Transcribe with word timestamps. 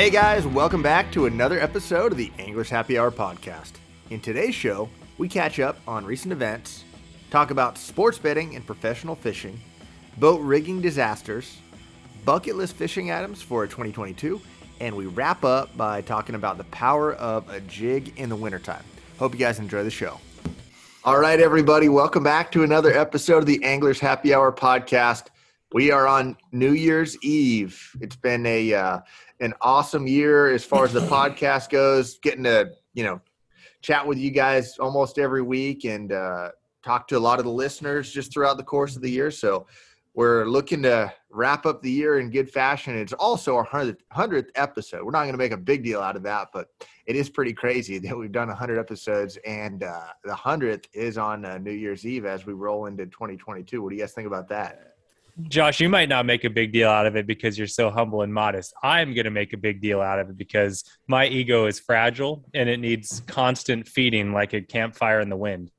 Hey 0.00 0.08
guys, 0.08 0.46
welcome 0.46 0.82
back 0.82 1.12
to 1.12 1.26
another 1.26 1.60
episode 1.60 2.12
of 2.12 2.16
the 2.16 2.32
Anglers 2.38 2.70
Happy 2.70 2.98
Hour 2.98 3.10
podcast. 3.10 3.72
In 4.08 4.18
today's 4.18 4.54
show, 4.54 4.88
we 5.18 5.28
catch 5.28 5.60
up 5.60 5.76
on 5.86 6.06
recent 6.06 6.32
events, 6.32 6.84
talk 7.30 7.50
about 7.50 7.76
sports 7.76 8.16
betting 8.16 8.56
and 8.56 8.64
professional 8.64 9.14
fishing, 9.14 9.60
boat 10.16 10.40
rigging 10.40 10.80
disasters, 10.80 11.58
bucket 12.24 12.56
list 12.56 12.76
fishing 12.76 13.10
items 13.10 13.42
for 13.42 13.66
2022, 13.66 14.40
and 14.80 14.96
we 14.96 15.04
wrap 15.04 15.44
up 15.44 15.76
by 15.76 16.00
talking 16.00 16.34
about 16.34 16.56
the 16.56 16.64
power 16.64 17.12
of 17.16 17.46
a 17.50 17.60
jig 17.60 18.18
in 18.18 18.30
the 18.30 18.36
wintertime. 18.36 18.84
Hope 19.18 19.34
you 19.34 19.38
guys 19.38 19.58
enjoy 19.58 19.84
the 19.84 19.90
show. 19.90 20.18
All 21.04 21.20
right, 21.20 21.38
everybody, 21.38 21.90
welcome 21.90 22.22
back 22.22 22.50
to 22.52 22.62
another 22.62 22.98
episode 22.98 23.40
of 23.40 23.46
the 23.46 23.62
Anglers 23.62 24.00
Happy 24.00 24.32
Hour 24.32 24.50
podcast. 24.50 25.24
We 25.72 25.92
are 25.92 26.08
on 26.08 26.38
New 26.52 26.72
Year's 26.72 27.22
Eve. 27.22 27.94
It's 28.00 28.16
been 28.16 28.46
a 28.46 28.72
uh, 28.72 29.00
an 29.40 29.54
awesome 29.60 30.06
year 30.06 30.52
as 30.52 30.64
far 30.64 30.84
as 30.84 30.92
the 30.92 31.00
podcast 31.08 31.70
goes. 31.70 32.18
Getting 32.18 32.44
to 32.44 32.72
you 32.94 33.04
know 33.04 33.20
chat 33.82 34.06
with 34.06 34.18
you 34.18 34.30
guys 34.30 34.78
almost 34.78 35.18
every 35.18 35.42
week 35.42 35.84
and 35.84 36.12
uh, 36.12 36.50
talk 36.84 37.08
to 37.08 37.16
a 37.16 37.18
lot 37.18 37.38
of 37.38 37.44
the 37.44 37.50
listeners 37.50 38.12
just 38.12 38.32
throughout 38.32 38.56
the 38.56 38.62
course 38.62 38.96
of 38.96 39.02
the 39.02 39.10
year. 39.10 39.30
So 39.30 39.66
we're 40.14 40.44
looking 40.44 40.82
to 40.82 41.12
wrap 41.30 41.66
up 41.66 41.82
the 41.82 41.90
year 41.90 42.18
in 42.18 42.30
good 42.30 42.50
fashion. 42.50 42.96
It's 42.98 43.12
also 43.12 43.56
our 43.56 43.66
100th, 43.66 44.48
episode. 44.56 45.04
We're 45.04 45.12
not 45.12 45.22
going 45.22 45.32
to 45.32 45.38
make 45.38 45.52
a 45.52 45.56
big 45.56 45.84
deal 45.84 46.00
out 46.00 46.16
of 46.16 46.22
that, 46.24 46.48
but 46.52 46.68
it 47.06 47.14
is 47.16 47.30
pretty 47.30 47.52
crazy 47.52 47.98
that 47.98 48.16
we've 48.16 48.32
done 48.32 48.48
100 48.48 48.78
episodes 48.78 49.38
and 49.46 49.84
uh, 49.84 50.08
the 50.24 50.32
100th 50.32 50.86
is 50.92 51.16
on 51.16 51.44
uh, 51.44 51.58
New 51.58 51.72
Year's 51.72 52.04
Eve 52.04 52.26
as 52.26 52.44
we 52.44 52.52
roll 52.52 52.86
into 52.86 53.06
2022. 53.06 53.82
What 53.82 53.90
do 53.90 53.96
you 53.96 54.02
guys 54.02 54.12
think 54.12 54.26
about 54.26 54.48
that? 54.48 54.89
Josh, 55.48 55.80
you 55.80 55.88
might 55.88 56.08
not 56.08 56.26
make 56.26 56.44
a 56.44 56.50
big 56.50 56.72
deal 56.72 56.88
out 56.88 57.06
of 57.06 57.16
it 57.16 57.26
because 57.26 57.56
you're 57.56 57.66
so 57.66 57.90
humble 57.90 58.22
and 58.22 58.32
modest. 58.32 58.74
I'm 58.82 59.14
going 59.14 59.24
to 59.24 59.30
make 59.30 59.52
a 59.52 59.56
big 59.56 59.80
deal 59.80 60.00
out 60.00 60.18
of 60.18 60.30
it 60.30 60.36
because 60.36 60.84
my 61.06 61.26
ego 61.26 61.66
is 61.66 61.78
fragile 61.78 62.44
and 62.54 62.68
it 62.68 62.78
needs 62.78 63.22
constant 63.26 63.86
feeding 63.86 64.32
like 64.32 64.52
a 64.52 64.60
campfire 64.60 65.20
in 65.20 65.28
the 65.28 65.36
wind. 65.36 65.70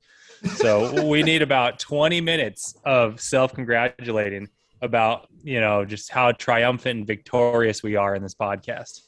So 0.56 1.06
we 1.08 1.23
need 1.23 1.42
about 1.42 1.80
20 1.80 2.22
minutes 2.22 2.76
of 2.86 3.20
self 3.20 3.54
congratulating 3.54 4.50
about, 4.82 5.28
you 5.44 5.59
know, 5.59 5.86
just 5.86 6.12
how 6.12 6.32
triumphant 6.32 7.00
and 7.00 7.08
victorious 7.08 7.84
we 7.84 7.95
are 7.95 8.16
in 8.16 8.23
this 8.23 8.36
podcast. 8.36 9.02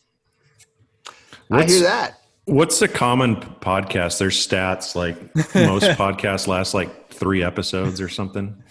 What's, 1.47 1.73
I 1.73 1.75
hear 1.75 1.83
that. 1.83 2.19
What's 2.45 2.79
the 2.79 2.87
common 2.87 3.37
podcast? 3.37 4.19
There's 4.19 4.45
stats 4.45 4.95
like 4.95 5.17
most 5.55 5.85
podcasts 5.97 6.47
last 6.47 6.73
like 6.73 7.09
three 7.09 7.43
episodes 7.43 8.01
or 8.01 8.09
something. 8.09 8.62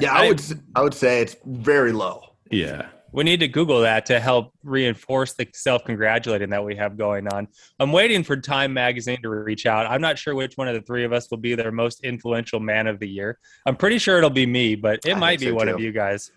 Yeah, 0.00 0.12
I, 0.12 0.24
I 0.24 0.28
would 0.28 0.42
I 0.76 0.82
would 0.82 0.94
say 0.94 1.20
it's 1.20 1.36
very 1.44 1.92
low. 1.92 2.34
Yeah. 2.50 2.88
We 3.12 3.24
need 3.24 3.40
to 3.40 3.48
Google 3.48 3.80
that 3.80 4.06
to 4.06 4.20
help 4.20 4.52
reinforce 4.62 5.32
the 5.32 5.48
self 5.52 5.84
congratulating 5.84 6.50
that 6.50 6.64
we 6.64 6.76
have 6.76 6.96
going 6.96 7.26
on. 7.28 7.48
I'm 7.80 7.90
waiting 7.90 8.22
for 8.22 8.36
Time 8.36 8.72
Magazine 8.72 9.20
to 9.22 9.30
reach 9.30 9.66
out. 9.66 9.86
I'm 9.86 10.00
not 10.00 10.16
sure 10.16 10.34
which 10.34 10.56
one 10.56 10.68
of 10.68 10.74
the 10.74 10.82
three 10.82 11.04
of 11.04 11.12
us 11.12 11.28
will 11.28 11.38
be 11.38 11.56
their 11.56 11.72
most 11.72 12.04
influential 12.04 12.60
man 12.60 12.86
of 12.86 13.00
the 13.00 13.08
year. 13.08 13.38
I'm 13.66 13.74
pretty 13.74 13.98
sure 13.98 14.18
it'll 14.18 14.30
be 14.30 14.46
me, 14.46 14.76
but 14.76 15.00
it 15.04 15.16
I 15.16 15.18
might 15.18 15.40
be 15.40 15.46
so 15.46 15.54
one 15.54 15.66
too. 15.66 15.74
of 15.74 15.80
you 15.80 15.90
guys. 15.90 16.30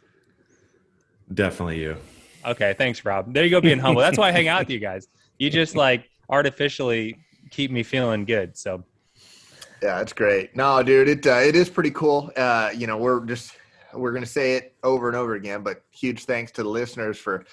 Definitely 1.32 1.80
you. 1.80 1.98
Okay, 2.46 2.74
thanks, 2.78 3.06
Rob. 3.06 3.34
There 3.34 3.44
you 3.44 3.52
go, 3.52 3.62
being 3.62 3.80
humble. 3.80 4.02
That's 4.02 4.18
why 4.18 4.30
I 4.30 4.32
hang 4.32 4.48
out 4.48 4.62
with 4.62 4.70
you 4.72 4.80
guys. 4.80 5.08
You 5.38 5.50
just 5.52 5.76
like 5.88 6.10
artificially 6.30 7.18
keep 7.52 7.70
me 7.70 7.84
feeling 7.84 8.26
good. 8.26 8.58
So 8.58 8.84
yeah, 9.84 10.00
it's 10.00 10.14
great. 10.14 10.56
No, 10.56 10.82
dude, 10.82 11.10
it 11.10 11.28
uh, 11.28 11.42
it 11.42 11.58
is 11.58 11.70
pretty 11.70 11.92
cool. 11.92 12.32
Uh, 12.38 12.70
you 12.74 12.88
know, 12.88 12.96
we're 12.96 13.26
just 13.26 13.58
we're 13.94 14.14
gonna 14.14 14.26
say 14.26 14.54
it 14.56 14.76
over 14.82 15.10
and 15.10 15.18
over 15.18 15.36
again, 15.36 15.62
but 15.62 15.84
huge 15.92 16.24
thanks 16.24 16.54
to 16.54 16.64
the 16.64 16.70
listeners 16.70 17.18
for 17.18 17.44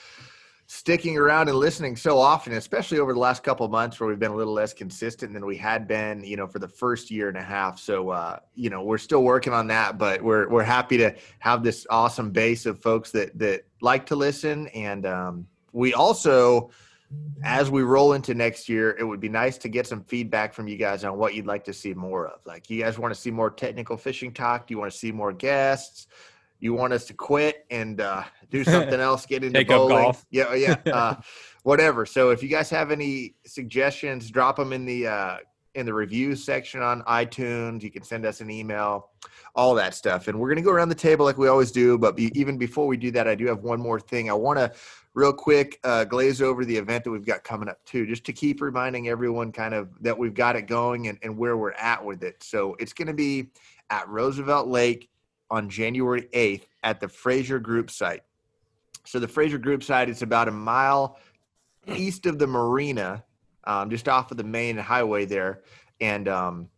sticking 0.69 1.19
around 1.19 1.49
and 1.49 1.59
listening 1.59 1.97
so 1.97 2.17
often, 2.17 2.53
especially 2.53 3.01
over 3.01 3.13
the 3.13 3.19
last 3.19 3.43
couple 3.43 3.67
months 3.67 3.99
where 3.99 4.09
we've 4.09 4.21
been 4.21 4.31
a 4.31 4.37
little 4.37 4.53
less 4.53 4.73
consistent 4.73 5.33
than 5.33 5.45
we 5.45 5.57
had 5.57 5.89
been, 5.89 6.23
you 6.23 6.37
know, 6.37 6.47
for 6.47 6.61
the 6.61 6.69
first 6.69 7.11
year 7.11 7.29
and 7.29 7.37
a 7.37 7.43
half. 7.43 7.81
So, 7.81 8.11
uh, 8.11 8.39
you 8.55 8.71
know, 8.71 8.85
we're 8.85 8.97
still 8.97 9.25
working 9.25 9.53
on 9.53 9.67
that, 9.67 9.99
but 9.99 10.23
we're 10.23 10.49
we're 10.49 10.63
happy 10.63 10.99
to 10.99 11.13
have 11.41 11.65
this 11.65 11.85
awesome 11.91 12.31
base 12.31 12.65
of 12.65 12.81
folks 12.81 13.11
that 13.11 13.37
that 13.41 13.63
like 13.81 14.07
to 14.07 14.15
listen, 14.15 14.69
and 14.69 15.05
um, 15.05 15.49
we 15.73 15.95
also 15.95 16.71
as 17.43 17.71
we 17.71 17.83
roll 17.83 18.13
into 18.13 18.35
next 18.35 18.69
year, 18.69 18.97
it 18.99 19.05
would 19.05 19.21
be 19.21 19.29
nice 19.29 19.57
to 19.59 19.69
get 19.69 19.87
some 19.87 20.05
feedback 20.05 20.55
from 20.55 20.69
you 20.69 20.77
guys 20.77 21.05
on 21.05 21.17
what 21.17 21.35
you'd 21.35 21.47
like 21.47 21.65
to 21.65 21.73
see 21.73 21.95
more 21.95 22.29
of. 22.29 22.45
Like, 22.47 22.69
you 22.71 22.83
guys 22.83 22.99
want 22.99 23.15
to 23.15 23.21
see 23.21 23.31
more 23.31 23.51
technical 23.51 23.97
fishing 23.97 24.33
talk? 24.33 24.67
Do 24.67 24.75
you 24.75 24.79
want 24.79 24.93
to 24.93 24.99
see 24.99 25.11
more 25.11 25.33
guests? 25.33 26.07
You 26.61 26.75
want 26.75 26.93
us 26.93 27.07
to 27.07 27.15
quit 27.15 27.65
and 27.71 28.01
uh, 28.01 28.25
do 28.51 28.63
something 28.65 29.01
else? 29.01 29.27
Get 29.27 29.43
into 29.43 29.65
bowling? 29.65 30.15
Yeah, 30.31 30.55
yeah, 30.55 30.77
uh, 30.93 31.17
whatever. 31.63 32.05
So, 32.05 32.31
if 32.31 32.43
you 32.43 32.49
guys 32.49 32.69
have 32.71 32.91
any 32.91 33.35
suggestions, 33.47 34.31
drop 34.31 34.57
them 34.57 34.73
in 34.73 34.85
the 34.85 35.07
uh, 35.07 35.37
in 35.75 35.87
the 35.87 35.95
review 35.95 36.35
section 36.35 36.83
on 36.83 37.03
iTunes. 37.03 37.83
You 37.83 37.91
can 37.91 38.03
send 38.03 38.27
us 38.27 38.41
an 38.41 38.51
email, 38.51 39.11
all 39.55 39.75
that 39.77 39.95
stuff. 39.95 40.29
And 40.29 40.39
we're 40.39 40.49
going 40.49 40.57
to 40.57 40.63
go 40.63 40.73
around 40.73 40.89
the 40.89 40.95
table 40.95 41.25
like 41.25 41.39
we 41.39 41.49
always 41.49 41.71
do. 41.71 41.97
But 41.97 42.17
be, 42.17 42.31
even 42.39 42.59
before 42.59 42.87
we 42.87 42.97
do 42.97 43.11
that, 43.13 43.29
I 43.29 43.35
do 43.35 43.47
have 43.47 43.63
one 43.63 43.81
more 43.81 44.01
thing. 44.01 44.31
I 44.31 44.35
want 44.35 44.59
to 44.59 44.73
real 45.15 45.33
quick 45.33 45.79
uh, 45.85 46.05
glaze 46.05 46.41
over 46.41 46.65
the 46.65 46.77
event 46.77 47.05
that 47.05 47.11
we've 47.11 47.27
got 47.27 47.43
coming 47.43 47.69
up 47.69 47.85
too, 47.85 48.07
just 48.07 48.25
to 48.25 48.33
keep 48.33 48.61
reminding 48.61 49.09
everyone 49.09 49.51
kind 49.53 49.75
of 49.75 49.89
that 50.01 50.17
we've 50.17 50.35
got 50.35 50.57
it 50.57 50.67
going 50.67 51.09
and, 51.09 51.19
and 51.23 51.37
where 51.37 51.57
we're 51.57 51.73
at 51.73 52.05
with 52.05 52.23
it. 52.23 52.43
So 52.43 52.77
it's 52.79 52.93
going 52.93 53.09
to 53.09 53.15
be 53.15 53.49
at 53.91 54.09
Roosevelt 54.09 54.69
Lake 54.69 55.09
on 55.51 55.69
January 55.69 56.29
8th 56.33 56.63
at 56.85 57.01
the 57.01 57.09
Frazier 57.09 57.59
Group 57.59 57.91
site. 57.91 58.23
So 59.05 59.19
the 59.19 59.29
Frazier 59.29 59.59
Group 59.59 59.83
site 59.83 60.09
is 60.09 60.23
about 60.23 60.47
a 60.47 60.53
mile 60.53 61.19
east 61.89 62.27
of 62.27 62.39
the 62.39 62.47
marina, 62.47 63.25
um, 63.65 63.91
just 63.91 64.09
off 64.09 64.31
of 64.31 64.37
the 64.37 64.45
main 64.45 64.77
highway 64.77 65.25
there, 65.25 65.63
and 66.01 66.29
um, 66.29 66.69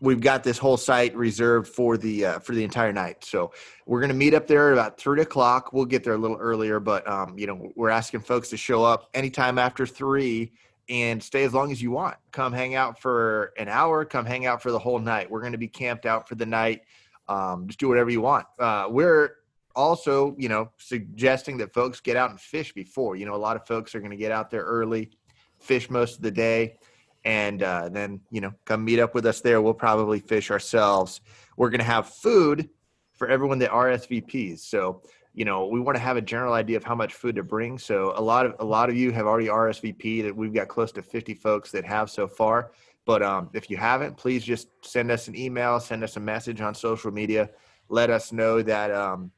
we've 0.00 0.20
got 0.20 0.44
this 0.44 0.58
whole 0.58 0.76
site 0.76 1.14
reserved 1.16 1.68
for 1.68 1.96
the 1.96 2.26
uh, 2.26 2.38
for 2.40 2.54
the 2.54 2.64
entire 2.64 2.92
night. 2.92 3.24
So 3.24 3.52
we're 3.86 4.00
going 4.00 4.10
to 4.10 4.16
meet 4.16 4.34
up 4.34 4.46
there 4.46 4.72
about 4.72 4.98
three 4.98 5.22
o'clock. 5.22 5.72
We'll 5.72 5.84
get 5.84 6.04
there 6.04 6.14
a 6.14 6.18
little 6.18 6.36
earlier, 6.36 6.80
but 6.80 7.08
um, 7.08 7.38
you 7.38 7.46
know 7.46 7.72
we're 7.74 7.90
asking 7.90 8.20
folks 8.20 8.50
to 8.50 8.56
show 8.56 8.84
up 8.84 9.08
anytime 9.14 9.58
after 9.58 9.86
three 9.86 10.52
and 10.88 11.22
stay 11.22 11.44
as 11.44 11.52
long 11.52 11.72
as 11.72 11.82
you 11.82 11.90
want. 11.90 12.16
Come 12.30 12.52
hang 12.52 12.74
out 12.74 13.00
for 13.00 13.52
an 13.58 13.68
hour. 13.68 14.04
Come 14.04 14.24
hang 14.24 14.46
out 14.46 14.62
for 14.62 14.70
the 14.70 14.78
whole 14.78 14.98
night. 14.98 15.30
We're 15.30 15.40
going 15.40 15.52
to 15.52 15.58
be 15.58 15.68
camped 15.68 16.06
out 16.06 16.28
for 16.28 16.36
the 16.36 16.46
night. 16.46 16.82
Um, 17.28 17.66
just 17.66 17.80
do 17.80 17.88
whatever 17.88 18.10
you 18.10 18.20
want. 18.20 18.46
Uh, 18.58 18.86
we're 18.88 19.38
also, 19.74 20.36
you 20.38 20.48
know, 20.48 20.70
suggesting 20.78 21.56
that 21.56 21.74
folks 21.74 22.00
get 22.00 22.16
out 22.16 22.30
and 22.30 22.40
fish 22.40 22.72
before. 22.72 23.16
You 23.16 23.26
know, 23.26 23.34
a 23.34 23.36
lot 23.36 23.56
of 23.56 23.66
folks 23.66 23.96
are 23.96 23.98
going 23.98 24.12
to 24.12 24.16
get 24.16 24.30
out 24.30 24.48
there 24.48 24.62
early, 24.62 25.10
fish 25.58 25.90
most 25.90 26.16
of 26.16 26.22
the 26.22 26.30
day 26.30 26.76
and 27.26 27.64
uh, 27.64 27.88
then 27.88 28.20
you 28.30 28.40
know 28.40 28.54
come 28.64 28.84
meet 28.84 29.00
up 29.00 29.14
with 29.14 29.26
us 29.26 29.42
there. 29.42 29.60
We'll 29.60 29.74
probably 29.74 30.20
fish 30.20 30.50
ourselves. 30.50 31.20
We're 31.56 31.70
going 31.70 31.80
to 31.80 31.84
have 31.84 32.08
food 32.08 32.70
for 33.12 33.28
everyone 33.28 33.58
that 33.58 33.70
rsvps 33.70 34.58
so 34.58 35.00
you 35.32 35.46
know 35.46 35.66
we 35.66 35.80
want 35.80 35.96
to 35.96 36.02
have 36.02 36.18
a 36.18 36.20
general 36.20 36.52
idea 36.52 36.76
of 36.76 36.84
how 36.84 36.94
much 36.94 37.14
food 37.14 37.34
to 37.36 37.42
bring. 37.42 37.78
So 37.78 38.14
a 38.16 38.22
lot 38.22 38.46
of 38.46 38.54
a 38.60 38.64
lot 38.64 38.88
of 38.88 38.96
you 38.96 39.10
have 39.10 39.26
already 39.26 39.48
rsvp 39.48 40.22
that 40.22 40.34
we've 40.34 40.54
got 40.54 40.68
close 40.68 40.92
to 40.92 41.02
50 41.02 41.34
folks 41.34 41.70
that 41.72 41.84
have 41.84 42.08
so 42.08 42.26
far. 42.26 42.70
But 43.04 43.22
um, 43.22 43.50
if 43.52 43.68
you 43.68 43.76
haven't 43.76 44.16
please 44.16 44.44
just 44.44 44.68
send 44.82 45.10
us 45.10 45.26
an 45.26 45.36
email 45.36 45.80
send 45.80 46.04
us 46.04 46.16
a 46.16 46.20
message 46.20 46.60
on 46.60 46.74
social 46.74 47.10
media. 47.10 47.50
Let 47.88 48.10
us 48.10 48.32
know 48.32 48.62
that 48.62 48.90
um, 48.92 49.30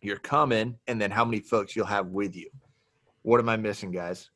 you're 0.00 0.18
coming 0.18 0.76
and 0.86 1.00
then 1.00 1.10
how 1.10 1.24
many 1.24 1.40
folks 1.40 1.74
you'll 1.74 1.86
have 1.86 2.06
with 2.08 2.36
you. 2.36 2.50
What 3.22 3.40
am 3.40 3.48
i 3.48 3.56
missing 3.56 3.90
guys 3.90 4.30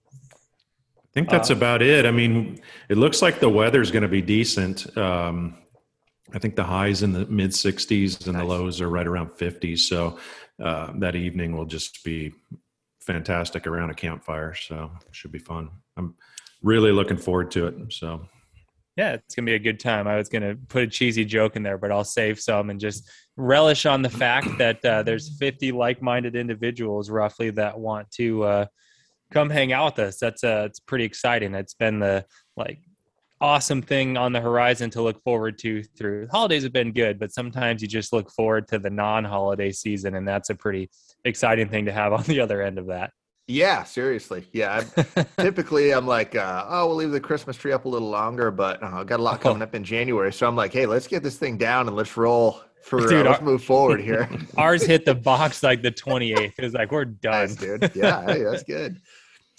I 1.11 1.13
think 1.13 1.29
that's 1.29 1.51
uh, 1.51 1.57
about 1.57 1.83
it. 1.83 2.07
I 2.07 2.13
mean, 2.13 2.61
it 2.89 2.97
looks 2.97 3.21
like 3.21 3.41
the 3.41 3.49
weather's 3.49 3.91
going 3.91 4.03
to 4.03 4.09
be 4.09 4.23
decent. 4.23 4.97
Um, 4.97 5.59
I 6.33 6.39
think 6.39 6.55
the 6.55 6.65
highs 6.65 7.03
in 7.03 7.13
the 7.13 7.27
mid 7.27 7.51
60s 7.51 8.27
and 8.27 8.35
nice. 8.35 8.43
the 8.43 8.49
lows 8.49 8.81
are 8.81 8.89
right 8.89 9.07
around 9.07 9.33
50. 9.37 9.77
So 9.77 10.19
uh, 10.63 10.93
that 10.99 11.17
evening 11.17 11.57
will 11.57 11.67
just 11.67 12.05
be 12.05 12.33
fantastic 13.01 13.67
around 13.67 13.91
a 13.91 13.95
campfire. 13.95 14.55
So 14.55 14.91
it 15.07 15.15
should 15.15 15.33
be 15.33 15.41
fun. 15.41 15.71
I'm 15.97 16.15
really 16.63 16.93
looking 16.93 17.17
forward 17.17 17.51
to 17.53 17.67
it. 17.67 17.93
So. 17.93 18.27
Yeah, 18.97 19.15
it's 19.15 19.35
gonna 19.35 19.47
be 19.47 19.55
a 19.55 19.59
good 19.59 19.81
time. 19.81 20.07
I 20.07 20.17
was 20.17 20.29
gonna 20.29 20.57
put 20.69 20.83
a 20.83 20.87
cheesy 20.87 21.25
joke 21.25 21.57
in 21.57 21.63
there, 21.63 21.79
but 21.79 21.91
I'll 21.91 22.05
save 22.05 22.39
some 22.39 22.71
and 22.71 22.79
just 22.79 23.09
relish 23.37 23.87
on 23.87 24.03
the 24.03 24.11
fact 24.11 24.59
that 24.59 24.85
uh, 24.85 25.03
there's 25.03 25.39
50 25.39 25.73
like-minded 25.73 26.37
individuals 26.37 27.09
roughly 27.09 27.51
that 27.51 27.79
want 27.79 28.11
to 28.13 28.43
uh, 28.43 28.67
come 29.31 29.51
hang 29.51 29.73
out 29.73 29.97
with 29.97 30.07
us. 30.07 30.19
That's 30.19 30.45
uh, 30.45 30.65
it's 30.67 30.81
pretty 30.81 31.05
exciting. 31.05 31.55
It's 31.55 31.75
been 31.75 31.99
the 31.99 32.25
like 32.57 32.81
awesome 33.41 33.81
thing 33.81 34.17
on 34.17 34.33
the 34.33 34.41
horizon 34.41 34.91
to 34.91 35.03
look 35.03 35.23
forward 35.23 35.59
to 35.59 35.83
through. 35.83 36.29
Holidays 36.31 36.63
have 36.63 36.73
been 36.73 36.93
good 36.93 37.19
but 37.19 37.33
sometimes 37.33 37.81
you 37.81 37.89
just 37.89 38.13
look 38.13 38.31
forward 38.31 38.69
to 38.69 38.79
the 38.79 38.91
non-holiday 38.91 39.73
season 39.73 40.15
and 40.15 40.29
that's 40.29 40.51
a 40.51 40.55
pretty 40.55 40.91
exciting 41.25 41.69
thing 41.69 41.87
to 41.87 41.93
have 41.93 42.13
on 42.13 42.23
the 42.25 42.41
other 42.41 42.63
end 42.63 42.79
of 42.79 42.87
that. 42.89 43.13
Yeah 43.47 43.83
seriously. 43.85 44.47
Yeah 44.53 44.85
typically 45.39 45.93
i'm 45.93 46.07
like 46.07 46.37
uh, 46.37 46.67
oh 46.69 46.87
we'll 46.87 46.97
leave 46.97 47.11
the 47.11 47.21
christmas 47.21 47.57
tree 47.57 47.73
up 47.73 47.85
a 47.85 47.89
little 47.89 48.11
longer 48.11 48.51
but 48.51 48.83
uh, 48.83 49.01
i've 49.01 49.07
got 49.07 49.21
a 49.21 49.23
lot 49.23 49.41
coming 49.41 49.63
up 49.63 49.75
in 49.75 49.83
january 49.83 50.33
so 50.33 50.47
i'm 50.47 50.55
like 50.55 50.73
hey 50.73 50.87
let's 50.87 51.09
get 51.09 51.23
this 51.23 51.37
thing 51.37 51.57
down 51.57 51.89
and 51.89 51.97
let's 51.97 52.17
roll 52.17 52.61
for 52.83 53.01
dude, 53.01 53.27
uh, 53.27 53.31
let's 53.31 53.41
our, 53.41 53.45
move 53.45 53.63
forward 53.63 54.01
here. 54.01 54.29
ours 54.57 54.85
hit 54.85 55.05
the 55.05 55.15
box 55.15 55.63
like 55.63 55.83
the 55.83 55.91
28th 55.91 56.53
it 56.59 56.63
was 56.63 56.75
like 56.75 56.93
we're 56.93 57.05
done. 57.05 57.49
nice, 57.49 57.57
dude. 57.57 57.91
Yeah 57.95 58.25
hey, 58.25 58.43
that's 58.43 58.63
good 58.63 59.01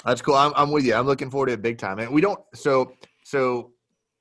That's 0.05 0.21
cool. 0.21 0.35
I'm, 0.35 0.53
I'm 0.55 0.71
with 0.71 0.85
you. 0.85 0.95
I'm 0.95 1.05
looking 1.05 1.29
forward 1.29 1.47
to 1.47 1.53
it 1.53 1.61
big 1.61 1.77
time. 1.77 1.99
And 1.99 2.11
we 2.11 2.21
don't. 2.21 2.39
So 2.53 2.93
so 3.23 3.71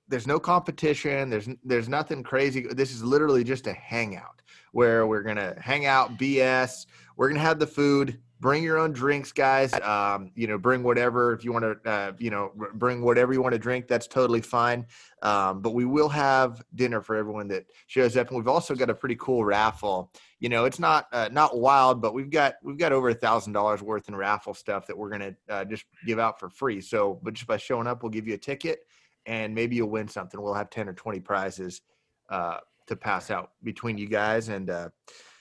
there's 0.09 0.27
no 0.27 0.39
competition. 0.39 1.31
There's 1.31 1.49
there's 1.65 1.89
nothing 1.89 2.23
crazy. 2.23 2.67
This 2.71 2.93
is 2.93 3.03
literally 3.03 3.45
just 3.45 3.67
a 3.67 3.73
hangout 3.73 4.43
where 4.73 5.07
we're 5.07 5.23
gonna 5.23 5.55
hang 5.61 5.87
out, 5.87 6.19
BS. 6.19 6.87
We're 7.17 7.29
gonna 7.29 7.41
have 7.41 7.59
the 7.59 7.67
food. 7.67 8.19
Bring 8.41 8.63
your 8.63 8.79
own 8.79 8.93
drinks, 8.93 9.33
guys. 9.33 9.73
Um, 9.83 10.31
you 10.35 10.47
know, 10.47 10.57
bring 10.57 10.83
whatever 10.83 11.35
if 11.35 11.45
you 11.45 11.53
want 11.53 11.65
to. 11.65 11.91
Uh, 11.91 12.13
you 12.19 12.31
know, 12.31 12.53
bring 12.75 13.03
whatever 13.03 13.35
you 13.35 13.43
want 13.43 13.53
to 13.53 13.59
drink. 13.59 13.87
That's 13.87 14.07
totally 14.07 14.41
fine. 14.41 14.87
Um, 15.23 15.61
but 15.61 15.75
we 15.75 15.85
will 15.85 16.09
have 16.09 16.63
dinner 16.75 17.03
for 17.03 17.17
everyone 17.17 17.49
that 17.49 17.67
shows 17.87 18.17
up, 18.17 18.29
and 18.29 18.39
we've 18.39 18.49
also 18.49 18.75
got 18.75 18.89
a 18.89 18.95
pretty 18.95 19.17
cool 19.17 19.45
raffle. 19.45 20.11
You 20.39 20.49
know, 20.49 20.65
it's 20.65 20.79
not 20.79 21.07
uh, 21.13 21.29
not 21.31 21.59
wild, 21.59 22.01
but 22.01 22.15
we've 22.15 22.31
got 22.31 22.55
we've 22.63 22.79
got 22.79 22.93
over 22.93 23.11
a 23.11 23.15
thousand 23.15 23.53
dollars 23.53 23.83
worth 23.83 24.09
in 24.09 24.17
raffle 24.17 24.55
stuff 24.55 24.87
that 24.87 24.97
we're 24.97 25.11
gonna 25.11 25.35
uh, 25.51 25.67
just 25.67 25.85
give 26.07 26.19
out 26.19 26.41
for 26.41 26.49
free. 26.49 26.81
So, 26.81 27.21
but 27.23 27.35
just 27.35 27.47
by 27.47 27.59
showing 27.59 27.87
up, 27.87 28.03
we'll 28.03 28.11
give 28.11 28.27
you 28.27 28.35
a 28.35 28.39
ticket, 28.39 28.81
and 29.27 29.55
maybe 29.55 29.77
you'll 29.77 29.91
win 29.91 30.09
something. 30.09 30.41
We'll 30.41 30.55
have 30.55 30.71
ten 30.71 30.89
or 30.89 30.95
twenty 30.95 31.21
prizes 31.21 31.83
uh, 32.31 32.61
to 32.87 32.97
pass 32.97 33.31
out 33.31 33.51
between 33.63 33.99
you 33.99 34.07
guys, 34.07 34.49
and 34.49 34.71
uh, 34.71 34.89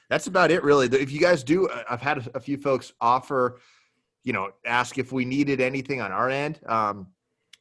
that's 0.10 0.28
about 0.28 0.52
it, 0.52 0.64
really. 0.64 0.88
If 0.88 1.12
you 1.12 1.20
guys 1.20 1.44
do, 1.44 1.68
uh, 1.68 1.84
I've 1.90 2.02
had 2.02 2.30
a 2.34 2.40
few 2.40 2.58
folks 2.58 2.94
offer, 3.00 3.60
you 4.24 4.34
know, 4.34 4.52
ask 4.66 4.98
if 4.98 5.12
we 5.12 5.24
needed 5.26 5.62
anything 5.62 6.02
on 6.02 6.12
our 6.12 6.30
end. 6.30 6.60
Um, 6.66 7.08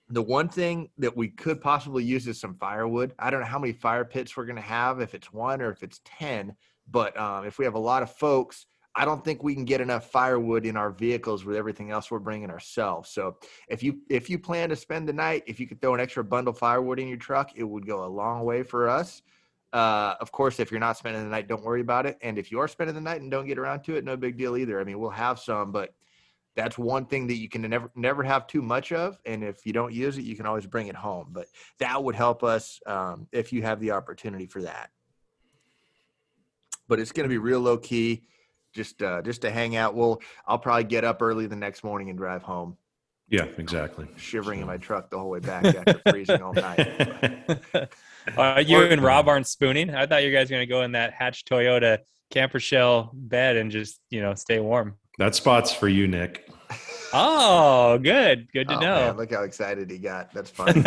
the 0.08 0.22
one 0.22 0.48
thing 0.48 0.88
that 0.96 1.14
we 1.14 1.28
could 1.28 1.60
possibly 1.60 2.02
use 2.02 2.26
is 2.26 2.40
some 2.40 2.54
firewood. 2.54 3.14
I 3.18 3.30
don't 3.30 3.40
know 3.40 3.46
how 3.46 3.58
many 3.58 3.74
fire 3.74 4.04
pits 4.04 4.36
we're 4.36 4.46
going 4.46 4.56
to 4.56 4.62
have, 4.62 5.00
if 5.00 5.14
it's 5.14 5.32
one 5.32 5.60
or 5.60 5.70
if 5.70 5.82
it's 5.82 6.00
10, 6.04 6.56
but 6.90 7.18
um, 7.18 7.44
if 7.44 7.58
we 7.58 7.66
have 7.66 7.74
a 7.74 7.78
lot 7.78 8.02
of 8.02 8.10
folks, 8.10 8.64
I 8.94 9.04
don't 9.04 9.22
think 9.22 9.42
we 9.42 9.54
can 9.54 9.64
get 9.64 9.80
enough 9.80 10.10
firewood 10.10 10.64
in 10.64 10.76
our 10.76 10.90
vehicles 10.90 11.44
with 11.44 11.56
everything 11.56 11.90
else 11.90 12.10
we're 12.10 12.18
bringing 12.18 12.50
ourselves. 12.50 13.10
So 13.10 13.36
if 13.68 13.82
you 13.82 14.00
if 14.08 14.28
you 14.28 14.38
plan 14.38 14.70
to 14.70 14.76
spend 14.76 15.08
the 15.08 15.12
night, 15.12 15.44
if 15.46 15.60
you 15.60 15.68
could 15.68 15.80
throw 15.80 15.94
an 15.94 16.00
extra 16.00 16.24
bundle 16.24 16.52
of 16.52 16.58
firewood 16.58 16.98
in 16.98 17.06
your 17.06 17.18
truck, 17.18 17.52
it 17.54 17.62
would 17.62 17.86
go 17.86 18.04
a 18.04 18.08
long 18.08 18.44
way 18.44 18.62
for 18.62 18.88
us. 18.88 19.22
Uh, 19.72 20.14
of 20.20 20.32
course, 20.32 20.60
if 20.60 20.70
you're 20.70 20.80
not 20.80 20.96
spending 20.96 21.22
the 21.22 21.28
night, 21.28 21.46
don't 21.46 21.62
worry 21.62 21.80
about 21.80 22.06
it. 22.06 22.18
And 22.22 22.38
if 22.38 22.50
you 22.50 22.58
are 22.60 22.68
spending 22.68 22.94
the 22.94 23.00
night 23.00 23.20
and 23.20 23.30
don't 23.30 23.46
get 23.46 23.58
around 23.58 23.82
to 23.84 23.96
it, 23.96 24.04
no 24.04 24.16
big 24.16 24.38
deal 24.38 24.56
either. 24.56 24.80
I 24.80 24.84
mean, 24.84 24.98
we'll 24.98 25.10
have 25.10 25.38
some, 25.38 25.72
but 25.72 25.94
that's 26.56 26.78
one 26.78 27.06
thing 27.06 27.26
that 27.28 27.36
you 27.36 27.48
can 27.48 27.62
never 27.62 27.90
never 27.94 28.22
have 28.22 28.46
too 28.46 28.62
much 28.62 28.92
of. 28.92 29.18
And 29.24 29.44
if 29.44 29.64
you 29.64 29.72
don't 29.72 29.92
use 29.92 30.18
it 30.18 30.22
you 30.22 30.34
can 30.34 30.46
always 30.46 30.66
bring 30.66 30.88
it 30.88 30.96
home. 30.96 31.28
But 31.30 31.46
that 31.78 32.02
would 32.02 32.16
help 32.16 32.42
us 32.42 32.80
um, 32.86 33.28
if 33.30 33.52
you 33.52 33.62
have 33.62 33.78
the 33.78 33.92
opportunity 33.92 34.46
for 34.46 34.62
that. 34.62 34.90
But 36.88 36.98
it's 36.98 37.12
going 37.12 37.24
to 37.24 37.28
be 37.28 37.38
real 37.38 37.60
low 37.60 37.78
key 37.78 38.24
just 38.74 39.02
uh, 39.02 39.22
just 39.22 39.42
to 39.42 39.50
hang 39.50 39.76
out. 39.76 39.94
Well 39.94 40.20
i'll 40.46 40.58
probably 40.58 40.84
get 40.84 41.04
up 41.04 41.22
early 41.22 41.46
the 41.46 41.56
next 41.56 41.84
morning 41.84 42.10
and 42.10 42.18
drive 42.18 42.42
home 42.42 42.76
yeah 43.30 43.44
exactly 43.58 44.06
shivering 44.16 44.60
in 44.60 44.66
my 44.66 44.76
truck 44.76 45.10
the 45.10 45.18
whole 45.18 45.30
way 45.30 45.40
back 45.40 45.64
after 45.64 46.00
freezing 46.08 46.42
all 46.42 46.52
night 46.54 47.60
uh, 48.36 48.62
you 48.64 48.78
and 48.82 49.02
rob 49.02 49.28
aren't 49.28 49.46
spooning 49.46 49.94
i 49.94 50.06
thought 50.06 50.22
you 50.22 50.32
guys 50.32 50.48
were 50.50 50.56
going 50.56 50.66
to 50.66 50.72
go 50.72 50.82
in 50.82 50.92
that 50.92 51.12
hatch 51.12 51.44
toyota 51.44 51.98
camper 52.30 52.60
shell 52.60 53.10
bed 53.14 53.56
and 53.56 53.70
just 53.70 54.00
you 54.10 54.20
know 54.20 54.34
stay 54.34 54.60
warm 54.60 54.96
that 55.18 55.34
spot's 55.34 55.72
for 55.72 55.88
you, 55.88 56.06
Nick. 56.06 56.48
Oh, 57.10 57.96
good. 57.96 58.52
Good 58.52 58.68
to 58.68 58.76
oh, 58.76 58.80
know. 58.80 58.94
Man, 59.06 59.16
look 59.16 59.32
how 59.32 59.42
excited 59.42 59.90
he 59.90 59.96
got. 59.96 60.30
That's 60.34 60.50
fun. 60.50 60.86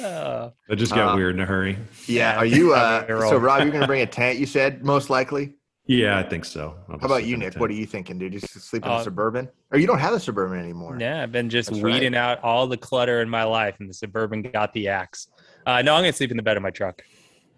oh. 0.00 0.52
I 0.70 0.74
just 0.76 0.94
got 0.94 1.14
uh, 1.14 1.16
weird 1.16 1.34
in 1.34 1.40
a 1.40 1.44
hurry. 1.44 1.76
Yeah. 2.06 2.36
Are 2.36 2.46
you, 2.46 2.72
uh, 2.72 3.04
so 3.28 3.36
Rob, 3.36 3.62
you're 3.62 3.72
going 3.72 3.80
to 3.80 3.86
bring 3.88 4.02
a 4.02 4.06
tent, 4.06 4.38
you 4.38 4.46
said, 4.46 4.84
most 4.84 5.10
likely? 5.10 5.54
Yeah, 5.86 6.18
I 6.18 6.22
think 6.22 6.44
so. 6.44 6.76
How 6.88 6.94
about 6.94 7.24
you, 7.24 7.36
Nick? 7.36 7.54
What 7.54 7.68
are 7.68 7.74
you 7.74 7.86
thinking, 7.86 8.16
dude? 8.18 8.32
Just 8.32 8.48
sleep 8.48 8.84
in 8.84 8.90
a 8.90 8.94
uh, 8.94 9.02
suburban? 9.02 9.48
Or 9.72 9.78
you 9.78 9.86
don't 9.86 9.98
have 9.98 10.14
a 10.14 10.20
suburban 10.20 10.60
anymore? 10.60 10.96
Yeah, 11.00 11.22
I've 11.22 11.32
been 11.32 11.50
just 11.50 11.70
That's 11.70 11.82
weeding 11.82 12.12
right. 12.12 12.20
out 12.20 12.44
all 12.44 12.68
the 12.68 12.76
clutter 12.76 13.20
in 13.20 13.28
my 13.28 13.42
life, 13.42 13.76
and 13.80 13.88
the 13.90 13.94
suburban 13.94 14.42
got 14.42 14.72
the 14.74 14.88
axe. 14.88 15.26
Uh, 15.66 15.82
no, 15.82 15.94
I'm 15.94 16.02
going 16.02 16.12
to 16.12 16.16
sleep 16.16 16.30
in 16.30 16.36
the 16.36 16.42
bed 16.42 16.56
of 16.56 16.62
my 16.62 16.70
truck. 16.70 17.02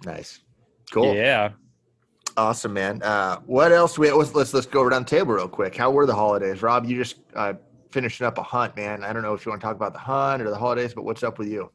Nice. 0.07 0.41
Cool. 0.91 1.15
Yeah. 1.15 1.51
Awesome, 2.37 2.73
man. 2.73 3.03
Uh, 3.03 3.41
what 3.47 3.73
else? 3.73 3.99
We 3.99 4.11
let's, 4.11 4.35
let's 4.35 4.53
let's 4.55 4.67
go 4.67 4.83
around 4.83 5.07
the 5.07 5.11
table 5.11 5.35
real 5.35 5.47
quick. 5.47 5.77
How 5.77 5.91
were 5.91 6.05
the 6.05 6.15
holidays, 6.15 6.63
Rob? 6.63 6.85
You 6.85 6.97
just 6.97 7.17
uh, 7.35 7.55
finishing 7.91 8.27
up 8.27 8.39
a 8.39 8.43
hunt, 8.43 8.75
man. 8.75 9.05
I 9.05 9.13
don't 9.13 9.23
know 9.23 9.35
if 9.35 9.47
you 9.47 9.51
want 9.51 9.61
to 9.61 9.67
talk 9.67 9.77
about 9.77 9.93
the 9.93 10.01
hunt 10.01 10.43
or 10.43 10.51
the 10.51 10.57
holidays, 10.57 10.95
but 10.95 11.05
what's 11.05 11.23
up 11.23 11.39
with 11.39 11.49
you? 11.49 11.71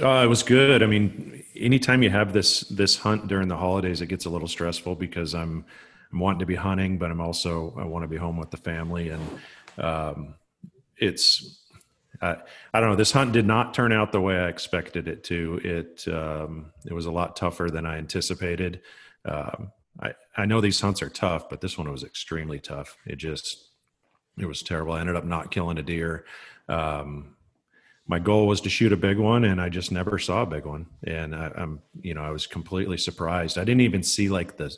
Uh, 0.00 0.22
it 0.24 0.28
was 0.28 0.42
good. 0.42 0.82
I 0.82 0.86
mean, 0.86 1.44
anytime 1.54 2.02
you 2.02 2.10
have 2.10 2.32
this 2.32 2.60
this 2.62 2.96
hunt 2.96 3.28
during 3.28 3.48
the 3.48 3.56
holidays, 3.56 4.00
it 4.00 4.06
gets 4.06 4.24
a 4.24 4.30
little 4.30 4.48
stressful 4.48 4.96
because 4.96 5.34
I'm 5.34 5.64
I'm 6.12 6.18
wanting 6.18 6.40
to 6.40 6.46
be 6.46 6.56
hunting, 6.56 6.98
but 6.98 7.10
I'm 7.10 7.20
also 7.20 7.74
I 7.78 7.84
want 7.84 8.02
to 8.04 8.08
be 8.08 8.16
home 8.16 8.36
with 8.36 8.50
the 8.50 8.56
family, 8.56 9.10
and 9.10 9.40
um, 9.78 10.34
it's 10.96 11.60
I, 12.20 12.36
I 12.74 12.80
don't 12.80 12.90
know. 12.90 12.96
This 12.96 13.12
hunt 13.12 13.32
did 13.32 13.46
not 13.46 13.74
turn 13.74 13.92
out 13.92 14.12
the 14.12 14.20
way 14.20 14.36
I 14.36 14.48
expected 14.48 15.08
it 15.08 15.24
to. 15.24 15.60
It 15.62 16.08
um, 16.12 16.72
it 16.84 16.92
was 16.92 17.06
a 17.06 17.12
lot 17.12 17.36
tougher 17.36 17.68
than 17.70 17.86
I 17.86 17.98
anticipated. 17.98 18.80
Um, 19.24 19.72
I, 20.02 20.14
I 20.36 20.46
know 20.46 20.60
these 20.60 20.80
hunts 20.80 21.02
are 21.02 21.10
tough, 21.10 21.48
but 21.48 21.60
this 21.60 21.76
one 21.76 21.90
was 21.90 22.04
extremely 22.04 22.58
tough. 22.58 22.96
It 23.06 23.16
just, 23.16 23.68
it 24.38 24.46
was 24.46 24.62
terrible. 24.62 24.92
I 24.92 25.00
ended 25.00 25.16
up 25.16 25.24
not 25.24 25.50
killing 25.50 25.78
a 25.78 25.82
deer. 25.82 26.24
Um, 26.68 27.36
my 28.06 28.18
goal 28.18 28.46
was 28.46 28.60
to 28.62 28.70
shoot 28.70 28.92
a 28.92 28.96
big 28.96 29.18
one 29.18 29.44
and 29.44 29.60
I 29.60 29.68
just 29.68 29.92
never 29.92 30.18
saw 30.18 30.42
a 30.42 30.46
big 30.46 30.64
one. 30.64 30.86
And 31.04 31.34
I, 31.34 31.52
am 31.56 31.80
you 32.00 32.14
know, 32.14 32.22
I 32.22 32.30
was 32.30 32.46
completely 32.46 32.96
surprised. 32.96 33.58
I 33.58 33.64
didn't 33.64 33.82
even 33.82 34.02
see 34.02 34.28
like 34.28 34.56
the 34.56 34.74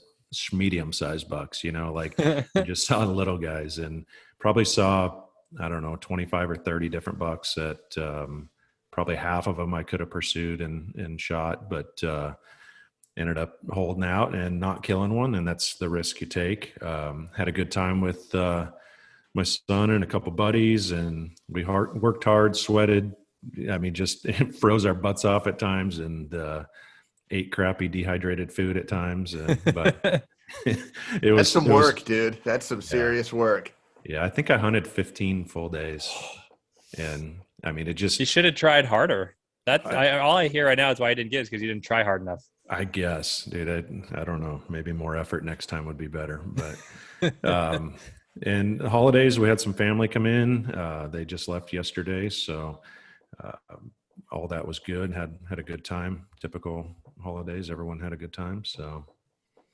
medium 0.52 0.92
sized 0.92 1.28
bucks, 1.28 1.62
you 1.64 1.72
know, 1.72 1.92
like 1.92 2.18
I 2.18 2.44
just 2.64 2.86
saw 2.86 3.04
the 3.04 3.12
little 3.12 3.38
guys 3.38 3.78
and 3.78 4.06
probably 4.38 4.64
saw, 4.64 5.22
I 5.60 5.68
don't 5.68 5.82
know, 5.82 5.96
25 5.96 6.50
or 6.50 6.56
30 6.56 6.88
different 6.88 7.18
bucks 7.18 7.54
that, 7.54 7.98
um, 7.98 8.48
probably 8.90 9.16
half 9.16 9.46
of 9.46 9.56
them 9.56 9.72
I 9.74 9.82
could 9.82 10.00
have 10.00 10.10
pursued 10.10 10.60
and, 10.60 10.94
and 10.96 11.20
shot, 11.20 11.70
but, 11.70 12.02
uh, 12.04 12.34
ended 13.16 13.36
up 13.38 13.58
holding 13.70 14.04
out 14.04 14.34
and 14.34 14.58
not 14.58 14.82
killing 14.82 15.14
one, 15.14 15.34
and 15.34 15.46
that's 15.46 15.74
the 15.74 15.88
risk 15.88 16.20
you 16.20 16.26
take. 16.26 16.82
Um, 16.82 17.28
had 17.36 17.48
a 17.48 17.52
good 17.52 17.70
time 17.70 18.00
with 18.00 18.34
uh, 18.34 18.70
my 19.34 19.42
son 19.42 19.90
and 19.90 20.02
a 20.02 20.06
couple 20.06 20.32
buddies, 20.32 20.92
and 20.92 21.32
we 21.48 21.62
hard, 21.62 22.00
worked 22.00 22.24
hard, 22.24 22.56
sweated. 22.56 23.14
I 23.70 23.78
mean, 23.78 23.94
just 23.94 24.26
froze 24.60 24.86
our 24.86 24.94
butts 24.94 25.24
off 25.24 25.46
at 25.46 25.58
times, 25.58 25.98
and 25.98 26.34
uh, 26.34 26.64
ate 27.32 27.50
crappy 27.50 27.88
dehydrated 27.88 28.52
food 28.52 28.76
at 28.76 28.86
times. 28.86 29.34
Uh, 29.34 29.56
but 29.74 30.28
it 30.66 31.32
was 31.32 31.36
that's 31.36 31.48
some 31.50 31.64
work, 31.66 31.96
was, 31.96 32.04
dude. 32.04 32.38
That's 32.44 32.66
some 32.66 32.82
serious 32.82 33.32
yeah. 33.32 33.38
work. 33.38 33.74
Yeah, 34.04 34.24
I 34.24 34.28
think 34.28 34.50
I 34.50 34.58
hunted 34.58 34.86
15 34.86 35.46
full 35.46 35.68
days, 35.68 36.08
and 36.98 37.40
I 37.64 37.72
mean, 37.72 37.88
it 37.88 37.94
just 37.94 38.20
you 38.20 38.26
should 38.26 38.44
have 38.44 38.54
tried 38.54 38.84
harder. 38.84 39.36
That's 39.66 39.86
I, 39.86 40.08
I, 40.08 40.18
all 40.18 40.36
I 40.36 40.48
hear 40.48 40.66
right 40.66 40.76
now 40.76 40.90
is 40.90 40.98
why 40.98 41.10
I 41.10 41.14
didn't 41.14 41.30
get 41.30 41.42
is 41.42 41.48
because 41.48 41.62
you 41.62 41.68
didn't 41.68 41.84
try 41.84 42.02
hard 42.02 42.20
enough. 42.20 42.44
I 42.68 42.84
guess, 42.84 43.44
dude. 43.44 43.68
I, 43.68 44.20
I 44.20 44.24
don't 44.24 44.40
know. 44.40 44.60
Maybe 44.68 44.92
more 44.92 45.16
effort 45.16 45.44
next 45.44 45.66
time 45.66 45.84
would 45.86 45.98
be 45.98 46.08
better. 46.08 46.40
But 46.44 47.44
um, 47.44 47.94
and 48.44 48.80
holidays, 48.80 49.38
we 49.38 49.48
had 49.48 49.60
some 49.60 49.74
family 49.74 50.08
come 50.08 50.26
in. 50.26 50.66
Uh, 50.72 51.08
they 51.12 51.24
just 51.24 51.48
left 51.48 51.72
yesterday, 51.72 52.28
so 52.28 52.80
uh, 53.42 53.52
all 54.32 54.48
that 54.48 54.66
was 54.66 54.78
good. 54.78 55.12
had 55.12 55.38
had 55.48 55.58
a 55.58 55.62
good 55.62 55.84
time. 55.84 56.26
Typical 56.40 56.86
holidays. 57.22 57.70
Everyone 57.70 58.00
had 58.00 58.12
a 58.12 58.16
good 58.16 58.32
time. 58.32 58.64
So 58.64 59.04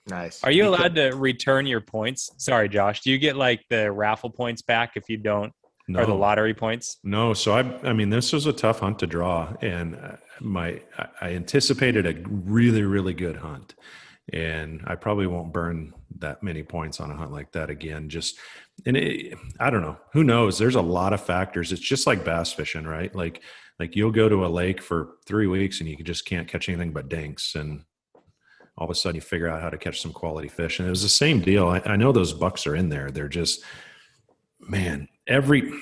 nice. 0.07 0.43
Are 0.45 0.51
you 0.51 0.69
allowed 0.69 0.95
to 0.97 1.11
return 1.11 1.67
your 1.67 1.81
points? 1.81 2.31
Sorry, 2.37 2.69
Josh. 2.69 3.01
Do 3.01 3.11
you 3.11 3.19
get 3.19 3.37
like 3.37 3.65
the 3.71 3.91
raffle 3.91 4.31
points 4.31 4.63
back 4.63 4.93
if 4.97 5.09
you 5.09 5.17
don't 5.17 5.53
no. 5.89 6.01
or 6.01 6.07
the 6.07 6.15
lottery 6.15 6.55
points? 6.55 6.99
No. 7.03 7.35
So 7.35 7.53
I, 7.53 7.89
I 7.89 7.93
mean, 7.93 8.11
this 8.11 8.33
was 8.33 8.47
a 8.47 8.53
tough 8.53 8.81
hunt 8.81 8.99
to 9.01 9.07
draw, 9.07 9.53
and 9.61 9.97
uh, 9.97 10.17
my 10.41 10.81
I 11.21 11.31
anticipated 11.31 12.07
a 12.07 12.15
really 12.29 12.83
really 12.83 13.15
good 13.15 13.37
hunt, 13.37 13.75
and 14.33 14.83
I 14.87 14.95
probably 14.95 15.27
won't 15.27 15.53
burn 15.53 15.95
that 16.19 16.43
many 16.43 16.63
points 16.63 17.01
on 17.01 17.11
a 17.11 17.17
hunt 17.17 17.33
like 17.33 17.53
that 17.53 17.71
again. 17.71 18.09
Just 18.09 18.39
and 18.87 18.97
it, 18.97 19.37
I 19.59 19.71
don't 19.71 19.83
know. 19.83 19.99
Who 20.13 20.25
knows? 20.25 20.59
There's 20.59 20.77
a 20.77 20.83
lot 20.83 21.13
of 21.13 21.21
factors. 21.21 21.73
It's 21.73 21.81
just 21.81 22.07
like 22.07 22.25
bass 22.25 22.53
fishing, 22.53 22.85
right? 22.85 23.15
Like 23.15 23.43
like 23.79 23.95
you'll 23.97 24.11
go 24.11 24.29
to 24.29 24.45
a 24.45 24.49
lake 24.49 24.83
for 24.83 25.17
three 25.27 25.47
weeks 25.47 25.81
and 25.81 25.89
you 25.89 25.97
just 25.97 26.25
can't 26.25 26.49
catch 26.49 26.69
anything 26.69 26.93
but 26.93 27.09
dinks 27.09 27.55
and 27.55 27.85
all 28.77 28.85
of 28.85 28.91
a 28.91 28.95
sudden 28.95 29.17
you 29.17 29.21
figure 29.21 29.49
out 29.49 29.61
how 29.61 29.71
to 29.71 29.79
catch 29.79 30.01
some 30.01 30.13
quality 30.13 30.49
fish 30.49 30.79
and 30.79 30.87
it 30.87 30.91
was 30.91 31.03
the 31.03 31.09
same 31.09 31.41
deal 31.41 31.69
I, 31.69 31.83
I 31.85 31.97
know 31.97 32.13
those 32.13 32.33
bucks 32.33 32.67
are 32.67 32.77
in 32.77 32.89
there 32.89 33.11
they're 33.11 33.29
just 33.29 33.63
man 34.61 35.09
every 35.27 35.73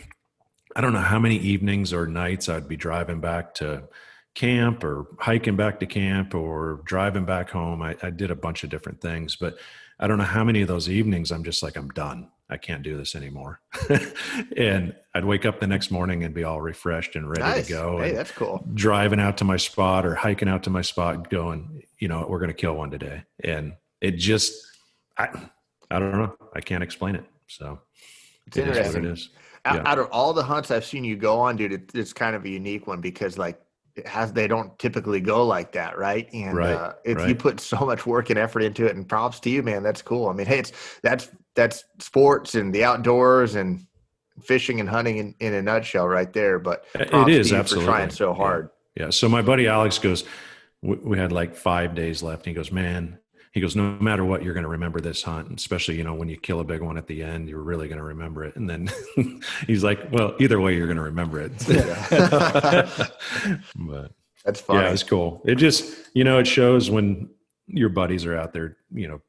I 0.76 0.82
don't 0.82 0.92
know 0.92 0.98
how 0.98 1.18
many 1.18 1.36
evenings 1.36 1.94
or 1.94 2.06
nights 2.06 2.50
I'd 2.50 2.68
be 2.68 2.76
driving 2.76 3.20
back 3.20 3.54
to 3.54 3.88
camp 4.34 4.84
or 4.84 5.06
hiking 5.18 5.56
back 5.56 5.80
to 5.80 5.86
camp 5.86 6.34
or 6.34 6.82
driving 6.84 7.24
back 7.24 7.48
home. 7.48 7.80
I, 7.80 7.96
I, 8.02 8.10
did 8.10 8.30
a 8.30 8.36
bunch 8.36 8.62
of 8.62 8.68
different 8.68 9.00
things, 9.00 9.34
but 9.34 9.56
I 9.98 10.06
don't 10.06 10.18
know 10.18 10.24
how 10.24 10.44
many 10.44 10.60
of 10.60 10.68
those 10.68 10.90
evenings 10.90 11.32
I'm 11.32 11.42
just 11.42 11.62
like, 11.62 11.76
I'm 11.76 11.88
done. 11.88 12.28
I 12.48 12.56
can't 12.56 12.82
do 12.82 12.96
this 12.96 13.14
anymore. 13.16 13.60
and 14.56 14.94
I'd 15.14 15.24
wake 15.24 15.44
up 15.44 15.58
the 15.58 15.66
next 15.66 15.90
morning 15.90 16.22
and 16.22 16.32
be 16.32 16.44
all 16.44 16.60
refreshed 16.60 17.16
and 17.16 17.28
ready 17.28 17.42
nice. 17.42 17.66
to 17.66 17.72
go. 17.72 17.98
Hey, 17.98 18.12
that's 18.12 18.30
cool. 18.30 18.64
Driving 18.74 19.18
out 19.18 19.38
to 19.38 19.44
my 19.44 19.56
spot 19.56 20.06
or 20.06 20.14
hiking 20.14 20.48
out 20.48 20.62
to 20.64 20.70
my 20.70 20.82
spot, 20.82 21.28
going, 21.28 21.82
you 21.98 22.06
know, 22.06 22.24
we're 22.28 22.38
going 22.38 22.50
to 22.50 22.54
kill 22.54 22.74
one 22.74 22.90
today. 22.90 23.24
And 23.42 23.72
it 24.00 24.12
just, 24.12 24.54
I, 25.18 25.28
I 25.90 25.98
don't 25.98 26.12
know. 26.12 26.36
I 26.54 26.60
can't 26.60 26.84
explain 26.84 27.16
it. 27.16 27.24
So 27.48 27.80
it's 28.46 28.56
it 28.56 28.68
interesting. 28.68 29.04
Is 29.04 29.10
it 29.10 29.12
is. 29.12 29.28
Out- 29.64 29.74
Yeah. 29.76 29.82
Out 29.90 29.98
of 29.98 30.06
all 30.12 30.32
the 30.32 30.44
hunts 30.44 30.70
I've 30.70 30.84
seen 30.84 31.02
you 31.02 31.16
go 31.16 31.40
on, 31.40 31.56
dude, 31.56 31.72
it, 31.72 31.90
it's 31.94 32.12
kind 32.12 32.36
of 32.36 32.44
a 32.44 32.48
unique 32.48 32.86
one 32.86 33.00
because 33.00 33.36
like 33.38 33.60
it 33.96 34.06
has 34.06 34.32
they 34.32 34.46
don't 34.46 34.78
typically 34.78 35.20
go 35.20 35.44
like 35.44 35.72
that, 35.72 35.98
right? 35.98 36.32
And 36.32 36.56
Right, 36.56 36.74
uh, 36.74 36.92
if 37.04 37.18
you 37.18 37.24
right. 37.24 37.38
put 37.38 37.58
so 37.58 37.78
much 37.78 38.06
work 38.06 38.30
and 38.30 38.38
effort 38.38 38.60
into 38.62 38.86
it, 38.86 38.94
and 38.94 39.08
props 39.08 39.40
to 39.40 39.50
you, 39.50 39.64
man, 39.64 39.82
that's 39.82 40.02
cool. 40.02 40.28
I 40.28 40.34
mean, 40.34 40.46
hey, 40.46 40.60
it's 40.60 40.72
that's 41.02 41.30
that's 41.56 41.84
sports 41.98 42.54
and 42.54 42.74
the 42.74 42.84
outdoors 42.84 43.54
and 43.54 43.86
fishing 44.42 44.80
and 44.80 44.88
hunting 44.88 45.16
in, 45.16 45.34
in 45.40 45.54
a 45.54 45.62
nutshell, 45.62 46.06
right 46.06 46.32
there. 46.32 46.58
But 46.58 46.84
it 46.94 47.02
is 47.02 47.08
props 47.10 47.30
is, 47.30 47.48
to 47.48 47.54
you 47.54 47.60
absolutely. 47.60 47.86
for 47.86 47.92
trying 47.92 48.10
so 48.10 48.34
hard. 48.34 48.70
Yeah. 48.94 49.10
So 49.10 49.28
my 49.28 49.42
buddy 49.42 49.66
Alex 49.66 49.98
goes, 49.98 50.24
we, 50.82 50.96
we 50.96 51.18
had 51.18 51.32
like 51.32 51.54
five 51.54 51.94
days 51.94 52.22
left. 52.22 52.46
And 52.46 52.48
he 52.48 52.54
goes, 52.54 52.70
man, 52.70 53.18
he 53.52 53.60
goes, 53.60 53.74
no 53.74 53.96
matter 54.00 54.24
what, 54.24 54.42
you're 54.42 54.52
going 54.52 54.64
to 54.64 54.70
remember 54.70 55.00
this 55.00 55.22
hunt, 55.22 55.48
and 55.48 55.58
especially, 55.58 55.96
you 55.96 56.04
know, 56.04 56.12
when 56.12 56.28
you 56.28 56.36
kill 56.36 56.60
a 56.60 56.64
big 56.64 56.82
one 56.82 56.98
at 56.98 57.06
the 57.06 57.22
end, 57.22 57.48
you're 57.48 57.62
really 57.62 57.88
going 57.88 57.96
to 57.96 58.04
remember 58.04 58.44
it. 58.44 58.54
And 58.56 58.68
then 58.68 58.90
he's 59.66 59.82
like, 59.82 60.12
well, 60.12 60.34
either 60.38 60.60
way, 60.60 60.76
you're 60.76 60.86
going 60.86 60.98
to 60.98 61.02
remember 61.02 61.40
it. 61.40 61.52
but 63.76 64.12
That's 64.44 64.60
funny. 64.60 64.80
yeah, 64.80 64.90
it's 64.90 65.02
cool. 65.02 65.40
It 65.46 65.54
just, 65.54 66.10
you 66.12 66.22
know, 66.22 66.38
it 66.38 66.46
shows 66.46 66.90
when 66.90 67.30
your 67.66 67.88
buddies 67.88 68.26
are 68.26 68.36
out 68.36 68.52
there, 68.52 68.76
you 68.92 69.08
know, 69.08 69.22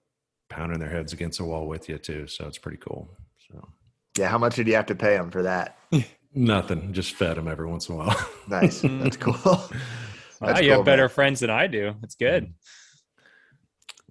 pounding 0.50 0.80
their 0.80 0.90
heads 0.90 1.14
against 1.14 1.38
the 1.40 1.46
wall 1.46 1.68
with 1.68 1.90
you 1.90 1.98
too. 1.98 2.28
So 2.28 2.48
it's 2.48 2.58
pretty 2.58 2.78
cool. 2.78 3.10
So 3.50 3.68
yeah, 4.18 4.30
how 4.30 4.38
much 4.38 4.56
did 4.56 4.68
you 4.68 4.76
have 4.76 4.86
to 4.88 4.96
pay 4.96 5.16
them 5.18 5.30
for 5.32 5.44
that? 5.44 5.78
nothing, 6.34 6.94
just 6.94 7.14
fed 7.16 7.38
them 7.38 7.48
every 7.48 7.68
once 7.68 7.90
in 7.90 7.96
a 7.96 7.98
while. 7.98 8.30
Nice. 8.50 8.82
That's 8.84 9.18
cool. 9.18 9.34
Wow, 9.44 10.60
you 10.60 10.70
cool, 10.70 10.78
have 10.78 10.86
better 10.86 11.04
man. 11.04 11.10
friends 11.10 11.40
than 11.42 11.50
I 11.50 11.68
do. 11.68 11.96
It's 12.04 12.16
good. 12.16 12.54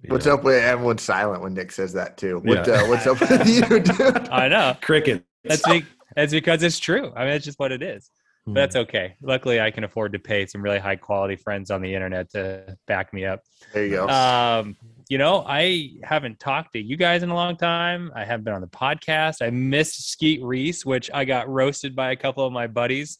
What's 0.07 0.27
up 0.27 0.43
with 0.43 0.63
everyone's 0.63 1.01
silent 1.01 1.41
when 1.41 1.53
Nick 1.55 1.71
says 1.71 1.93
that 1.93 2.17
too? 2.17 2.39
What 2.43 2.67
Yeah. 2.67 2.73
uh, 2.83 2.87
what's 2.87 3.07
up 3.07 3.19
with 3.19 3.47
you, 3.47 3.61
dude? 3.79 3.89
I 4.29 4.47
know. 4.47 4.77
Cricket. 4.81 5.23
That's 5.43 5.67
be- 5.67 5.85
that's 6.15 6.31
because 6.31 6.61
it's 6.63 6.79
true. 6.79 7.11
I 7.15 7.25
mean, 7.25 7.33
it's 7.33 7.45
just 7.45 7.59
what 7.59 7.71
it 7.71 7.81
is. 7.81 8.09
Hmm. 8.45 8.53
But 8.53 8.59
that's 8.61 8.75
okay. 8.75 9.15
Luckily, 9.21 9.59
I 9.59 9.71
can 9.71 9.83
afford 9.83 10.13
to 10.13 10.19
pay 10.19 10.45
some 10.45 10.61
really 10.61 10.79
high 10.79 10.95
quality 10.97 11.35
friends 11.35 11.71
on 11.71 11.81
the 11.81 11.93
internet 11.93 12.29
to 12.31 12.77
back 12.87 13.11
me 13.13 13.25
up. 13.25 13.41
There 13.73 13.85
you 13.85 13.91
go. 13.91 14.07
Um, 14.07 14.77
you 15.09 15.17
know, 15.17 15.43
I 15.47 15.91
haven't 16.03 16.39
talked 16.39 16.73
to 16.73 16.81
you 16.81 16.97
guys 16.97 17.23
in 17.23 17.29
a 17.29 17.33
long 17.33 17.55
time. 17.55 18.11
I 18.15 18.25
haven't 18.25 18.43
been 18.43 18.53
on 18.53 18.61
the 18.61 18.67
podcast. 18.67 19.41
I 19.41 19.49
missed 19.49 20.11
Skeet 20.11 20.43
Reese, 20.43 20.85
which 20.85 21.09
I 21.13 21.23
got 21.23 21.47
roasted 21.47 21.95
by 21.95 22.11
a 22.11 22.15
couple 22.15 22.45
of 22.45 22.51
my 22.51 22.67
buddies 22.67 23.19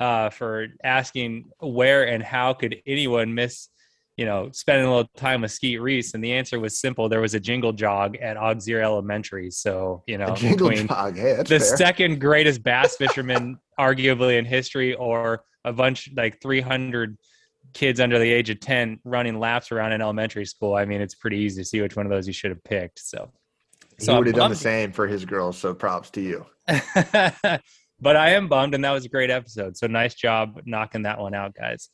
uh, 0.00 0.30
for 0.30 0.68
asking 0.82 1.50
where 1.60 2.08
and 2.08 2.22
how 2.22 2.54
could 2.54 2.76
anyone 2.86 3.34
miss, 3.34 3.68
you 4.16 4.24
know, 4.24 4.50
spending 4.52 4.86
a 4.86 4.90
little 4.90 5.10
time 5.16 5.42
with 5.42 5.52
Skeet 5.52 5.80
Reese. 5.80 6.14
And 6.14 6.24
the 6.24 6.32
answer 6.32 6.58
was 6.58 6.80
simple. 6.80 7.08
There 7.08 7.20
was 7.20 7.34
a 7.34 7.40
jingle 7.40 7.72
jog 7.72 8.16
at 8.16 8.36
Auxerre 8.36 8.82
Elementary. 8.82 9.52
So, 9.52 10.02
you 10.08 10.18
know, 10.18 10.34
between 10.34 10.88
jog. 10.88 11.16
Hey, 11.16 11.36
the 11.36 11.44
fair. 11.44 11.60
second 11.60 12.20
greatest 12.20 12.64
bass 12.64 12.96
fisherman 12.96 13.58
arguably 13.78 14.38
in 14.38 14.44
history 14.44 14.94
or 14.94 15.44
a 15.64 15.72
bunch 15.72 16.10
like 16.16 16.40
300 16.40 17.16
kids 17.74 18.00
under 18.00 18.18
the 18.18 18.30
age 18.30 18.50
of 18.50 18.60
10 18.60 19.00
running 19.04 19.38
laps 19.38 19.72
around 19.72 19.92
in 19.92 20.00
elementary 20.00 20.44
school 20.44 20.74
i 20.74 20.84
mean 20.84 21.00
it's 21.00 21.14
pretty 21.14 21.38
easy 21.38 21.62
to 21.62 21.68
see 21.68 21.80
which 21.80 21.96
one 21.96 22.06
of 22.06 22.10
those 22.10 22.26
you 22.26 22.32
should 22.32 22.50
have 22.50 22.62
picked 22.64 22.98
so 22.98 23.30
he 23.98 24.10
would 24.10 24.26
have 24.26 24.36
done 24.36 24.50
the 24.50 24.56
same 24.56 24.92
for 24.92 25.08
his 25.08 25.24
girls. 25.24 25.58
So 25.58 25.74
props 25.74 26.10
to 26.10 26.20
you. 26.20 26.46
but 28.00 28.16
i 28.16 28.30
am 28.30 28.46
bummed 28.46 28.74
and 28.74 28.84
that 28.84 28.92
was 28.92 29.04
a 29.04 29.08
great 29.08 29.30
episode 29.30 29.76
so 29.76 29.86
nice 29.86 30.14
job 30.14 30.60
knocking 30.66 31.02
that 31.02 31.18
one 31.18 31.34
out 31.34 31.54
guys 31.54 31.88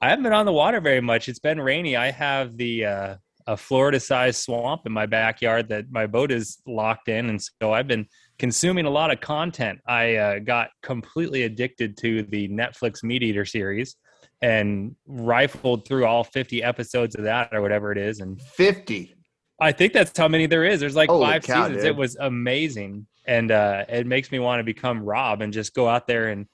i 0.00 0.08
haven't 0.08 0.22
been 0.22 0.32
on 0.32 0.46
the 0.46 0.52
water 0.52 0.80
very 0.80 1.00
much 1.00 1.28
it's 1.28 1.38
been 1.38 1.60
rainy 1.60 1.96
i 1.96 2.10
have 2.10 2.56
the 2.58 2.84
uh 2.84 3.16
a 3.48 3.56
Florida 3.56 3.98
sized 3.98 4.40
swamp 4.42 4.82
in 4.84 4.92
my 4.92 5.06
backyard 5.06 5.70
that 5.70 5.90
my 5.90 6.06
boat 6.06 6.30
is 6.30 6.58
locked 6.66 7.08
in. 7.08 7.30
And 7.30 7.40
so 7.42 7.72
I've 7.72 7.88
been 7.88 8.06
consuming 8.38 8.84
a 8.84 8.90
lot 8.90 9.10
of 9.10 9.22
content. 9.22 9.80
I 9.88 10.16
uh, 10.16 10.38
got 10.40 10.68
completely 10.82 11.44
addicted 11.44 11.96
to 11.96 12.24
the 12.24 12.46
Netflix 12.50 13.02
MeatEater 13.02 13.48
series 13.48 13.96
and 14.40 14.94
rifled 15.06 15.86
through 15.86 16.06
all 16.06 16.24
50 16.24 16.62
episodes 16.62 17.14
of 17.16 17.24
that 17.24 17.52
or 17.52 17.60
whatever 17.60 17.92
it 17.92 17.98
is. 17.98 18.20
And 18.20 18.40
Fifty. 18.40 19.14
I 19.60 19.72
think 19.72 19.92
that's 19.92 20.16
how 20.16 20.28
many 20.28 20.46
there 20.46 20.64
is. 20.64 20.78
There's 20.78 20.94
like 20.94 21.10
Holy 21.10 21.24
five 21.24 21.42
cow, 21.42 21.64
seasons. 21.64 21.82
dude. 21.82 21.86
It 21.86 21.96
was 21.96 22.16
amazing. 22.20 23.06
And 23.26 23.50
uh, 23.50 23.84
it 23.88 24.06
makes 24.06 24.30
me 24.30 24.38
want 24.38 24.60
to 24.60 24.64
become 24.64 25.02
Rob 25.02 25.42
and 25.42 25.52
just 25.52 25.74
go 25.74 25.88
out 25.88 26.06
there 26.06 26.28
and 26.28 26.46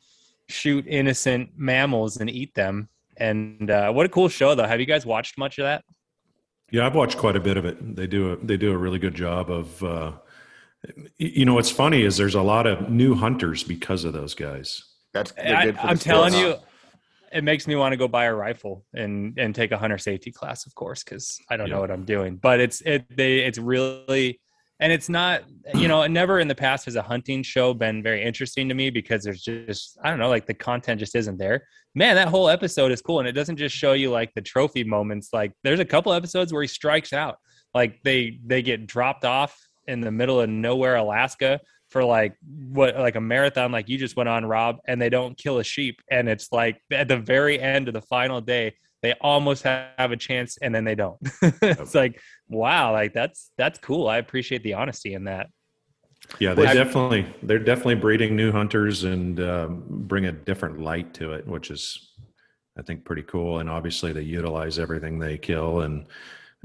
shoot 0.48 0.86
innocent 0.88 1.50
mammals 1.56 2.16
and 2.16 2.30
eat 2.30 2.54
them. 2.54 2.88
And 3.16 3.70
uh, 3.70 3.92
what 3.92 4.06
a 4.06 4.08
cool 4.08 4.28
show, 4.28 4.54
though. 4.54 4.66
Have 4.66 4.80
you 4.80 4.86
guys 4.86 5.06
watched 5.06 5.38
much 5.38 5.58
of 5.58 5.64
that? 5.64 5.84
Yeah, 6.70 6.86
I've 6.86 6.94
watched 6.94 7.18
quite 7.18 7.36
a 7.36 7.40
bit 7.40 7.56
of 7.56 7.64
it. 7.64 7.94
They 7.94 8.06
do 8.06 8.32
a 8.32 8.36
they 8.36 8.56
do 8.56 8.72
a 8.72 8.76
really 8.76 8.98
good 8.98 9.14
job 9.14 9.50
of. 9.50 9.82
Uh, 9.84 10.12
you 11.16 11.44
know, 11.44 11.54
what's 11.54 11.70
funny 11.70 12.02
is 12.02 12.16
there's 12.16 12.34
a 12.34 12.42
lot 12.42 12.66
of 12.66 12.90
new 12.90 13.14
hunters 13.14 13.62
because 13.62 14.04
of 14.04 14.12
those 14.12 14.34
guys. 14.34 14.82
That's 15.12 15.32
I, 15.38 15.66
good 15.66 15.76
for 15.76 15.82
the 15.82 15.88
I'm 15.88 15.98
telling 15.98 16.34
you, 16.34 16.48
huh? 16.50 16.58
It 17.34 17.44
makes 17.44 17.66
me 17.66 17.74
want 17.74 17.92
to 17.92 17.96
go 17.96 18.06
buy 18.08 18.24
a 18.26 18.34
rifle 18.34 18.84
and 18.94 19.36
and 19.38 19.54
take 19.54 19.72
a 19.72 19.76
hunter 19.78 19.98
safety 19.98 20.30
class, 20.30 20.66
of 20.66 20.74
course, 20.74 21.02
because 21.04 21.38
I 21.50 21.56
don't 21.56 21.68
Yeah. 21.68 21.74
know 21.74 21.80
what 21.80 21.90
I'm 21.90 22.04
doing. 22.04 22.36
But 22.36 22.60
it's 22.60 22.80
it 22.82 23.04
they 23.10 23.40
it's 23.40 23.58
really 23.58 24.40
and 24.80 24.92
it's 24.92 25.08
not 25.08 25.42
you 25.74 25.88
know 25.88 26.06
never 26.06 26.40
in 26.40 26.48
the 26.48 26.54
past 26.54 26.84
has 26.86 26.96
a 26.96 27.02
hunting 27.02 27.42
show 27.42 27.74
been 27.74 28.02
very 28.02 28.22
interesting 28.22 28.68
to 28.68 28.74
me 28.74 28.90
because 28.90 29.22
there's 29.24 29.42
just 29.42 29.98
I 30.02 30.10
don't 30.10 30.18
know 30.18 30.28
like 30.28 30.46
the 30.46 30.54
content 30.54 31.00
just 31.00 31.14
isn't 31.14 31.38
there. 31.38 31.66
Man, 31.94 32.14
that 32.16 32.28
whole 32.28 32.48
episode 32.48 32.90
is 32.92 33.00
cool, 33.02 33.18
and 33.20 33.28
it 33.28 33.32
doesn't 33.32 33.56
just 33.56 33.74
show 33.76 33.92
you 33.92 34.10
like 34.10 34.32
the 34.34 34.42
trophy 34.42 34.84
moments. 34.84 35.30
Like 35.32 35.52
there's 35.64 35.80
a 35.80 35.84
couple 35.84 36.12
episodes 36.12 36.52
where 36.52 36.62
he 36.62 36.68
strikes 36.68 37.12
out, 37.12 37.36
like 37.74 38.00
they 38.04 38.38
they 38.46 38.62
get 38.62 38.86
dropped 38.86 39.24
off 39.24 39.56
in 39.86 40.00
the 40.00 40.10
middle 40.10 40.40
of 40.40 40.48
nowhere, 40.48 40.96
Alaska, 40.96 41.60
for 41.94 42.04
like 42.04 42.34
what 42.72 42.96
like 42.98 43.14
a 43.14 43.20
marathon 43.20 43.70
like 43.70 43.88
you 43.88 43.96
just 43.96 44.16
went 44.16 44.28
on 44.28 44.44
rob 44.44 44.78
and 44.88 45.00
they 45.00 45.08
don't 45.08 45.38
kill 45.38 45.58
a 45.60 45.64
sheep 45.64 46.02
and 46.10 46.28
it's 46.28 46.50
like 46.50 46.76
at 46.90 47.06
the 47.06 47.16
very 47.16 47.60
end 47.60 47.86
of 47.86 47.94
the 47.94 48.00
final 48.02 48.40
day 48.40 48.74
they 49.00 49.12
almost 49.20 49.62
have 49.62 50.10
a 50.10 50.16
chance 50.16 50.58
and 50.60 50.74
then 50.74 50.82
they 50.82 50.96
don't 50.96 51.16
it's 51.62 51.94
like 51.94 52.20
wow 52.48 52.90
like 52.92 53.14
that's 53.14 53.52
that's 53.56 53.78
cool 53.78 54.08
i 54.08 54.18
appreciate 54.18 54.64
the 54.64 54.74
honesty 54.74 55.14
in 55.14 55.22
that 55.24 55.46
Yeah, 56.40 56.54
they 56.54 56.66
I- 56.66 56.74
definitely 56.74 57.26
they're 57.44 57.60
definitely 57.60 57.94
breeding 58.06 58.34
new 58.34 58.50
hunters 58.50 59.04
and 59.04 59.38
um, 59.38 59.84
bring 59.86 60.24
a 60.26 60.32
different 60.32 60.80
light 60.80 61.14
to 61.14 61.32
it, 61.36 61.46
which 61.46 61.70
is 61.70 62.10
I 62.76 62.82
think 62.82 63.04
pretty 63.04 63.22
cool. 63.22 63.60
And 63.60 63.68
obviously 63.70 64.12
they 64.12 64.22
utilize 64.22 64.78
everything 64.80 65.18
they 65.20 65.38
kill 65.38 65.82
and 65.82 66.06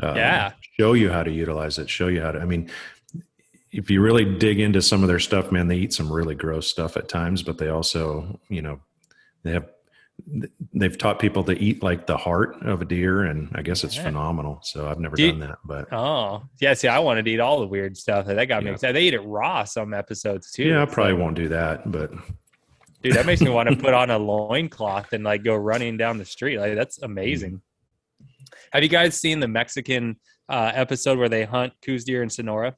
uh, 0.02 0.14
Yeah. 0.16 0.52
show 0.80 0.94
you 0.94 1.12
how 1.12 1.24
to 1.24 1.30
utilize 1.32 1.78
it. 1.78 1.88
Show 1.90 2.08
you 2.08 2.22
how 2.22 2.32
to. 2.32 2.40
I 2.40 2.46
mean, 2.46 2.64
if 3.72 3.90
you 3.90 4.02
really 4.02 4.26
dig 4.26 4.60
into 4.60 4.82
some 4.82 5.04
of 5.04 5.08
their 5.10 5.20
stuff, 5.20 5.52
man, 5.52 5.68
they 5.68 5.78
eat 5.78 5.94
some 5.94 6.12
really 6.12 6.36
gross 6.36 6.68
stuff 6.68 6.98
at 6.98 7.08
times, 7.08 7.44
but 7.44 7.58
they 7.58 7.68
also, 7.70 8.40
you 8.50 8.62
know, 8.62 8.80
they 9.44 9.52
have 9.52 9.70
they've 10.74 10.98
taught 10.98 11.18
people 11.18 11.46
to 11.46 11.58
eat 11.58 11.82
like 11.82 12.06
the 12.06 12.18
heart 12.18 12.62
of 12.64 12.82
a 12.82 12.86
deer, 12.86 13.24
and 13.24 13.50
I 13.56 13.62
guess 13.62 13.86
it's 13.86 13.96
Yeah. 13.96 14.04
phenomenal. 14.04 14.60
So 14.64 14.88
I've 14.90 15.00
never 15.00 15.16
done 15.16 15.40
that, 15.40 15.60
but 15.64 15.88
oh 15.94 16.44
yeah 16.60 16.74
see 16.74 16.90
i 16.90 17.00
wanted 17.00 17.24
to 17.24 17.32
eat 17.32 17.40
all 17.40 17.62
the 17.62 17.68
weird 17.68 17.96
stuff 17.96 18.26
that 18.26 18.46
got 18.48 18.62
me 18.64 18.68
Yeah. 18.70 18.74
excited 18.74 18.96
they 18.98 19.04
eat 19.04 19.14
it 19.14 19.20
raw 19.22 19.64
some 19.64 19.94
episodes 19.94 20.52
too 20.52 20.64
yeah, 20.66 20.82
I 20.82 20.86
probably 20.86 21.14
like, 21.14 21.22
won't 21.22 21.36
do 21.38 21.48
that. 21.50 21.90
But 21.90 22.12
dude 23.02 23.14
that 23.16 23.26
makes 23.26 23.40
me 23.40 23.50
want 23.50 23.70
to 23.70 23.78
put 23.78 23.94
on 23.94 24.10
a 24.10 24.18
loincloth 24.18 25.14
and 25.14 25.24
like 25.24 25.44
go 25.46 25.56
running 25.56 25.96
down 25.96 26.18
the 26.18 26.26
street 26.26 26.58
like 26.60 26.76
that's 26.76 27.02
amazing 27.02 27.62
have 28.74 28.84
you 28.84 28.90
guys 28.90 29.16
seen 29.16 29.40
the 29.40 29.48
mexican 29.48 30.18
uh, 30.50 30.72
episode 30.76 31.18
where 31.18 31.30
they 31.30 31.46
hunt 31.46 31.72
Coues 31.82 32.04
deer 32.04 32.24
in 32.24 32.30
sonora 32.30 32.76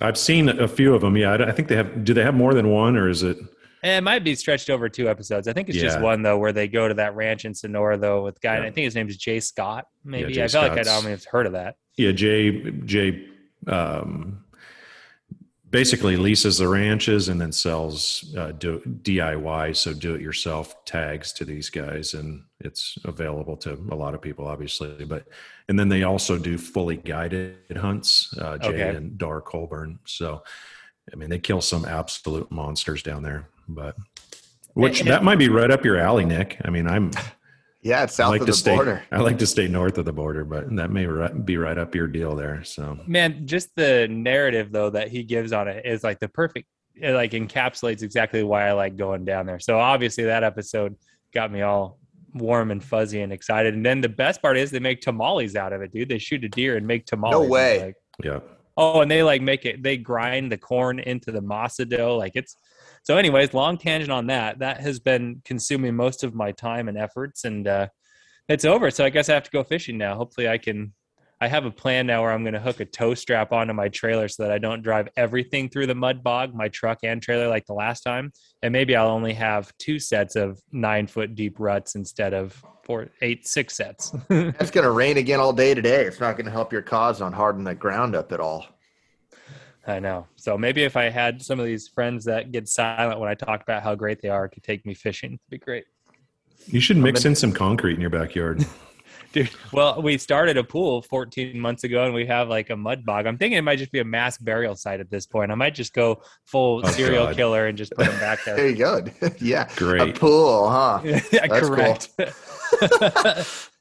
I've 0.00 0.16
seen 0.18 0.48
a 0.48 0.68
few 0.68 0.94
of 0.94 1.00
them. 1.00 1.16
Yeah, 1.16 1.32
I, 1.32 1.48
I 1.48 1.52
think 1.52 1.68
they 1.68 1.76
have. 1.76 2.04
Do 2.04 2.14
they 2.14 2.22
have 2.22 2.34
more 2.34 2.54
than 2.54 2.70
one, 2.70 2.96
or 2.96 3.08
is 3.08 3.22
it? 3.22 3.36
Eh, 3.82 3.98
It 3.98 4.00
might 4.02 4.24
be 4.24 4.34
stretched 4.34 4.70
over 4.70 4.88
two 4.88 5.08
episodes. 5.08 5.46
I 5.48 5.52
think 5.52 5.68
it's 5.68 5.78
just 5.78 6.00
one 6.00 6.22
though, 6.22 6.38
where 6.38 6.52
they 6.52 6.66
go 6.68 6.88
to 6.88 6.94
that 6.94 7.14
ranch 7.16 7.44
in 7.44 7.54
Sonora 7.54 7.96
though 7.96 8.24
with 8.24 8.40
guy. 8.40 8.58
Yeah. 8.58 8.64
I 8.66 8.70
think 8.70 8.84
his 8.84 8.94
name 8.94 9.08
is 9.08 9.16
Jay 9.16 9.40
Scott. 9.40 9.86
Maybe 10.04 10.32
Jay 10.32 10.44
I 10.44 10.48
feel 10.48 10.62
like 10.62 10.72
I 10.72 10.82
Scott's- 10.82 11.02
don't 11.02 11.10
have 11.10 11.24
heard 11.24 11.46
of 11.46 11.52
that. 11.52 11.76
Yeah, 11.96 12.12
Jay. 12.12 12.70
Jay 12.84 13.26
um, 13.66 14.44
basically 15.70 16.16
leases 16.16 16.58
the 16.58 16.68
ranches 16.68 17.28
and 17.28 17.40
then 17.40 17.52
sells 17.52 18.34
uh, 18.36 18.52
do, 18.52 18.80
DIY, 19.02 19.76
so 19.76 19.92
do-it-yourself 19.92 20.84
tags 20.84 21.32
to 21.34 21.44
these 21.44 21.68
guys, 21.70 22.14
and 22.14 22.42
it's 22.60 22.96
available 23.04 23.56
to 23.58 23.72
a 23.90 23.94
lot 23.94 24.14
of 24.14 24.22
people, 24.22 24.46
obviously. 24.46 25.04
But 25.04 25.26
and 25.68 25.78
then 25.78 25.88
they 25.88 26.02
also 26.04 26.38
do 26.38 26.56
fully 26.56 26.96
guided 26.96 27.56
hunts. 27.76 28.34
Uh, 28.38 28.56
Jay 28.58 28.68
Okay. 28.68 28.96
and 28.96 29.18
Darr 29.18 29.40
Colburn. 29.44 29.98
So, 30.06 30.42
I 31.12 31.16
mean, 31.16 31.28
they 31.28 31.38
kill 31.38 31.60
some 31.60 31.84
absolute 31.84 32.50
monsters 32.50 33.02
down 33.02 33.22
there. 33.22 33.48
But 33.68 33.96
which 34.74 35.00
And- 35.00 35.10
that 35.10 35.22
might 35.24 35.38
be 35.38 35.48
right 35.48 35.70
up 35.70 35.84
your 35.84 35.98
alley, 35.98 36.24
Nick. 36.24 36.58
I 36.64 36.70
mean, 36.70 36.86
I'm 36.86 37.10
Yeah, 37.82 38.02
it's 38.04 38.18
I 38.18 38.24
south 38.24 38.30
like 38.32 38.40
of 38.40 38.46
to 38.46 38.52
the 38.52 38.56
stay. 38.58 38.74
border. 38.74 39.02
I 39.12 39.18
like 39.18 39.38
to 39.38 39.46
stay 39.46 39.68
north 39.68 39.98
of 39.98 40.04
the 40.04 40.12
border, 40.12 40.44
but 40.44 40.74
that 40.76 40.90
may 40.90 41.06
ri- 41.06 41.32
be 41.44 41.56
right 41.56 41.78
up 41.78 41.94
your 41.94 42.08
deal 42.08 42.34
there. 42.34 42.64
So 42.64 42.98
Man, 43.06 43.46
just 43.46 43.74
the 43.76 44.08
narrative 44.08 44.72
though 44.72 44.90
that 44.90 45.08
he 45.08 45.22
gives 45.22 45.52
on 45.52 45.68
it 45.68 45.86
is 45.86 46.02
like 46.02 46.18
the 46.18 46.28
perfect. 46.28 46.66
It 46.96 47.12
like 47.12 47.30
encapsulates 47.32 48.02
exactly 48.02 48.42
why 48.42 48.66
I 48.68 48.72
like 48.72 48.96
going 48.96 49.24
down 49.24 49.46
there. 49.46 49.60
So 49.60 49.78
obviously 49.78 50.24
that 50.24 50.42
episode 50.42 50.96
got 51.32 51.52
me 51.52 51.62
all 51.62 51.98
warm 52.34 52.72
and 52.72 52.82
fuzzy 52.82 53.20
and 53.20 53.32
excited. 53.32 53.74
And 53.74 53.86
then 53.86 54.00
the 54.00 54.08
best 54.08 54.42
part 54.42 54.58
is 54.58 54.70
they 54.72 54.80
make 54.80 55.00
tamales 55.00 55.54
out 55.54 55.72
of 55.72 55.80
it, 55.80 55.92
dude. 55.92 56.08
They 56.08 56.18
shoot 56.18 56.42
a 56.44 56.48
deer 56.48 56.76
and 56.76 56.86
make 56.86 57.06
tamales. 57.06 57.32
No 57.32 57.42
way. 57.48 57.80
like- 57.86 57.96
yeah, 58.24 58.40
Oh, 58.76 59.00
and 59.00 59.10
they 59.10 59.22
like 59.22 59.42
make 59.42 59.64
it. 59.64 59.82
They 59.82 59.96
grind 59.96 60.50
the 60.52 60.58
corn 60.58 60.98
into 60.98 61.30
the 61.32 61.40
masa 61.40 61.88
dough. 61.88 62.16
Like 62.16 62.32
it's 62.34 62.56
so, 63.08 63.16
anyways, 63.16 63.54
long 63.54 63.78
tangent 63.78 64.12
on 64.12 64.26
that. 64.26 64.58
That 64.58 64.82
has 64.82 65.00
been 65.00 65.40
consuming 65.42 65.96
most 65.96 66.24
of 66.24 66.34
my 66.34 66.52
time 66.52 66.88
and 66.88 66.98
efforts, 66.98 67.46
and 67.46 67.66
uh, 67.66 67.88
it's 68.50 68.66
over. 68.66 68.90
So 68.90 69.02
I 69.02 69.08
guess 69.08 69.30
I 69.30 69.32
have 69.32 69.44
to 69.44 69.50
go 69.50 69.64
fishing 69.64 69.96
now. 69.96 70.14
Hopefully, 70.14 70.46
I 70.46 70.58
can. 70.58 70.92
I 71.40 71.48
have 71.48 71.64
a 71.64 71.70
plan 71.70 72.06
now 72.06 72.20
where 72.20 72.32
I'm 72.32 72.42
going 72.42 72.52
to 72.52 72.60
hook 72.60 72.80
a 72.80 72.84
tow 72.84 73.14
strap 73.14 73.50
onto 73.50 73.72
my 73.72 73.88
trailer 73.88 74.28
so 74.28 74.42
that 74.42 74.52
I 74.52 74.58
don't 74.58 74.82
drive 74.82 75.08
everything 75.16 75.70
through 75.70 75.86
the 75.86 75.94
mud 75.94 76.22
bog, 76.22 76.52
my 76.52 76.68
truck 76.68 76.98
and 77.02 77.22
trailer, 77.22 77.48
like 77.48 77.64
the 77.64 77.72
last 77.72 78.02
time. 78.02 78.30
And 78.62 78.72
maybe 78.72 78.94
I'll 78.94 79.08
only 79.08 79.32
have 79.34 79.72
two 79.78 79.98
sets 79.98 80.36
of 80.36 80.60
nine 80.70 81.06
foot 81.06 81.34
deep 81.34 81.58
ruts 81.58 81.94
instead 81.94 82.34
of 82.34 82.62
four, 82.84 83.08
eight, 83.22 83.46
six 83.46 83.74
sets. 83.74 84.12
It's 84.28 84.70
going 84.70 84.84
to 84.84 84.90
rain 84.90 85.16
again 85.16 85.40
all 85.40 85.54
day 85.54 85.72
today. 85.74 86.04
It's 86.04 86.20
not 86.20 86.36
going 86.36 86.46
to 86.46 86.52
help 86.52 86.74
your 86.74 86.82
cause 86.82 87.22
on 87.22 87.32
hardening 87.32 87.64
the 87.64 87.74
ground 87.74 88.14
up 88.14 88.32
at 88.32 88.40
all. 88.40 88.66
I 89.88 89.98
know. 89.98 90.26
So 90.36 90.58
maybe 90.58 90.84
if 90.84 90.96
I 90.96 91.08
had 91.08 91.42
some 91.42 91.58
of 91.58 91.66
these 91.66 91.88
friends 91.88 92.24
that 92.26 92.52
get 92.52 92.68
silent 92.68 93.18
when 93.20 93.28
I 93.28 93.34
talk 93.34 93.62
about 93.62 93.82
how 93.82 93.94
great 93.94 94.20
they 94.20 94.28
are, 94.28 94.48
could 94.48 94.62
take 94.62 94.84
me 94.84 94.94
fishing. 94.94 95.30
It'd 95.32 95.40
be 95.50 95.58
great. 95.58 95.84
You 96.66 96.80
should 96.80 96.98
mix 96.98 97.24
in 97.24 97.34
some 97.34 97.52
concrete 97.52 97.94
in 97.94 98.00
your 98.00 98.10
backyard. 98.10 98.64
Dude, 99.32 99.50
well, 99.72 100.00
we 100.00 100.16
started 100.16 100.56
a 100.56 100.64
pool 100.64 101.02
14 101.02 101.58
months 101.58 101.84
ago 101.84 102.04
and 102.06 102.14
we 102.14 102.24
have 102.26 102.48
like 102.48 102.70
a 102.70 102.76
mud 102.76 103.04
bog. 103.04 103.26
I'm 103.26 103.36
thinking 103.36 103.58
it 103.58 103.62
might 103.62 103.76
just 103.78 103.92
be 103.92 103.98
a 103.98 104.04
mass 104.04 104.38
burial 104.38 104.74
site 104.74 105.00
at 105.00 105.10
this 105.10 105.26
point. 105.26 105.52
I 105.52 105.54
might 105.54 105.74
just 105.74 105.92
go 105.92 106.22
full 106.46 106.80
Oh, 106.84 106.90
serial 106.90 107.26
God. 107.26 107.36
killer 107.36 107.66
and 107.66 107.76
just 107.76 107.92
put 107.92 108.06
them 108.06 108.18
back 108.20 108.42
There 108.44 108.56
there. 108.56 108.68
you 108.68 108.76
go. 108.76 109.04
yeah. 109.38 109.68
Great. 109.76 110.16
A 110.16 110.18
pool, 110.18 110.70
huh? 110.70 111.00
yeah, 111.04 111.46
That's 111.46 111.68
cool. 111.68 111.98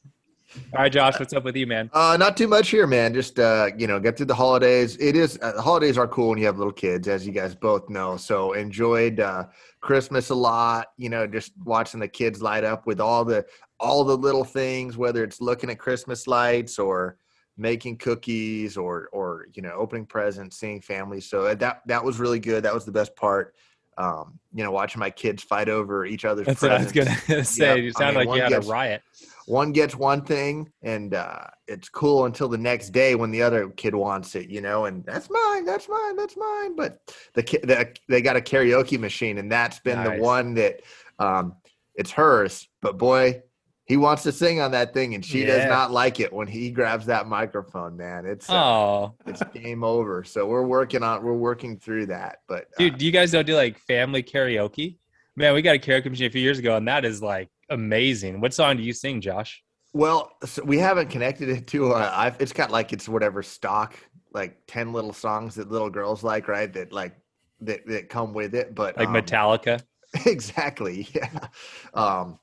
All 0.74 0.82
right, 0.84 0.92
Josh, 0.92 1.20
what's 1.20 1.34
up 1.34 1.44
with 1.44 1.56
you, 1.56 1.66
man? 1.66 1.90
Uh, 1.94 2.18
not 2.20 2.36
too 2.38 2.48
much 2.48 2.70
here, 2.70 2.86
man. 2.88 3.14
Just 3.14 3.40
uh, 3.40 3.70
you 3.78 3.88
know, 3.88 4.00
get 4.00 4.18
through 4.18 4.26
the 4.28 4.36
holidays. 4.36 4.98
It 5.00 5.16
is 5.16 5.40
uh, 5.42 5.54
the 5.54 5.62
holidays 5.62 5.98
are 5.98 6.08
cool 6.08 6.30
when 6.30 6.38
you 6.38 6.46
have 6.46 6.58
little 6.58 6.74
kids, 6.74 7.08
as 7.08 7.26
you 7.26 7.32
guys 7.34 7.56
both 7.56 7.90
know. 7.90 8.18
So 8.18 8.54
enjoyed 8.54 9.20
uh, 9.20 9.46
Christmas 9.82 10.30
a 10.30 10.36
lot. 10.36 10.88
You 10.98 11.10
know, 11.10 11.26
just 11.26 11.54
watching 11.64 12.00
the 12.00 12.08
kids 12.08 12.42
light 12.42 12.64
up 12.64 12.86
with 12.86 13.00
all 13.00 13.24
the 13.26 13.46
all 13.80 14.04
the 14.04 14.18
little 14.18 14.44
things, 14.44 14.98
whether 14.98 15.24
it's 15.24 15.40
looking 15.42 15.70
at 15.70 15.80
Christmas 15.80 16.28
lights 16.28 16.78
or 16.80 17.18
making 17.58 17.98
cookies 17.98 18.78
or 18.78 19.10
or 19.14 19.48
you 19.54 19.62
know 19.62 19.72
opening 19.72 20.06
presents, 20.06 20.60
seeing 20.60 20.82
family. 20.82 21.22
So 21.22 21.56
that 21.56 21.82
that 21.88 22.04
was 22.04 22.20
really 22.20 22.40
good. 22.40 22.64
That 22.64 22.74
was 22.74 22.86
the 22.86 22.92
best 22.92 23.16
part. 23.16 23.56
Um, 24.00 24.38
you 24.54 24.64
know, 24.64 24.70
watching 24.70 25.00
my 25.00 25.10
kids 25.10 25.42
fight 25.42 25.70
over 25.70 26.06
each 26.06 26.24
other's 26.24 26.46
That's 26.46 26.62
what 26.62 26.72
I 26.72 26.78
was 26.84 26.92
gonna 26.92 27.44
say. 27.44 27.68
Yep. 27.68 27.78
You 27.84 27.92
I 27.96 28.00
sound 28.00 28.18
mean, 28.18 28.28
like 28.28 28.36
you 28.36 28.44
had 28.44 28.50
gets- 28.52 28.68
a 28.68 28.72
riot. 28.72 29.02
One 29.48 29.72
gets 29.72 29.96
one 29.96 30.22
thing 30.24 30.70
and 30.82 31.14
uh, 31.14 31.40
it's 31.70 31.88
cool 31.88 32.26
until 32.26 32.50
the 32.50 32.58
next 32.58 32.90
day 32.90 33.16
when 33.16 33.32
the 33.32 33.42
other 33.42 33.70
kid 33.70 33.96
wants 33.96 34.36
it, 34.36 34.50
you 34.50 34.60
know, 34.60 34.86
and 34.86 35.06
that's 35.06 35.30
mine, 35.30 35.66
that's 35.66 35.88
mine, 35.88 36.18
that's 36.18 36.36
mine. 36.36 36.76
But 36.76 37.00
the, 37.34 37.42
the 37.42 37.96
they 38.10 38.22
got 38.22 38.36
a 38.36 38.42
karaoke 38.42 39.00
machine, 39.00 39.38
and 39.38 39.50
that's 39.50 39.80
been 39.80 40.04
Nice. 40.04 40.18
the 40.18 40.22
one 40.22 40.54
that 40.56 40.82
um, 41.18 41.56
it's 41.96 42.12
hers. 42.12 42.68
But 42.82 42.98
boy, 42.98 43.42
he 43.86 43.96
wants 43.96 44.24
to 44.24 44.34
sing 44.34 44.60
on 44.60 44.72
that 44.72 44.94
thing, 44.94 45.16
and 45.16 45.24
she 45.24 45.46
does 45.46 45.66
not 45.66 45.92
like 45.92 46.20
it 46.20 46.34
when 46.34 46.48
he 46.48 46.70
grabs 46.70 47.06
that 47.06 47.26
microphone. 47.28 47.96
Man, 47.96 48.26
it's 48.26 48.50
uh, 48.50 48.54
Oh, 48.54 49.16
it's 49.26 49.42
game 49.54 49.82
over. 49.82 50.26
So 50.26 50.46
we're 50.46 50.68
working 50.68 51.04
on 51.04 51.24
we're 51.24 51.32
working 51.32 51.78
through 51.78 52.08
that. 52.08 52.40
But 52.50 52.66
uh, 52.66 52.80
dude, 52.80 52.98
do 52.98 53.06
you 53.06 53.14
guys 53.14 53.32
don't 53.32 53.48
do 53.48 53.56
like 53.56 53.80
family 53.80 54.24
karaoke? 54.24 54.98
Man, 55.38 55.54
we 55.54 55.62
got 55.62 55.76
a 55.76 55.80
karaoke 55.80 56.10
machine 56.10 56.28
a 56.28 56.32
few 56.32 56.42
years 56.42 56.60
ago, 56.60 56.76
and 56.76 56.86
that 56.90 57.06
is 57.06 57.22
like 57.22 57.48
amazing. 57.70 58.42
What 58.42 58.54
song 58.54 58.78
do 58.78 58.84
you 58.84 58.94
sing, 58.94 59.22
Josh? 59.22 59.64
Well, 59.94 60.32
so 60.46 60.64
we 60.64 60.78
haven't 60.78 61.10
connected 61.10 61.50
it 61.50 61.68
to. 61.68 61.94
Uh, 61.94 62.12
I've, 62.14 62.40
it's 62.42 62.54
got 62.54 62.72
like 62.72 62.94
it's 62.94 63.08
whatever 63.10 63.42
stock, 63.42 63.96
like 64.34 64.58
ten 64.68 64.94
little 64.94 65.14
songs 65.14 65.56
that 65.56 65.72
little 65.72 65.90
girls 65.90 66.24
like, 66.24 66.48
right? 66.48 66.72
That 66.74 66.92
like 66.92 67.16
that 67.62 67.86
that 67.88 68.10
come 68.10 68.34
with 68.34 68.54
it. 68.54 68.76
But 68.76 68.98
Like 68.98 69.08
um, 69.08 69.16
Metallica? 69.16 69.82
exactly, 70.26 71.08
yeah. 71.16 71.48
Um, 71.94 72.40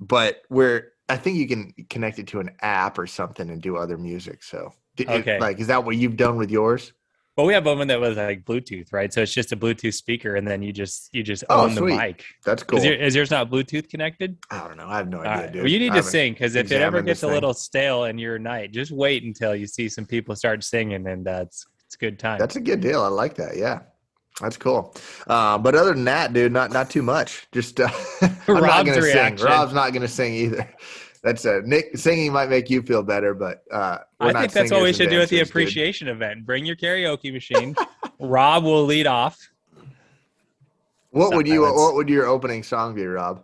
but 0.00 0.42
we're 0.50 0.92
I 1.08 1.16
think 1.16 1.36
you 1.36 1.46
can 1.46 1.72
connect 1.88 2.18
it 2.18 2.26
to 2.28 2.40
an 2.40 2.50
app 2.60 2.98
or 2.98 3.06
something 3.06 3.48
and 3.50 3.62
do 3.62 3.76
other 3.76 3.96
music. 3.96 4.42
So, 4.42 4.72
d- 4.96 5.04
it- 5.04 5.10
Okay. 5.20 5.38
like, 5.38 5.60
is 5.60 5.68
that 5.68 5.84
what 5.84 5.96
you've 5.96 6.16
done 6.16 6.36
with 6.36 6.50
yours? 6.50 6.92
Well, 7.36 7.44
we 7.44 7.52
have 7.52 7.66
one 7.66 7.86
that 7.88 8.00
was 8.00 8.16
like 8.16 8.46
Bluetooth, 8.46 8.92
right? 8.94 9.12
So 9.12 9.20
it's 9.20 9.34
just 9.34 9.52
a 9.52 9.56
Bluetooth 9.56 9.92
speaker, 9.92 10.36
and 10.36 10.48
then 10.48 10.62
you 10.62 10.72
just 10.72 11.10
you 11.12 11.22
just 11.22 11.44
Oh, 11.50 11.64
own 11.64 11.74
the 11.74 11.82
mic. 11.82 12.24
That's 12.44 12.62
cool. 12.62 12.78
Is, 12.78 12.84
your, 12.86 12.94
is 12.94 13.14
yours 13.14 13.30
not 13.30 13.50
Bluetooth 13.50 13.90
connected? 13.90 14.38
I 14.50 14.66
don't 14.66 14.78
know. 14.78 14.86
I 14.88 14.96
have 14.96 15.08
no 15.08 15.20
idea, 15.20 15.30
right. 15.32 15.52
dude. 15.52 15.62
Well, 15.62 15.70
you 15.70 15.78
need 15.78 15.92
I 15.92 15.96
to 15.96 16.02
sing 16.02 16.32
because 16.32 16.54
if 16.54 16.72
it 16.72 16.80
ever 16.80 17.02
gets 17.02 17.22
a 17.24 17.28
little 17.28 17.52
stale 17.52 18.04
in 18.04 18.16
your 18.16 18.38
night, 18.38 18.72
just 18.72 18.90
wait 18.90 19.22
until 19.24 19.54
you 19.54 19.66
see 19.66 19.88
some 19.88 20.06
people 20.06 20.34
start 20.34 20.64
singing, 20.64 21.06
and 21.06 21.28
uh, 21.28 21.44
it's 21.44 21.66
a 21.94 21.98
good 21.98 22.18
time. 22.18 22.38
That's 22.38 22.56
a 22.56 22.60
good 22.60 22.80
deal. 22.80 23.02
I 23.02 23.08
like 23.08 23.34
that. 23.34 23.56
Yeah. 23.56 23.80
That's 24.40 24.58
cool. 24.58 24.94
Uh, 25.26 25.56
but 25.56 25.74
other 25.74 25.94
than 25.94 26.04
that, 26.04 26.32
dude, 26.34 26.52
not 26.52 26.70
not 26.70 26.90
too 26.90 27.02
much. 27.02 27.48
Just 27.52 27.80
uh, 27.80 27.88
I'm 28.48 28.60
not 28.60 28.84
gonna 28.84 29.00
reaction. 29.00 29.38
sing. 29.38 29.46
Rob's 29.46 29.72
not 29.72 29.92
gonna 29.94 30.08
sing 30.08 30.34
either. 30.34 30.68
That's 31.26 31.44
uh, 31.44 31.60
Nick 31.64 31.96
singing 31.96 32.32
might 32.32 32.48
make 32.48 32.70
you 32.70 32.82
feel 32.82 33.02
better, 33.02 33.34
but 33.34 33.64
uh, 33.72 33.98
we're 34.20 34.28
I 34.28 34.32
not 34.32 34.40
think 34.42 34.52
that's 34.52 34.70
what 34.70 34.84
we 34.84 34.92
should 34.92 35.10
do 35.10 35.20
at 35.20 35.28
the 35.28 35.38
dancers, 35.38 35.48
dude. 35.48 35.48
appreciation 35.48 36.06
event. 36.06 36.46
Bring 36.46 36.64
your 36.64 36.76
karaoke 36.76 37.32
machine. 37.32 37.74
Rob 38.20 38.62
will 38.62 38.84
lead 38.84 39.08
off. 39.08 39.36
What 41.10 41.34
would 41.34 41.48
you? 41.48 41.62
What 41.62 41.94
would 41.94 42.08
your 42.08 42.26
opening 42.26 42.62
song 42.62 42.94
be, 42.94 43.04
Rob? 43.04 43.42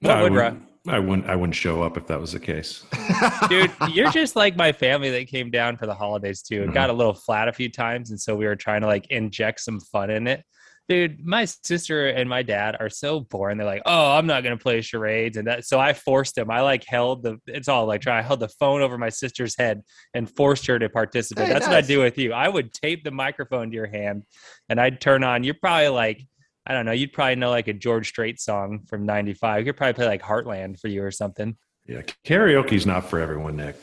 What 0.00 0.18
I, 0.18 0.22
would 0.22 0.32
wouldn't, 0.32 0.68
I 0.86 0.98
wouldn't. 0.98 1.26
I 1.30 1.34
wouldn't 1.34 1.54
show 1.54 1.82
up 1.82 1.96
if 1.96 2.06
that 2.08 2.20
was 2.20 2.32
the 2.32 2.40
case. 2.40 2.84
Dude, 3.48 3.70
you're 3.90 4.10
just 4.10 4.36
like 4.36 4.54
my 4.54 4.70
family 4.72 5.10
that 5.12 5.26
came 5.28 5.50
down 5.50 5.78
for 5.78 5.86
the 5.86 5.94
holidays 5.94 6.42
too. 6.42 6.56
It 6.56 6.64
Mm-hmm. 6.66 6.74
got 6.74 6.90
a 6.90 6.92
little 6.92 7.14
flat 7.14 7.48
a 7.48 7.54
few 7.54 7.70
times, 7.70 8.10
and 8.10 8.20
so 8.20 8.36
we 8.36 8.44
were 8.44 8.54
trying 8.56 8.82
to 8.82 8.86
like 8.86 9.06
inject 9.10 9.60
some 9.60 9.80
fun 9.80 10.10
in 10.10 10.26
it. 10.26 10.44
Dude, 10.86 11.24
my 11.24 11.46
sister 11.46 12.08
and 12.08 12.28
my 12.28 12.42
dad 12.42 12.76
are 12.78 12.90
so 12.90 13.20
boring. 13.20 13.56
They're 13.56 13.66
like, 13.66 13.82
"Oh, 13.86 14.12
I'm 14.12 14.26
not 14.26 14.42
gonna 14.42 14.58
play 14.58 14.82
charades," 14.82 15.38
and 15.38 15.46
that. 15.48 15.64
So 15.64 15.80
I 15.80 15.94
forced 15.94 16.34
them. 16.34 16.50
I 16.50 16.60
like 16.60 16.84
held 16.86 17.22
the. 17.22 17.38
It's 17.46 17.68
all 17.68 17.86
like 17.86 18.02
try. 18.02 18.18
I 18.18 18.22
held 18.22 18.40
the 18.40 18.48
phone 18.48 18.82
over 18.82 18.98
my 18.98 19.08
sister's 19.08 19.56
head 19.56 19.80
and 20.12 20.28
forced 20.28 20.66
her 20.66 20.78
to 20.78 20.90
participate. 20.90 21.46
Hey, 21.46 21.52
That's 21.54 21.66
what 21.66 21.76
I 21.76 21.80
nice. 21.80 21.88
do 21.88 22.00
with 22.00 22.18
you. 22.18 22.34
I 22.34 22.48
would 22.50 22.72
tape 22.74 23.02
the 23.02 23.10
microphone 23.10 23.70
to 23.70 23.74
your 23.74 23.86
hand, 23.86 24.24
and 24.68 24.78
I'd 24.78 25.00
turn 25.00 25.24
on. 25.24 25.42
You're 25.42 25.54
probably 25.54 25.88
like. 25.88 26.22
I 26.66 26.72
don't 26.72 26.86
know. 26.86 26.92
You'd 26.92 27.12
probably 27.12 27.36
know 27.36 27.50
like 27.50 27.68
a 27.68 27.74
George 27.74 28.08
Strait 28.08 28.40
song 28.40 28.80
from 28.88 29.06
'95. 29.06 29.60
You 29.60 29.64
could 29.66 29.76
probably 29.76 29.92
play 29.94 30.06
like 30.06 30.22
Heartland 30.22 30.80
for 30.80 30.88
you 30.88 31.02
or 31.02 31.10
something. 31.10 31.56
Yeah, 31.86 32.00
karaoke's 32.24 32.86
not 32.86 33.10
for 33.10 33.20
everyone, 33.20 33.56
Nick. 33.56 33.76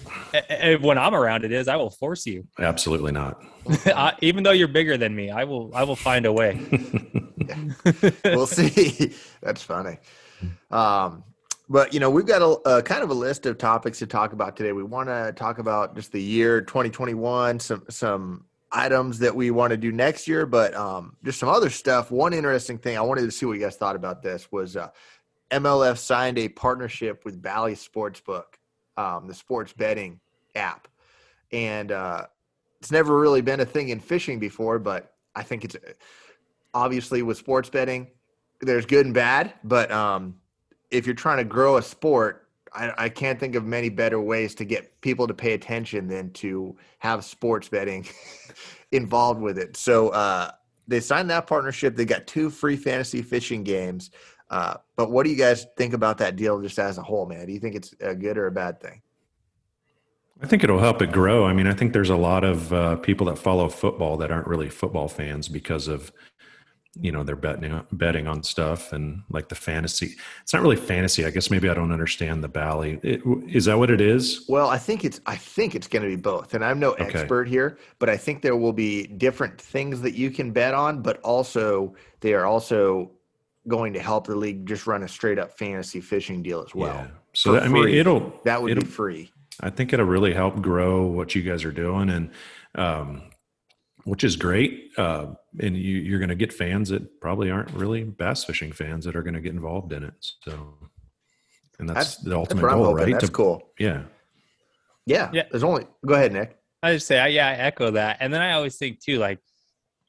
When 0.81 0.97
I'm 0.97 1.13
around, 1.13 1.45
it 1.45 1.51
is. 1.51 1.67
I 1.67 1.75
will 1.75 1.91
force 1.91 2.25
you. 2.25 2.47
Absolutely 2.57 3.11
not. 3.11 3.43
I, 3.85 4.15
even 4.21 4.43
though 4.43 4.51
you're 4.51 4.67
bigger 4.67 4.97
than 4.97 5.15
me, 5.15 5.29
I 5.29 5.43
will 5.43 5.71
I 5.75 5.83
will 5.83 5.95
find 5.95 6.25
a 6.25 6.33
way. 6.33 6.59
we'll 8.25 8.47
see. 8.47 9.13
That's 9.43 9.61
funny. 9.61 9.97
Um, 10.71 11.23
but 11.69 11.93
you 11.93 11.99
know, 11.99 12.09
we've 12.09 12.25
got 12.25 12.41
a, 12.41 12.77
a 12.77 12.81
kind 12.81 13.03
of 13.03 13.11
a 13.11 13.13
list 13.13 13.45
of 13.45 13.59
topics 13.59 13.99
to 13.99 14.07
talk 14.07 14.33
about 14.33 14.57
today. 14.57 14.71
We 14.71 14.83
want 14.83 15.09
to 15.09 15.31
talk 15.35 15.59
about 15.59 15.95
just 15.95 16.11
the 16.11 16.21
year 16.21 16.59
2021, 16.61 17.59
some 17.59 17.83
some 17.89 18.45
items 18.71 19.19
that 19.19 19.35
we 19.35 19.51
want 19.51 19.71
to 19.71 19.77
do 19.77 19.91
next 19.91 20.27
year, 20.27 20.45
but 20.45 20.73
um, 20.73 21.15
just 21.23 21.39
some 21.39 21.49
other 21.49 21.69
stuff. 21.69 22.09
One 22.09 22.33
interesting 22.33 22.77
thing 22.77 22.97
I 22.97 23.01
wanted 23.01 23.21
to 23.21 23.31
see 23.31 23.45
what 23.45 23.53
you 23.53 23.59
guys 23.59 23.75
thought 23.75 23.95
about 23.95 24.23
this 24.23 24.51
was 24.51 24.75
uh, 24.75 24.89
MLF 25.51 25.97
signed 25.97 26.37
a 26.37 26.47
partnership 26.49 27.25
with 27.25 27.41
Bally 27.41 27.75
Sportsbook, 27.75 28.55
um, 28.97 29.27
the 29.27 29.33
sports 29.33 29.73
betting 29.73 30.19
app, 30.55 30.87
and 31.51 31.91
uh, 31.91 32.25
it's 32.79 32.91
never 32.91 33.19
really 33.19 33.41
been 33.41 33.59
a 33.59 33.65
thing 33.65 33.89
in 33.89 33.99
fishing 33.99 34.39
before, 34.39 34.79
but 34.79 35.13
I 35.35 35.43
think 35.43 35.65
it's 35.65 35.75
obviously 36.73 37.21
with 37.21 37.37
sports 37.37 37.69
betting, 37.69 38.07
there's 38.61 38.85
good 38.85 39.05
and 39.05 39.13
bad, 39.13 39.53
but 39.63 39.91
um, 39.91 40.35
if 40.89 41.05
you're 41.05 41.15
trying 41.15 41.37
to 41.37 41.43
grow 41.43 41.77
a 41.77 41.81
sport, 41.81 42.47
I, 42.73 42.93
I 42.97 43.09
can't 43.09 43.39
think 43.39 43.55
of 43.55 43.65
many 43.65 43.89
better 43.89 44.21
ways 44.21 44.55
to 44.55 44.65
get 44.65 44.99
people 45.01 45.27
to 45.27 45.33
pay 45.33 45.53
attention 45.53 46.07
than 46.07 46.31
to 46.33 46.77
have 46.99 47.25
sports 47.25 47.67
betting 47.67 48.07
involved 48.91 49.41
with 49.41 49.57
it. 49.57 49.75
So 49.75 50.09
uh, 50.09 50.51
they 50.87 50.99
signed 50.99 51.29
that 51.29 51.47
partnership. 51.47 51.95
They 51.95 52.05
got 52.05 52.27
two 52.27 52.49
free 52.49 52.77
fantasy 52.77 53.21
fishing 53.21 53.63
games. 53.63 54.11
Uh, 54.51 54.75
but 54.97 55.09
what 55.09 55.23
do 55.23 55.29
you 55.29 55.37
guys 55.37 55.65
think 55.77 55.93
about 55.93 56.17
that 56.17 56.35
deal 56.35 56.61
just 56.61 56.77
as 56.77 56.97
a 56.97 57.01
whole, 57.01 57.25
man? 57.25 57.47
Do 57.47 57.53
you 57.53 57.59
think 57.59 57.73
it's 57.73 57.95
a 58.01 58.13
good 58.13 58.37
or 58.37 58.47
a 58.47 58.51
bad 58.51 58.81
thing? 58.81 59.01
I 60.43 60.47
think 60.47 60.63
it'll 60.63 60.79
help 60.79 61.01
it 61.01 61.11
grow. 61.11 61.45
I 61.45 61.53
mean, 61.53 61.67
I 61.67 61.73
think 61.73 61.93
there's 61.93 62.09
a 62.09 62.15
lot 62.17 62.43
of 62.43 62.73
uh, 62.73 62.95
people 62.97 63.27
that 63.27 63.37
follow 63.37 63.69
football 63.69 64.17
that 64.17 64.29
aren't 64.29 64.47
really 64.47 64.69
football 64.69 65.07
fans 65.07 65.47
because 65.47 65.87
of, 65.87 66.11
you 66.99 67.11
know, 67.13 67.23
they're 67.23 67.37
betting 67.37 67.85
betting 67.93 68.27
on 68.27 68.43
stuff 68.43 68.91
and 68.91 69.21
like 69.29 69.47
the 69.47 69.55
fantasy. 69.55 70.15
It's 70.41 70.51
not 70.51 70.63
really 70.63 70.75
fantasy. 70.75 71.25
I 71.25 71.29
guess 71.29 71.49
maybe 71.49 71.69
I 71.69 71.73
don't 71.73 71.93
understand 71.93 72.43
the 72.43 72.49
Bally. 72.49 72.99
It, 73.03 73.21
is 73.47 73.65
that 73.65 73.77
what 73.77 73.89
it 73.89 74.01
is? 74.01 74.45
Well, 74.49 74.67
I 74.67 74.77
think 74.77 75.05
it's 75.05 75.21
I 75.25 75.37
think 75.37 75.75
it's 75.75 75.87
going 75.87 76.03
to 76.03 76.09
be 76.09 76.17
both, 76.17 76.55
and 76.55 76.65
I'm 76.65 76.79
no 76.79 76.91
Okay. 76.93 77.03
expert 77.03 77.47
here, 77.47 77.77
but 77.99 78.09
I 78.09 78.17
think 78.17 78.41
there 78.41 78.57
will 78.57 78.73
be 78.73 79.07
different 79.07 79.61
things 79.61 80.01
that 80.01 80.15
you 80.15 80.31
can 80.31 80.51
bet 80.51 80.73
on, 80.73 81.01
but 81.01 81.21
also 81.21 81.95
they 82.19 82.33
are 82.33 82.45
also 82.45 83.11
going 83.67 83.93
to 83.93 83.99
help 83.99 84.27
the 84.27 84.35
league 84.35 84.65
just 84.65 84.87
run 84.87 85.03
a 85.03 85.07
straight 85.07 85.39
up 85.39 85.57
fantasy 85.57 86.01
fishing 86.01 86.41
deal 86.41 86.63
as 86.63 86.73
well. 86.73 86.95
Yeah. 86.95 87.07
So 87.33 87.53
that, 87.53 87.63
I 87.63 87.67
mean, 87.67 87.89
it'll 87.89 88.33
That 88.43 88.61
would 88.61 88.71
it'll, 88.71 88.83
be 88.83 88.89
free. 88.89 89.31
I 89.59 89.69
think 89.69 89.93
it'll 89.93 90.05
really 90.05 90.33
help 90.33 90.61
grow 90.61 91.03
what 91.03 91.35
you 91.35 91.43
guys 91.43 91.63
are 91.63 91.71
doing. 91.71 92.09
And 92.09 92.31
um, 92.75 93.23
which 94.03 94.23
is 94.23 94.35
great. 94.35 94.91
Uh, 94.97 95.27
and 95.59 95.77
you, 95.77 95.97
you're 95.97 96.19
going 96.19 96.29
to 96.29 96.35
get 96.35 96.51
fans 96.51 96.89
that 96.89 97.21
probably 97.21 97.51
aren't 97.51 97.71
really 97.71 98.03
bass 98.03 98.43
fishing 98.43 98.71
fans 98.71 99.05
that 99.05 99.15
are 99.15 99.21
going 99.21 99.35
to 99.35 99.41
get 99.41 99.53
involved 99.53 99.93
in 99.93 100.03
it. 100.03 100.13
So, 100.43 100.73
and 101.79 101.87
that's, 101.87 102.15
the 102.17 102.35
ultimate 102.35 102.61
That's 102.61 102.73
goal, 102.73 102.85
hoping. 102.85 103.03
right? 103.03 103.13
That's 103.13 103.25
To- 103.25 103.31
cool. 103.31 103.63
Yeah. 103.77 104.03
Yeah. 105.05 105.29
Yeah. 105.33 105.43
There's 105.51 105.63
only. 105.63 105.85
Go 106.05 106.15
ahead, 106.15 106.33
Nick. 106.33 106.57
I 106.81 106.93
just 106.93 107.05
say, 107.05 107.19
I, 107.19 107.27
yeah, 107.27 107.47
I 107.47 107.53
echo 107.53 107.91
that. 107.91 108.17
And 108.21 108.33
then 108.33 108.41
I 108.41 108.53
always 108.53 108.77
think 108.77 108.99
too, 108.99 109.19
like, 109.19 109.39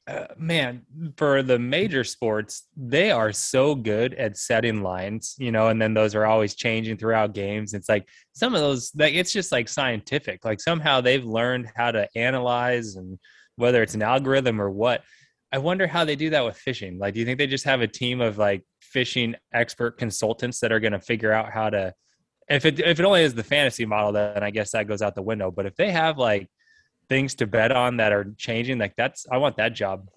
uh, 0.05 0.25
man, 0.37 0.81
for 1.15 1.41
the 1.41 1.57
major 1.57 2.03
sports, 2.03 2.67
they 2.75 3.09
are 3.09 3.31
so 3.31 3.73
good 3.73 4.13
at 4.15 4.37
setting 4.37 4.83
lines, 4.83 5.35
you 5.37 5.51
know, 5.51 5.69
and 5.69 5.81
then 5.81 5.93
those 5.93 6.13
are 6.13 6.25
always 6.25 6.55
changing 6.55 6.97
throughout 6.97 7.33
games. 7.33 7.73
It's 7.73 7.87
like 7.87 8.07
some 8.33 8.53
of 8.53 8.59
those, 8.59 8.91
like, 8.95 9.13
it's 9.13 9.31
just 9.31 9.51
like 9.51 9.69
scientific. 9.69 10.43
Like 10.43 10.59
somehow 10.59 10.99
they've 10.99 11.23
learned 11.23 11.71
how 11.75 11.91
to 11.91 12.09
analyze 12.17 12.95
and 12.95 13.17
whether 13.55 13.81
it's 13.81 13.95
an 13.95 14.01
algorithm 14.01 14.59
or 14.59 14.69
what. 14.69 15.03
I 15.53 15.59
wonder 15.59 15.87
how 15.87 16.03
they 16.03 16.15
do 16.15 16.31
that 16.31 16.43
with 16.43 16.57
fishing. 16.57 16.97
Like, 16.97 17.13
do 17.13 17.19
you 17.21 17.25
think 17.25 17.37
they 17.37 17.47
just 17.47 17.65
have 17.65 17.81
a 17.81 17.87
team 17.87 18.19
of 18.19 18.37
like 18.37 18.63
fishing 18.81 19.35
expert 19.53 19.97
consultants 19.97 20.59
that 20.59 20.71
are 20.71 20.79
going 20.79 20.93
to 20.93 20.99
figure 20.99 21.31
out 21.31 21.53
how 21.53 21.69
to? 21.69 21.93
If 22.49 22.65
it 22.65 22.79
if 22.79 22.99
it 22.99 23.05
only 23.05 23.21
is 23.21 23.35
the 23.35 23.43
fantasy 23.43 23.85
model, 23.85 24.11
then 24.11 24.43
I 24.43 24.49
guess 24.49 24.71
that 24.71 24.87
goes 24.87 25.01
out 25.01 25.15
the 25.15 25.21
window. 25.21 25.51
But 25.51 25.65
if 25.65 25.75
they 25.75 25.91
have 25.91 26.17
like 26.17 26.49
things 27.09 27.35
to 27.35 27.47
bet 27.47 27.71
on 27.71 27.97
that 27.97 28.11
are 28.11 28.33
changing, 28.37 28.77
like 28.77 28.95
that's 28.95 29.25
I 29.31 29.37
want 29.37 29.57
that 29.57 29.73
job. 29.73 30.09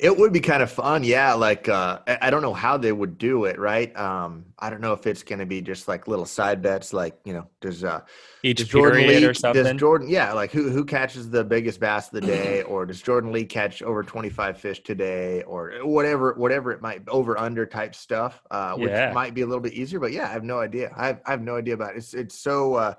It 0.00 0.16
would 0.16 0.32
be 0.32 0.38
kind 0.38 0.62
of 0.62 0.70
fun, 0.70 1.02
yeah. 1.02 1.34
Like 1.34 1.68
uh, 1.68 1.98
I 2.06 2.30
don't 2.30 2.42
know 2.42 2.54
how 2.54 2.76
they 2.76 2.92
would 2.92 3.18
do 3.18 3.46
it, 3.46 3.58
right? 3.58 3.96
Um, 3.96 4.44
I 4.56 4.70
don't 4.70 4.80
know 4.80 4.92
if 4.92 5.08
it's 5.08 5.24
going 5.24 5.40
to 5.40 5.46
be 5.46 5.60
just 5.60 5.88
like 5.88 6.06
little 6.06 6.24
side 6.24 6.62
bets, 6.62 6.92
like 6.92 7.18
you 7.24 7.32
know, 7.32 7.48
does 7.60 7.82
uh, 7.82 8.02
Each 8.44 8.58
does 8.58 8.68
Jordan 8.68 9.08
Lee, 9.08 9.24
or 9.24 9.34
something. 9.34 9.64
does 9.64 9.72
Jordan, 9.74 10.08
yeah, 10.08 10.32
like 10.34 10.52
who 10.52 10.70
who 10.70 10.84
catches 10.84 11.28
the 11.30 11.42
biggest 11.42 11.80
bass 11.80 12.06
of 12.06 12.12
the 12.12 12.20
day, 12.20 12.62
or 12.68 12.86
does 12.86 13.02
Jordan 13.02 13.32
Lee 13.32 13.44
catch 13.44 13.82
over 13.82 14.04
twenty 14.04 14.28
five 14.28 14.56
fish 14.56 14.84
today, 14.84 15.42
or 15.42 15.72
whatever 15.82 16.34
whatever 16.34 16.70
it 16.70 16.80
might 16.80 17.02
over 17.08 17.36
under 17.36 17.66
type 17.66 17.96
stuff, 17.96 18.40
uh, 18.52 18.74
which 18.74 18.92
Yeah. 18.92 19.12
might 19.12 19.34
be 19.34 19.40
a 19.40 19.46
little 19.46 19.60
bit 19.62 19.72
easier. 19.72 19.98
But 19.98 20.12
yeah, 20.12 20.28
I 20.28 20.32
have 20.32 20.44
no 20.44 20.60
idea. 20.60 20.92
I 20.96 21.08
have, 21.08 21.20
I 21.26 21.32
have 21.32 21.42
no 21.42 21.56
idea 21.56 21.74
about 21.74 21.94
it. 21.94 21.98
It's 21.98 22.14
it's 22.14 22.38
so 22.38 22.74
uh, 22.74 22.94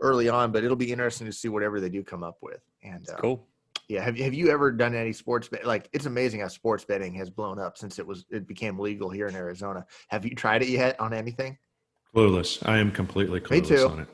early 0.00 0.28
on, 0.28 0.50
but 0.50 0.64
it'll 0.64 0.76
be 0.76 0.90
interesting 0.90 1.28
to 1.28 1.32
see 1.32 1.48
whatever 1.48 1.78
they 1.80 1.90
do 1.90 2.02
come 2.02 2.24
up 2.24 2.38
with. 2.42 2.60
And 2.82 3.08
uh, 3.10 3.16
cool. 3.16 3.46
yeah, 3.88 4.02
have 4.02 4.16
you 4.16 4.24
have 4.24 4.34
you 4.34 4.50
ever 4.50 4.70
done 4.72 4.94
any 4.94 5.12
sports 5.12 5.48
bet? 5.48 5.66
Like 5.66 5.88
it's 5.92 6.06
amazing 6.06 6.40
how 6.40 6.48
sports 6.48 6.84
betting 6.84 7.14
has 7.14 7.30
blown 7.30 7.58
up 7.58 7.76
since 7.76 7.98
it 7.98 8.06
was 8.06 8.24
it 8.30 8.46
became 8.46 8.78
legal 8.78 9.10
here 9.10 9.26
in 9.26 9.34
Arizona. 9.34 9.84
Have 10.08 10.24
you 10.24 10.34
tried 10.34 10.62
it 10.62 10.68
yet 10.68 10.98
on 11.00 11.12
anything? 11.12 11.58
Clueless. 12.14 12.66
I 12.66 12.78
am 12.78 12.90
completely 12.90 13.40
clueless 13.40 13.68
too. 13.68 13.88
on 13.88 14.00
it. 14.00 14.08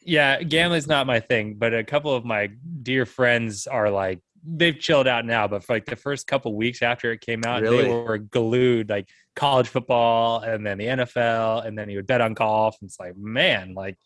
Yeah, 0.00 0.42
gambling's 0.42 0.86
not 0.86 1.06
my 1.06 1.20
thing, 1.20 1.54
but 1.54 1.74
a 1.74 1.84
couple 1.84 2.14
of 2.14 2.24
my 2.24 2.50
dear 2.82 3.04
friends 3.04 3.66
are 3.66 3.90
like 3.90 4.20
they've 4.44 4.78
chilled 4.78 5.06
out 5.06 5.26
now, 5.26 5.46
but 5.48 5.64
for 5.64 5.74
like 5.74 5.84
the 5.84 5.96
first 5.96 6.26
couple 6.26 6.54
weeks 6.54 6.80
after 6.82 7.12
it 7.12 7.20
came 7.20 7.44
out, 7.44 7.60
Really? 7.62 7.82
they 7.82 7.88
were 7.90 8.18
glued 8.18 8.88
like 8.88 9.08
college 9.36 9.68
football 9.68 10.40
and 10.40 10.64
then 10.66 10.78
the 10.78 10.86
NFL 10.86 11.66
and 11.66 11.76
then 11.76 11.90
you 11.90 11.98
would 11.98 12.06
bet 12.06 12.20
on 12.20 12.34
golf. 12.34 12.76
And 12.80 12.88
it's 12.88 12.98
like, 12.98 13.16
man, 13.16 13.74
like 13.74 13.98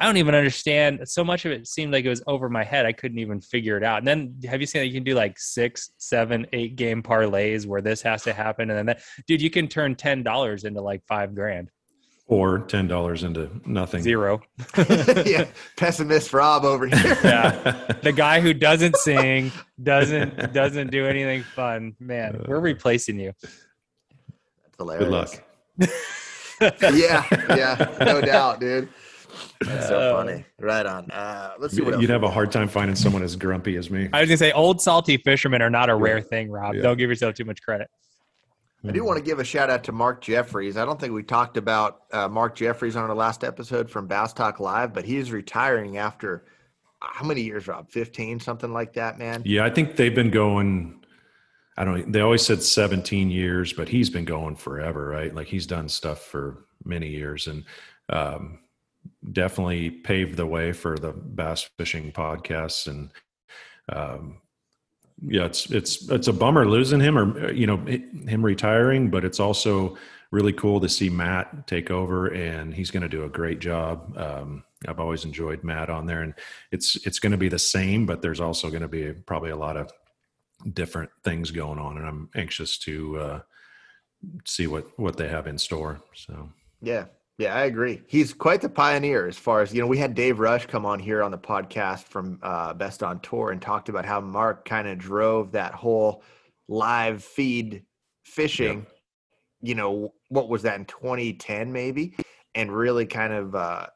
I 0.00 0.06
don't 0.06 0.16
even 0.16 0.34
understand. 0.34 1.00
So 1.04 1.22
much 1.22 1.44
of 1.44 1.52
it 1.52 1.68
seemed 1.68 1.92
like 1.92 2.06
it 2.06 2.08
was 2.08 2.22
over 2.26 2.48
my 2.48 2.64
head. 2.64 2.86
I 2.86 2.92
couldn't 2.92 3.18
even 3.18 3.38
figure 3.38 3.76
it 3.76 3.84
out. 3.84 3.98
And 3.98 4.08
then 4.08 4.34
have 4.48 4.58
you 4.60 4.66
seen 4.66 4.80
that 4.80 4.86
you 4.86 4.94
can 4.94 5.04
do 5.04 5.14
like 5.14 5.38
six, 5.38 5.90
seven, 5.98 6.46
eight 6.54 6.74
game 6.74 7.02
parlays 7.02 7.66
where 7.66 7.82
this 7.82 8.00
has 8.00 8.22
to 8.22 8.32
happen 8.32 8.70
and 8.70 8.78
then 8.78 8.86
that 8.86 9.02
dude, 9.26 9.42
you 9.42 9.50
can 9.50 9.68
turn 9.68 9.94
ten 9.94 10.22
dollars 10.22 10.64
into 10.64 10.80
like 10.80 11.02
five 11.06 11.34
grand. 11.34 11.70
Or 12.28 12.60
ten 12.60 12.88
dollars 12.88 13.24
into 13.24 13.50
nothing. 13.66 14.02
Zero. 14.02 14.40
yeah, 15.26 15.44
pessimist 15.76 16.32
Rob 16.32 16.64
over 16.64 16.86
here. 16.86 17.18
Yeah. 17.24 17.92
the 18.02 18.12
guy 18.12 18.40
who 18.40 18.54
doesn't 18.54 18.96
sing 18.96 19.52
doesn't 19.82 20.54
doesn't 20.54 20.90
do 20.90 21.06
anything 21.06 21.42
fun 21.42 21.94
man 22.00 22.42
we're 22.48 22.56
uh, 22.56 22.60
replacing 22.60 23.18
you 23.18 23.32
That's 23.42 24.76
hilarious. 24.78 25.40
Good 25.78 25.90
luck. 25.90 26.94
Yeah, 26.94 27.24
yeah, 27.50 27.96
no 28.00 28.20
doubt, 28.20 28.60
dude. 28.60 28.88
That's 29.60 29.88
so 29.88 29.98
Uh, 30.00 30.16
funny. 30.24 30.44
Right 30.58 30.86
on. 30.86 31.10
Uh, 31.10 31.52
let's 31.58 31.74
see 31.74 31.82
what. 31.82 32.00
You'd 32.00 32.10
have 32.10 32.22
a 32.22 32.30
hard 32.30 32.50
time 32.52 32.68
finding 32.68 32.96
someone 32.96 33.22
as 33.22 33.36
grumpy 33.36 33.76
as 33.76 33.90
me. 33.90 34.08
i 34.12 34.20
was 34.20 34.28
gonna 34.28 34.36
say 34.38 34.52
old 34.52 34.80
salty 34.80 35.16
fishermen 35.18 35.62
are 35.62 35.70
not 35.70 35.90
a 35.90 35.94
rare 35.94 36.20
thing 36.20 36.50
rob 36.50 36.74
Yeah. 36.74 36.82
don't 36.82 36.96
give 36.98 37.10
yourself 37.10 37.34
too 37.34 37.44
much 37.44 37.62
credit 37.62 37.88
I 38.86 38.92
do 38.92 39.04
want 39.04 39.18
to 39.18 39.22
give 39.22 39.38
a 39.40 39.44
shout 39.44 39.68
out 39.68 39.84
to 39.84 39.92
Mark 39.92 40.22
Jeffries. 40.22 40.78
I 40.78 40.86
don't 40.86 40.98
think 40.98 41.12
we 41.12 41.22
talked 41.22 41.58
about 41.58 42.04
uh, 42.12 42.28
Mark 42.28 42.54
Jeffries 42.56 42.96
on 42.96 43.10
our 43.10 43.14
last 43.14 43.44
episode 43.44 43.90
from 43.90 44.06
Bass 44.06 44.32
Talk 44.32 44.58
Live, 44.58 44.94
but 44.94 45.04
he 45.04 45.18
is 45.18 45.30
retiring 45.32 45.98
after 45.98 46.46
how 47.02 47.26
many 47.26 47.42
years, 47.42 47.68
Rob? 47.68 47.90
15, 47.90 48.40
something 48.40 48.72
like 48.72 48.94
that, 48.94 49.18
man. 49.18 49.42
Yeah, 49.44 49.66
I 49.66 49.70
think 49.70 49.96
they've 49.96 50.14
been 50.14 50.30
going. 50.30 51.04
I 51.76 51.84
don't. 51.84 52.06
Know, 52.06 52.12
they 52.12 52.20
always 52.22 52.40
said 52.40 52.62
17 52.62 53.30
years, 53.30 53.74
but 53.74 53.86
he's 53.86 54.08
been 54.08 54.24
going 54.24 54.56
forever, 54.56 55.08
right? 55.08 55.34
Like 55.34 55.46
he's 55.48 55.66
done 55.66 55.86
stuff 55.86 56.22
for 56.22 56.64
many 56.82 57.08
years, 57.08 57.48
and 57.48 57.64
um, 58.08 58.59
definitely 59.32 59.90
paved 59.90 60.36
the 60.36 60.46
way 60.46 60.72
for 60.72 60.96
the 60.96 61.12
bass 61.12 61.68
fishing 61.78 62.12
podcasts. 62.12 62.86
And 62.86 63.10
um, 63.88 64.38
yeah, 65.26 65.44
it's 65.44 65.70
it's 65.70 66.08
it's 66.10 66.28
a 66.28 66.32
bummer 66.32 66.66
losing 66.66 67.00
him, 67.00 67.18
or 67.18 67.52
you 67.52 67.66
know, 67.66 67.76
him 67.76 68.44
retiring, 68.44 69.10
but 69.10 69.24
it's 69.24 69.40
also 69.40 69.96
really 70.30 70.52
cool 70.52 70.80
to 70.80 70.88
see 70.88 71.10
Matt 71.10 71.66
take 71.66 71.90
over, 71.90 72.28
and 72.28 72.72
he's 72.72 72.90
going 72.90 73.02
to 73.02 73.08
do 73.08 73.24
a 73.24 73.28
great 73.28 73.58
job. 73.58 74.16
Um, 74.16 74.64
I've 74.86 75.00
always 75.00 75.24
enjoyed 75.24 75.62
Matt 75.64 75.90
on 75.90 76.06
there, 76.06 76.22
and 76.22 76.34
it's 76.70 76.96
it's 77.06 77.18
going 77.18 77.32
to 77.32 77.38
be 77.38 77.48
the 77.48 77.58
same, 77.58 78.06
but 78.06 78.22
there's 78.22 78.40
also 78.40 78.70
going 78.70 78.82
to 78.82 78.88
be 78.88 79.12
probably 79.12 79.50
a 79.50 79.56
lot 79.56 79.76
of 79.76 79.92
different 80.72 81.10
things 81.24 81.50
going 81.50 81.78
on, 81.78 81.98
and 81.98 82.06
I'm 82.06 82.30
anxious 82.34 82.78
to 82.78 83.18
uh, 83.18 83.40
see 84.46 84.66
what 84.66 84.98
what 84.98 85.16
they 85.16 85.28
have 85.28 85.46
in 85.46 85.58
store. 85.58 86.00
So 86.14 86.48
Yeah. 86.80 87.06
Yeah, 87.40 87.54
I 87.54 87.62
agree. 87.62 88.02
He's 88.06 88.34
quite 88.34 88.60
the 88.60 88.68
pioneer 88.68 89.26
as 89.26 89.38
far 89.38 89.62
as, 89.62 89.72
you 89.72 89.80
know, 89.80 89.86
we 89.86 89.96
had 89.96 90.14
Dave 90.14 90.40
Rush 90.40 90.66
come 90.66 90.84
on 90.84 90.98
here 90.98 91.22
on 91.22 91.30
the 91.30 91.38
podcast 91.38 92.04
from 92.04 92.38
uh, 92.42 92.74
Best 92.74 93.02
on 93.02 93.18
Tour 93.20 93.50
and 93.50 93.62
talked 93.62 93.88
about 93.88 94.04
how 94.04 94.20
Mark 94.20 94.66
kind 94.66 94.86
of 94.86 94.98
drove 94.98 95.52
that 95.52 95.72
whole 95.72 96.22
live 96.68 97.24
feed 97.24 97.82
fishing, 98.24 98.84
you 99.62 99.74
know, 99.74 100.12
what 100.28 100.50
was 100.50 100.60
that 100.64 100.78
in 100.78 100.84
2010 100.84 101.72
maybe? 101.72 102.14
And 102.54 102.70
really 102.70 103.06
kind 103.06 103.32
of 103.32 103.54
uh, 103.54 103.86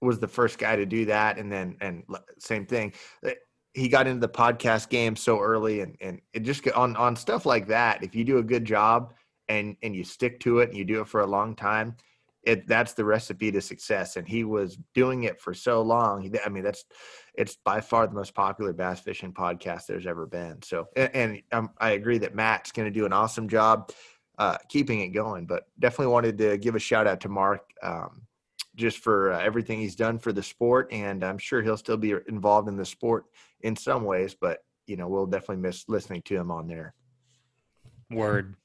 was 0.00 0.20
the 0.20 0.28
first 0.28 0.58
guy 0.58 0.76
to 0.76 0.86
do 0.86 1.04
that. 1.06 1.38
And 1.38 1.50
then, 1.50 1.76
and 1.80 2.04
same 2.38 2.66
thing. 2.66 2.92
uh, 3.26 3.30
He 3.74 3.88
got 3.88 4.06
into 4.06 4.20
the 4.20 4.32
podcast 4.32 4.90
game 4.90 5.16
so 5.16 5.40
early 5.40 5.80
and, 5.80 5.96
and 6.00 6.20
it 6.34 6.44
just 6.44 6.68
on, 6.68 6.94
on 6.94 7.16
stuff 7.16 7.46
like 7.46 7.66
that. 7.66 8.04
If 8.04 8.14
you 8.14 8.22
do 8.22 8.38
a 8.38 8.44
good 8.44 8.64
job 8.64 9.12
and, 9.48 9.76
and 9.82 9.92
you 9.92 10.04
stick 10.04 10.38
to 10.40 10.60
it 10.60 10.68
and 10.68 10.78
you 10.78 10.84
do 10.84 11.00
it 11.00 11.08
for 11.08 11.22
a 11.22 11.26
long 11.26 11.56
time, 11.56 11.96
it 12.42 12.66
that's 12.66 12.94
the 12.94 13.04
recipe 13.04 13.50
to 13.52 13.60
success 13.60 14.16
and 14.16 14.26
he 14.26 14.44
was 14.44 14.78
doing 14.94 15.24
it 15.24 15.40
for 15.40 15.54
so 15.54 15.82
long 15.82 16.22
He- 16.22 16.40
i 16.44 16.48
mean 16.48 16.64
that's 16.64 16.84
it's 17.34 17.56
by 17.64 17.80
far 17.80 18.06
the 18.06 18.14
most 18.14 18.34
popular 18.34 18.72
bass 18.72 19.00
fishing 19.00 19.32
podcast 19.32 19.86
there's 19.86 20.06
ever 20.06 20.26
been 20.26 20.60
so 20.62 20.88
and, 20.96 21.10
and 21.14 21.42
um, 21.52 21.70
i 21.78 21.90
agree 21.90 22.18
that 22.18 22.34
matt's 22.34 22.72
going 22.72 22.86
to 22.86 22.98
do 22.98 23.06
an 23.06 23.12
awesome 23.12 23.48
job 23.48 23.90
uh, 24.38 24.56
keeping 24.68 25.00
it 25.00 25.08
going 25.08 25.46
but 25.46 25.64
definitely 25.78 26.12
wanted 26.12 26.38
to 26.38 26.56
give 26.56 26.74
a 26.74 26.80
shout 26.80 27.06
out 27.06 27.20
to 27.20 27.28
mark 27.28 27.70
um, 27.82 28.22
just 28.74 28.98
for 28.98 29.32
uh, 29.32 29.40
everything 29.40 29.78
he's 29.78 29.94
done 29.94 30.18
for 30.18 30.32
the 30.32 30.42
sport 30.42 30.88
and 30.90 31.22
i'm 31.22 31.38
sure 31.38 31.62
he'll 31.62 31.76
still 31.76 31.98
be 31.98 32.14
involved 32.28 32.68
in 32.68 32.76
the 32.76 32.84
sport 32.84 33.26
in 33.60 33.76
some 33.76 34.04
ways 34.04 34.34
but 34.34 34.60
you 34.86 34.96
know 34.96 35.08
we'll 35.08 35.26
definitely 35.26 35.56
miss 35.56 35.88
listening 35.88 36.22
to 36.22 36.36
him 36.36 36.50
on 36.50 36.66
there. 36.66 36.94
Word. 38.10 38.56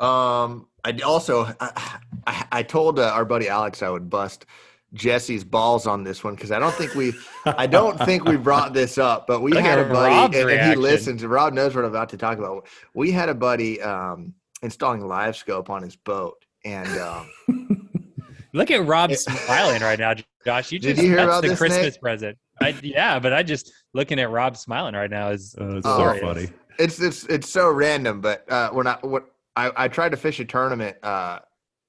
Um, 0.00 0.67
I 0.84 0.92
d- 0.92 1.02
also 1.02 1.44
I, 1.60 1.98
I, 2.26 2.46
I 2.52 2.62
told 2.62 2.98
uh, 2.98 3.10
our 3.10 3.24
buddy 3.24 3.48
Alex 3.48 3.82
I 3.82 3.90
would 3.90 4.08
bust 4.08 4.46
Jesse's 4.94 5.44
balls 5.44 5.86
on 5.86 6.02
this 6.04 6.24
one 6.24 6.34
because 6.34 6.50
I 6.50 6.58
don't 6.58 6.74
think 6.74 6.94
we 6.94 7.12
I 7.44 7.66
don't 7.66 7.98
think 8.00 8.24
we 8.24 8.36
brought 8.36 8.72
this 8.72 8.96
up, 8.98 9.26
but 9.26 9.40
we 9.42 9.52
Look 9.52 9.62
had 9.62 9.78
a 9.78 9.84
buddy 9.84 10.14
and, 10.14 10.34
and 10.34 10.50
he 10.50 10.56
reaction. 10.56 10.80
listens. 10.82 11.24
Rob 11.24 11.52
knows 11.52 11.74
what 11.74 11.84
I'm 11.84 11.90
about 11.90 12.08
to 12.10 12.16
talk 12.16 12.38
about. 12.38 12.66
We 12.94 13.10
had 13.10 13.28
a 13.28 13.34
buddy 13.34 13.82
um, 13.82 14.32
installing 14.62 15.02
LiveScope 15.02 15.68
on 15.68 15.82
his 15.82 15.94
boat, 15.96 16.42
and 16.64 16.88
um, 16.98 17.30
look 18.54 18.70
at 18.70 18.86
rob 18.86 19.12
smiling 19.14 19.82
right 19.82 19.98
now 19.98 20.14
josh 20.44 20.72
you 20.72 20.78
Did 20.78 20.96
just 20.96 21.02
you 21.02 21.08
hear 21.08 21.16
that's 21.18 21.26
about 21.26 21.42
the 21.42 21.48
this, 21.48 21.58
christmas 21.58 21.94
Nick? 21.94 22.00
present 22.00 22.38
I, 22.62 22.68
yeah 22.82 23.18
but 23.18 23.32
i 23.34 23.42
just 23.42 23.70
looking 23.92 24.18
at 24.18 24.30
rob 24.30 24.56
smiling 24.56 24.94
right 24.94 25.10
now 25.10 25.28
is 25.28 25.54
uh, 25.56 25.82
so 25.82 26.18
funny. 26.18 26.48
it's 26.78 26.98
it's 27.00 27.24
it's 27.26 27.48
so 27.50 27.70
random. 27.70 28.20
But 28.22 28.50
uh, 28.50 28.70
we're 28.72 28.84
not. 28.84 29.06
What 29.06 29.30
I 29.58 29.72
I 29.84 29.88
tried 29.88 30.10
to 30.10 30.16
fish 30.16 30.38
a 30.38 30.44
tournament 30.44 30.96
uh, 31.02 31.40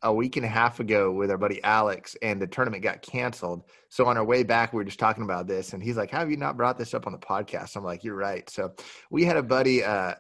a 0.02 0.12
week 0.12 0.38
and 0.38 0.46
a 0.46 0.50
half 0.50 0.80
ago 0.80 1.12
with 1.12 1.30
our 1.30 1.38
buddy 1.38 1.64
Alex, 1.64 2.18
and 2.22 2.42
the 2.42 2.48
tournament 2.48 2.82
got 2.84 3.02
canceled. 3.02 3.64
So 3.90 4.06
on 4.06 4.18
our 4.18 4.26
way 4.26 4.44
back, 4.44 4.74
we 4.74 4.78
were 4.78 4.86
just 4.86 5.00
talking 5.00 5.24
about 5.24 5.48
this, 5.48 5.74
and 5.74 5.84
he's 5.84 5.96
like, 5.96 6.10
"How 6.10 6.20
have 6.20 6.32
you 6.32 6.38
not 6.38 6.58
brought 6.58 6.78
this 6.78 6.94
up 6.94 7.06
on 7.06 7.14
the 7.14 7.20
podcast?" 7.20 7.76
I'm 7.76 7.84
like, 7.84 8.04
"You're 8.04 8.16
right." 8.16 8.50
So 8.50 8.74
we 9.12 9.24
had 9.24 9.38
a 9.38 9.44
buddy 9.44 9.84
uh, 9.84 10.16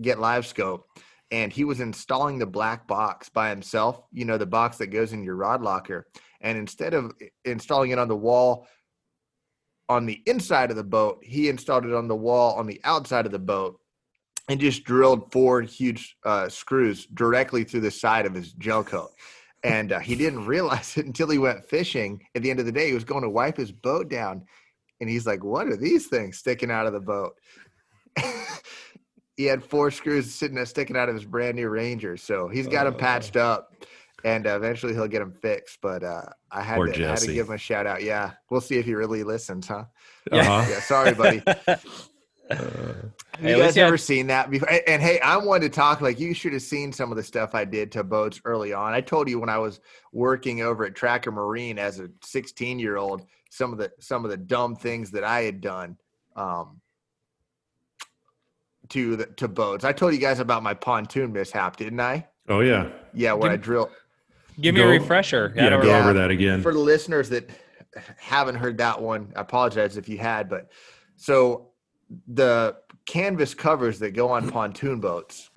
get 0.00 0.18
LiveScope, 0.18 0.82
and 1.30 1.52
he 1.52 1.64
was 1.64 1.80
installing 1.80 2.38
the 2.38 2.46
black 2.46 2.88
box 2.88 3.28
by 3.28 3.50
himself. 3.50 4.02
You 4.10 4.24
know, 4.24 4.38
the 4.38 4.46
box 4.46 4.78
that 4.78 4.88
goes 4.88 5.12
in 5.12 5.22
your 5.22 5.36
rod 5.36 5.60
locker, 5.60 6.06
and 6.40 6.56
instead 6.56 6.94
of 6.94 7.12
installing 7.44 7.90
it 7.90 7.98
on 7.98 8.08
the 8.08 8.16
wall 8.16 8.66
on 9.90 10.06
the 10.06 10.22
inside 10.24 10.70
of 10.70 10.76
the 10.76 10.84
boat. 10.84 11.18
He 11.20 11.48
installed 11.48 11.84
it 11.84 11.92
on 11.92 12.06
the 12.06 12.14
wall 12.14 12.54
on 12.54 12.68
the 12.68 12.80
outside 12.84 13.26
of 13.26 13.32
the 13.32 13.40
boat 13.40 13.80
and 14.50 14.60
just 14.60 14.82
drilled 14.82 15.30
four 15.30 15.62
huge 15.62 16.16
uh, 16.24 16.48
screws 16.48 17.06
directly 17.06 17.62
through 17.62 17.82
the 17.82 17.90
side 17.90 18.26
of 18.26 18.34
his 18.34 18.52
gel 18.54 18.82
coat. 18.82 19.12
And 19.62 19.92
uh, 19.92 20.00
he 20.00 20.16
didn't 20.16 20.44
realize 20.44 20.96
it 20.98 21.06
until 21.06 21.30
he 21.30 21.38
went 21.38 21.64
fishing. 21.64 22.26
At 22.34 22.42
the 22.42 22.50
end 22.50 22.58
of 22.58 22.66
the 22.66 22.72
day, 22.72 22.88
he 22.88 22.94
was 22.94 23.04
going 23.04 23.22
to 23.22 23.30
wipe 23.30 23.56
his 23.56 23.70
boat 23.70 24.08
down. 24.10 24.44
And 25.00 25.08
he's 25.08 25.24
like, 25.24 25.44
What 25.44 25.68
are 25.68 25.76
these 25.76 26.08
things 26.08 26.38
sticking 26.38 26.70
out 26.70 26.86
of 26.86 26.92
the 26.92 27.00
boat? 27.00 27.36
he 29.36 29.44
had 29.44 29.62
four 29.62 29.92
screws 29.92 30.34
sitting 30.34 30.56
there 30.56 30.66
sticking 30.66 30.96
out 30.96 31.08
of 31.08 31.14
his 31.14 31.24
brand 31.24 31.54
new 31.54 31.68
Ranger. 31.68 32.16
So 32.16 32.48
he's 32.48 32.66
got 32.66 32.84
them 32.84 32.94
Oh. 32.96 32.98
patched 32.98 33.36
up 33.36 33.72
and 34.24 34.48
uh, 34.48 34.56
eventually 34.56 34.94
he'll 34.94 35.06
get 35.06 35.20
them 35.20 35.32
fixed. 35.32 35.78
But 35.80 36.02
uh, 36.02 36.22
I, 36.50 36.62
had 36.62 36.76
to, 36.76 37.06
I 37.06 37.10
had 37.10 37.18
to 37.18 37.32
give 37.32 37.46
him 37.46 37.54
a 37.54 37.58
shout 37.58 37.86
out. 37.86 38.02
Yeah. 38.02 38.32
We'll 38.50 38.60
see 38.60 38.78
if 38.78 38.84
he 38.84 38.94
really 38.94 39.22
listens, 39.22 39.68
huh? 39.68 39.84
Uh-huh. 40.32 40.66
Yeah. 40.68 40.80
Sorry, 40.80 41.14
buddy. 41.14 41.40
Have 42.50 43.12
Hey, 43.40 43.50
you 43.50 43.56
guys 43.56 43.66
least 43.66 43.78
ever 43.78 43.92
had- 43.92 44.00
seen 44.00 44.26
that 44.26 44.50
before? 44.50 44.68
And, 44.70 44.82
and 44.86 45.02
hey, 45.02 45.20
I 45.20 45.36
wanted 45.36 45.72
to 45.72 45.76
talk 45.76 46.00
like 46.00 46.18
you 46.18 46.34
should 46.34 46.52
have 46.52 46.62
seen 46.62 46.92
some 46.92 47.10
of 47.10 47.16
the 47.16 47.22
stuff 47.22 47.54
I 47.54 47.64
did 47.64 47.92
to 47.92 48.04
boats 48.04 48.40
early 48.44 48.72
on. 48.72 48.92
I 48.92 49.00
told 49.00 49.28
you 49.28 49.38
when 49.38 49.48
I 49.48 49.58
was 49.58 49.80
working 50.12 50.60
over 50.62 50.84
at 50.84 50.94
Tracker 50.94 51.30
Marine 51.30 51.78
as 51.78 52.00
a 52.00 52.08
16 52.22 52.78
year 52.78 52.96
old, 52.96 53.24
some 53.50 53.72
of 53.72 53.78
the 53.78 53.90
some 54.00 54.24
of 54.24 54.30
the 54.30 54.36
dumb 54.36 54.76
things 54.76 55.10
that 55.12 55.24
I 55.24 55.42
had 55.42 55.60
done 55.60 55.96
um, 56.36 56.80
to 58.90 59.16
the, 59.16 59.26
to 59.26 59.48
boats. 59.48 59.84
I 59.84 59.92
told 59.92 60.12
you 60.12 60.18
guys 60.20 60.40
about 60.40 60.62
my 60.62 60.74
pontoon 60.74 61.32
mishap, 61.32 61.76
didn't 61.76 62.00
I? 62.00 62.26
oh 62.48 62.60
yeah, 62.60 62.88
Yeah, 63.14 63.32
where 63.34 63.50
I 63.50 63.54
Give- 63.56 63.64
drill 63.64 63.90
Give 64.60 64.74
me 64.74 64.82
a 64.82 64.86
refresher. 64.86 65.54
I 65.56 65.62
yeah. 65.62 65.70
Go 65.80 65.86
Yeah. 65.88 66.00
over 66.00 66.12
that 66.14 66.30
again. 66.30 66.60
for 66.60 66.72
the 66.72 66.78
listeners 66.80 67.28
that 67.30 67.48
haven't 68.18 68.56
heard 68.56 68.76
that 68.78 69.00
one, 69.00 69.32
I 69.36 69.40
apologize 69.40 69.96
if 69.96 70.08
you 70.08 70.18
had, 70.18 70.48
but 70.50 70.70
so 71.16 71.69
the 72.26 72.76
canvas 73.06 73.54
covers 73.54 73.98
that 74.00 74.12
go 74.12 74.30
on 74.30 74.50
pontoon 74.50 75.00
boats, 75.00 75.50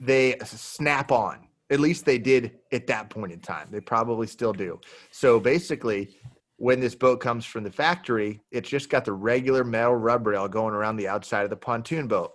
they 0.00 0.36
snap 0.44 1.10
on. 1.12 1.46
At 1.70 1.80
least 1.80 2.04
they 2.04 2.18
did 2.18 2.58
at 2.72 2.86
that 2.86 3.10
point 3.10 3.32
in 3.32 3.40
time. 3.40 3.68
They 3.70 3.80
probably 3.80 4.26
still 4.26 4.52
do. 4.52 4.80
So 5.10 5.38
basically, 5.38 6.16
when 6.56 6.80
this 6.80 6.94
boat 6.94 7.20
comes 7.20 7.44
from 7.44 7.62
the 7.62 7.70
factory, 7.70 8.40
it's 8.50 8.68
just 8.68 8.90
got 8.90 9.04
the 9.04 9.12
regular 9.12 9.64
metal 9.64 9.94
rub 9.94 10.26
rail 10.26 10.48
going 10.48 10.74
around 10.74 10.96
the 10.96 11.08
outside 11.08 11.44
of 11.44 11.50
the 11.50 11.56
pontoon 11.56 12.08
boat. 12.08 12.32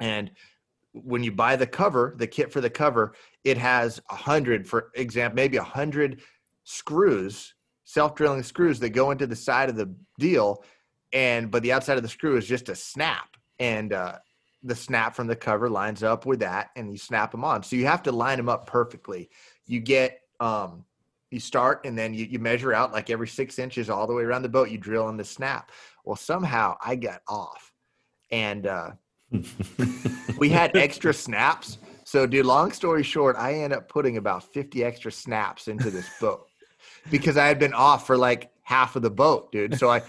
And 0.00 0.30
when 0.92 1.22
you 1.22 1.32
buy 1.32 1.56
the 1.56 1.66
cover, 1.66 2.14
the 2.16 2.26
kit 2.26 2.52
for 2.52 2.60
the 2.60 2.70
cover, 2.70 3.14
it 3.44 3.58
has 3.58 4.00
a 4.10 4.16
hundred, 4.16 4.66
for 4.66 4.90
example, 4.94 5.36
maybe 5.36 5.58
a 5.58 5.62
hundred 5.62 6.22
screws, 6.64 7.54
self-drilling 7.84 8.42
screws 8.42 8.80
that 8.80 8.90
go 8.90 9.10
into 9.10 9.26
the 9.26 9.36
side 9.36 9.68
of 9.68 9.76
the 9.76 9.94
deal, 10.18 10.64
and 11.12 11.50
but 11.50 11.62
the 11.62 11.72
outside 11.72 11.96
of 11.96 12.02
the 12.02 12.08
screw 12.08 12.36
is 12.36 12.46
just 12.46 12.68
a 12.68 12.74
snap, 12.74 13.36
and 13.58 13.92
uh, 13.92 14.16
the 14.62 14.74
snap 14.74 15.14
from 15.14 15.26
the 15.26 15.36
cover 15.36 15.68
lines 15.68 16.02
up 16.02 16.26
with 16.26 16.40
that, 16.40 16.70
and 16.76 16.90
you 16.90 16.98
snap 16.98 17.30
them 17.30 17.44
on. 17.44 17.62
So 17.62 17.76
you 17.76 17.86
have 17.86 18.02
to 18.04 18.12
line 18.12 18.36
them 18.36 18.48
up 18.48 18.66
perfectly. 18.66 19.30
You 19.66 19.80
get 19.80 20.20
um, 20.40 20.84
you 21.30 21.40
start 21.40 21.84
and 21.84 21.98
then 21.98 22.14
you, 22.14 22.24
you 22.24 22.38
measure 22.38 22.72
out 22.72 22.92
like 22.92 23.10
every 23.10 23.28
six 23.28 23.58
inches 23.58 23.90
all 23.90 24.06
the 24.06 24.12
way 24.12 24.22
around 24.22 24.42
the 24.42 24.48
boat. 24.48 24.70
You 24.70 24.78
drill 24.78 25.08
in 25.08 25.16
the 25.16 25.24
snap. 25.24 25.70
Well, 26.04 26.16
somehow 26.16 26.76
I 26.84 26.96
got 26.96 27.22
off, 27.28 27.72
and 28.30 28.66
uh, 28.66 28.90
we 30.38 30.48
had 30.48 30.76
extra 30.76 31.12
snaps. 31.12 31.78
So, 32.04 32.26
dude, 32.26 32.46
long 32.46 32.70
story 32.70 33.02
short, 33.02 33.36
I 33.36 33.54
end 33.54 33.72
up 33.72 33.88
putting 33.88 34.16
about 34.16 34.44
50 34.44 34.84
extra 34.84 35.10
snaps 35.10 35.66
into 35.66 35.90
this 35.90 36.08
boat 36.20 36.46
because 37.10 37.36
I 37.36 37.48
had 37.48 37.58
been 37.58 37.74
off 37.74 38.06
for 38.06 38.16
like 38.16 38.50
half 38.62 38.94
of 38.94 39.02
the 39.02 39.10
boat, 39.10 39.50
dude. 39.50 39.76
So 39.76 39.90
I, 39.90 40.02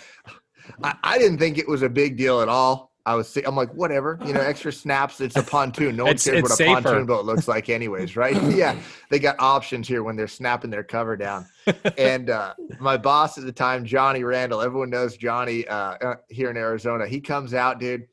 I, 0.84 0.96
I 1.04 1.18
didn't 1.18 1.38
think 1.38 1.58
it 1.58 1.68
was 1.68 1.82
a 1.82 1.90
big 1.90 2.18
deal 2.18 2.42
at 2.42 2.50
all. 2.50 2.92
I 3.06 3.16
was, 3.16 3.38
I'm 3.46 3.56
like, 3.56 3.74
whatever, 3.74 4.20
you 4.26 4.34
know, 4.34 4.42
extra 4.42 4.70
snaps. 4.70 5.22
It's 5.22 5.38
a 5.38 5.42
pontoon. 5.44 5.96
No 5.96 6.04
one 6.04 6.12
It's- 6.16 6.26
cares 6.26 6.40
it's 6.40 6.44
what 6.44 6.52
a 6.52 6.56
safer. 6.56 6.82
pontoon 6.82 7.06
boat 7.06 7.24
looks 7.24 7.48
like, 7.48 7.70
anyways, 7.70 8.18
right? 8.18 8.36
yeah, 8.54 8.76
they 9.10 9.18
got 9.18 9.38
options 9.40 9.88
here 9.88 10.04
when 10.04 10.18
they're 10.18 10.28
snapping 10.28 10.70
their 10.70 10.84
cover 10.84 11.16
down. 11.16 11.46
and 11.98 12.30
uh, 12.30 12.54
my 12.82 12.98
boss 12.98 13.38
at 13.38 13.46
the 13.46 13.52
time, 13.54 13.86
Johnny 13.86 14.24
Randall, 14.26 14.60
everyone 14.60 14.90
knows 14.90 15.16
Johnny 15.16 15.66
uh, 15.70 15.76
uh, 15.76 16.16
here 16.28 16.50
in 16.50 16.58
Arizona. 16.58 17.08
He 17.08 17.22
comes 17.22 17.54
out, 17.54 17.80
dude, 17.80 18.08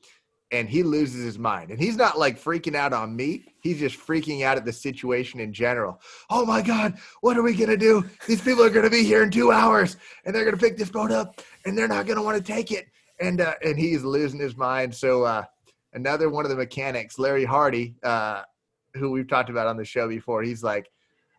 and 0.53 0.69
he 0.69 0.85
loses 0.85 1.25
his 1.25 1.41
mind. 1.41 1.73
And 1.73 1.81
he's 1.81 1.97
not 1.97 2.17
like 2.17 2.41
freaking 2.41 2.77
out 2.77 2.93
on 2.93 3.17
me. 3.17 3.47
He's 3.61 3.81
just 3.81 3.99
freaking 3.99 4.45
out 4.45 4.57
at 4.59 4.65
the 4.65 4.73
situation 4.73 5.41
in 5.41 5.53
general. 5.53 6.01
Oh 6.31 6.47
my 6.47 6.63
God, 6.63 6.99
what 7.21 7.37
are 7.37 7.43
we 7.43 7.55
gonna 7.57 7.77
do? 7.77 8.05
These 8.29 8.43
people 8.43 8.63
are 8.63 8.71
gonna 8.71 8.91
be 8.91 9.03
here 9.03 9.25
in 9.25 9.31
two 9.33 9.51
hours, 9.51 9.97
and 10.25 10.33
they're 10.33 10.45
gonna 10.45 10.57
pick 10.57 10.77
this 10.77 10.91
boat 10.91 11.11
up, 11.11 11.41
and 11.65 11.77
they're 11.77 11.89
not 11.89 12.07
gonna 12.07 12.23
want 12.23 12.37
to 12.37 12.53
take 12.53 12.71
it. 12.71 12.87
And 13.21 13.41
uh, 13.41 13.55
and 13.65 13.79
he's 13.79 14.03
losing 14.03 14.41
his 14.41 14.57
mind. 14.57 14.95
So 14.95 15.25
uh, 15.25 15.45
another 15.93 16.29
one 16.29 16.45
of 16.45 16.51
the 16.51 16.57
mechanics, 16.57 17.19
Larry 17.19 17.45
Hardy, 17.45 17.97
uh, 18.03 18.43
who 18.95 19.11
we've 19.11 19.29
talked 19.29 19.51
about 19.51 19.67
on 19.67 19.77
the 19.77 19.85
show 19.85 20.09
before, 20.09 20.43
he's 20.43 20.63
like, 20.63 20.91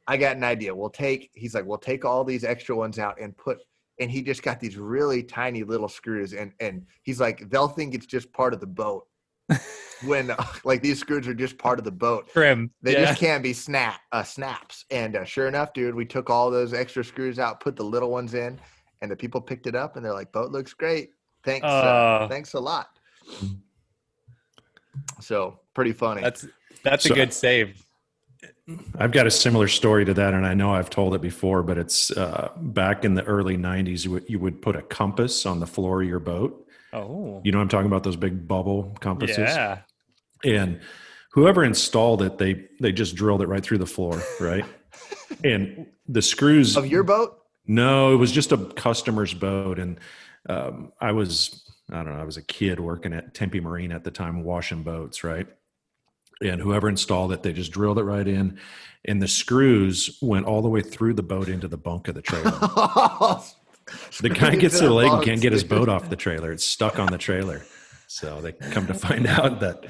I 0.07 0.17
got 0.17 0.35
an 0.35 0.43
idea. 0.43 0.75
We'll 0.75 0.89
take. 0.89 1.31
He's 1.33 1.55
like, 1.55 1.65
we'll 1.65 1.77
take 1.77 2.05
all 2.05 2.23
these 2.23 2.43
extra 2.43 2.75
ones 2.75 2.99
out 2.99 3.19
and 3.19 3.35
put. 3.35 3.59
And 3.99 4.11
he 4.11 4.21
just 4.21 4.43
got 4.43 4.59
these 4.59 4.77
really 4.77 5.23
tiny 5.23 5.63
little 5.63 5.87
screws, 5.87 6.33
and 6.33 6.51
and 6.59 6.85
he's 7.03 7.19
like, 7.19 7.49
they'll 7.49 7.69
think 7.69 7.93
it's 7.93 8.05
just 8.05 8.31
part 8.33 8.53
of 8.53 8.59
the 8.59 8.67
boat. 8.67 9.07
when 10.05 10.31
uh, 10.31 10.43
like 10.63 10.81
these 10.81 10.99
screws 10.99 11.27
are 11.27 11.33
just 11.33 11.57
part 11.57 11.79
of 11.79 11.85
the 11.85 11.91
boat, 11.91 12.27
Trim. 12.33 12.71
they 12.81 12.93
yeah. 12.93 13.05
just 13.05 13.19
can't 13.19 13.43
be 13.43 13.53
snap 13.53 14.01
uh, 14.11 14.23
snaps. 14.23 14.85
And 14.91 15.15
uh, 15.15 15.23
sure 15.23 15.47
enough, 15.47 15.71
dude, 15.73 15.95
we 15.95 16.05
took 16.05 16.29
all 16.29 16.49
those 16.51 16.73
extra 16.73 17.03
screws 17.03 17.39
out, 17.39 17.59
put 17.59 17.75
the 17.75 17.83
little 17.83 18.09
ones 18.09 18.33
in, 18.33 18.59
and 19.05 19.11
the 19.11 19.15
people 19.15 19.39
picked 19.39 19.67
it 19.67 19.75
up, 19.75 19.95
and 19.95 20.03
they're 20.03 20.13
like, 20.13 20.31
"Boat 20.31 20.51
looks 20.51 20.73
great. 20.73 21.11
Thanks, 21.43 21.63
uh, 21.65 22.19
Oh. 22.23 22.27
thanks 22.27 22.53
a 22.55 22.59
lot." 22.59 22.89
So 25.21 25.59
pretty 25.73 25.93
funny. 25.93 26.21
That's 26.21 26.45
that's 26.83 27.05
So- 27.05 27.13
a 27.13 27.15
good 27.15 27.33
save. 27.33 27.81
I've 28.97 29.11
got 29.11 29.27
a 29.27 29.31
similar 29.31 29.67
story 29.67 30.05
to 30.05 30.13
that, 30.15 30.33
and 30.33 30.45
I 30.45 30.53
know 30.55 30.73
I've 30.73 30.89
told 30.89 31.13
it 31.13 31.21
before, 31.21 31.61
but 31.63 31.77
it's 31.77 32.09
uh, 32.11 32.49
back 32.57 33.05
in 33.05 33.13
the 33.13 33.23
early 33.23 33.57
'90s. 33.57 34.05
You 34.05 34.11
would, 34.11 34.25
you 34.27 34.39
would 34.39 34.61
put 34.61 34.75
a 34.75 34.81
compass 34.81 35.45
on 35.45 35.59
the 35.59 35.67
floor 35.67 36.01
of 36.01 36.07
your 36.07 36.19
boat. 36.19 36.65
Oh. 36.93 37.41
You 37.43 37.51
know, 37.51 37.59
what 37.59 37.63
I'm 37.63 37.69
talking 37.69 37.87
about 37.87 38.03
those 38.03 38.15
big 38.15 38.47
bubble 38.47 38.95
compasses. 39.01 39.37
Yeah. 39.37 39.79
and 40.43 40.79
whoever 41.31 41.63
installed 41.63 42.21
it 42.21 42.37
they 42.37 42.67
they 42.79 42.91
just 42.91 43.15
drilled 43.15 43.41
it 43.41 43.47
right 43.47 43.63
through 43.63 43.77
the 43.79 43.85
floor 43.85 44.21
right 44.39 44.65
and 45.43 45.87
the 46.07 46.21
screws 46.21 46.75
of 46.77 46.87
your 46.87 47.03
boat. 47.03 47.39
No 47.67 48.13
it 48.13 48.17
was 48.17 48.31
just 48.31 48.51
a 48.51 48.57
customer's 48.57 49.33
boat 49.33 49.79
and 49.79 49.99
um, 50.49 50.91
i 51.01 51.11
was 51.11 51.63
i 51.91 51.95
don't 51.95 52.13
know 52.13 52.21
i 52.21 52.23
was 52.23 52.37
a 52.37 52.41
kid 52.41 52.79
working 52.79 53.13
at 53.13 53.33
tempe 53.33 53.59
marine 53.59 53.91
at 53.91 54.03
the 54.03 54.11
time 54.11 54.43
washing 54.43 54.83
boats 54.83 55.23
right? 55.23 55.47
And 56.41 56.59
whoever 56.59 56.89
installed 56.89 57.31
it 57.31 57.43
they 57.43 57.53
just 57.53 57.71
drilled 57.71 57.97
it 57.97 58.03
right 58.03 58.27
in 58.27 58.59
and 59.05 59.21
the 59.21 59.27
screws 59.27 60.17
went 60.21 60.45
all 60.45 60.61
the 60.61 60.67
way 60.67 60.81
through 60.81 61.13
the 61.13 61.23
boat 61.23 61.47
into 61.47 61.67
the 61.67 61.77
bunk 61.77 62.07
of 62.07 62.15
the 62.15 62.21
trailer. 62.21 62.51
The 64.19 64.29
guy 64.29 64.55
gets 64.55 64.79
to 64.79 64.85
the 64.85 64.93
lake 64.93 65.11
and 65.11 65.23
can't 65.23 65.41
get 65.41 65.53
his 65.53 65.63
boat 65.63 65.89
off 65.89 66.09
the 66.09 66.15
trailer. 66.15 66.51
It's 66.51 66.65
stuck 66.65 66.97
on 66.97 67.11
the 67.11 67.19
trailer. 67.19 67.63
So 68.07 68.41
they 68.41 68.51
come 68.51 68.87
to 68.87 68.95
find 68.95 69.27
out 69.27 69.59
that 69.59 69.85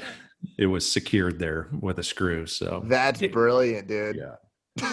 it 0.58 0.66
was 0.66 0.90
secured 0.90 1.40
there 1.40 1.70
with 1.80 1.98
a 2.00 2.04
screw 2.04 2.46
so. 2.46 2.84
That's 2.86 3.26
brilliant, 3.28 3.88
dude. 3.88 4.18
yeah 4.18 4.36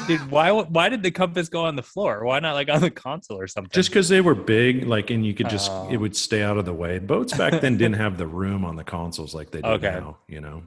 Dude, 0.07 0.31
why 0.31 0.51
why 0.53 0.89
did 0.89 1.03
the 1.03 1.11
compass 1.11 1.49
go 1.49 1.65
on 1.65 1.75
the 1.75 1.83
floor? 1.83 2.25
Why 2.25 2.39
not 2.39 2.55
like 2.55 2.69
on 2.69 2.81
the 2.81 2.91
console 2.91 3.39
or 3.41 3.49
something? 3.49 3.71
just 3.73 3.89
because 3.91 4.09
they 4.09 4.21
were 4.21 4.35
big 4.35 4.87
like 4.87 5.11
and 5.11 5.27
you 5.27 5.35
could 5.35 5.49
just 5.49 5.71
Oh. 5.73 5.89
it 5.91 5.97
would 5.97 6.15
stay 6.15 6.43
out 6.43 6.57
of 6.57 6.65
the 6.65 6.73
way 6.73 6.99
boats 7.01 7.37
back 7.37 7.61
then 7.61 7.77
didn't 7.77 7.97
have 7.97 8.17
the 8.17 8.27
room 8.27 8.65
on 8.65 8.77
the 8.77 8.85
consoles 8.85 9.35
like 9.35 9.51
they 9.51 9.61
do 9.61 9.69
Okay. 9.69 9.91
now 9.99 10.19
you 10.29 10.41
know 10.41 10.63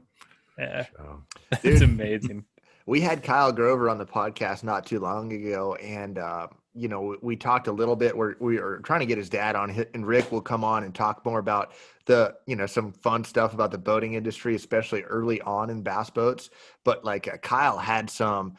yeah, 0.57 0.85
so. 0.95 1.23
it's 1.63 1.81
amazing. 1.81 2.45
we 2.85 3.01
had 3.01 3.23
Kyle 3.23 3.51
Grover 3.51 3.89
on 3.89 3.97
the 3.97 4.05
podcast 4.05 4.63
not 4.63 4.85
too 4.85 4.99
long 4.99 5.33
ago, 5.33 5.75
and 5.75 6.17
uh, 6.17 6.47
you 6.73 6.87
know 6.87 7.17
we 7.21 7.35
talked 7.35 7.67
a 7.67 7.71
little 7.73 7.95
bit. 7.97 8.15
We're 8.15 8.35
we 8.39 8.57
are 8.57 8.77
trying 8.79 9.01
to 9.01 9.05
get 9.05 9.17
his 9.17 9.29
dad 9.29 9.55
on, 9.57 9.85
and 9.93 10.07
Rick 10.07 10.31
will 10.31 10.41
come 10.41 10.63
on 10.63 10.83
and 10.85 10.95
talk 10.95 11.25
more 11.25 11.39
about 11.39 11.73
the 12.05 12.35
you 12.47 12.55
know 12.55 12.65
some 12.67 12.93
fun 12.93 13.25
stuff 13.25 13.53
about 13.53 13.71
the 13.71 13.77
boating 13.77 14.13
industry, 14.13 14.55
especially 14.55 15.01
early 15.03 15.41
on 15.41 15.69
in 15.69 15.81
bass 15.81 16.09
boats. 16.09 16.49
But 16.85 17.03
like 17.03 17.27
uh, 17.27 17.35
Kyle 17.37 17.77
had 17.77 18.09
some 18.09 18.55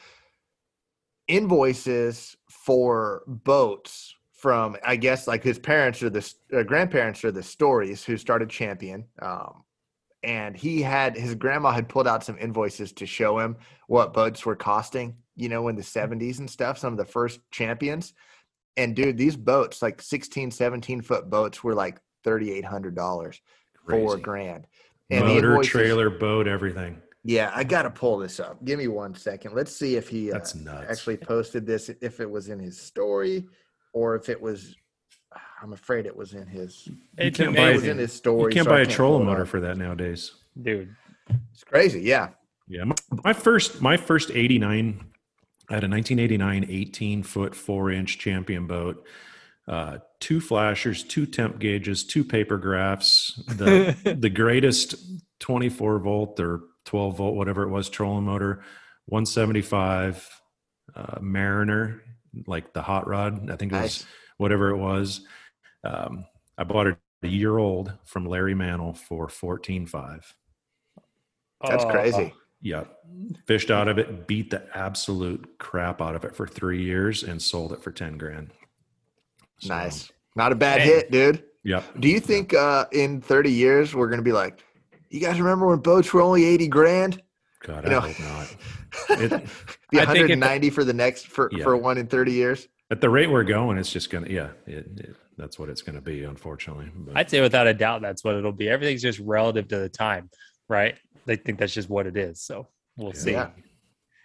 invoices 1.29 2.37
for 2.49 3.23
boats 3.27 4.15
from 4.33 4.77
I 4.85 4.97
guess 4.97 5.27
like 5.27 5.43
his 5.43 5.59
parents 5.59 6.03
or 6.03 6.11
the 6.11 6.35
uh, 6.57 6.63
grandparents 6.63 7.25
or 7.25 7.33
the 7.33 7.43
stories 7.43 8.05
who 8.05 8.17
started 8.17 8.51
Champion. 8.51 9.05
Um, 9.21 9.65
and 10.23 10.57
he 10.57 10.83
had 10.83 11.17
his 11.17 11.35
grandma 11.35 11.71
had 11.71 11.89
pulled 11.89 12.07
out 12.07 12.25
some 12.25 12.39
invoices 12.39 12.93
to 12.95 13.07
show 13.07 13.39
him 13.39 13.57
what 13.87 14.13
boats 14.13 14.45
were 14.45 14.57
costing, 14.57 15.17
you 15.37 15.49
know, 15.49 15.69
in 15.69 15.77
the 15.77 15.83
70s 15.83 16.39
and 16.39 16.51
stuff, 16.51 16.79
some 16.79 16.93
of 16.93 16.99
the 16.99 17.05
first 17.05 17.41
champions. 17.51 18.13
And 18.77 18.95
dude, 18.95 19.17
these 19.17 19.37
boats, 19.37 19.81
like 19.81 20.03
16, 20.03 20.51
17 20.51 21.01
foot 21.01 21.31
boats, 21.31 21.65
were 21.65 21.75
like 21.75 21.99
$3,800, 22.27 23.41
four 23.89 24.17
grand. 24.19 24.67
And 25.11 25.23
the 25.23 25.35
motor 25.35 25.51
invoices- 25.53 25.71
trailer 25.71 26.11
boat 26.11 26.49
everything 26.49 27.01
Yeah, 27.27 27.51
I 27.55 27.65
got 27.65 27.83
to 27.83 27.91
pull 27.91 28.19
this 28.19 28.39
up. 28.39 28.65
Give 28.65 28.79
me 28.79 28.87
one 28.87 29.15
second. 29.15 29.53
Let's 29.55 29.75
see 29.75 29.97
if 29.97 30.09
he 30.09 30.31
uh, 30.31 30.35
That's 30.35 30.55
nuts. 30.55 30.87
actually 30.89 31.17
posted 31.17 31.67
this, 31.67 31.91
if 32.01 32.21
it 32.21 32.31
was 32.31 32.49
in 32.49 32.59
his 32.61 32.81
story 32.81 33.45
or 33.93 34.15
if 34.15 34.29
it 34.29 34.41
was. 34.41 34.77
I'm 35.63 35.73
afraid 35.73 36.07
it 36.07 36.15
was 36.17 36.35
in 36.35 36.47
his. 36.47 36.89
It's 37.19 37.39
can't 37.39 37.55
It 37.55 37.57
buy 37.57 37.73
was 37.73 37.85
in 37.85 37.99
his 37.99 38.13
story. 38.13 38.53
You 38.53 38.57
can't 38.57 38.65
so 38.67 38.71
buy 38.71 38.81
a 38.81 38.85
pull 38.85 38.95
trolling 38.95 39.27
motor 39.27 39.45
for 39.47 39.61
that 39.61 39.77
nowadays. 39.77 40.33
dude. 40.63 40.95
It's 41.53 41.65
crazy. 41.65 42.01
Yeah. 42.03 42.29
Yeah, 42.69 42.85
my, 42.85 42.95
my 43.25 43.33
first 43.33 43.81
my 43.81 43.97
first 43.97 44.31
89 44.31 45.05
I 45.69 45.75
had 45.75 45.83
a 45.83 45.89
1989 45.89 46.67
18 46.69 47.23
foot 47.25 47.55
4 47.55 47.91
inch 47.91 48.19
champion 48.19 48.67
boat, 48.69 49.05
uh, 49.67 49.99
two 50.21 50.41
flashers, 50.41 51.03
two 51.03 51.27
temp 51.27 51.59
gauges, 51.59 52.05
two 52.05 52.23
paper 52.23 52.57
graphs, 52.59 53.33
the 53.49 53.97
the 54.21 54.31
greatest 54.31 54.95
24 55.41 55.99
volt 56.01 56.39
or 56.39 56.61
12 56.87 57.17
volt 57.19 57.35
whatever 57.35 57.63
it 57.63 57.69
was 57.69 57.89
trolling 57.91 58.25
motor, 58.25 58.63
175 59.07 60.41
uh, 60.95 61.19
Mariner, 61.21 62.03
like 62.47 62.73
the 62.73 62.83
hot 62.83 63.07
rod. 63.07 63.51
I 63.51 63.57
think 63.57 63.73
it 63.73 63.77
was 63.77 63.83
Nice. 63.83 64.07
whatever 64.39 64.71
it 64.71 64.79
was. 64.79 65.21
Um, 65.85 66.25
I 66.57 66.65
bought 66.65 66.87
it 66.87 66.97
a 67.23 67.29
year 67.29 67.59
old 67.59 67.93
from 68.05 68.25
Larry 68.27 68.55
Mantle 68.55 68.95
for 68.95 69.27
14.5. 69.29 70.23
That's 71.63 71.85
Oh, 71.85 71.91
crazy. 71.91 72.33
Yeah. 72.63 72.85
Fished 73.47 73.71
out 73.71 73.89
of 73.89 73.99
it, 73.99 74.27
beat 74.27 74.51
the 74.51 74.67
absolute 74.77 75.59
crap 75.59 76.01
out 76.01 76.15
of 76.17 76.25
it 76.25 76.35
for 76.35 76.47
three 76.47 76.83
years 76.83 77.23
and 77.23 77.41
sold 77.41 77.73
it 77.73 77.83
for 77.83 77.91
10 77.93 78.17
grand. 78.19 78.53
So, 79.61 79.69
Nice. 79.69 80.11
Not 80.35 80.53
a 80.53 80.55
bad 80.55 80.79
Dang. 80.79 80.87
hit, 80.87 81.11
dude. 81.11 81.45
Yep. 81.65 81.85
Do 82.01 82.09
you 82.09 82.21
think 82.21 82.55
uh, 82.55 82.87
in 82.93 83.21
30 83.21 83.51
years 83.51 83.95
we're 83.95 84.09
going 84.09 84.19
to 84.19 84.25
be 84.25 84.33
like, 84.33 84.63
you 85.11 85.21
guys 85.21 85.39
remember 85.41 85.67
when 85.67 85.79
boats 85.79 86.13
were 86.13 86.21
only 86.21 86.45
80 86.45 86.69
grand? 86.69 87.23
God, 87.65 87.85
You 87.85 87.91
I 87.91 87.93
know- 87.93 88.01
hope 88.01 88.21
not. 88.21 88.57
It- 89.21 89.31
Be 89.91 90.01
I 90.01 90.05
think 90.07 90.19
it- 90.31 90.39
190 90.39 90.71
for 90.71 90.85
the 90.85 90.93
next 90.93 91.27
for, 91.29 91.49
Yeah. 91.53 91.63
for 91.65 91.77
one 91.77 91.99
in 91.99 92.07
30 92.07 92.33
years. 92.33 92.69
At 92.91 93.01
the 93.01 93.11
rate 93.11 93.29
we're 93.31 93.45
going, 93.45 93.79
it's 93.79 93.91
just 93.93 94.11
going 94.11 94.25
to, 94.25 94.33
yeah, 94.33 94.51
it, 94.67 94.87
it, 94.97 95.17
that's 95.37 95.59
what 95.59 95.69
it's 95.69 95.83
going 95.83 95.97
to 95.97 96.01
be, 96.01 96.23
unfortunately. 96.25 96.89
But, 96.95 97.17
I'd 97.17 97.29
say 97.31 97.41
without 97.41 97.67
a 97.67 97.75
doubt 97.75 98.01
that's 98.03 98.23
what 98.23 98.37
it'll 98.37 98.53
be. 98.53 98.69
Everything's 98.69 99.03
just 99.03 99.19
relative 99.19 99.67
to 99.69 99.79
the 99.79 99.89
time, 99.89 100.31
right? 100.69 100.97
They 101.27 101.35
think 101.37 101.59
that's 101.59 101.75
just 101.75 101.89
what 101.91 102.07
it 102.07 102.17
is. 102.17 102.41
So 102.43 102.69
we'll 102.97 103.13
see. 103.13 103.33
Yeah. 103.33 103.51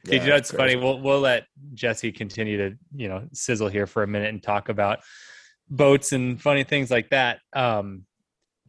Did 0.04 0.13
Yeah, 0.13 0.24
you 0.24 0.30
know 0.30 0.36
it's 0.36 0.50
that's 0.52 0.58
funny? 0.60 0.76
We'll 0.76 1.00
we'll 1.00 1.20
let 1.20 1.46
Jesse 1.74 2.12
continue 2.12 2.58
to 2.58 2.78
you 2.96 3.08
know 3.08 3.28
sizzle 3.34 3.67
here 3.67 3.86
for 3.88 4.02
a 4.04 4.08
minute 4.08 4.30
and 4.30 4.41
talk 4.41 4.70
about 4.70 5.00
boats 5.70 6.12
and 6.12 6.39
funny 6.41 6.63
things 6.63 6.89
like 6.91 7.10
that. 7.10 7.39
Um, 7.54 8.06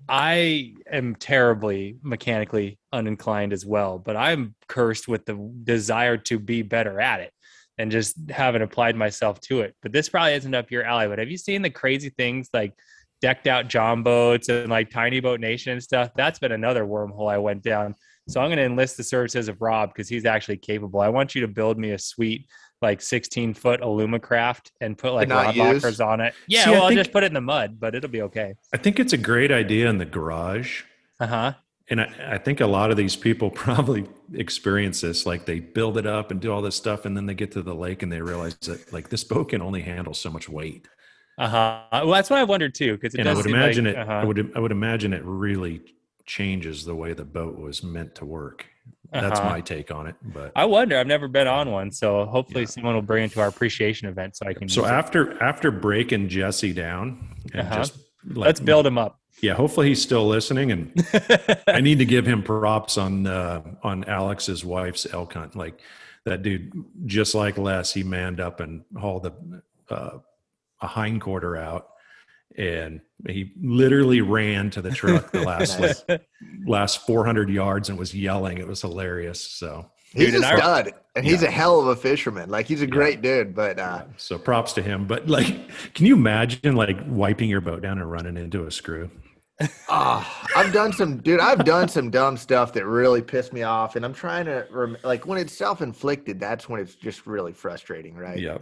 I 0.08 0.74
am 0.90 1.14
terribly 1.16 1.96
mechanically 2.02 2.78
uninclined 2.92 3.52
as 3.52 3.64
well, 3.64 3.98
but 3.98 4.16
I'm 4.16 4.54
cursed 4.68 5.08
with 5.08 5.24
the 5.24 5.34
desire 5.64 6.16
to 6.18 6.38
be 6.38 6.62
better 6.62 7.00
at 7.00 7.20
it 7.20 7.32
and 7.78 7.90
just 7.90 8.16
haven't 8.30 8.62
applied 8.62 8.96
myself 8.96 9.40
to 9.40 9.62
it. 9.62 9.74
But 9.82 9.92
this 9.92 10.08
probably 10.08 10.34
isn't 10.34 10.54
up 10.54 10.70
your 10.70 10.84
alley. 10.84 11.08
But 11.08 11.18
have 11.18 11.30
you 11.30 11.38
seen 11.38 11.62
the 11.62 11.70
crazy 11.70 12.10
things 12.10 12.48
like 12.52 12.74
decked 13.20 13.46
out 13.46 13.68
John 13.68 14.02
boats 14.02 14.48
and 14.48 14.68
like 14.68 14.90
Tiny 14.90 15.20
Boat 15.20 15.40
Nation 15.40 15.72
and 15.72 15.82
stuff? 15.82 16.10
That's 16.16 16.38
been 16.38 16.52
another 16.52 16.84
wormhole 16.84 17.30
I 17.30 17.38
went 17.38 17.62
down. 17.62 17.94
So 18.28 18.40
I'm 18.40 18.48
going 18.48 18.58
to 18.58 18.64
enlist 18.64 18.96
the 18.96 19.02
services 19.02 19.48
of 19.48 19.60
Rob 19.60 19.90
because 19.90 20.08
he's 20.08 20.26
actually 20.26 20.58
capable. 20.58 21.00
I 21.00 21.08
want 21.08 21.34
you 21.34 21.40
to 21.40 21.48
build 21.48 21.78
me 21.78 21.90
a 21.90 21.98
sweet 21.98 22.46
like 22.82 23.00
16 23.00 23.54
foot 23.54 23.80
Alumacraft 23.80 24.70
and 24.80 24.98
put 24.98 25.12
like 25.14 25.30
rod 25.30 25.54
use? 25.54 25.82
lockers 25.82 26.00
on 26.00 26.20
it. 26.20 26.34
Yeah, 26.46 26.64
See, 26.64 26.70
I 26.70 26.72
well, 26.74 26.82
I'll 26.84 26.90
just 26.94 27.12
put 27.12 27.22
it 27.22 27.26
in 27.26 27.34
the 27.34 27.40
mud, 27.40 27.78
but 27.80 27.94
it'll 27.94 28.10
be 28.10 28.22
okay. 28.22 28.54
I 28.72 28.76
think 28.76 28.98
it's 29.00 29.12
a 29.12 29.18
great 29.18 29.52
idea 29.52 29.88
in 29.88 29.98
the 29.98 30.04
garage. 30.04 30.82
Uh 31.20 31.26
huh. 31.26 31.52
And 31.88 32.00
I, 32.00 32.12
I 32.34 32.38
think 32.38 32.60
a 32.60 32.66
lot 32.66 32.90
of 32.90 32.96
these 32.96 33.16
people 33.16 33.50
probably 33.64 34.06
experience 34.34 35.00
this. 35.00 35.26
Like 35.26 35.44
they 35.46 35.60
build 35.60 35.98
it 35.98 36.06
up 36.06 36.30
and 36.30 36.40
do 36.40 36.52
all 36.52 36.62
this 36.62 36.76
stuff, 36.76 37.04
and 37.04 37.16
then 37.16 37.26
they 37.26 37.34
get 37.34 37.52
to 37.52 37.62
the 37.62 37.74
lake 37.74 38.02
and 38.02 38.10
they 38.10 38.20
realize 38.20 38.56
that 38.62 38.92
like 38.92 39.08
this 39.10 39.24
boat 39.24 39.50
can 39.50 39.62
only 39.62 39.82
handle 39.82 40.14
so 40.14 40.30
much 40.30 40.48
weight. 40.48 40.88
Uh 41.38 41.48
huh. 41.48 41.82
Well, 41.92 42.10
that's 42.10 42.30
what 42.30 42.38
I 42.38 42.44
wondered 42.44 42.74
too, 42.74 42.92
because 42.96 43.14
and 43.14 43.28
I 43.28 43.34
would 43.34 43.46
imagine 43.46 43.86
it. 43.86 43.96
I 43.96 44.02
Uh-huh. 44.02 44.26
would 44.26 44.52
I 44.56 44.60
would 44.60 44.72
imagine 44.72 45.12
it 45.12 45.22
really 45.24 45.82
changes 46.26 46.84
the 46.84 46.94
way 46.94 47.12
the 47.14 47.24
boat 47.24 47.58
was 47.58 47.82
meant 47.82 48.14
to 48.16 48.24
work. 48.24 48.66
That's 49.12 49.38
Uh-huh. 49.40 49.50
my 49.50 49.60
take 49.60 49.90
on 49.90 50.06
it. 50.06 50.14
But 50.22 50.52
I 50.56 50.64
wonder. 50.64 50.96
I've 50.98 51.06
never 51.06 51.28
been 51.28 51.46
on 51.46 51.70
one, 51.70 51.90
so 51.90 52.24
hopefully 52.24 52.62
Yeah. 52.62 52.68
someone 52.68 52.94
will 52.94 53.02
bring 53.02 53.24
it 53.24 53.32
to 53.32 53.40
our 53.40 53.48
appreciation 53.48 54.08
event 54.08 54.36
so 54.36 54.46
I 54.46 54.54
can. 54.54 54.68
so 54.68 54.80
use 54.82 54.90
it. 54.90 54.92
after 54.92 55.42
after 55.42 55.70
breaking 55.70 56.28
Jesse 56.28 56.72
down 56.72 57.28
and 57.52 57.62
Uh-huh. 57.68 57.76
just 57.76 57.98
let- 58.26 58.36
let's 58.38 58.60
build 58.60 58.86
him 58.86 58.96
up. 58.98 59.18
Yeah, 59.42 59.54
hopefully 59.54 59.88
he's 59.88 60.00
still 60.00 60.26
listening, 60.28 60.70
and 60.72 60.92
I 61.66 61.80
need 61.80 61.98
to 61.98 62.04
give 62.04 62.24
him 62.26 62.42
props 62.42 62.96
on 62.96 63.26
uh, 63.26 63.62
on 63.82 64.04
Alex's 64.04 64.64
wife's 64.64 65.06
elk 65.12 65.34
hunt. 65.34 65.56
Like 65.56 65.80
that 66.24 66.42
dude, 66.42 66.72
just 67.06 67.34
like 67.34 67.58
Les, 67.58 67.92
he 67.92 68.02
manned 68.04 68.40
up 68.40 68.60
and 68.60 68.82
hauled 68.96 69.26
a 69.26 69.32
uh, 69.92 70.18
a 70.80 70.86
hind 70.86 71.20
quarter 71.20 71.56
out, 71.56 71.88
and 72.56 73.00
he 73.28 73.52
literally 73.62 74.20
ran 74.20 74.70
to 74.70 74.82
the 74.82 74.90
truck 74.90 75.30
the 75.32 75.40
last 75.46 75.78
Nice. 75.80 76.04
like 76.08 76.26
last 76.66 77.06
400 77.06 77.48
yards 77.50 77.88
and 77.88 77.98
was 77.98 78.14
yelling. 78.14 78.58
It 78.58 78.66
was 78.66 78.80
hilarious. 78.82 79.40
So 79.40 79.90
He's 80.14 80.26
Dude, 80.26 80.34
a 80.34 80.36
and 80.36 80.44
I- 80.44 80.56
stud, 80.58 80.92
and 81.16 81.24
he's 81.24 81.42
a 81.42 81.50
hell 81.50 81.80
of 81.80 81.86
a 81.86 81.96
fisherman. 81.96 82.50
Like 82.50 82.66
he's 82.66 82.82
a 82.82 82.86
great 82.86 83.22
dude, 83.22 83.54
but 83.54 83.78
uh, 83.78 84.04
so 84.18 84.36
props 84.36 84.74
to 84.74 84.82
him. 84.82 85.06
But 85.06 85.26
like, 85.26 85.70
can 85.94 86.04
you 86.04 86.14
imagine 86.14 86.76
like 86.76 86.98
wiping 87.06 87.48
your 87.48 87.62
boat 87.62 87.80
down 87.82 87.98
and 87.98 88.10
running 88.10 88.36
into 88.36 88.66
a 88.66 88.70
screw? 88.70 89.10
Ah, 89.88 90.46
I've 90.56 90.72
done 90.72 90.92
some, 90.92 91.18
dude. 91.18 91.40
I've 91.40 91.64
done 91.64 91.88
some 91.88 92.10
dumb 92.10 92.36
stuff 92.36 92.72
that 92.74 92.84
really 92.84 93.22
pissed 93.22 93.52
me 93.52 93.62
off, 93.62 93.96
and 93.96 94.04
I'm 94.04 94.12
trying 94.12 94.44
to 94.46 94.66
rem- 94.70 94.96
like 95.04 95.24
when 95.26 95.38
it's 95.38 95.52
self-inflicted. 95.56 96.40
That's 96.40 96.68
when 96.68 96.80
it's 96.80 96.94
just 96.94 97.26
really 97.26 97.52
frustrating, 97.52 98.14
right? 98.14 98.38
Yeah. 98.38 98.58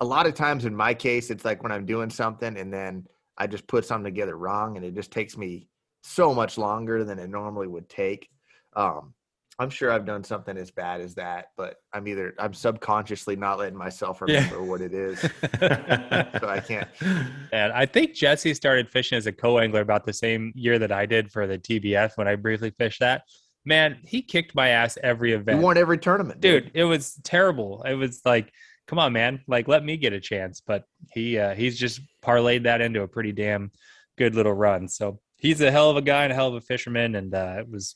A 0.00 0.04
lot 0.04 0.26
of 0.26 0.34
times, 0.34 0.64
in 0.64 0.74
my 0.74 0.94
case, 0.94 1.30
it's 1.30 1.44
like 1.44 1.62
when 1.62 1.72
I'm 1.72 1.84
doing 1.86 2.10
something 2.10 2.56
and 2.56 2.72
then 2.72 3.06
I 3.36 3.46
just 3.46 3.66
put 3.66 3.84
something 3.84 4.04
together 4.12 4.36
wrong, 4.36 4.76
and 4.76 4.84
it 4.84 4.94
just 4.94 5.10
takes 5.10 5.36
me 5.36 5.68
so 6.02 6.34
much 6.34 6.58
longer 6.58 7.04
than 7.04 7.18
it 7.18 7.28
normally 7.30 7.66
would 7.66 7.88
take. 7.88 8.28
Um, 8.74 9.14
I'm 9.60 9.70
sure 9.70 9.90
I've 9.90 10.04
done 10.06 10.22
something 10.22 10.56
as 10.56 10.70
bad 10.70 11.00
as 11.00 11.16
that, 11.16 11.46
but 11.56 11.76
I'm 11.92 12.06
either 12.06 12.34
I'm 12.38 12.54
subconsciously 12.54 13.34
not 13.34 13.58
letting 13.58 13.76
myself 13.76 14.22
Yeah. 14.26 14.36
remember 14.36 14.62
what 14.62 14.80
it 14.80 14.94
is, 14.94 15.18
so 15.20 16.48
I 16.48 16.62
can't. 16.64 16.88
And 17.52 17.72
I 17.72 17.86
think 17.86 18.14
Jesse 18.14 18.54
started 18.54 18.88
fishing 18.90 19.16
as 19.18 19.26
a 19.26 19.32
co-angler 19.32 19.80
about 19.80 20.04
the 20.04 20.12
same 20.12 20.52
year 20.54 20.78
that 20.78 20.92
I 20.92 21.06
did 21.06 21.32
for 21.32 21.46
the 21.48 21.58
TBF 21.58 22.12
when 22.16 22.28
I 22.28 22.36
briefly 22.36 22.70
fished 22.78 23.00
that. 23.00 23.22
Man, 23.64 23.98
he 24.04 24.22
kicked 24.22 24.54
my 24.54 24.68
ass 24.68 24.96
every 25.02 25.32
event. 25.32 25.48
event. 25.48 25.62
won 25.64 25.76
every 25.78 25.98
tournament, 25.98 26.40
dude 26.40 26.70
it 26.74 26.84
was 26.84 27.18
terrible 27.24 27.82
it 27.82 27.94
was 27.94 28.20
like 28.24 28.52
come 28.88 28.98
on 28.98 29.12
man 29.12 29.40
like 29.46 29.68
let 29.68 29.84
me 29.84 29.96
get 29.96 30.12
a 30.12 30.20
chance 30.20 30.60
but 30.60 30.84
he 31.12 31.38
uh, 31.38 31.54
he's 31.54 31.78
just 31.78 32.00
parlayed 32.22 32.64
that 32.64 32.80
into 32.80 33.02
a 33.02 33.08
pretty 33.08 33.30
damn 33.32 33.70
good 34.16 34.34
little 34.34 34.52
run 34.54 34.88
so 34.88 35.20
he's 35.36 35.60
a 35.60 35.70
hell 35.70 35.90
of 35.90 35.96
a 35.96 36.02
guy 36.02 36.24
and 36.24 36.32
a 36.32 36.34
hell 36.34 36.48
of 36.48 36.54
a 36.54 36.60
fisherman 36.60 37.14
and 37.14 37.34
uh, 37.34 37.56
it 37.60 37.70
was 37.70 37.94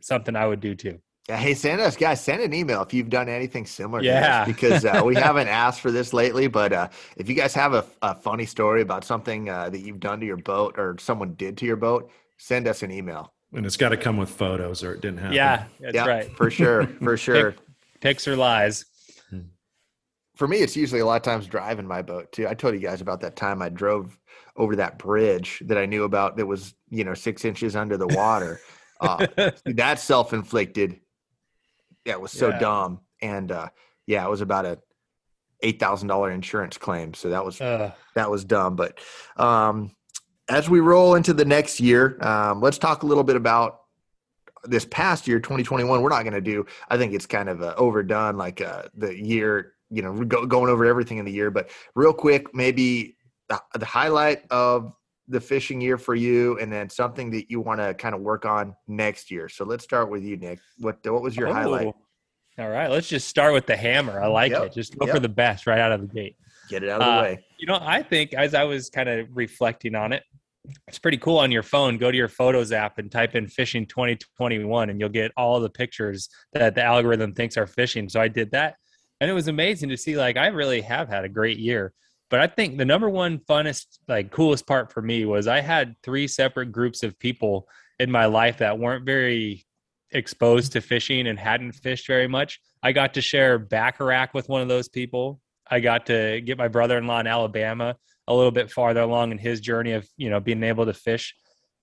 something 0.00 0.34
i 0.34 0.46
would 0.46 0.60
do 0.60 0.74
too 0.74 0.98
Yeah, 1.28 1.38
hey, 1.38 1.54
send 1.54 1.80
us 1.80 1.96
guys, 1.96 2.20
send 2.20 2.42
an 2.42 2.52
email 2.52 2.82
if 2.82 2.92
you've 2.92 3.08
done 3.08 3.28
anything 3.30 3.64
similar. 3.64 4.02
to 4.02 4.06
this, 4.06 4.14
Yeah. 4.14 4.44
because 4.44 4.84
uh, 4.84 5.00
we 5.02 5.14
haven't 5.28 5.48
asked 5.48 5.80
for 5.80 5.90
this 5.90 6.12
lately. 6.12 6.48
But 6.48 6.72
uh, 6.74 6.88
if 7.16 7.30
you 7.30 7.34
guys 7.34 7.54
have 7.54 7.72
a, 7.72 7.82
a 8.02 8.14
funny 8.14 8.44
story 8.44 8.82
about 8.82 9.04
something 9.04 9.48
uh, 9.48 9.70
that 9.70 9.78
you've 9.80 10.00
done 10.00 10.20
to 10.20 10.26
your 10.26 10.36
boat 10.36 10.74
or 10.76 10.96
someone 11.00 11.32
did 11.34 11.56
to 11.58 11.64
your 11.64 11.76
boat, 11.76 12.10
send 12.36 12.68
us 12.68 12.82
an 12.82 12.90
email. 12.90 13.32
And 13.54 13.64
it's 13.64 13.78
got 13.78 13.88
to 13.88 13.96
come 13.96 14.18
with 14.18 14.28
photos, 14.28 14.84
or 14.84 14.92
it 14.92 15.00
didn't 15.00 15.20
happen. 15.20 15.32
yeah 15.34 15.64
that's 15.80 15.94
yeah, 15.94 16.04
right 16.06 16.30
for 16.36 16.50
sure, 16.50 16.86
for 17.02 17.16
sure. 17.26 17.54
pics 18.02 18.28
or 18.28 18.36
lies 18.36 18.84
For 20.34 20.48
me, 20.48 20.58
it's 20.58 20.76
usually 20.76 21.00
a 21.00 21.06
lot 21.06 21.16
of 21.16 21.22
times 21.22 21.46
driving 21.46 21.86
my 21.86 22.02
boat 22.02 22.32
too. 22.32 22.48
I 22.48 22.54
told 22.54 22.74
you 22.74 22.80
guys 22.80 23.00
about 23.00 23.20
that 23.20 23.36
time 23.36 23.62
I 23.62 23.68
drove 23.68 24.18
over 24.56 24.76
that 24.76 24.98
bridge 24.98 25.62
that 25.66 25.78
I 25.78 25.86
knew 25.86 26.04
about 26.04 26.36
that 26.36 26.46
was 26.46 26.74
you 26.90 27.04
know 27.04 27.14
six 27.14 27.44
inches 27.44 27.76
under 27.76 27.96
the 27.96 28.08
water. 28.08 28.60
Uh, 29.00 29.26
that's 29.66 30.02
self-inflicted. 30.02 31.00
Yeah, 32.04 32.14
it 32.14 32.20
was 32.20 32.32
so 32.32 32.48
Yeah. 32.48 32.58
dumb. 32.58 33.00
And 33.22 33.50
uh, 33.52 33.68
yeah, 34.06 34.24
it 34.24 34.30
was 34.30 34.40
about 34.40 34.66
a 34.66 34.78
eight 35.62 35.78
thousand 35.80 36.08
dollar 36.08 36.30
insurance 36.30 36.76
claim. 36.76 37.14
So 37.14 37.30
that 37.30 37.44
was 37.44 37.60
uh, 37.60 37.92
that 38.14 38.30
was 38.30 38.44
dumb. 38.44 38.76
But 38.76 38.98
um, 39.36 39.94
as 40.48 40.68
we 40.68 40.80
roll 40.80 41.14
into 41.14 41.32
the 41.32 41.44
next 41.44 41.80
year, 41.80 42.18
um, 42.22 42.60
let's 42.60 42.78
talk 42.78 43.02
a 43.02 43.06
little 43.06 43.24
bit 43.24 43.36
about 43.36 43.80
this 44.64 44.84
past 44.86 45.28
year, 45.28 45.38
2021. 45.40 46.02
We're 46.02 46.08
not 46.08 46.22
going 46.22 46.34
to 46.34 46.40
do. 46.40 46.66
I 46.88 46.96
think 46.96 47.12
it's 47.12 47.26
kind 47.26 47.48
of 47.48 47.62
uh, 47.62 47.74
overdone, 47.76 48.36
like 48.36 48.60
uh, 48.60 48.84
the 48.94 49.14
year. 49.16 49.73
You 49.94 50.02
know, 50.02 50.24
go, 50.24 50.46
going 50.46 50.70
over 50.70 50.84
everything 50.84 51.18
in 51.18 51.24
the 51.24 51.32
year. 51.32 51.50
But 51.50 51.70
real 51.94 52.12
quick, 52.12 52.54
maybe 52.54 53.16
the, 53.48 53.60
the 53.74 53.86
highlight 53.86 54.42
of 54.50 54.92
the 55.28 55.40
fishing 55.40 55.80
year 55.80 55.96
for 55.96 56.14
you, 56.14 56.58
and 56.58 56.72
then 56.72 56.90
something 56.90 57.30
that 57.30 57.50
you 57.50 57.60
want 57.60 57.80
to 57.80 57.94
kind 57.94 58.14
of 58.14 58.20
work 58.20 58.44
on 58.44 58.74
next 58.88 59.30
year. 59.30 59.48
So 59.48 59.64
let's 59.64 59.84
start 59.84 60.10
with 60.10 60.22
you, 60.22 60.36
Nick. 60.36 60.58
What 60.78 60.98
what 61.04 61.22
was 61.22 61.36
your 61.36 61.52
highlight? 61.52 61.86
oh. 61.86 61.94
all 62.62 62.70
right 62.70 62.90
let's 62.90 63.08
just 63.08 63.26
start 63.26 63.52
with 63.52 63.66
the 63.66 63.76
hammer 63.76 64.22
i 64.22 64.28
like 64.28 64.52
Yep, 64.52 64.62
it 64.62 64.72
just 64.72 64.96
go 64.96 65.06
yep. 65.06 65.16
for 65.16 65.20
the 65.20 65.28
best 65.28 65.66
right 65.66 65.80
out 65.80 65.90
of 65.90 66.02
the 66.02 66.06
gate 66.06 66.36
Get 66.68 66.82
it 66.82 66.88
out 66.88 67.00
of 67.00 67.06
the 67.06 67.12
Uh, 67.12 67.22
way. 67.22 67.44
You 67.58 67.66
know, 67.66 67.78
I 67.80 68.02
think 68.02 68.32
as 68.34 68.54
I 68.54 68.64
was 68.64 68.90
kind 68.90 69.08
of 69.08 69.28
reflecting 69.34 69.94
on 69.94 70.12
it, 70.12 70.22
it's 70.88 70.98
pretty 70.98 71.18
cool 71.18 71.38
on 71.38 71.50
your 71.50 71.62
phone. 71.62 71.98
Go 71.98 72.10
to 72.10 72.16
your 72.16 72.28
photos 72.28 72.72
app 72.72 72.98
and 72.98 73.10
type 73.10 73.34
in 73.34 73.48
fishing 73.48 73.86
2021 73.86 74.90
and 74.90 74.98
you'll 74.98 75.10
get 75.10 75.30
all 75.36 75.60
the 75.60 75.68
pictures 75.68 76.28
that 76.54 76.74
the 76.74 76.82
algorithm 76.82 77.34
thinks 77.34 77.56
are 77.58 77.66
fishing. 77.66 78.08
So 78.08 78.20
I 78.20 78.28
did 78.28 78.50
that. 78.52 78.76
And 79.24 79.30
it 79.30 79.34
was 79.34 79.48
amazing 79.48 79.88
to 79.88 79.96
see 79.96 80.18
like 80.18 80.36
I 80.36 80.48
really 80.48 80.82
have 80.82 81.08
had 81.08 81.24
a 81.24 81.30
great 81.30 81.58
year. 81.58 81.94
But 82.28 82.40
I 82.40 82.46
think 82.46 82.76
the 82.76 82.84
number 82.84 83.08
one 83.08 83.38
funnest, 83.38 83.98
like 84.06 84.30
coolest 84.30 84.66
part 84.66 84.92
for 84.92 85.00
me 85.00 85.24
was 85.24 85.46
I 85.46 85.62
had 85.62 85.96
three 86.02 86.28
separate 86.28 86.72
groups 86.72 87.02
of 87.02 87.18
people 87.18 87.66
in 87.98 88.10
my 88.10 88.26
life 88.26 88.58
that 88.58 88.78
weren't 88.78 89.06
very 89.06 89.64
exposed 90.10 90.72
to 90.72 90.82
fishing 90.82 91.26
and 91.26 91.38
hadn't 91.38 91.72
fished 91.72 92.06
very 92.06 92.28
much. 92.28 92.60
I 92.82 92.92
got 92.92 93.14
to 93.14 93.22
share 93.22 93.58
Baccarac 93.58 94.34
with 94.34 94.50
one 94.50 94.60
of 94.60 94.68
those 94.68 94.90
people. 94.90 95.40
I 95.70 95.80
got 95.80 96.04
to 96.04 96.42
get 96.42 96.58
my 96.58 96.68
brother-in-law 96.68 97.20
in 97.20 97.26
Alabama 97.26 97.96
a 98.28 98.34
little 98.34 98.52
bit 98.52 98.70
farther 98.70 99.00
along 99.00 99.32
in 99.32 99.38
his 99.38 99.58
journey 99.58 99.92
of 99.92 100.06
you 100.18 100.28
know 100.28 100.38
being 100.38 100.62
able 100.62 100.84
to 100.84 100.92
fish 100.92 101.34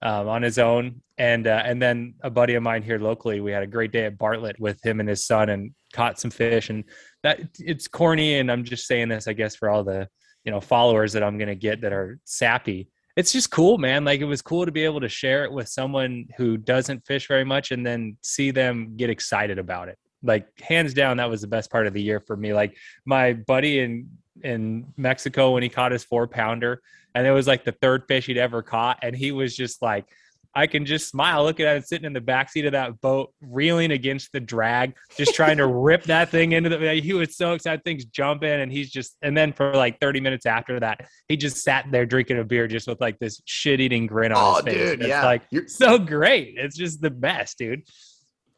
um, 0.01 0.27
on 0.27 0.41
his 0.41 0.57
own, 0.57 1.01
and 1.17 1.47
uh, 1.47 1.61
and 1.65 1.81
then 1.81 2.15
a 2.21 2.29
buddy 2.29 2.55
of 2.55 2.63
mine 2.63 2.83
here 2.83 2.99
locally. 2.99 3.39
We 3.39 3.51
had 3.51 3.63
a 3.63 3.67
great 3.67 3.91
day 3.91 4.05
at 4.05 4.17
Bartlett 4.17 4.59
with 4.59 4.83
him 4.83 4.99
and 4.99 5.07
his 5.07 5.25
son, 5.25 5.49
and 5.49 5.71
caught 5.93 6.19
some 6.19 6.31
fish. 6.31 6.69
And 6.69 6.83
that 7.23 7.39
it's 7.59 7.87
corny, 7.87 8.39
and 8.39 8.51
I'm 8.51 8.63
just 8.63 8.87
saying 8.87 9.09
this, 9.09 9.27
I 9.27 9.33
guess, 9.33 9.55
for 9.55 9.69
all 9.69 9.83
the 9.83 10.07
you 10.43 10.51
know 10.51 10.61
followers 10.61 11.13
that 11.13 11.23
I'm 11.23 11.37
to 11.39 11.55
get 11.55 11.81
that 11.81 11.93
are 11.93 12.19
sappy. 12.25 12.87
It's 13.17 13.31
just 13.31 13.51
cool, 13.51 13.77
man. 13.77 14.05
Like 14.05 14.21
it 14.21 14.25
was 14.25 14.41
cool 14.41 14.65
to 14.65 14.71
be 14.71 14.85
able 14.85 15.01
to 15.01 15.09
share 15.09 15.43
it 15.43 15.51
with 15.51 15.67
someone 15.67 16.27
who 16.37 16.57
doesn't 16.57 17.05
fish 17.05 17.27
very 17.27 17.45
much, 17.45 17.71
and 17.71 17.85
then 17.85 18.17
see 18.21 18.51
them 18.51 18.95
get 18.97 19.09
excited 19.09 19.59
about 19.59 19.89
it 19.89 19.97
like 20.23 20.47
hands 20.61 20.93
down 20.93 21.17
that 21.17 21.29
was 21.29 21.41
the 21.41 21.47
best 21.47 21.71
part 21.71 21.87
of 21.87 21.93
the 21.93 22.01
year 22.01 22.19
for 22.19 22.37
me 22.37 22.53
like 22.53 22.77
my 23.05 23.33
buddy 23.33 23.79
in 23.79 24.07
in 24.43 24.85
mexico 24.97 25.51
when 25.51 25.63
he 25.63 25.69
caught 25.69 25.91
his 25.91 26.03
four 26.03 26.27
pounder 26.27 26.81
and 27.15 27.25
it 27.27 27.31
was 27.31 27.47
like 27.47 27.63
the 27.63 27.71
third 27.73 28.03
fish 28.07 28.25
he'd 28.27 28.37
ever 28.37 28.61
caught 28.61 28.99
and 29.01 29.15
he 29.15 29.31
was 29.31 29.55
just 29.55 29.81
like 29.81 30.05
I 30.53 30.67
can 30.67 30.85
just 30.85 31.07
smile 31.07 31.45
looking 31.45 31.65
at 31.65 31.77
him 31.77 31.81
sitting 31.83 32.03
in 32.05 32.11
the 32.11 32.19
backseat 32.19 32.65
of 32.65 32.73
that 32.73 32.99
boat, 32.99 33.31
reeling 33.39 33.91
against 33.91 34.33
the 34.33 34.41
drag, 34.41 34.97
just 35.15 35.33
trying 35.33 35.55
to 35.59 35.65
rip 35.87 36.03
that 36.03 36.27
thing 36.27 36.51
into 36.51 36.67
the. 36.69 36.95
He 36.95 37.13
was 37.13 37.37
so 37.37 37.53
excited, 37.53 37.85
things 37.85 38.03
jumping, 38.03 38.49
and 38.51 38.69
he's 38.69 38.91
just. 38.91 39.15
And 39.21 39.37
then 39.37 39.53
for 39.53 39.73
like 39.73 40.01
30 40.01 40.19
minutes 40.19 40.45
after 40.45 40.77
that, 40.81 41.07
he 41.29 41.37
just 41.37 41.63
sat 41.63 41.85
there 41.89 42.05
drinking 42.05 42.37
a 42.37 42.43
beer, 42.43 42.67
just 42.67 42.85
with 42.85 42.99
like 42.99 43.17
this 43.17 43.41
shit-eating 43.45 44.07
grin 44.07 44.33
on 44.33 44.37
Oh, 44.43 44.55
his 44.55 44.63
face. 44.65 44.89
dude, 44.89 45.01
it's 45.03 45.23
like 45.23 45.43
You're- 45.51 45.69
so 45.69 45.97
great. 45.97 46.55
It's 46.57 46.75
just 46.75 47.01
the 47.01 47.11
best, 47.11 47.57
dude. 47.57 47.83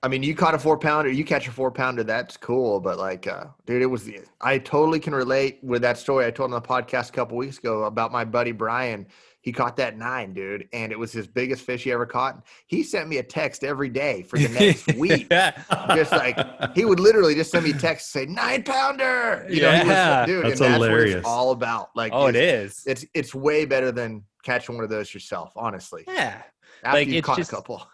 I 0.04 0.10
mean, 0.10 0.22
you 0.22 0.36
caught 0.36 0.54
a 0.54 0.60
four 0.60 0.78
pounder, 0.78 1.10
you 1.10 1.24
catch 1.24 1.48
a 1.48 1.52
four 1.52 1.72
pounder, 1.72 2.04
that's 2.04 2.36
cool. 2.36 2.82
But 2.82 2.98
like, 2.98 3.26
uh, 3.26 3.46
dude, 3.66 3.82
it 3.82 3.86
was 3.86 4.10
I 4.42 4.58
totally 4.60 5.00
can 5.00 5.16
relate 5.16 5.60
with 5.64 5.82
that 5.84 5.98
story 5.98 6.26
I 6.26 6.32
told 6.32 6.54
on 6.54 6.62
the 6.62 6.68
podcast 6.68 7.10
a 7.10 7.14
couple 7.14 7.38
weeks 7.38 7.58
ago 7.58 7.86
about 7.86 8.12
my 8.12 8.26
buddy 8.26 8.52
Brian. 8.52 9.08
He 9.40 9.52
caught 9.52 9.76
that 9.78 9.98
nine, 9.98 10.34
dude, 10.34 10.70
and 10.72 10.92
it 10.94 11.00
was 11.00 11.12
his 11.12 11.28
biggest 11.28 11.66
fish 11.66 11.84
he 11.84 11.92
ever 11.92 12.06
caught. 12.06 12.46
He 12.68 12.82
sent 12.82 13.10
me 13.10 13.18
a 13.18 13.24
text 13.24 13.64
every 13.66 13.90
day 13.90 14.24
for 14.24 14.38
the 14.40 14.48
next 14.48 14.88
week. 14.98 15.30
Just 15.30 16.12
like 16.14 16.38
he 16.76 16.86
would 16.86 17.00
literally 17.02 17.36
just 17.36 17.52
send 17.52 17.64
me 17.66 17.72
a 17.72 17.74
text 17.74 18.12
say 18.12 18.26
nine 18.26 18.64
pounder. 18.64 19.46
You 19.50 19.62
know, 19.64 19.72
he 19.72 19.80
was- 19.80 19.88
Yeah. 19.88 20.26
dude, 20.26 20.46
That's 20.46 20.62
and 20.62 20.70
that's 20.72 20.80
what 20.80 20.90
hilarious. 20.90 21.16
it's 21.18 21.28
all 21.28 21.52
about. 21.52 21.90
Like, 21.96 22.12
Oh, 22.14 22.28
it's. 22.28 22.86
It's 22.88 23.06
it's 23.14 23.34
way 23.36 23.66
better 23.66 23.92
than 23.92 24.24
catching 24.44 24.76
one 24.76 24.84
of 24.86 24.90
those 24.90 25.14
yourself. 25.14 25.52
Honestly, 25.58 26.04
Yeah. 26.08 26.42
after 26.84 27.00
Like, 27.00 27.08
you 27.10 27.18
it's 27.20 27.26
caught 27.26 27.38
just- 27.38 27.52
a 27.52 27.56
couple. 27.56 27.86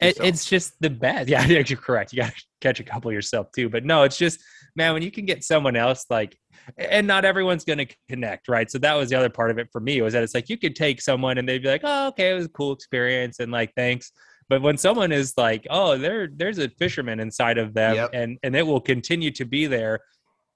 It, 0.00 0.18
it's 0.20 0.44
just 0.46 0.74
the 0.80 0.90
best. 0.90 1.28
Yeah, 1.28 1.44
you're 1.44 1.64
correct. 1.64 2.12
You 2.12 2.22
got 2.22 2.34
to 2.36 2.42
catch 2.60 2.80
a 2.80 2.84
couple 2.84 3.10
yourself 3.12 3.48
too. 3.52 3.68
But 3.68 3.84
no, 3.84 4.04
it's 4.04 4.16
just, 4.16 4.40
man, 4.76 4.92
when 4.94 5.02
you 5.02 5.10
can 5.10 5.26
get 5.26 5.42
someone 5.44 5.76
else, 5.76 6.04
like, 6.08 6.38
and 6.76 7.06
not 7.06 7.24
everyone's 7.24 7.64
going 7.64 7.78
to 7.78 7.86
connect, 8.08 8.48
right? 8.48 8.70
So 8.70 8.78
that 8.78 8.94
was 8.94 9.10
the 9.10 9.16
other 9.16 9.30
part 9.30 9.50
of 9.50 9.58
it 9.58 9.68
for 9.72 9.80
me 9.80 10.00
was 10.02 10.12
that 10.12 10.22
it's 10.22 10.34
like 10.34 10.48
you 10.48 10.58
could 10.58 10.76
take 10.76 11.00
someone 11.00 11.38
and 11.38 11.48
they'd 11.48 11.62
be 11.62 11.68
like, 11.68 11.80
oh, 11.84 12.08
okay, 12.08 12.30
it 12.30 12.34
was 12.34 12.44
a 12.46 12.50
cool 12.50 12.72
experience 12.72 13.40
and 13.40 13.50
like, 13.50 13.72
thanks. 13.74 14.12
But 14.48 14.62
when 14.62 14.76
someone 14.78 15.12
is 15.12 15.34
like, 15.36 15.66
oh, 15.68 15.98
there, 15.98 16.28
there's 16.34 16.58
a 16.58 16.68
fisherman 16.70 17.20
inside 17.20 17.58
of 17.58 17.74
them, 17.74 17.96
Yep. 17.96 18.10
and 18.14 18.38
and 18.42 18.56
it 18.56 18.66
will 18.66 18.80
continue 18.80 19.30
to 19.32 19.44
be 19.44 19.66
there 19.66 20.00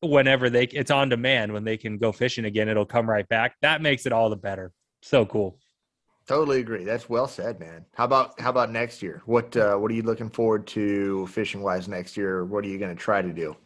whenever 0.01 0.49
they, 0.49 0.64
it's 0.64 0.90
on 0.90 1.09
demand 1.11 1.53
when 1.53 1.64
they 1.64 1.76
can 1.76 1.99
go 1.99 2.11
fishing 2.11 2.47
again. 2.47 2.68
It'll 2.70 2.86
come 2.86 3.09
right 3.09 3.28
back. 3.28 3.55
That 3.61 3.82
makes 3.82 4.07
it 4.07 4.12
all 4.12 4.30
the 4.30 4.36
better. 4.36 4.72
So 5.03 5.26
cool. 5.26 5.59
Totally 6.26 6.60
agree. 6.60 6.84
That's 6.84 7.08
well 7.08 7.26
said, 7.26 7.58
man. 7.58 7.84
How 7.94 8.04
about 8.04 8.38
how 8.40 8.50
about 8.50 8.70
next 8.70 9.02
year? 9.02 9.22
What 9.26 9.56
uh, 9.56 9.76
what 9.76 9.90
are 9.90 9.94
you 9.94 10.02
looking 10.02 10.30
forward 10.30 10.66
to 10.68 11.26
fishing 11.26 11.62
wise 11.62 11.88
next 11.88 12.16
year? 12.16 12.44
What 12.44 12.64
are 12.64 12.68
you 12.68 12.78
going 12.78 12.94
to 12.94 13.00
try 13.00 13.22
to 13.22 13.32
do? 13.32 13.56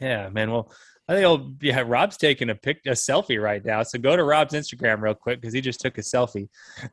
Yeah, 0.00 0.30
man. 0.30 0.50
Well, 0.50 0.72
I 1.08 1.14
think 1.14 1.26
I'll 1.26 1.52
yeah. 1.60 1.82
Rob's 1.86 2.16
taking 2.16 2.48
a 2.48 2.54
pic, 2.54 2.80
a 2.86 2.92
selfie 2.92 3.40
right 3.40 3.62
now. 3.62 3.82
So 3.82 3.98
go 3.98 4.16
to 4.16 4.24
Rob's 4.24 4.54
Instagram 4.54 5.02
real 5.02 5.14
quick 5.14 5.40
because 5.40 5.52
he 5.52 5.60
just 5.60 5.80
took 5.80 5.98
a 5.98 6.00
selfie. 6.00 6.48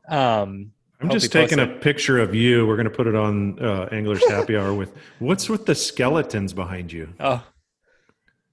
Um, 0.09 0.71
I'm 0.99 1.09
just 1.09 1.31
taking 1.31 1.59
a 1.59 1.67
picture 1.67 2.19
of 2.19 2.35
you. 2.35 2.67
We're 2.67 2.75
going 2.75 2.89
to 2.89 2.95
put 2.95 3.07
it 3.07 3.15
on 3.15 3.59
uh, 3.59 3.87
Anglers 3.91 4.27
Happy 4.29 4.55
Hour 4.55 4.73
with 4.73 4.93
what's 5.19 5.49
with 5.49 5.65
the 5.65 5.73
skeletons 5.73 6.53
behind 6.53 6.91
you? 6.91 7.13
oh, 7.19 7.43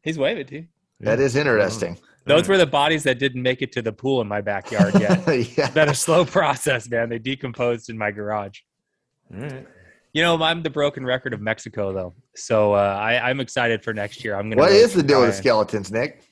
he's 0.03 0.19
waving 0.19 0.47
to 0.47 0.55
you. 0.55 0.67
That 1.01 1.21
is 1.21 1.37
interesting. 1.37 1.99
Those 2.29 2.49
were 2.49 2.59
the 2.59 2.67
bodies 2.67 3.03
that 3.05 3.19
didn't 3.19 3.43
make 3.43 3.63
it 3.63 3.73
to 3.73 3.83
the 3.83 3.93
pool 3.93 4.21
in 4.21 4.29
my 4.29 4.41
backyard 4.41 4.95
yet. 5.01 5.27
yeah. 5.59 5.71
Been 5.71 5.89
a 5.89 5.95
slow 5.95 6.25
process, 6.25 6.89
man. 6.89 7.09
They 7.09 7.19
decomposed 7.19 7.91
in 7.91 7.99
my 7.99 8.11
garage. 8.11 8.61
All 9.35 9.41
right. 9.41 9.67
You 10.13 10.23
know, 10.23 10.43
I'm 10.43 10.63
the 10.63 10.71
broken 10.71 11.05
record 11.05 11.35
of 11.35 11.41
Mexico, 11.41 11.93
though. 11.93 12.15
So 12.35 12.73
uh, 12.73 12.99
I, 13.01 13.29
I'm 13.29 13.41
excited 13.41 13.85
for 13.85 13.93
next 13.93 14.25
year. 14.25 14.37
I'm 14.37 14.49
gonna. 14.49 14.61
What 14.61 14.73
is 14.73 14.95
the 14.95 15.03
deal 15.03 15.21
with 15.21 15.35
skeletons, 15.35 15.93
Nick? 15.93 16.23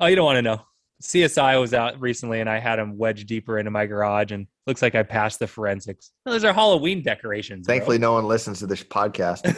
Oh, 0.00 0.06
you 0.06 0.16
don't 0.16 0.24
want 0.24 0.38
to 0.38 0.42
know. 0.42 0.60
CSI 1.02 1.58
was 1.58 1.72
out 1.72 1.98
recently, 2.00 2.40
and 2.40 2.50
I 2.50 2.58
had 2.58 2.78
them 2.78 2.98
wedged 2.98 3.26
deeper 3.26 3.58
into 3.58 3.70
my 3.70 3.86
garage, 3.86 4.32
and 4.32 4.46
looks 4.66 4.82
like 4.82 4.94
I 4.94 5.02
passed 5.02 5.38
the 5.38 5.46
forensics. 5.46 6.10
No, 6.26 6.32
those 6.32 6.44
are 6.44 6.52
Halloween 6.52 7.02
decorations. 7.02 7.66
bro. 7.66 7.74
Thankfully, 7.74 7.98
no 7.98 8.12
one 8.12 8.26
listens 8.26 8.58
to 8.58 8.66
this 8.66 8.82
podcast. 8.82 9.56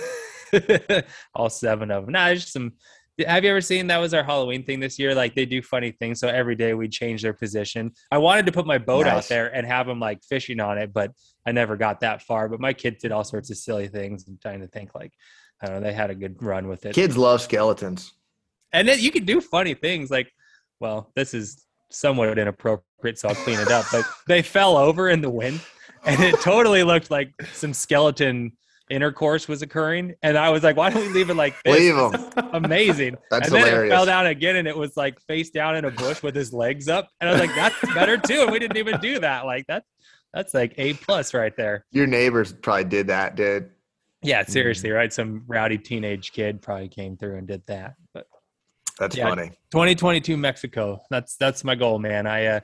all 1.35 1.51
seven 1.51 1.91
of 1.91 2.05
them. 2.05 2.13
Nah, 2.13 2.27
there's 2.27 2.43
just 2.43 2.53
some. 2.53 2.73
Have 3.27 3.45
you 3.45 3.51
ever 3.51 3.61
seen 3.61 3.87
that 3.89 3.99
was 3.99 4.15
our 4.15 4.23
Halloween 4.23 4.65
thing 4.65 4.81
this 4.81 4.99
year? 4.99 5.15
Like 5.15 5.35
they 5.35 5.47
do 5.47 5.63
funny 5.63 5.93
things, 5.93 6.21
so 6.21 6.29
every 6.29 6.55
day 6.55 6.75
we 6.75 6.89
change 6.89 7.23
their 7.23 7.33
position. 7.33 7.93
I 8.11 8.19
wanted 8.19 8.47
to 8.47 8.53
put 8.53 8.67
my 8.67 8.79
boat 8.79 9.07
out 9.07 9.25
there 9.29 9.55
and 9.55 9.67
have 9.67 9.87
them 9.87 10.01
like 10.01 10.23
fishing 10.23 10.61
on 10.61 10.79
it, 10.79 10.93
but 10.93 11.13
I 11.47 11.53
never 11.53 11.77
got 11.77 12.01
that 12.01 12.23
far. 12.23 12.49
But 12.49 12.61
my 12.61 12.73
kids 12.73 13.03
did 13.03 13.13
all 13.13 13.25
sorts 13.25 13.51
of 13.51 13.57
silly 13.57 13.89
things. 13.89 14.25
I'm 14.27 14.39
trying 14.41 14.61
to 14.61 14.69
think 14.69 14.95
like, 14.95 15.13
I 15.63 15.67
don't 15.67 15.77
know, 15.77 15.87
they 15.87 15.93
had 15.93 16.11
a 16.11 16.15
good 16.15 16.43
run 16.43 16.69
with 16.69 16.87
it. 16.87 16.95
Kids 16.95 17.17
love 17.17 17.41
skeletons. 17.41 18.13
And 18.73 18.89
then 18.89 18.99
you 19.01 19.11
can 19.11 19.25
do 19.25 19.41
funny 19.41 19.75
things 19.75 20.11
like, 20.11 20.33
well, 20.81 21.13
this 21.15 21.35
is 21.35 21.65
somewhat 21.91 22.39
inappropriate, 22.39 23.19
so 23.19 23.29
I'll 23.29 23.35
clean 23.35 23.59
it 23.59 23.71
up. 23.71 23.85
But 23.93 24.05
they 24.27 24.43
fell 24.43 24.77
over 24.77 25.11
in 25.11 25.21
the 25.21 25.31
wind, 25.31 25.61
and 26.05 26.21
it 26.23 26.41
totally 26.41 26.83
looked 26.83 27.11
like 27.11 27.33
some 27.53 27.75
skeleton 27.75 28.53
intercourse 28.91 29.49
was 29.49 29.63
occurring. 29.63 30.15
And 30.23 30.37
I 30.37 30.51
was 30.51 30.63
like, 30.63 30.77
why 30.77 30.91
don't 30.91 31.03
we 31.03 31.09
leave 31.13 31.31
it 31.31 31.35
like 31.35 31.55
this? 31.65 31.79
Leave 31.79 31.95
them. 31.97 32.51
Amazing. 32.53 33.17
That's 33.31 33.47
and 33.49 33.57
then 33.57 33.67
hilarious. 33.67 33.93
it 33.93 33.95
fell 33.97 34.07
down 34.07 34.27
again, 34.27 34.57
and 34.57 34.69
it 34.69 34.77
was 34.77 34.97
like 34.97 35.21
face 35.23 35.51
down 35.51 35.77
in 35.77 35.85
a 35.85 35.91
bush 35.91 36.23
with 36.23 36.35
his 36.35 36.53
legs 36.53 36.89
up. 36.89 37.09
And 37.21 37.29
I 37.29 37.33
was 37.33 37.41
like, 37.41 37.55
that's 37.55 37.95
better 37.95 38.17
too. 38.19 38.43
And 38.43 38.51
we 38.51 38.59
didn't 38.59 38.77
even 38.77 39.01
do 39.01 39.19
that. 39.21 39.47
Like 39.47 39.67
that, 39.69 39.85
that's 40.35 40.53
like 40.55 40.75
a 40.79 40.95
plus 40.95 41.35
right 41.35 41.57
there. 41.57 41.85
Your 41.93 42.07
neighbors 42.07 42.53
probably 42.53 42.85
did 42.85 43.07
that, 43.09 43.37
dude. 43.37 43.71
Yeah, 44.23 44.45
seriously, 44.45 44.91
right? 44.91 45.13
Some 45.13 45.43
rowdy 45.49 45.79
teenage 45.79 46.33
kid 46.33 46.63
probably 46.63 46.89
came 46.89 47.17
through 47.17 47.39
and 47.39 47.47
did 47.49 47.63
that. 47.67 47.95
But 48.15 48.27
That's 48.99 49.17
Yeah. 49.17 49.29
funny. 49.29 49.49
2022 49.73 50.37
Mexico. 50.37 51.01
That's 51.11 51.37
that's 51.37 51.65
my 51.65 51.75
goal, 51.75 51.99
man. 51.99 52.27
I 52.27 52.47
uh, 52.47 52.61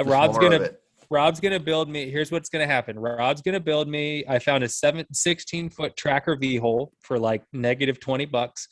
Just 0.00 0.10
Rob's 0.10 0.38
gonna. 0.38 0.70
Rob's 1.10 1.40
gonna 1.40 1.60
build 1.60 1.88
me. 1.88 2.10
Here's 2.10 2.30
what's 2.32 2.48
gonna 2.48 2.66
happen. 2.66 2.98
Rob's 2.98 3.42
gonna 3.42 3.60
build 3.60 3.88
me. 3.88 4.24
I 4.28 4.38
found 4.38 4.64
a 4.64 4.68
seven, 4.68 5.06
16 5.12 5.70
foot 5.70 5.96
tracker 5.96 6.36
V 6.36 6.58
hull 6.58 6.92
for 7.02 7.18
like 7.18 7.42
negative 7.52 8.00
20 8.00 8.24
bucks. 8.26 8.68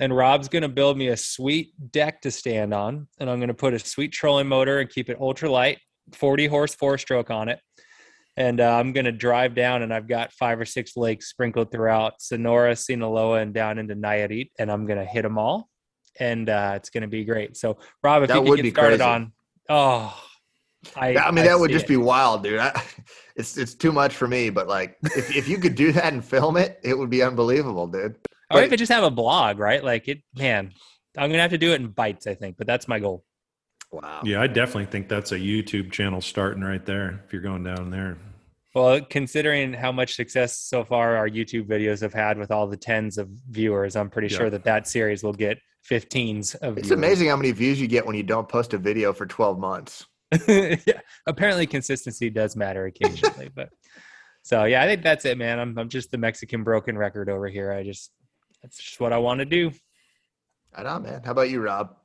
And 0.00 0.16
Rob's 0.16 0.48
gonna 0.48 0.68
build 0.68 0.96
me 0.98 1.08
a 1.08 1.16
sweet 1.16 1.72
deck 1.92 2.20
to 2.22 2.30
stand 2.30 2.74
on, 2.74 3.06
and 3.20 3.30
I'm 3.30 3.38
gonna 3.40 3.54
put 3.54 3.74
a 3.74 3.78
sweet 3.78 4.12
trolling 4.12 4.48
motor 4.48 4.80
and 4.80 4.90
keep 4.90 5.08
it 5.10 5.18
ultra 5.20 5.50
light, 5.50 5.78
40 6.14 6.46
horse 6.46 6.74
four 6.74 6.98
stroke 6.98 7.30
on 7.30 7.48
it. 7.48 7.60
And 8.36 8.60
uh, 8.60 8.76
I'm 8.76 8.92
gonna 8.92 9.12
drive 9.12 9.54
down, 9.54 9.82
and 9.82 9.92
I've 9.92 10.08
got 10.08 10.32
five 10.32 10.58
or 10.58 10.64
six 10.64 10.96
lakes 10.96 11.28
sprinkled 11.28 11.70
throughout 11.70 12.14
Sonora, 12.20 12.74
Sinaloa, 12.74 13.40
and 13.40 13.52
down 13.52 13.78
into 13.78 13.94
Nayarit, 13.94 14.50
and 14.58 14.72
I'm 14.72 14.86
gonna 14.86 15.04
hit 15.04 15.22
them 15.22 15.38
all, 15.38 15.68
and 16.18 16.48
uh, 16.48 16.72
it's 16.76 16.88
gonna 16.90 17.08
be 17.08 17.24
great. 17.24 17.56
So, 17.56 17.78
Rob, 18.02 18.22
if 18.22 18.28
That 18.28 18.36
you 18.36 18.42
would 18.42 18.56
could 18.56 18.62
be 18.62 18.70
get 18.70 18.76
started 18.80 19.00
crazy. 19.00 19.10
on, 19.10 19.32
oh, 19.68 20.18
I, 20.96 21.16
I, 21.16 21.30
mean, 21.30 21.44
that 21.44 21.58
would 21.58 21.70
just 21.70 21.84
it. 21.84 21.88
be 21.88 21.96
wild, 21.96 22.42
dude. 22.42 22.58
I, 22.58 22.82
it's 23.36 23.56
it's 23.56 23.74
too 23.74 23.92
much 23.92 24.14
for 24.14 24.26
me, 24.28 24.50
but 24.50 24.66
like, 24.68 24.96
if 25.04 25.34
if 25.36 25.48
you 25.48 25.58
could 25.58 25.74
do 25.74 25.92
that 25.92 26.12
and 26.12 26.24
film 26.24 26.56
it, 26.56 26.80
it 26.82 26.98
would 26.98 27.10
be 27.10 27.22
unbelievable, 27.22 27.86
dude. 27.86 28.16
Or 28.50 28.58
But- 28.58 28.64
if 28.64 28.72
it 28.72 28.76
just 28.78 28.92
have 28.92 29.04
a 29.04 29.10
blog, 29.10 29.58
right? 29.58 29.82
Like 29.82 30.08
it, 30.08 30.22
man. 30.36 30.72
I'm 31.16 31.28
gonna 31.30 31.42
have 31.42 31.50
to 31.50 31.58
do 31.58 31.72
it 31.72 31.80
in 31.80 31.88
bites, 31.88 32.26
I 32.26 32.34
think, 32.34 32.56
but 32.56 32.66
that's 32.66 32.88
my 32.88 32.98
goal. 32.98 33.22
Wow. 33.92 34.22
Yeah, 34.24 34.40
I 34.40 34.46
definitely 34.46 34.86
think 34.86 35.08
that's 35.08 35.32
a 35.32 35.38
YouTube 35.38 35.92
channel 35.92 36.22
starting 36.22 36.62
right 36.64 36.84
there. 36.86 37.20
If 37.26 37.32
you're 37.34 37.42
going 37.42 37.62
down 37.62 37.90
there, 37.90 38.16
Well, 38.74 39.02
considering 39.02 39.74
how 39.74 39.92
much 39.92 40.14
success 40.14 40.58
so 40.58 40.82
far 40.82 41.14
our 41.18 41.28
YouTube 41.28 41.66
videos 41.66 42.00
have 42.00 42.14
had 42.14 42.38
with 42.38 42.50
all 42.50 42.66
the 42.66 42.78
tens 42.78 43.18
of 43.18 43.28
viewers, 43.50 43.94
I'm 43.96 44.08
pretty 44.08 44.28
Yeah. 44.28 44.38
sure 44.38 44.50
that 44.50 44.64
that 44.64 44.88
series 44.88 45.22
will 45.22 45.34
get 45.34 45.58
15s 45.90 46.54
of. 46.62 46.78
It's 46.78 46.88
viewers. 46.88 46.98
amazing 46.98 47.28
how 47.28 47.36
many 47.36 47.50
views 47.50 47.78
you 47.78 47.86
get 47.86 48.06
when 48.06 48.16
you 48.16 48.22
don't 48.22 48.48
post 48.48 48.72
a 48.72 48.78
video 48.78 49.12
for 49.12 49.26
12 49.26 49.58
months. 49.58 50.06
yeah. 50.48 51.00
Apparently, 51.26 51.66
consistency 51.66 52.30
does 52.30 52.56
matter 52.56 52.86
occasionally, 52.86 53.50
but 53.54 53.70
so 54.42 54.64
yeah, 54.64 54.82
I 54.82 54.86
think 54.86 55.02
that's 55.02 55.24
it, 55.24 55.38
man. 55.38 55.58
I'm 55.58 55.78
I'm 55.78 55.88
just 55.88 56.10
the 56.10 56.18
Mexican 56.18 56.64
broken 56.64 56.96
record 56.96 57.28
over 57.28 57.48
here. 57.48 57.72
I 57.72 57.82
just 57.82 58.10
that's 58.62 58.78
just 58.78 59.00
what 59.00 59.12
I 59.12 59.18
want 59.18 59.40
to 59.40 59.44
do. 59.44 59.72
I 60.74 60.82
know, 60.84 60.98
man. 61.00 61.22
How 61.24 61.32
about 61.32 61.50
you, 61.50 61.60
Rob? 61.60 61.96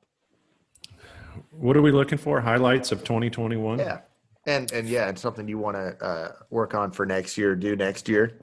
what 1.51 1.77
are 1.77 1.81
we 1.81 1.91
looking 1.91 2.17
for? 2.17 2.41
Highlights 2.41 2.91
of 2.91 3.03
2021? 3.03 3.79
Yeah. 3.79 3.99
And 4.45 4.71
and 4.71 4.87
yeah, 4.87 5.09
it's 5.09 5.21
something 5.21 5.47
you 5.47 5.57
want 5.57 5.75
to 5.75 6.05
uh, 6.05 6.31
work 6.49 6.73
on 6.73 6.91
for 6.91 7.05
next 7.05 7.37
year, 7.37 7.55
do 7.55 7.75
next 7.75 8.07
year. 8.07 8.39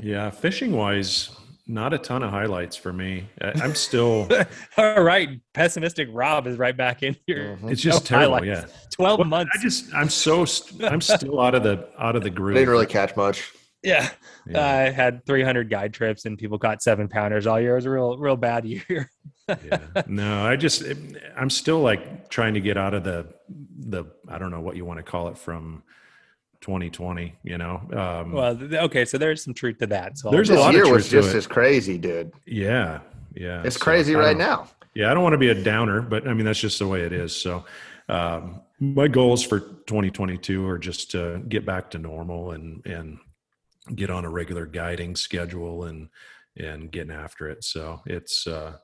Yeah, 0.00 0.30
fishing 0.30 0.72
wise, 0.72 1.30
not 1.72 1.92
a 1.94 1.98
ton 1.98 2.22
of 2.22 2.30
highlights 2.30 2.76
for 2.76 2.92
me. 2.92 3.28
I, 3.40 3.52
I'm 3.62 3.74
still. 3.74 4.28
All 4.76 5.02
right, 5.02 5.40
pessimistic 5.54 6.08
Rob 6.12 6.46
is 6.46 6.58
right 6.58 6.76
back 6.76 7.02
in 7.02 7.16
here. 7.26 7.58
Mhm. 7.62 7.70
It's 7.72 7.80
just 7.80 8.04
No 8.04 8.18
terrible. 8.18 8.36
highlights. 8.36 8.70
Yeah. 8.72 8.76
Twelve 8.90 9.18
Well, 9.20 9.28
months. 9.28 9.52
I 9.58 9.62
just 9.62 9.94
I'm 9.94 10.08
so 10.10 10.44
st- 10.44 10.84
I'm 10.84 11.00
still 11.00 11.40
out 11.40 11.54
of 11.54 11.62
the 11.62 11.88
out 11.98 12.14
of 12.16 12.22
the 12.22 12.30
groove. 12.30 12.54
Didn't 12.56 12.68
really 12.70 12.86
catch 12.86 13.16
much. 13.16 13.50
yeah. 13.82 14.10
Yeah, 14.46 14.64
I 14.66 14.90
had 14.90 15.24
300 15.24 15.70
guide 15.70 15.94
trips 15.94 16.24
and 16.24 16.36
people 16.36 16.58
caught 16.58 16.82
seven 16.82 17.06
pounders 17.08 17.46
all 17.46 17.60
year. 17.60 17.72
It 17.72 17.76
was 17.76 17.86
a 17.86 17.90
real, 17.90 18.18
real 18.18 18.36
bad 18.36 18.64
year. 18.64 19.08
yeah. 19.48 19.78
No, 20.06 20.44
I 20.44 20.56
just 20.56 20.82
I'm 21.36 21.48
still 21.50 21.80
like 21.80 22.28
trying 22.28 22.54
to 22.54 22.60
get 22.60 22.76
out 22.76 22.92
of 22.94 23.04
the 23.04 23.26
the 23.78 24.04
I 24.28 24.38
don't 24.38 24.50
know 24.50 24.60
what 24.60 24.76
you 24.76 24.84
want 24.84 24.98
to 24.98 25.02
call 25.02 25.28
it 25.28 25.38
from 25.38 25.82
2020. 26.62 27.34
You 27.42 27.58
know. 27.58 27.80
Um, 27.92 28.32
well, 28.32 28.58
okay, 28.84 29.04
so 29.04 29.18
there's 29.18 29.44
some 29.44 29.52
truth 29.54 29.78
to 29.78 29.86
that. 29.88 30.16
So 30.18 30.28
I'll 30.28 30.32
There's 30.32 30.48
a 30.48 30.54
This 30.54 30.60
lot 30.60 30.68
of 30.70 30.74
year 30.74 30.84
truth 30.84 30.94
was 30.94 31.04
to 31.06 31.10
just 31.10 31.34
it. 31.34 31.36
as 31.36 31.46
crazy, 31.46 31.98
dude. 31.98 32.32
yeah. 32.46 33.00
Yeah. 33.34 33.62
It's 33.64 33.76
so 33.76 33.82
crazy 33.84 34.14
right 34.14 34.36
now. 34.36 34.68
Yeah, 34.94 35.10
I 35.10 35.14
don't 35.14 35.22
want 35.22 35.32
to 35.32 35.38
be 35.38 35.48
a 35.48 35.54
downer, 35.54 36.02
but 36.02 36.28
I 36.28 36.34
mean 36.34 36.44
that's 36.44 36.60
just 36.60 36.78
the 36.78 36.86
way 36.86 37.00
it 37.00 37.12
is. 37.12 37.34
So, 37.34 37.64
um, 38.10 38.60
my 38.78 39.08
goals 39.08 39.42
for 39.42 39.60
2022 39.60 40.66
are 40.66 40.76
just 40.78 41.10
to 41.12 41.42
get 41.48 41.64
back 41.64 41.90
to 41.92 41.98
normal 41.98 42.50
and 42.50 42.84
and 42.84 43.18
get 43.94 44.10
on 44.10 44.24
a 44.26 44.28
regular 44.30 44.66
guiding 44.66 45.16
schedule 45.16 45.84
and 45.84 46.08
and 46.58 46.90
getting 46.90 47.10
after 47.12 47.48
it. 47.48 47.64
So 47.64 48.02
it's 48.04 48.46
uh, 48.46 48.76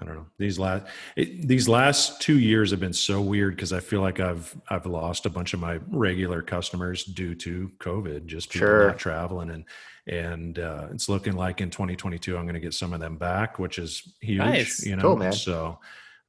I 0.00 0.04
don't 0.04 0.14
know 0.14 0.26
these 0.38 0.58
last 0.58 0.84
it, 1.16 1.48
these 1.48 1.68
last 1.68 2.20
two 2.20 2.38
years 2.38 2.70
have 2.70 2.80
been 2.80 2.92
so 2.92 3.20
weird 3.22 3.56
because 3.56 3.72
I 3.72 3.80
feel 3.80 4.00
like 4.02 4.20
I've 4.20 4.54
I've 4.68 4.84
lost 4.86 5.24
a 5.26 5.30
bunch 5.30 5.54
of 5.54 5.60
my 5.60 5.78
regular 5.88 6.42
customers 6.42 7.04
due 7.04 7.34
to 7.36 7.70
COVID, 7.78 8.26
just 8.26 8.50
people 8.50 8.66
Sure. 8.68 8.86
not 8.88 8.98
traveling 8.98 9.50
and 9.50 9.64
and 10.06 10.58
uh, 10.58 10.88
it's 10.92 11.08
looking 11.08 11.34
like 11.34 11.60
in 11.60 11.70
2022 11.70 12.36
I'm 12.36 12.44
going 12.44 12.54
to 12.54 12.60
get 12.60 12.74
some 12.74 12.92
of 12.92 13.00
them 13.00 13.16
back, 13.16 13.58
which 13.58 13.78
is 13.78 14.02
huge. 14.20 14.38
Nice. 14.38 14.84
You 14.84 14.96
know, 14.96 15.02
Cool, 15.02 15.16
man. 15.16 15.32
so 15.32 15.78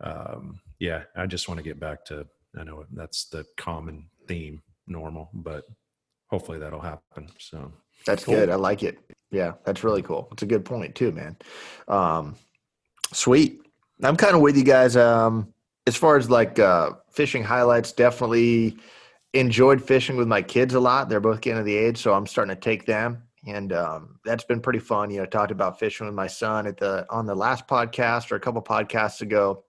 um, 0.01 0.59
yeah, 0.79 1.03
I 1.15 1.25
just 1.25 1.47
want 1.49 1.57
to 1.57 1.63
get 1.63 1.79
back 1.79 2.05
to 2.05 2.25
I 2.57 2.63
know 2.63 2.85
that's 2.91 3.25
the 3.25 3.45
common 3.57 4.09
theme, 4.27 4.61
normal, 4.87 5.29
but 5.33 5.65
hopefully 6.29 6.57
that'll 6.59 6.79
happen. 6.81 7.29
So 7.37 7.71
That's 8.05 8.23
Cool. 8.23 8.35
good. 8.35 8.49
I 8.49 8.55
like 8.55 8.81
it. 8.83 8.97
Yeah, 9.31 9.53
that's 9.65 9.83
really 9.83 10.01
cool. 10.01 10.29
It's 10.31 10.43
a 10.43 10.45
good 10.47 10.63
point 10.65 10.95
too, 10.95 11.11
man. 11.11 11.35
Um, 11.87 12.35
sweet. 13.13 13.61
I'm 14.03 14.15
kind 14.15 14.35
of 14.35 14.41
with 14.41 14.55
you 14.57 14.63
guys. 14.63 14.95
Um, 14.95 15.53
as 15.87 15.95
far 15.95 16.17
as 16.17 16.29
like 16.29 16.59
uh, 16.59 16.91
fishing 17.11 17.43
highlights, 17.43 17.91
definitely 17.91 18.77
enjoyed 19.33 19.81
fishing 19.83 20.17
with 20.17 20.27
my 20.27 20.41
kids 20.41 20.73
a 20.73 20.79
lot. 20.79 21.09
They're 21.09 21.19
both 21.19 21.41
getting 21.41 21.59
to 21.59 21.63
the 21.63 21.75
age, 21.75 21.97
so 21.97 22.13
I'm 22.13 22.27
starting 22.27 22.53
to 22.55 22.59
take 22.59 22.85
them, 22.85 23.23
and 23.47 23.73
um, 23.73 24.19
that's 24.25 24.43
been 24.43 24.59
pretty 24.61 24.79
fun. 24.79 25.09
You 25.09 25.19
know, 25.19 25.25
talked 25.25 25.51
about 25.51 25.79
fishing 25.79 26.05
with 26.05 26.15
my 26.15 26.27
son 26.27 26.67
at 26.67 26.77
the 26.77 27.05
on 27.09 27.25
the 27.25 27.35
last 27.35 27.67
podcast 27.67 28.31
or 28.31 28.35
a 28.35 28.39
couple 28.39 28.61
podcasts 28.61 29.21
ago. 29.21 29.63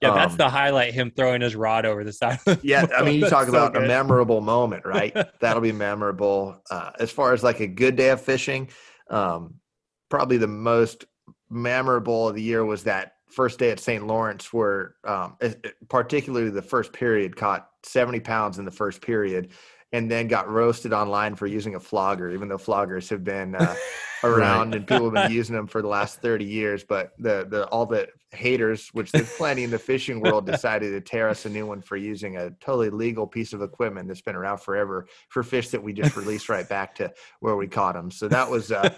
yeah, 0.00 0.14
that's 0.14 0.32
Um, 0.32 0.38
the 0.38 0.48
highlight. 0.48 0.94
Him 0.94 1.12
throwing 1.14 1.40
his 1.42 1.54
rod 1.54 1.86
over 1.86 2.02
the 2.04 2.12
side. 2.12 2.38
Of 2.46 2.60
the 2.60 2.66
Yeah, 2.66 2.86
I 2.96 3.02
mean, 3.04 3.20
you 3.20 3.20
talk 3.28 3.46
That's 3.46 3.50
so 3.52 3.66
about 3.66 3.76
a 3.76 3.86
memorable 3.86 4.40
moment, 4.40 4.84
right? 4.84 5.14
That'll 5.40 5.62
be 5.62 5.72
memorable. 5.72 6.60
Uh, 6.70 6.90
as 6.98 7.10
far 7.10 7.32
as 7.32 7.42
like 7.44 7.60
a 7.60 7.66
good 7.68 7.96
day 7.96 8.10
of 8.10 8.20
fishing, 8.20 8.68
um, 9.10 9.54
probably 10.08 10.38
the 10.38 10.46
most 10.48 11.04
memorable 11.54 12.28
of 12.28 12.34
the 12.34 12.42
year 12.42 12.64
was 12.64 12.82
that 12.84 13.14
first 13.28 13.58
day 13.58 13.70
at 13.70 13.80
St. 13.80 14.06
Lawrence, 14.06 14.52
where 14.52 14.94
um, 15.04 15.36
it- 15.40 15.60
it- 15.64 15.88
particularly 15.88 16.50
the 16.50 16.62
first 16.62 16.92
period 16.92 17.36
caught 17.36 17.70
70 17.82 18.20
pounds 18.20 18.58
in 18.58 18.64
the 18.64 18.70
first 18.70 19.00
period, 19.00 19.50
and 19.94 20.10
then 20.10 20.26
got 20.26 20.50
roasted 20.50 20.92
online 20.92 21.36
for 21.36 21.46
using 21.46 21.76
a 21.76 21.80
flogger, 21.80 22.28
even 22.32 22.48
though 22.48 22.58
floggers 22.58 23.08
have 23.08 23.22
been 23.22 23.54
uh, 23.54 23.76
around 24.24 24.74
and 24.74 24.84
people 24.84 25.04
have 25.04 25.14
been 25.14 25.30
using 25.36 25.54
them 25.54 25.68
for 25.68 25.82
the 25.82 25.88
last 25.88 26.20
30 26.20 26.44
years. 26.44 26.82
But 26.82 27.12
the 27.16 27.46
the 27.48 27.68
all 27.68 27.86
the 27.86 28.08
haters, 28.32 28.88
which 28.88 29.12
there's 29.12 29.32
plenty 29.36 29.62
in 29.62 29.70
the 29.70 29.78
fishing 29.78 30.20
world, 30.20 30.46
decided 30.50 30.90
to 30.90 31.00
tear 31.00 31.28
us 31.28 31.46
a 31.46 31.48
new 31.48 31.64
one 31.64 31.80
for 31.80 31.96
using 31.96 32.38
a 32.38 32.50
totally 32.60 32.90
legal 32.90 33.24
piece 33.24 33.52
of 33.52 33.62
equipment 33.62 34.08
that's 34.08 34.20
been 34.20 34.34
around 34.34 34.58
forever 34.58 35.06
for 35.28 35.44
fish 35.44 35.68
that 35.68 35.80
we 35.80 35.92
just 35.92 36.16
released 36.16 36.48
right 36.48 36.68
back 36.68 36.96
to 36.96 37.12
where 37.38 37.54
we 37.54 37.68
caught 37.68 37.94
them. 37.94 38.10
So 38.10 38.26
that 38.26 38.50
was 38.50 38.72
uh, 38.72 38.90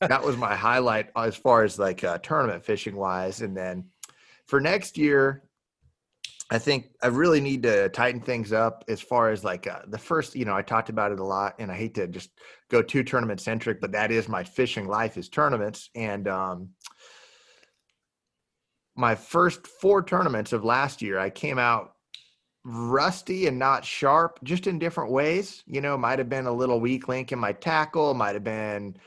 that 0.00 0.24
was 0.24 0.36
my 0.36 0.56
highlight 0.56 1.10
as 1.14 1.36
far 1.36 1.62
as 1.62 1.78
like 1.78 2.02
uh, 2.02 2.18
tournament 2.18 2.64
fishing 2.64 2.96
wise. 2.96 3.42
And 3.42 3.56
then 3.56 3.84
for 4.46 4.60
next 4.60 4.98
year, 4.98 5.44
I 6.52 6.58
think 6.58 6.90
I 7.02 7.06
really 7.06 7.40
need 7.40 7.62
to 7.62 7.88
tighten 7.88 8.20
things 8.20 8.52
up 8.52 8.84
as 8.86 9.00
far 9.00 9.30
as 9.30 9.42
like 9.42 9.66
uh, 9.66 9.80
the 9.88 9.96
first, 9.96 10.36
you 10.36 10.44
know, 10.44 10.54
I 10.54 10.60
talked 10.60 10.90
about 10.90 11.10
it 11.10 11.18
a 11.18 11.24
lot 11.24 11.54
and 11.58 11.72
I 11.72 11.74
hate 11.74 11.94
to 11.94 12.06
just 12.06 12.28
go 12.70 12.82
too 12.82 13.02
tournament 13.02 13.40
centric, 13.40 13.80
but 13.80 13.92
that 13.92 14.10
is 14.10 14.28
my 14.28 14.44
fishing 14.44 14.86
life 14.86 15.16
is 15.16 15.30
tournaments. 15.30 15.88
And 15.94 16.28
um, 16.28 16.68
my 18.94 19.14
first 19.14 19.66
four 19.66 20.02
tournaments 20.02 20.52
of 20.52 20.62
last 20.62 21.00
year, 21.00 21.18
I 21.18 21.30
came 21.30 21.58
out 21.58 21.94
rusty 22.64 23.46
and 23.46 23.58
not 23.58 23.82
sharp, 23.82 24.38
just 24.44 24.66
in 24.66 24.78
different 24.78 25.10
ways. 25.10 25.62
You 25.64 25.80
know, 25.80 25.96
might 25.96 26.18
have 26.18 26.28
been 26.28 26.46
a 26.46 26.52
little 26.52 26.80
weak 26.80 27.08
link 27.08 27.32
in 27.32 27.38
my 27.38 27.52
tackle, 27.52 28.12
might 28.12 28.34
have 28.34 28.44
been 28.44 28.98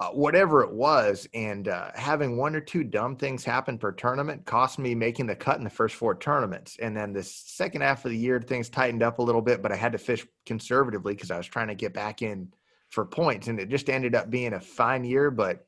uh, 0.00 0.10
whatever 0.10 0.62
it 0.62 0.72
was. 0.72 1.28
And 1.34 1.68
uh, 1.68 1.90
having 1.94 2.36
one 2.36 2.54
or 2.54 2.60
two 2.60 2.84
dumb 2.84 3.16
things 3.16 3.44
happen 3.44 3.78
per 3.78 3.92
tournament 3.92 4.44
cost 4.44 4.78
me 4.78 4.94
making 4.94 5.26
the 5.26 5.34
cut 5.34 5.58
in 5.58 5.64
the 5.64 5.70
first 5.70 5.96
four 5.96 6.14
tournaments. 6.14 6.76
And 6.80 6.96
then 6.96 7.12
the 7.12 7.22
second 7.22 7.80
half 7.80 8.04
of 8.04 8.10
the 8.10 8.16
year, 8.16 8.40
things 8.40 8.68
tightened 8.68 9.02
up 9.02 9.18
a 9.18 9.22
little 9.22 9.42
bit, 9.42 9.62
but 9.62 9.72
I 9.72 9.76
had 9.76 9.92
to 9.92 9.98
fish 9.98 10.26
conservatively 10.46 11.14
because 11.14 11.30
I 11.30 11.36
was 11.36 11.46
trying 11.46 11.68
to 11.68 11.74
get 11.74 11.94
back 11.94 12.22
in 12.22 12.52
for 12.90 13.04
points. 13.04 13.48
And 13.48 13.58
it 13.58 13.68
just 13.68 13.90
ended 13.90 14.14
up 14.14 14.30
being 14.30 14.54
a 14.54 14.60
fine 14.60 15.04
year, 15.04 15.30
but 15.30 15.66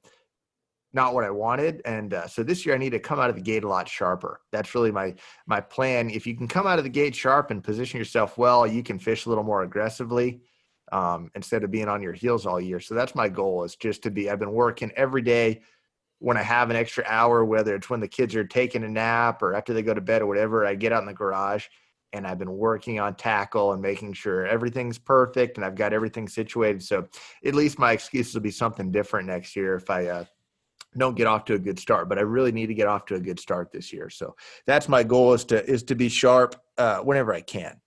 not 0.93 1.15
what 1.15 1.25
I 1.25 1.31
wanted. 1.31 1.83
And 1.85 2.15
uh, 2.15 2.27
so 2.27 2.43
this 2.43 2.65
year 2.65 2.75
I 2.75 2.79
need 2.79 2.91
to 2.91 2.99
come 2.99 3.21
out 3.21 3.31
of 3.31 3.37
the 3.37 3.43
gate 3.43 3.65
a 3.65 3.69
lot 3.69 3.89
sharper. 3.89 4.41
That's 4.51 4.75
really 4.75 4.91
my 4.91 5.15
my 5.47 5.61
plan. 5.61 6.11
If 6.11 6.27
you 6.27 6.37
can 6.37 6.49
come 6.49 6.67
out 6.67 6.79
of 6.79 6.85
the 6.85 6.91
gate 6.91 7.15
sharp 7.15 7.51
and 7.51 7.63
position 7.63 7.99
yourself 7.99 8.39
well, 8.39 8.67
you 8.67 8.83
can 8.83 8.99
fish 8.99 9.27
a 9.27 9.29
little 9.29 9.45
more 9.45 9.63
aggressively 9.63 10.41
um, 10.93 11.31
instead 11.35 11.65
of 11.65 11.71
being 11.71 11.89
on 11.89 12.03
your 12.03 12.13
heels 12.13 12.47
all 12.47 12.61
year. 12.61 12.81
So 12.81 12.95
that's 12.95 13.15
my 13.15 13.29
goal 13.29 13.65
is 13.65 13.77
just 13.77 14.03
to 14.03 14.11
be. 14.11 14.31
I've 14.31 14.39
been 14.39 14.53
working 14.53 14.93
every 14.97 15.23
day 15.23 15.63
when 16.19 16.37
I 16.37 16.43
have 16.43 16.71
an 16.71 16.77
extra 16.77 17.05
hour, 17.07 17.45
whether 17.45 17.75
it's 17.75 17.89
when 17.89 18.01
the 18.01 18.09
kids 18.09 18.35
are 18.37 18.45
taking 18.45 18.85
a 18.85 18.89
nap 18.89 19.43
or 19.43 19.55
after 19.55 19.73
they 19.73 19.83
go 19.83 19.95
to 19.95 20.01
bed 20.01 20.23
or 20.23 20.27
whatever. 20.27 20.67
I 20.67 20.75
get 20.75 20.93
out 20.93 21.03
in 21.03 21.07
the 21.07 21.15
garage 21.15 21.67
and 22.13 22.27
I've 22.27 22.39
been 22.39 22.53
working 22.53 23.01
on 23.01 23.15
tackle 23.15 23.73
and 23.73 23.81
making 23.81 24.13
sure 24.15 24.47
everything's 24.47 24.99
perfect 24.99 25.57
and 25.57 25.65
I've 25.65 25.75
got 25.75 25.93
everything 25.93 26.29
situated. 26.29 26.83
So 26.83 27.07
at 27.45 27.55
least 27.55 27.79
my 27.79 27.93
excuses 27.93 28.35
will 28.35 28.43
be 28.43 28.51
something 28.51 28.91
different 28.91 29.29
next 29.29 29.57
year 29.57 29.77
if 29.77 29.89
I 29.89 30.07
uh, 30.07 30.25
don't 30.97 31.17
get 31.17 31.27
off 31.27 31.45
to 31.47 31.55
a 31.55 31.59
good 31.59 31.79
start. 31.79 32.09
But 32.09 32.19
I 32.19 32.23
really 32.23 32.53
need 32.53 32.67
to 32.67 32.75
get 32.75 32.89
off 32.89 33.07
to 33.07 33.15
a 33.15 33.21
good 33.21 33.39
start 33.39 33.71
this 33.73 33.93
year. 33.93 34.11
So 34.11 34.37
that's 34.67 34.89
my 34.89 35.03
goal 35.03 35.33
is 35.35 35.45
to 35.47 35.65
is 35.65 35.83
to 35.85 35.95
be 35.95 36.09
sharp 36.09 36.57
uh, 36.79 36.99
whenever 36.99 37.33
I 37.33 37.41
can. 37.41 37.81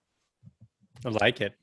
I 1.05 1.09
like 1.09 1.41
it. 1.41 1.53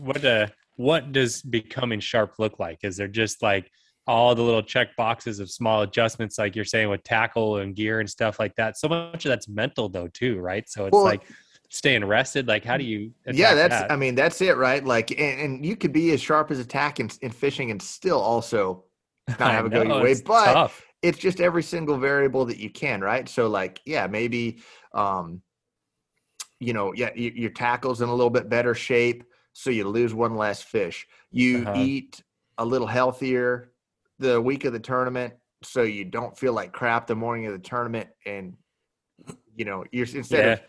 What 0.00 0.24
uh 0.24 0.48
what 0.78 1.10
does 1.10 1.42
becoming 1.42 1.98
sharp 1.98 2.34
look 2.38 2.60
like? 2.60 2.78
Is 2.84 2.96
there 2.96 3.08
just 3.08 3.42
like 3.42 3.68
all 4.06 4.34
the 4.36 4.42
little 4.42 4.62
check 4.62 4.94
boxes 4.96 5.40
of 5.40 5.50
small 5.50 5.82
adjustments 5.82 6.38
like 6.38 6.54
you're 6.54 6.64
saying 6.64 6.88
with 6.88 7.02
tackle 7.02 7.56
and 7.58 7.74
gear 7.74 7.98
and 7.98 8.08
stuff 8.08 8.38
like 8.38 8.54
that? 8.54 8.78
So 8.78 8.88
much 8.88 9.24
of 9.26 9.30
that's 9.30 9.48
mental 9.48 9.88
though 9.88 10.06
too, 10.06 10.38
right? 10.38 10.68
So 10.68 10.86
it's 10.86 10.92
Well- 10.94 11.02
like 11.02 11.24
staying 11.68 12.04
rested. 12.04 12.46
Like 12.46 12.64
how 12.64 12.76
do 12.76 12.84
you 12.84 13.10
yeah 13.26 13.54
that's 13.54 13.74
that? 13.74 13.92
i 13.92 13.96
mean 13.96 14.14
that's 14.14 14.40
it 14.40 14.56
right 14.56 14.82
like 14.84 15.10
and, 15.10 15.40
and 15.40 15.66
you 15.66 15.76
could 15.76 15.92
be 15.92 16.12
as 16.12 16.20
sharp 16.20 16.50
as 16.50 16.58
attack 16.60 16.98
in, 17.00 17.10
in 17.20 17.30
fishing 17.30 17.70
and 17.70 17.82
still 17.82 18.18
also 18.20 18.84
not 19.28 19.52
have 19.52 19.66
it 19.66 19.72
go 19.72 19.82
your 19.82 20.02
way 20.02 20.14
but 20.24 20.54
tough. 20.54 20.86
it's 21.02 21.18
just 21.18 21.40
every 21.42 21.62
single 21.62 21.98
variable 21.98 22.46
that 22.46 22.56
you 22.56 22.70
can 22.70 23.02
right 23.02 23.28
so 23.28 23.48
like 23.48 23.80
yeah 23.84 24.06
maybe 24.06 24.62
um 24.94 25.42
you 26.58 26.72
know 26.72 26.94
yeah 26.94 27.10
your 27.14 27.50
tackles 27.50 28.00
in 28.00 28.08
a 28.08 28.14
little 28.14 28.30
bit 28.30 28.48
better 28.48 28.74
shape 28.74 29.24
so 29.58 29.70
you 29.70 29.88
lose 29.88 30.14
one 30.14 30.36
less 30.36 30.62
fish 30.62 31.06
you 31.32 31.62
Uh-huh. 31.62 31.82
eat 31.82 32.22
a 32.58 32.64
little 32.64 32.86
healthier 32.86 33.72
the 34.20 34.40
week 34.40 34.64
of 34.64 34.72
the 34.72 34.78
tournament 34.78 35.34
so 35.62 35.82
you 35.82 36.04
don't 36.04 36.38
feel 36.38 36.52
like 36.52 36.72
crap 36.72 37.06
the 37.08 37.14
morning 37.14 37.46
of 37.46 37.52
the 37.52 37.58
tournament 37.58 38.08
and 38.24 38.56
you 39.56 39.64
know 39.64 39.84
you're 39.90 40.06
instead 40.14 40.44
of 40.52 40.60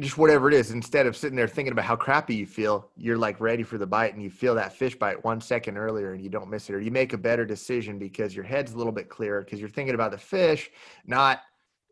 just 0.00 0.16
whatever 0.16 0.48
it 0.48 0.54
is 0.54 0.70
instead 0.70 1.04
of 1.06 1.14
sitting 1.16 1.36
there 1.36 1.48
thinking 1.48 1.72
about 1.72 1.84
how 1.84 1.96
crappy 1.96 2.34
you 2.34 2.46
feel 2.46 2.88
you're 2.96 3.18
like 3.18 3.38
ready 3.40 3.62
for 3.64 3.76
the 3.76 3.86
bite 3.86 4.14
and 4.14 4.22
you 4.22 4.30
feel 4.30 4.54
that 4.54 4.72
fish 4.72 4.94
bite 4.96 5.22
one 5.24 5.40
second 5.40 5.76
earlier 5.76 6.12
and 6.12 6.22
you 6.22 6.30
don't 6.30 6.48
miss 6.48 6.70
it 6.70 6.74
or 6.74 6.80
you 6.80 6.90
make 6.92 7.12
a 7.12 7.18
better 7.18 7.44
decision 7.44 7.98
because 7.98 8.34
your 8.36 8.44
head's 8.44 8.72
a 8.72 8.76
little 8.78 8.92
bit 8.92 9.08
clearer 9.08 9.40
because 9.42 9.58
you're 9.60 9.68
thinking 9.68 9.94
about 9.96 10.12
the 10.12 10.16
fish 10.18 10.70
not 11.06 11.40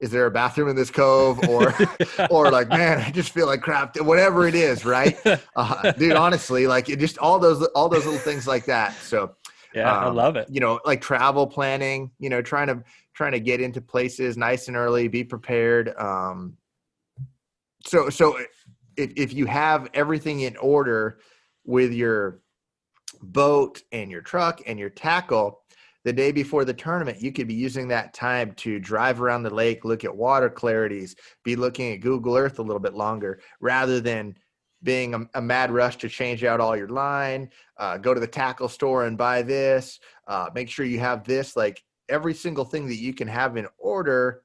is 0.03 0.11
there 0.11 0.27
a 0.27 0.31
bathroom 0.31 0.69
in 0.69 0.77
this 0.77 0.91
cove? 0.91 1.49
Or 1.49 1.73
or 2.31 2.51
like 2.51 2.69
man 2.69 2.99
i 2.99 3.11
just 3.11 3.31
feel 3.31 3.47
like 3.47 3.63
crap 3.63 3.99
whatever 4.01 4.47
it 4.47 4.55
is 4.55 4.85
right? 4.85 5.17
Uh, 5.57 5.93
dude 5.93 6.13
honestly 6.13 6.67
like 6.67 6.91
it 6.91 6.99
just 6.99 7.17
all 7.19 7.39
those 7.39 7.63
all 7.69 7.89
those 7.89 8.05
little 8.05 8.21
things 8.21 8.47
like 8.47 8.67
that. 8.67 8.93
So 8.95 9.35
yeah, 9.75 9.91
I 9.91 10.07
um, 10.07 10.17
love 10.17 10.37
it. 10.37 10.49
you 10.51 10.61
know 10.61 10.81
like 10.85 11.01
travel 11.01 11.47
planning 11.47 12.11
you 12.19 12.29
know 12.29 12.43
trying 12.43 12.67
to 12.67 12.83
trying 13.15 13.33
to 13.33 13.41
get 13.41 13.61
into 13.61 13.81
places 13.81 14.37
nice 14.37 14.69
and 14.69 14.77
early 14.77 15.09
be 15.09 15.25
prepared. 15.25 15.95
Um 15.97 16.57
so 17.87 18.11
so 18.11 18.39
if 18.97 19.13
if 19.17 19.33
you 19.33 19.47
have 19.47 19.89
everything 19.95 20.41
in 20.41 20.57
order 20.57 21.21
with 21.65 21.93
your 21.93 22.41
boat 23.23 23.83
and 23.93 24.11
your 24.11 24.21
truck 24.21 24.61
and 24.67 24.79
your 24.79 24.91
tackle 24.91 25.62
the 26.05 26.13
day 26.13 26.33
before 26.33 26.65
the 26.65 26.75
tournament, 26.75 27.21
you 27.21 27.33
could 27.33 27.47
be 27.47 27.55
using 27.55 27.89
that 27.89 28.13
time 28.13 28.53
to 28.55 28.81
drive 28.81 29.21
around 29.21 29.43
the 29.43 29.55
lake, 29.55 29.85
look 29.85 30.05
at 30.05 30.15
water 30.15 30.51
clarities, 30.51 31.15
be 31.45 31.55
looking 31.55 31.93
at 31.93 32.01
Google 32.01 32.37
Earth 32.37 32.59
a 32.59 32.63
little 32.63 32.81
bit 32.81 32.95
longer 32.95 33.41
rather 33.61 34.01
than 34.01 34.37
being 34.83 35.15
a, 35.15 35.21
a 35.35 35.43
mad 35.43 35.71
rush 35.71 35.97
to 35.97 36.09
change 36.09 36.43
out 36.43 36.61
all 36.61 36.77
your 36.77 36.89
line, 36.89 37.49
uh, 37.79 37.99
go 37.99 38.13
to 38.13 38.21
the 38.21 38.27
tackle 38.27 38.69
store 38.69 39.07
and 39.07 39.17
buy 39.17 39.43
this, 39.43 40.01
uh, 40.27 40.49
make 40.55 40.69
sure 40.69 40.85
you 40.85 40.99
have 40.99 41.25
this. 41.25 41.57
Like 41.57 41.83
every 42.09 42.35
single 42.35 42.65
thing 42.65 42.89
that 42.89 42.97
you 42.97 43.15
can 43.15 43.29
have 43.29 43.57
in 43.57 43.69
order 43.79 44.43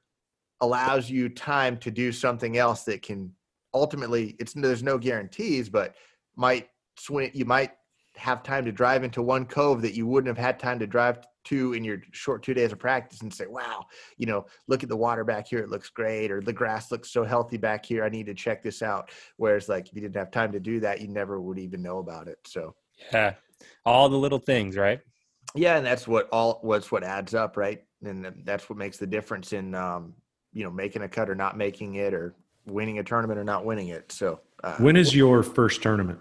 allows 0.60 1.10
you 1.10 1.28
time 1.28 1.76
to 1.78 1.90
do 1.90 2.12
something 2.12 2.56
else 2.56 2.84
that 2.84 3.02
can 3.02 3.32
ultimately, 3.74 4.36
it's 4.38 4.52
there's 4.52 4.82
no 4.82 4.96
guarantees, 4.96 5.68
but 5.68 5.94
might 6.36 6.68
swing, 6.96 7.30
you 7.34 7.44
might 7.44 7.72
have 8.18 8.42
time 8.42 8.64
to 8.64 8.72
drive 8.72 9.04
into 9.04 9.22
one 9.22 9.46
cove 9.46 9.80
that 9.82 9.94
you 9.94 10.06
wouldn't 10.06 10.28
have 10.28 10.44
had 10.44 10.58
time 10.58 10.78
to 10.80 10.86
drive 10.86 11.20
to 11.44 11.72
in 11.72 11.84
your 11.84 12.02
short 12.12 12.42
two 12.42 12.52
days 12.52 12.72
of 12.72 12.78
practice 12.78 13.22
and 13.22 13.32
say, 13.32 13.46
wow, 13.46 13.86
you 14.16 14.26
know, 14.26 14.44
look 14.66 14.82
at 14.82 14.88
the 14.88 14.96
water 14.96 15.24
back 15.24 15.46
here. 15.48 15.60
It 15.60 15.70
looks 15.70 15.88
great. 15.88 16.30
Or 16.30 16.40
the 16.40 16.52
grass 16.52 16.90
looks 16.90 17.10
so 17.10 17.24
healthy 17.24 17.56
back 17.56 17.86
here. 17.86 18.04
I 18.04 18.08
need 18.08 18.26
to 18.26 18.34
check 18.34 18.62
this 18.62 18.82
out. 18.82 19.10
Whereas 19.36 19.68
like 19.68 19.88
if 19.88 19.94
you 19.94 20.02
didn't 20.02 20.16
have 20.16 20.30
time 20.30 20.52
to 20.52 20.60
do 20.60 20.80
that, 20.80 21.00
you 21.00 21.08
never 21.08 21.40
would 21.40 21.58
even 21.58 21.80
know 21.80 21.98
about 21.98 22.28
it. 22.28 22.38
So 22.46 22.74
yeah, 23.12 23.34
all 23.86 24.08
the 24.08 24.18
little 24.18 24.38
things, 24.38 24.76
right? 24.76 25.00
Yeah. 25.54 25.76
And 25.76 25.86
that's 25.86 26.06
what 26.06 26.28
all 26.30 26.58
what's 26.62 26.92
what 26.92 27.04
adds 27.04 27.34
up. 27.34 27.56
Right. 27.56 27.82
And 28.04 28.42
that's 28.44 28.68
what 28.68 28.78
makes 28.78 28.98
the 28.98 29.06
difference 29.06 29.52
in, 29.52 29.74
um, 29.74 30.14
you 30.52 30.64
know, 30.64 30.70
making 30.70 31.02
a 31.02 31.08
cut 31.08 31.30
or 31.30 31.34
not 31.34 31.56
making 31.56 31.94
it 31.94 32.12
or 32.12 32.34
winning 32.66 32.98
a 32.98 33.04
tournament 33.04 33.38
or 33.38 33.44
not 33.44 33.64
winning 33.64 33.88
it. 33.88 34.12
So 34.12 34.40
uh, 34.62 34.76
when 34.76 34.96
is 34.96 35.14
your 35.14 35.42
first 35.42 35.82
tournament? 35.82 36.18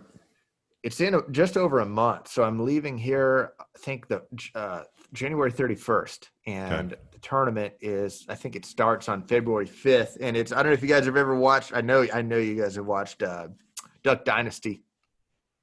It's 0.88 1.02
in 1.02 1.16
a, 1.16 1.22
just 1.32 1.58
over 1.58 1.80
a 1.80 1.86
month. 1.86 2.30
So 2.30 2.44
I'm 2.44 2.64
leaving 2.64 2.98
here, 2.98 3.52
I 3.60 3.66
think 3.78 4.08
the 4.08 4.22
uh, 4.56 4.84
January 5.12 5.52
31st, 5.52 6.30
and 6.46 6.94
okay. 6.94 7.02
the 7.12 7.20
tournament 7.20 7.74
is 7.82 8.26
I 8.30 8.36
think 8.36 8.56
it 8.56 8.66
starts 8.66 9.10
on 9.10 9.22
February 9.24 9.68
5th, 9.68 10.16
and 10.22 10.38
it's 10.38 10.54
I 10.54 10.64
don't 10.64 10.68
know 10.68 10.72
if 10.72 10.82
you 10.82 10.88
guys 10.88 11.04
have 11.04 11.18
ever 11.18 11.36
watched. 11.36 11.74
I 11.76 11.82
know 11.82 12.08
I 12.14 12.22
know 12.22 12.38
you 12.38 12.56
guys 12.56 12.78
have 12.78 12.86
watched 12.86 13.22
uh, 13.22 13.50
Duck 14.02 14.24
Dynasty. 14.24 14.86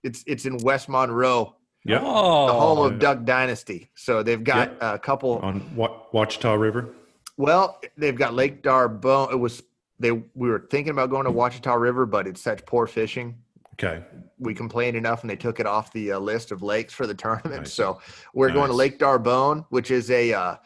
It's 0.03 0.23
it's 0.27 0.45
in 0.45 0.59
West 0.59 0.91
Monroe. 0.91 1.57
Yeah, 1.87 2.01
oh, 2.03 2.47
the 2.47 2.53
home 2.53 2.93
of 2.93 2.99
Duck 2.99 3.25
Dynasty. 3.25 3.91
So 3.95 4.23
they've 4.23 4.45
got 4.45 4.73
yep. 4.73 4.79
a 4.83 4.99
couple 4.99 5.39
on 5.39 5.61
Ouachita 5.75 6.55
River. 6.59 6.91
Well, 7.39 7.81
they've 7.97 8.15
got 8.15 8.35
Lake 8.35 8.63
D'Arbonne. 8.63 9.33
It 9.33 9.37
was 9.37 9.63
they 9.99 10.11
we 10.11 10.51
were 10.51 10.67
thinking 10.71 10.91
about 10.91 11.09
going 11.09 11.25
to 11.25 11.31
Ouachita 11.31 11.79
River, 11.79 12.05
but 12.05 12.27
it's 12.27 12.43
such 12.43 12.67
poor 12.67 12.87
fishing 12.87 13.39
Okay. 13.75 14.03
We 14.39 14.55
complained 14.55 14.97
enough, 14.97 15.23
and 15.23 15.31
they 15.31 15.37
took 15.37 15.61
it 15.61 15.67
off 15.67 15.93
the 15.93 16.13
uh, 16.13 16.19
list 16.19 16.53
of 16.53 16.63
lakes 16.63 16.93
for 16.93 17.07
the 17.07 17.15
tournament. 17.25 17.63
Nice. 17.63 17.73
So 17.73 18.01
we're 18.33 18.49
nice. 18.49 18.55
going 18.55 18.69
to 18.69 18.77
Lake 18.77 18.99
D'Arbonne, 18.99 19.65
which 19.71 19.91
is 19.91 20.11
a 20.11 20.33
uh, 20.33 20.57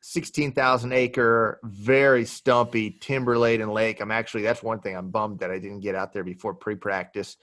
16,000 0.00 0.92
acre, 0.92 1.60
very 1.64 2.24
stumpy, 2.24 2.90
timber 2.90 3.38
laden 3.38 3.70
lake. 3.70 4.00
I'm 4.00 4.10
actually 4.10 4.42
that's 4.42 4.62
one 4.62 4.80
thing 4.80 4.96
I'm 4.96 5.10
bummed 5.10 5.40
that 5.40 5.50
I 5.50 5.58
didn't 5.58 5.80
get 5.80 5.94
out 5.94 6.12
there 6.12 6.24
before 6.24 6.54
pre 6.54 6.76
practice, 6.76 7.36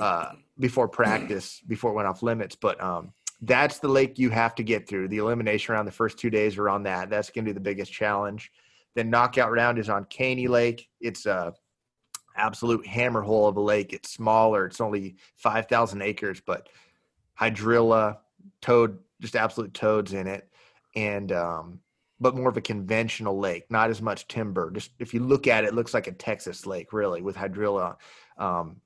uh, 0.00 0.30
before 0.58 0.88
practice, 0.88 1.60
before 1.66 1.90
it 1.90 1.94
went 1.94 2.08
off 2.08 2.22
limits. 2.22 2.56
But 2.56 2.80
um, 2.82 3.12
that's 3.42 3.78
the 3.78 3.88
lake 3.88 4.18
you 4.18 4.30
have 4.30 4.54
to 4.56 4.62
get 4.62 4.88
through. 4.88 5.08
The 5.08 5.18
elimination 5.18 5.74
round, 5.74 5.88
the 5.88 5.92
first 5.92 6.18
two 6.18 6.30
days 6.30 6.56
are 6.56 6.68
on 6.68 6.84
that. 6.84 7.10
That's 7.10 7.30
going 7.30 7.44
to 7.44 7.48
be 7.48 7.52
the 7.54 7.60
biggest 7.60 7.92
challenge. 7.92 8.52
Then 8.94 9.10
knockout 9.10 9.50
round 9.50 9.78
is 9.78 9.88
on 9.88 10.04
Caney 10.04 10.46
Lake. 10.46 10.88
It's 11.00 11.26
a 11.26 11.34
uh, 11.34 11.50
absolute 12.36 12.86
hammer 12.86 13.22
hole 13.22 13.48
of 13.48 13.56
a 13.56 13.60
lake. 13.60 13.92
It's 13.92 14.10
smaller. 14.10 14.66
It's 14.66 14.80
only 14.80 15.16
5,000 15.36 16.02
acres, 16.02 16.40
but 16.44 16.68
hydrilla, 17.40 18.18
toad, 18.60 18.98
just 19.20 19.36
absolute 19.36 19.74
toads 19.74 20.12
in 20.12 20.26
it. 20.26 20.48
And, 20.94 21.32
um, 21.32 21.80
but 22.20 22.36
more 22.36 22.48
of 22.48 22.56
a 22.56 22.62
conventional 22.62 23.38
lake, 23.38 23.64
not 23.70 23.90
as 23.90 24.00
much 24.00 24.28
timber. 24.28 24.70
Just 24.70 24.90
if 24.98 25.12
you 25.12 25.20
look 25.20 25.46
at 25.46 25.64
it, 25.64 25.68
it 25.68 25.74
looks 25.74 25.94
like 25.94 26.06
a 26.06 26.12
Texas 26.12 26.66
lake, 26.66 26.92
really, 26.92 27.22
with 27.22 27.36
hydrilla 27.36 27.96
um, 28.38 28.80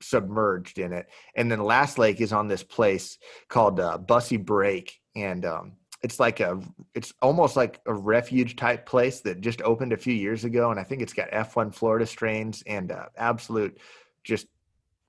submerged 0.00 0.78
in 0.78 0.92
it. 0.92 1.08
And 1.36 1.50
then 1.50 1.58
the 1.58 1.64
last 1.64 1.98
lake 1.98 2.20
is 2.20 2.32
on 2.32 2.48
this 2.48 2.62
place 2.62 3.18
called 3.48 3.80
uh, 3.80 3.98
Bussey 3.98 4.38
Brake. 4.38 5.00
And 5.14 5.44
um, 5.44 5.72
it's 6.02 6.18
like 6.18 6.40
a 6.40 6.60
it's 6.94 7.12
almost 7.22 7.56
like 7.56 7.80
a 7.86 7.94
refuge 7.94 8.56
type 8.56 8.86
place 8.86 9.20
that 9.20 9.40
just 9.40 9.62
opened 9.62 9.92
a 9.92 9.96
few 9.96 10.14
years 10.14 10.44
ago 10.44 10.70
and 10.70 10.80
i 10.80 10.82
think 10.82 11.00
it's 11.00 11.12
got 11.12 11.30
f1 11.30 11.72
florida 11.74 12.06
strains 12.06 12.62
and 12.66 12.92
uh, 12.92 13.06
absolute 13.16 13.78
just 14.24 14.46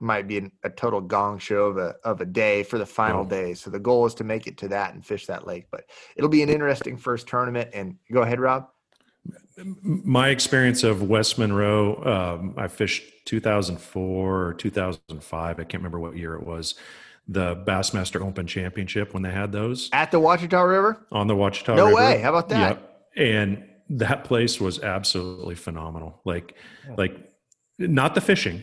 might 0.00 0.28
be 0.28 0.50
a 0.62 0.70
total 0.70 1.00
gong 1.00 1.38
show 1.38 1.66
of 1.66 1.78
a 1.78 1.94
of 2.04 2.20
a 2.20 2.26
day 2.26 2.62
for 2.62 2.78
the 2.78 2.86
final 2.86 3.24
day. 3.24 3.54
So 3.54 3.70
the 3.70 3.78
goal 3.78 4.06
is 4.06 4.14
to 4.14 4.24
make 4.24 4.46
it 4.46 4.58
to 4.58 4.68
that 4.68 4.94
and 4.94 5.04
fish 5.04 5.26
that 5.26 5.46
lake 5.46 5.66
but 5.70 5.84
it'll 6.16 6.30
be 6.30 6.42
an 6.42 6.50
interesting 6.50 6.96
first 6.96 7.26
tournament. 7.26 7.70
And 7.72 7.96
go 8.12 8.22
ahead 8.22 8.40
rob. 8.40 8.68
My 9.82 10.28
experience 10.28 10.84
of 10.84 11.02
west 11.02 11.38
monroe 11.38 12.02
um, 12.04 12.54
i 12.58 12.68
fished 12.68 13.04
2004 13.24 14.46
or 14.46 14.54
2005 14.54 15.58
i 15.58 15.64
can't 15.64 15.74
remember 15.74 15.98
what 15.98 16.16
year 16.16 16.34
it 16.34 16.44
was 16.44 16.74
the 17.28 17.56
Bassmaster 17.56 18.20
Open 18.20 18.46
Championship 18.46 19.14
when 19.14 19.22
they 19.22 19.30
had 19.30 19.52
those 19.52 19.88
at 19.92 20.10
the 20.10 20.18
Ouachita 20.18 20.66
River. 20.66 21.04
On 21.12 21.26
the 21.26 21.34
Ouachita 21.34 21.74
no 21.74 21.86
River. 21.86 21.96
way! 21.96 22.20
How 22.20 22.30
about 22.30 22.48
that? 22.50 22.58
Yep. 22.58 22.90
And 23.16 23.64
that 23.90 24.24
place 24.24 24.60
was 24.60 24.82
absolutely 24.82 25.54
phenomenal. 25.54 26.20
Like, 26.24 26.54
yeah. 26.86 26.94
like 26.96 27.30
not 27.78 28.14
the 28.14 28.20
fishing. 28.20 28.62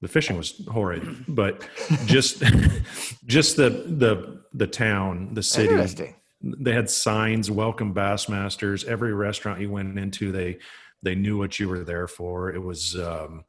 The 0.00 0.08
fishing 0.08 0.36
was 0.36 0.66
horrid, 0.70 1.24
but 1.28 1.68
just 2.06 2.42
just 3.26 3.56
the 3.56 3.70
the 3.70 4.42
the 4.52 4.66
town, 4.66 5.34
the 5.34 5.42
city. 5.42 6.14
They 6.42 6.72
had 6.72 6.88
signs, 6.88 7.50
welcome 7.50 7.92
Bassmasters. 7.92 8.86
Every 8.86 9.12
restaurant 9.12 9.60
you 9.60 9.70
went 9.70 9.98
into, 9.98 10.32
they 10.32 10.58
they 11.02 11.14
knew 11.14 11.38
what 11.38 11.58
you 11.58 11.68
were 11.68 11.84
there 11.84 12.08
for. 12.08 12.50
It 12.50 12.62
was 12.62 12.96
um, 12.96 13.44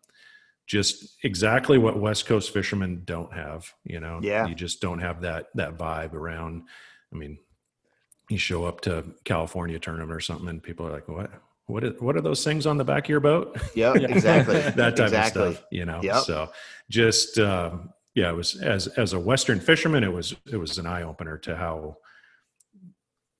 just 0.71 1.17
exactly 1.25 1.77
what 1.77 1.99
West 1.99 2.25
Coast 2.25 2.53
fishermen 2.53 3.01
don't 3.03 3.33
have. 3.33 3.69
You 3.83 3.99
know, 3.99 4.21
yeah, 4.23 4.47
you 4.47 4.55
just 4.55 4.79
don't 4.79 4.99
have 4.99 5.21
that 5.21 5.47
that 5.55 5.77
vibe 5.77 6.13
around. 6.13 6.63
I 7.13 7.17
mean, 7.17 7.39
you 8.29 8.37
show 8.37 8.63
up 8.63 8.79
to 8.81 9.03
California 9.25 9.79
tournament 9.79 10.13
or 10.13 10.21
something, 10.21 10.47
and 10.47 10.63
people 10.63 10.87
are 10.87 10.91
like, 10.93 11.09
"What? 11.09 11.29
What? 11.65 11.83
Is, 11.83 11.99
what 11.99 12.15
are 12.15 12.21
those 12.21 12.45
things 12.45 12.65
on 12.65 12.77
the 12.77 12.85
back 12.85 13.03
of 13.03 13.09
your 13.09 13.19
boat?" 13.19 13.59
Yeah, 13.75 13.93
exactly. 13.95 14.61
that 14.61 14.95
type 14.95 15.07
exactly. 15.07 15.43
of 15.43 15.55
stuff. 15.55 15.65
You 15.71 15.83
know, 15.83 15.99
yep. 16.01 16.23
so 16.23 16.49
just 16.89 17.37
um, 17.37 17.89
yeah, 18.15 18.29
it 18.29 18.35
was 18.35 18.55
as 18.55 18.87
as 18.87 19.11
a 19.11 19.19
Western 19.19 19.59
fisherman, 19.59 20.05
it 20.05 20.13
was 20.13 20.33
it 20.49 20.57
was 20.57 20.77
an 20.77 20.85
eye 20.85 21.03
opener 21.03 21.37
to 21.39 21.57
how 21.57 21.97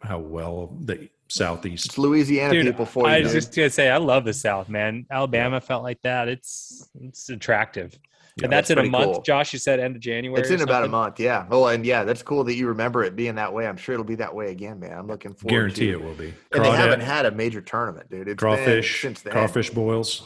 how 0.02 0.20
well 0.20 0.78
the 0.82 1.10
southeast. 1.32 1.86
It's 1.86 1.98
Louisiana 1.98 2.54
Dude, 2.54 2.66
people 2.66 2.86
for 2.86 3.08
you. 3.08 3.14
I 3.14 3.22
was 3.22 3.34
just 3.34 3.56
gonna 3.56 3.70
say 3.70 3.90
I 3.90 3.98
love 3.98 4.26
the 4.26 4.34
South, 4.34 4.70
man. 4.70 5.06
Alabama 5.10 5.58
yeah. 5.58 5.60
felt 5.60 5.84
like 5.84 6.02
that. 6.04 6.28
It's 6.28 6.90
it's 7.00 7.30
attractive. 7.30 7.98
Yeah, 8.38 8.46
and 8.46 8.54
that's, 8.54 8.70
that's 8.70 8.80
in 8.80 8.88
a 8.88 8.90
month. 8.90 9.14
Cool. 9.14 9.22
Josh, 9.24 9.52
you 9.52 9.60
said 9.60 9.82
end 9.82 9.96
of 9.98 10.02
January. 10.02 10.40
It's 10.40 10.50
in 10.50 10.62
about 10.62 10.86
a 10.86 10.88
month, 10.88 11.20
yeah. 11.20 11.46
Oh, 11.52 11.68
and 11.68 11.86
yeah, 11.86 12.06
that's 12.06 12.24
cool 12.24 12.46
that 12.46 12.56
you 12.56 12.68
remember 12.68 13.04
it 13.04 13.14
being 13.14 13.36
that 13.36 13.52
way. 13.52 13.68
I'm 13.68 13.76
sure 13.76 13.94
it'll 13.94 14.06
be 14.06 14.16
that 14.16 14.34
way 14.34 14.52
again, 14.52 14.80
man. 14.80 14.98
I'm 14.98 15.08
looking 15.08 15.34
forward. 15.34 15.50
Guarantee 15.50 15.88
to 15.88 15.98
it 15.98 16.00
Guarantee 16.00 16.24
it 16.24 16.26
will 16.26 16.32
be. 16.32 16.34
And 16.54 16.64
they 16.64 16.72
haven't 16.72 17.02
had 17.02 17.26
a 17.26 17.32
major 17.32 17.60
tournament, 17.60 18.10
dude. 18.10 18.30
It's 18.30 18.40
crawfish, 18.40 19.02
since 19.02 19.22
then. 19.22 19.34
crawfish 19.34 19.70
boils. 19.70 20.24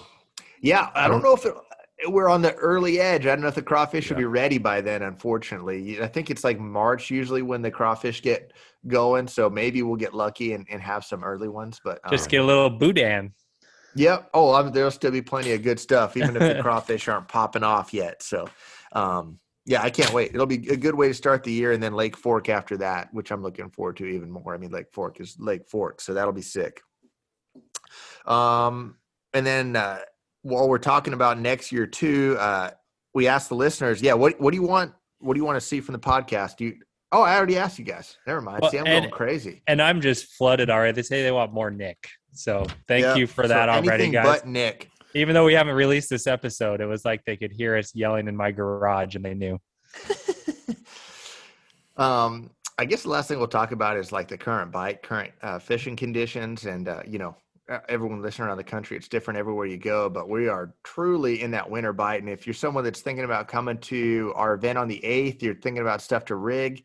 Yeah, 0.61 0.89
I 0.93 1.07
don't 1.07 1.23
know 1.23 1.33
if 1.33 1.45
it, 1.45 1.55
we're 2.07 2.29
on 2.29 2.41
the 2.41 2.53
early 2.55 2.99
edge. 2.99 3.25
I 3.25 3.29
don't 3.29 3.41
know 3.41 3.47
if 3.47 3.55
the 3.55 3.61
crawfish 3.61 4.05
yeah. 4.05 4.13
will 4.13 4.19
be 4.19 4.25
ready 4.25 4.57
by 4.57 4.81
then. 4.81 5.01
Unfortunately, 5.01 6.01
I 6.01 6.07
think 6.07 6.29
it's 6.29 6.43
like 6.43 6.59
March 6.59 7.09
usually 7.09 7.41
when 7.41 7.61
the 7.61 7.71
crawfish 7.71 8.21
get 8.21 8.53
going. 8.87 9.27
So 9.27 9.49
maybe 9.49 9.81
we'll 9.81 9.95
get 9.95 10.13
lucky 10.13 10.53
and, 10.53 10.65
and 10.69 10.81
have 10.81 11.05
some 11.05 11.23
early 11.23 11.47
ones. 11.47 11.79
But 11.83 12.01
um, 12.03 12.11
just 12.11 12.29
get 12.29 12.41
a 12.41 12.43
little 12.43 12.69
boudin. 12.69 13.33
Yep. 13.95 14.29
Oh, 14.33 14.53
I'm, 14.53 14.71
there'll 14.71 14.91
still 14.91 15.11
be 15.11 15.21
plenty 15.21 15.53
of 15.53 15.63
good 15.63 15.79
stuff, 15.79 16.17
even 16.17 16.35
if 16.35 16.57
the 16.57 16.61
crawfish 16.61 17.07
aren't 17.07 17.29
popping 17.29 17.63
off 17.63 17.93
yet. 17.93 18.21
So, 18.21 18.49
um, 18.91 19.39
yeah, 19.65 19.81
I 19.81 19.89
can't 19.89 20.13
wait. 20.13 20.31
It'll 20.33 20.45
be 20.45 20.67
a 20.69 20.75
good 20.75 20.95
way 20.95 21.07
to 21.07 21.13
start 21.13 21.43
the 21.43 21.51
year, 21.51 21.71
and 21.71 21.81
then 21.81 21.93
Lake 21.93 22.17
Fork 22.17 22.49
after 22.49 22.77
that, 22.77 23.11
which 23.13 23.31
I'm 23.31 23.41
looking 23.41 23.69
forward 23.69 23.97
to 23.97 24.05
even 24.05 24.29
more. 24.29 24.53
I 24.53 24.57
mean, 24.57 24.69
Lake 24.69 24.91
Fork 24.91 25.19
is 25.21 25.37
Lake 25.39 25.65
Fork, 25.67 26.01
so 26.01 26.13
that'll 26.13 26.33
be 26.33 26.41
sick. 26.41 26.81
Um, 28.25 28.97
and 29.33 29.45
then 29.45 29.75
uh, 29.75 29.99
while 30.45 30.69
we're 30.69 30.77
talking 30.77 31.13
about 31.13 31.39
next 31.39 31.71
year 31.71 31.87
too, 31.87 32.37
uh, 32.39 32.69
we 33.15 33.27
asked 33.27 33.49
the 33.49 33.55
listeners, 33.55 33.99
yeah, 34.01 34.13
what 34.13 34.39
what 34.39 34.51
do 34.51 34.57
you 34.57 34.67
want? 34.67 34.93
What 35.19 35.33
do 35.33 35.39
you 35.39 35.45
want 35.45 35.59
to 35.59 35.65
see 35.65 35.81
from 35.81 35.93
the 35.93 35.99
podcast? 35.99 36.57
Do 36.57 36.65
you? 36.65 36.75
Oh, 37.11 37.23
I 37.23 37.35
already 37.35 37.57
asked 37.57 37.79
you 37.79 37.85
guys. 37.85 38.17
Never 38.27 38.41
mind. 38.41 38.61
Well, 38.61 38.69
see, 38.69 38.77
I'm 38.77 38.85
and, 38.85 39.03
going 39.03 39.11
crazy. 39.11 39.63
And 39.67 39.81
I'm 39.81 40.01
just 40.01 40.33
flooded 40.33 40.69
already. 40.69 40.93
They 40.93 41.01
say 41.01 41.23
they 41.23 41.31
want 41.31 41.51
more 41.51 41.71
Nick. 41.71 42.09
So 42.33 42.65
thank 42.87 43.17
you 43.17 43.25
for 43.25 43.47
that 43.47 43.67
so 43.67 43.71
already, 43.71 44.11
guys. 44.11 44.25
But 44.25 44.47
Nick. 44.47 44.89
Even 45.15 45.33
though 45.33 45.45
we 45.45 45.53
haven't 45.53 45.75
released 45.75 46.09
this 46.09 46.27
episode, 46.27 46.81
it 46.81 46.85
was 46.85 47.05
like 47.05 47.23
they 47.25 47.37
could 47.37 47.51
hear 47.51 47.75
us 47.75 47.95
yelling 47.95 48.27
in 48.27 48.35
my 48.35 48.51
garage, 48.51 49.15
and 49.15 49.25
they 49.25 49.33
knew. 49.33 49.57
um, 51.97 52.51
I 52.77 52.85
guess 52.85 53.03
the 53.03 53.09
last 53.09 53.29
thing 53.29 53.39
we'll 53.39 53.47
talk 53.47 53.71
about 53.71 53.97
is 53.97 54.11
like 54.11 54.27
the 54.27 54.37
current 54.37 54.71
bite, 54.71 55.01
current 55.01 55.31
uh, 55.41 55.57
fishing 55.57 55.95
conditions, 55.95 56.65
and 56.65 56.87
uh, 56.87 57.01
you 57.07 57.17
know 57.17 57.35
everyone 57.89 58.21
listening 58.21 58.47
around 58.47 58.57
the 58.57 58.63
country, 58.63 58.95
it's 58.95 59.07
different 59.07 59.39
everywhere 59.39 59.65
you 59.65 59.77
go, 59.77 60.09
but 60.09 60.29
we 60.29 60.47
are 60.47 60.73
truly 60.83 61.41
in 61.41 61.51
that 61.51 61.69
winter 61.69 61.93
bite. 61.93 62.21
And 62.21 62.29
if 62.29 62.45
you're 62.45 62.53
someone 62.53 62.83
that's 62.83 63.01
thinking 63.01 63.25
about 63.25 63.47
coming 63.47 63.77
to 63.79 64.33
our 64.35 64.53
event 64.53 64.77
on 64.77 64.87
the 64.87 65.01
8th, 65.03 65.41
you're 65.41 65.55
thinking 65.55 65.81
about 65.81 66.01
stuff 66.01 66.25
to 66.25 66.35
rig, 66.35 66.83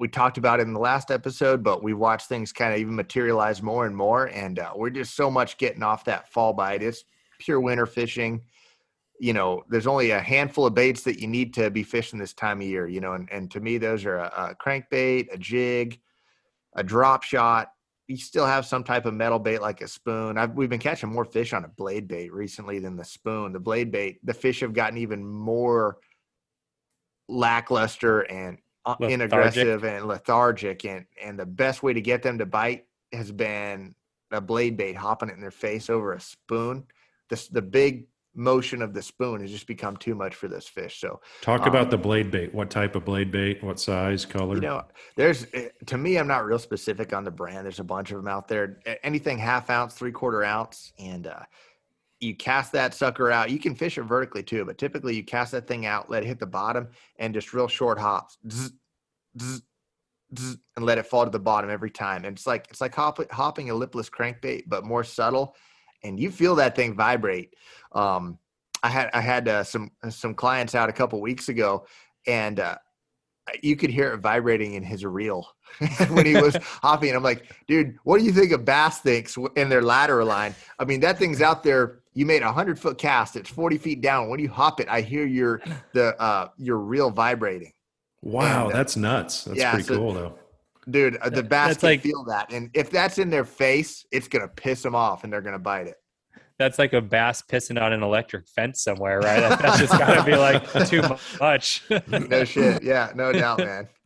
we 0.00 0.08
talked 0.08 0.38
about 0.38 0.60
it 0.60 0.66
in 0.66 0.72
the 0.72 0.80
last 0.80 1.10
episode, 1.10 1.62
but 1.62 1.82
we 1.82 1.92
watched 1.92 2.26
things 2.26 2.52
kind 2.52 2.72
of 2.72 2.80
even 2.80 2.96
materialize 2.96 3.62
more 3.62 3.84
and 3.84 3.94
more. 3.94 4.26
And 4.26 4.58
uh, 4.58 4.72
we're 4.74 4.88
just 4.88 5.14
so 5.14 5.30
much 5.30 5.58
getting 5.58 5.82
off 5.82 6.06
that 6.06 6.32
fall 6.32 6.54
bite. 6.54 6.82
It's 6.82 7.04
pure 7.38 7.60
winter 7.60 7.84
fishing. 7.84 8.40
You 9.20 9.34
know, 9.34 9.62
there's 9.68 9.86
only 9.86 10.12
a 10.12 10.18
handful 10.18 10.64
of 10.64 10.74
baits 10.74 11.02
that 11.02 11.20
you 11.20 11.28
need 11.28 11.52
to 11.54 11.70
be 11.70 11.82
fishing 11.82 12.18
this 12.18 12.32
time 12.32 12.62
of 12.62 12.66
year, 12.66 12.88
you 12.88 13.02
know, 13.02 13.12
and, 13.12 13.30
and 13.30 13.50
to 13.50 13.60
me, 13.60 13.76
those 13.76 14.06
are 14.06 14.16
a, 14.16 14.32
a 14.48 14.54
crankbait, 14.54 15.28
a 15.30 15.36
jig, 15.36 16.00
a 16.74 16.82
drop 16.82 17.22
shot. 17.22 17.70
You 18.10 18.16
still 18.16 18.44
have 18.44 18.66
some 18.66 18.82
type 18.82 19.06
of 19.06 19.14
metal 19.14 19.38
bait 19.38 19.60
like 19.60 19.82
a 19.82 19.86
spoon. 19.86 20.36
I've, 20.36 20.54
we've 20.54 20.68
been 20.68 20.80
catching 20.80 21.12
more 21.12 21.24
fish 21.24 21.52
on 21.52 21.64
a 21.64 21.68
blade 21.68 22.08
bait 22.08 22.32
recently 22.32 22.80
than 22.80 22.96
the 22.96 23.04
spoon. 23.04 23.52
The 23.52 23.60
blade 23.60 23.92
bait, 23.92 24.18
the 24.24 24.34
fish 24.34 24.58
have 24.60 24.72
gotten 24.72 24.98
even 24.98 25.24
more 25.24 25.98
lackluster 27.28 28.22
and 28.22 28.58
uh, 28.84 28.96
inaggressive 29.00 29.84
and 29.84 30.06
lethargic 30.06 30.84
and 30.84 31.04
and 31.22 31.38
the 31.38 31.46
best 31.46 31.84
way 31.84 31.92
to 31.92 32.00
get 32.00 32.22
them 32.22 32.38
to 32.38 32.46
bite 32.46 32.86
has 33.12 33.30
been 33.30 33.94
a 34.32 34.40
blade 34.40 34.76
bait 34.76 34.96
hopping 34.96 35.28
it 35.28 35.36
in 35.36 35.40
their 35.40 35.52
face 35.52 35.88
over 35.88 36.14
a 36.14 36.20
spoon 36.20 36.84
this 37.28 37.46
the 37.46 37.62
big 37.62 38.06
motion 38.34 38.80
of 38.82 38.94
the 38.94 39.02
spoon 39.02 39.40
has 39.40 39.50
just 39.50 39.66
become 39.66 39.96
too 39.96 40.14
much 40.14 40.34
for 40.34 40.48
this 40.48 40.66
fish. 40.66 41.00
So 41.00 41.20
talk 41.40 41.62
um, 41.62 41.68
about 41.68 41.90
the 41.90 41.98
blade 41.98 42.30
bait. 42.30 42.54
What 42.54 42.70
type 42.70 42.94
of 42.94 43.04
blade 43.04 43.30
bait? 43.30 43.62
What 43.62 43.80
size 43.80 44.24
color? 44.24 44.54
You 44.54 44.60
know 44.60 44.84
there's 45.16 45.46
eh, 45.52 45.68
to 45.86 45.98
me 45.98 46.16
i'm 46.16 46.28
not 46.28 46.44
real 46.44 46.58
specific 46.58 47.12
on 47.12 47.24
the 47.24 47.30
brand. 47.30 47.64
There's 47.64 47.80
a 47.80 47.84
bunch 47.84 48.10
of 48.10 48.18
them 48.18 48.28
out 48.28 48.48
there. 48.48 48.80
Anything 49.02 49.38
half 49.38 49.70
ounce 49.70 49.94
three 49.94 50.12
quarter 50.12 50.44
ounce 50.44 50.92
and 50.98 51.26
uh 51.26 51.42
you 52.20 52.34
cast 52.34 52.72
that 52.72 52.94
sucker 52.94 53.32
out. 53.32 53.50
You 53.50 53.58
can 53.58 53.74
fish 53.74 53.96
it 53.96 54.02
vertically 54.02 54.42
too, 54.42 54.64
but 54.64 54.78
typically 54.78 55.16
you 55.16 55.24
cast 55.24 55.52
that 55.52 55.66
thing 55.66 55.86
out, 55.86 56.10
let 56.10 56.22
it 56.22 56.26
hit 56.26 56.38
the 56.38 56.46
bottom, 56.46 56.88
and 57.18 57.32
just 57.32 57.54
real 57.54 57.66
short 57.66 57.98
hops, 57.98 58.36
zzz, 58.50 58.72
zzz, 59.40 59.62
zzz, 60.38 60.56
and 60.76 60.84
let 60.84 60.98
it 60.98 61.06
fall 61.06 61.24
to 61.24 61.30
the 61.30 61.38
bottom 61.38 61.70
every 61.70 61.90
time. 61.90 62.26
And 62.26 62.36
it's 62.36 62.46
like 62.46 62.66
it's 62.70 62.80
like 62.80 62.94
hop, 62.94 63.18
hopping 63.32 63.70
a 63.70 63.74
lipless 63.74 64.10
crankbait, 64.10 64.64
but 64.66 64.84
more 64.84 65.02
subtle, 65.02 65.56
and 66.02 66.18
you 66.18 66.30
feel 66.30 66.54
that 66.56 66.76
thing 66.76 66.94
vibrate. 66.94 67.54
Um, 67.92 68.38
I 68.82 68.88
had 68.88 69.10
I 69.12 69.20
had 69.20 69.48
uh, 69.48 69.64
some 69.64 69.90
some 70.08 70.34
clients 70.34 70.74
out 70.74 70.88
a 70.88 70.92
couple 70.92 71.20
weeks 71.20 71.48
ago, 71.48 71.86
and 72.26 72.60
uh, 72.60 72.76
you 73.62 73.76
could 73.76 73.90
hear 73.90 74.12
it 74.14 74.18
vibrating 74.18 74.74
in 74.74 74.82
his 74.82 75.04
reel 75.04 75.48
when 76.08 76.26
he 76.26 76.34
was 76.34 76.56
hopping. 76.82 77.14
I'm 77.14 77.22
like, 77.22 77.52
dude, 77.66 77.98
what 78.04 78.18
do 78.18 78.24
you 78.24 78.32
think 78.32 78.52
of 78.52 78.64
bass 78.64 79.00
thinks 79.00 79.36
in 79.56 79.68
their 79.68 79.82
lateral 79.82 80.26
line? 80.26 80.54
I 80.78 80.84
mean, 80.84 81.00
that 81.00 81.18
thing's 81.18 81.42
out 81.42 81.62
there 81.62 82.00
you 82.14 82.26
made 82.26 82.42
a 82.42 82.52
hundred 82.52 82.78
foot 82.78 82.98
cast. 82.98 83.36
It's 83.36 83.50
40 83.50 83.78
feet 83.78 84.00
down. 84.00 84.28
When 84.28 84.40
you 84.40 84.48
hop 84.48 84.80
it, 84.80 84.88
I 84.88 85.00
hear 85.00 85.24
your, 85.26 85.60
the, 85.92 86.20
uh, 86.20 86.48
your 86.58 86.78
reel 86.78 87.10
vibrating. 87.10 87.72
Wow. 88.22 88.64
And, 88.64 88.72
uh, 88.72 88.76
that's 88.76 88.96
nuts. 88.96 89.44
That's 89.44 89.58
yeah, 89.58 89.70
pretty 89.70 89.86
so, 89.86 89.96
cool 89.96 90.12
though. 90.12 90.38
Dude, 90.90 91.16
uh, 91.18 91.30
the 91.30 91.42
bass 91.42 91.78
can 91.78 91.88
like, 91.88 92.00
feel 92.02 92.24
that. 92.24 92.52
And 92.52 92.70
if 92.74 92.90
that's 92.90 93.18
in 93.18 93.30
their 93.30 93.44
face, 93.44 94.04
it's 94.10 94.28
going 94.28 94.42
to 94.42 94.48
piss 94.48 94.82
them 94.82 94.94
off 94.94 95.24
and 95.24 95.32
they're 95.32 95.42
going 95.42 95.54
to 95.54 95.58
bite 95.58 95.86
it. 95.86 95.96
That's 96.58 96.78
like 96.78 96.92
a 96.92 97.00
bass 97.00 97.42
pissing 97.42 97.80
on 97.80 97.92
an 97.92 98.02
electric 98.02 98.46
fence 98.48 98.82
somewhere, 98.82 99.20
right? 99.20 99.58
That's 99.58 99.78
just 99.78 99.92
got 99.92 100.14
to 100.14 100.24
be 100.24 100.36
like 100.36 100.70
too 100.88 101.02
much. 101.40 101.82
no 102.06 102.44
shit. 102.44 102.82
Yeah, 102.82 103.12
no 103.14 103.32
doubt, 103.32 103.58
man. 103.58 103.88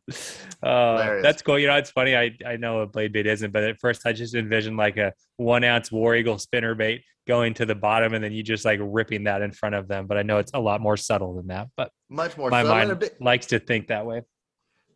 Uh, 0.63 1.21
that's 1.21 1.43
cool. 1.43 1.59
You 1.59 1.67
know, 1.67 1.77
it's 1.77 1.91
funny. 1.91 2.17
I, 2.17 2.35
I 2.47 2.57
know 2.57 2.81
a 2.81 2.87
blade 2.87 3.13
bait 3.13 3.27
isn't, 3.27 3.53
but 3.53 3.65
at 3.65 3.79
first 3.81 4.07
I 4.07 4.15
just 4.15 4.35
envisioned 4.35 4.79
like 4.79 4.97
a 4.97 5.13
one 5.37 5.63
ounce 5.63 5.93
war 5.93 6.15
eagle 6.15 6.39
spinner 6.39 6.75
bait 6.75 7.03
going 7.27 7.53
to 7.55 7.67
the 7.67 7.75
bottom 7.75 8.15
and 8.15 8.25
then 8.25 8.33
you 8.33 8.43
just 8.43 8.65
like 8.65 8.81
ripping 8.83 9.25
that 9.25 9.43
in 9.43 9.53
front 9.53 9.75
of 9.75 9.89
them. 9.89 10.07
But 10.07 10.17
I 10.17 10.23
know 10.23 10.39
it's 10.39 10.53
a 10.55 10.61
lot 10.61 10.81
more 10.81 10.97
subtle 10.97 11.35
than 11.35 11.49
that. 11.49 11.69
But 11.77 11.91
much 12.09 12.39
more. 12.39 12.49
My 12.49 12.63
mind 12.63 12.99
bit, 12.99 13.21
likes 13.21 13.47
to 13.47 13.59
think 13.59 13.89
that 13.89 14.07
way. 14.07 14.23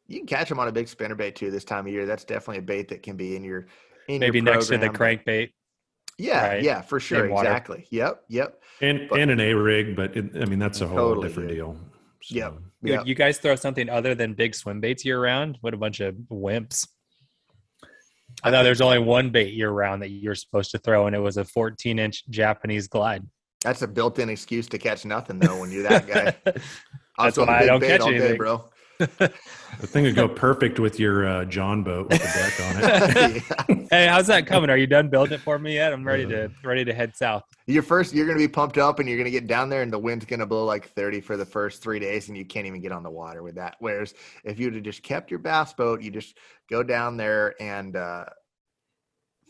You 0.09 0.18
can 0.18 0.26
catch 0.26 0.48
them 0.48 0.59
on 0.59 0.68
a 0.68 0.72
big 0.72 0.88
spinner 0.88 1.14
bait 1.14 1.36
too 1.36 1.50
this 1.50 1.64
time 1.64 1.86
of 1.86 1.92
year. 1.92 2.06
That's 2.06 2.24
definitely 2.24 2.59
a 2.59 2.62
bait 2.62 2.88
that 2.88 3.02
can 3.02 3.16
be 3.16 3.36
in 3.36 3.44
your 3.44 3.66
in 4.09 4.20
maybe 4.20 4.38
your 4.38 4.44
next 4.46 4.68
to 4.68 4.78
the 4.78 4.88
crankbait. 4.88 5.52
Yeah, 6.16 6.48
right? 6.48 6.62
yeah, 6.62 6.80
for 6.80 6.98
sure, 6.98 7.26
exactly. 7.26 7.86
Yep, 7.90 8.24
yep. 8.28 8.61
And 8.80 9.09
but, 9.09 9.20
and 9.20 9.30
an 9.30 9.38
A 9.38 9.52
rig, 9.52 9.94
but 9.94 10.16
it, 10.16 10.30
I 10.40 10.46
mean 10.46 10.59
that's 10.59 10.80
a 10.80 10.88
whole 10.88 10.96
totally 11.11 11.28
different 11.28 11.50
deal. 11.50 11.76
So. 12.22 12.34
Yep. 12.34 12.54
yep. 12.82 13.06
You 13.06 13.14
guys 13.14 13.38
throw 13.38 13.54
something 13.54 13.88
other 13.88 14.14
than 14.14 14.34
big 14.34 14.54
swim 14.54 14.80
baits 14.80 15.04
year 15.04 15.22
round? 15.22 15.59
What 15.61 15.74
a 15.74 15.76
bunch 15.76 16.00
of 16.00 16.16
wimps. 16.30 16.88
I 18.42 18.50
thought 18.50 18.62
there's 18.62 18.80
only 18.80 18.98
one 18.98 19.30
bait 19.30 19.52
year 19.54 19.70
round 19.70 20.02
that 20.02 20.11
you're 20.11 20.34
supposed 20.34 20.70
to 20.72 20.78
throw, 20.78 21.06
and 21.06 21.14
it 21.14 21.20
was 21.20 21.36
a 21.36 21.44
14 21.44 21.98
inch 21.98 22.28
Japanese 22.28 22.88
glide. 22.88 23.26
That's 23.62 23.82
a 23.82 23.88
built 23.88 24.18
in 24.18 24.28
excuse 24.28 24.68
to 24.68 24.78
catch 24.78 25.04
nothing, 25.04 25.38
though, 25.38 25.61
when 25.61 25.70
you're 25.70 25.82
that 25.84 26.06
guy. 26.06 26.36
That's 27.18 27.36
why 27.36 27.61
I 27.61 27.66
don't 27.66 27.80
catch 27.80 28.02
anything, 28.02 28.32
day, 28.32 28.36
bro. 28.36 28.68
The 28.99 29.86
thing 29.86 30.05
would 30.05 30.16
go 30.16 30.28
perfect 30.28 30.80
with 30.80 30.99
your 30.99 31.26
uh, 31.26 31.44
John 31.44 31.82
boat 31.82 32.09
with 32.09 32.20
the 32.20 32.26
deck 32.26 32.61
on 32.61 33.26
it. 33.26 33.42
yeah. 33.68 33.86
Hey, 33.90 34.07
how's 34.09 34.26
that 34.26 34.46
coming? 34.46 34.70
Are 34.70 34.76
you 34.76 34.88
done 34.88 35.09
building 35.09 35.34
it 35.34 35.40
for 35.40 35.59
me 35.59 35.74
yet? 35.74 35.92
I'm 35.92 36.05
ready 36.05 36.26
to 36.26 36.51
ready 36.64 36.84
to 36.84 36.92
head 36.92 37.16
south. 37.16 37.44
You're 37.66 37.82
first. 37.82 38.12
You're 38.12 38.26
going 38.26 38.38
to 38.38 38.44
be 38.44 38.49
pumped 38.49 38.76
up, 38.76 38.99
and 38.99 39.09
you're 39.09 39.18
going 39.18 39.26
to 39.26 39.30
get 39.30 39.46
down 39.46 39.68
there, 39.68 39.82
and 39.82 39.92
the 39.92 39.99
wind's 39.99 40.24
going 40.24 40.40
to 40.40 40.46
blow 40.46 40.64
like 40.64 40.88
30 40.90 41.20
for 41.20 41.36
the 41.36 41.46
first 41.46 41.82
three 41.82 42.01
days, 42.01 42.28
and 42.28 42.36
you 42.36 42.44
can't 42.44 42.66
even 42.66 42.80
get 42.80 42.92
on 42.92 43.03
the 43.03 43.11
water 43.11 43.42
with 43.42 43.55
that. 43.55 43.76
Whereas 43.78 44.14
if 44.44 44.59
you'd 44.59 44.74
have 44.74 44.82
just 44.82 45.03
kept 45.03 45.30
your 45.30 45.40
bass 45.40 45.72
boat, 45.72 46.03
you 46.03 46.11
just 46.11 46.36
go 46.68 46.82
down 46.82 47.16
there 47.16 47.55
and 47.61 47.94
uh, 47.94 48.24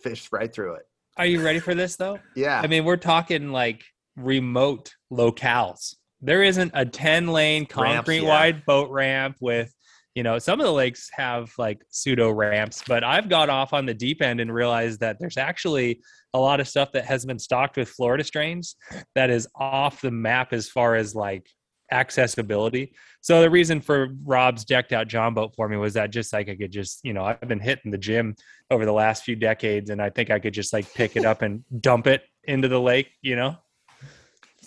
fish 0.03 0.29
right 0.31 0.53
through 0.53 0.75
it. 0.75 0.83
Are 1.17 1.27
you 1.27 1.43
ready 1.43 1.59
for 1.59 1.75
this 1.75 1.97
though? 1.97 2.21
Yeah. 2.37 2.61
I 2.63 2.67
mean, 2.69 2.85
we're 2.85 2.97
talking 2.97 3.51
like 3.51 3.83
remote 4.17 4.95
locales. 5.11 5.95
There 6.21 6.43
isn't 6.43 6.73
a 6.75 6.85
10 6.85 7.29
lane 7.29 7.67
concrete 7.67 8.21
ramps, 8.21 8.29
wide 8.29 8.55
yeah. 8.57 8.63
boat 8.67 8.91
ramp 8.91 9.37
with, 9.41 9.73
you 10.15 10.23
know, 10.23 10.39
some 10.39 10.61
of 10.61 10.67
the 10.67 10.73
lakes 10.73 11.09
have 11.13 11.53
like 11.59 11.81
pseudo 11.91 12.31
ramps, 12.31 12.83
but 12.87 13.05
I've 13.05 13.29
got 13.29 13.49
off 13.49 13.73
on 13.73 13.87
the 13.87 13.95
deep 13.95 14.21
end 14.21 14.41
and 14.41 14.53
realized 14.53 15.01
that 15.01 15.19
there's 15.21 15.37
actually 15.37 16.01
a 16.35 16.39
lot 16.39 16.61
of 16.61 16.69
stuff 16.69 16.93
that 16.93 17.05
has 17.05 17.25
been 17.25 17.39
stocked 17.39 17.77
with 17.77 17.89
Florida 17.89 18.25
strains 18.25 18.77
that 19.15 19.31
is 19.31 19.47
off 19.55 20.01
the 20.01 20.11
map 20.11 20.53
as 20.53 20.69
far 20.69 20.97
as 20.97 21.15
like 21.15 21.49
accessibility. 21.91 22.93
So 23.21 23.41
the 23.41 23.51
reason 23.51 23.81
for 23.81 24.09
Rob's 24.25 24.65
decked 24.65 24.93
out 24.93 25.09
John 25.09 25.35
boat 25.35 25.55
for 25.55 25.69
me 25.69 25.77
was 25.77 25.95
that 25.95 26.11
just 26.11 26.33
like 26.33 26.49
I 26.49 26.57
could 26.57 26.73
just, 26.73 27.01
you 27.03 27.13
know, 27.13 27.25
I've 27.25 27.49
been 27.49 27.61
hitting 27.61 27.91
the 27.91 27.99
gym 27.99 28.35
over 28.71 28.85
the 28.85 28.93
last 28.93 29.25
few 29.25 29.37
decades 29.37 29.91
and 29.91 30.01
I 30.01 30.11
think 30.11 30.31
I 30.31 30.39
could 30.39 30.55
just 30.55 30.73
like 30.73 30.93
pick 30.95 31.17
it 31.17 31.25
up 31.25 31.43
and 31.43 31.65
dump 31.81 32.07
it 32.07 32.23
into 32.45 32.69
the 32.69 32.81
lake, 32.81 33.09
you 33.23 33.37
know? 33.37 33.57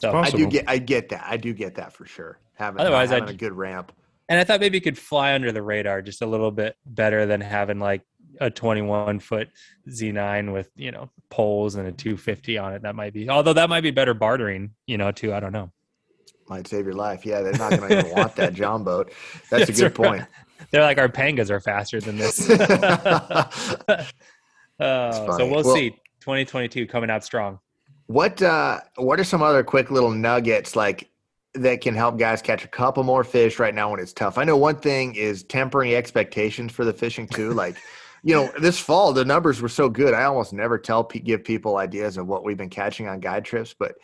So 0.01 0.17
I 0.17 0.29
do 0.29 0.47
get 0.47 0.65
I 0.67 0.77
get 0.77 1.09
that. 1.09 1.23
I 1.27 1.37
do 1.37 1.53
get 1.53 1.75
that 1.75 1.93
for 1.93 2.05
sure. 2.05 2.39
Having 2.55 2.81
otherwise 2.81 3.09
having 3.09 3.29
I'd, 3.29 3.35
a 3.35 3.37
good 3.37 3.53
ramp. 3.53 3.91
And 4.29 4.39
I 4.39 4.43
thought 4.43 4.59
maybe 4.59 4.77
it 4.77 4.81
could 4.81 4.97
fly 4.97 5.33
under 5.33 5.51
the 5.51 5.61
radar 5.61 6.01
just 6.01 6.21
a 6.21 6.25
little 6.25 6.51
bit 6.51 6.77
better 6.85 7.25
than 7.25 7.41
having 7.41 7.79
like 7.79 8.01
a 8.39 8.49
21 8.49 9.19
foot 9.19 9.49
Z9 9.89 10.53
with, 10.53 10.69
you 10.75 10.91
know, 10.91 11.09
poles 11.29 11.75
and 11.75 11.87
a 11.87 11.91
250 11.91 12.57
on 12.57 12.73
it. 12.73 12.81
That 12.81 12.95
might 12.95 13.13
be, 13.13 13.29
although 13.29 13.53
that 13.53 13.69
might 13.69 13.81
be 13.81 13.91
better 13.91 14.13
bartering, 14.13 14.71
you 14.87 14.97
know, 14.97 15.11
too. 15.11 15.33
I 15.33 15.41
don't 15.41 15.51
know 15.51 15.71
might 16.51 16.67
save 16.67 16.85
your 16.85 16.93
life. 16.93 17.25
Yeah, 17.25 17.41
they're 17.41 17.53
not 17.53 17.71
going 17.71 17.89
to 17.89 17.99
even 17.99 18.11
want 18.11 18.35
that 18.35 18.53
John 18.61 18.83
boat. 18.83 19.11
That's, 19.49 19.67
That's 19.67 19.79
a 19.79 19.83
good 19.89 19.99
right. 19.99 20.19
point. 20.19 20.27
They're 20.69 20.81
like 20.81 20.99
our 20.99 21.09
pangas 21.09 21.49
are 21.49 21.61
faster 21.61 21.99
than 21.99 22.17
this. 22.17 22.47
uh, 22.49 24.05
so 24.79 25.45
we'll, 25.47 25.63
well, 25.63 25.75
see. 25.75 25.91
2022 26.19 26.85
coming 26.85 27.09
out 27.09 27.23
strong. 27.23 27.57
What 28.11 28.41
uh, 28.41 28.81
What 28.97 29.19
are 29.19 29.23
some 29.23 29.41
other 29.41 29.63
quick 29.63 29.89
little 29.89 30.11
nuggets 30.11 30.75
like 30.75 31.09
that 31.53 31.81
can 31.81 31.95
help 31.95 32.17
guys 32.17 32.41
catch 32.41 32.63
a 32.65 32.67
couple 32.67 33.03
more 33.03 33.23
fish 33.23 33.59
right 33.59 33.73
now 33.73 33.91
when 33.91 33.99
it's 33.99 34.13
tough? 34.13 34.37
I 34.37 34.43
know 34.43 34.57
one 34.57 34.77
thing 34.77 35.15
is 35.15 35.43
tempering 35.43 35.93
expectations 35.93 36.71
for 36.71 36.85
the 36.85 36.93
fishing 36.93 37.27
too. 37.27 37.53
Like. 37.53 37.77
you 38.23 38.35
know, 38.35 38.51
this 38.59 38.77
fall 38.77 39.13
the 39.13 39.25
numbers 39.25 39.63
were 39.63 39.69
so 39.69 39.89
good. 39.89 40.13
I 40.13 40.25
almost 40.25 40.53
never 40.53 40.77
tell 40.77 41.01
give 41.01 41.43
people 41.43 41.77
ideas 41.77 42.17
of 42.17 42.27
what 42.27 42.43
we've 42.43 42.55
been 42.55 42.69
catching 42.69 43.07
on 43.07 43.19
guide 43.19 43.43
trips, 43.43 43.73
but 43.73 43.95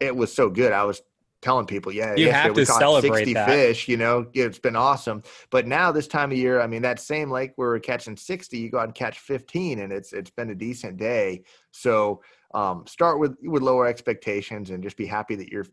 it 0.00 0.16
was 0.16 0.32
so 0.32 0.48
good. 0.48 0.72
I 0.72 0.84
was 0.84 1.02
telling 1.40 1.66
people, 1.66 1.92
yeah, 1.92 2.14
you 2.14 2.32
have 2.32 2.54
to 2.54 2.66
celebrate 2.66 3.26
60 3.26 3.34
that. 3.34 3.48
fish, 3.48 3.86
you 3.86 3.96
know, 3.96 4.26
it's 4.32 4.58
been 4.58 4.74
awesome. 4.74 5.22
But 5.50 5.66
now 5.66 5.92
this 5.92 6.08
time 6.08 6.32
of 6.32 6.38
year, 6.38 6.60
I 6.60 6.66
mean, 6.66 6.82
that 6.82 6.98
same 6.98 7.30
lake 7.30 7.52
where 7.56 7.68
we're 7.68 7.78
catching 7.78 8.16
60, 8.16 8.58
you 8.58 8.70
go 8.70 8.78
out 8.78 8.84
and 8.84 8.94
catch 8.94 9.18
15 9.20 9.80
and 9.80 9.92
it's, 9.92 10.12
it's 10.12 10.30
been 10.30 10.50
a 10.50 10.54
decent 10.54 10.96
day. 10.96 11.42
So 11.70 12.22
um, 12.54 12.86
start 12.86 13.18
with, 13.18 13.36
with 13.42 13.62
lower 13.62 13.86
expectations 13.86 14.70
and 14.70 14.82
just 14.82 14.96
be 14.96 15.06
happy 15.06 15.34
that 15.36 15.48
you're, 15.48 15.66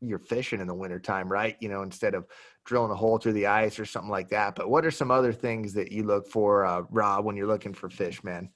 you're 0.00 0.18
fishing 0.18 0.60
in 0.60 0.66
the 0.66 0.74
wintertime, 0.74 1.30
right? 1.30 1.56
You 1.60 1.68
know, 1.68 1.82
instead 1.82 2.14
of 2.14 2.26
drilling 2.64 2.90
a 2.90 2.94
hole 2.94 3.18
through 3.18 3.32
the 3.32 3.46
ice 3.46 3.78
or 3.78 3.84
something 3.84 4.10
like 4.10 4.28
that. 4.28 4.54
But 4.54 4.68
what 4.68 4.84
are 4.84 4.90
some 4.90 5.10
other 5.10 5.32
things 5.32 5.72
that 5.74 5.90
you 5.90 6.04
look 6.04 6.28
for, 6.28 6.64
uh, 6.64 6.82
Rob, 6.90 7.24
when 7.24 7.36
you're 7.36 7.46
looking 7.46 7.74
for 7.74 7.88
fish, 7.88 8.22
man? 8.22 8.50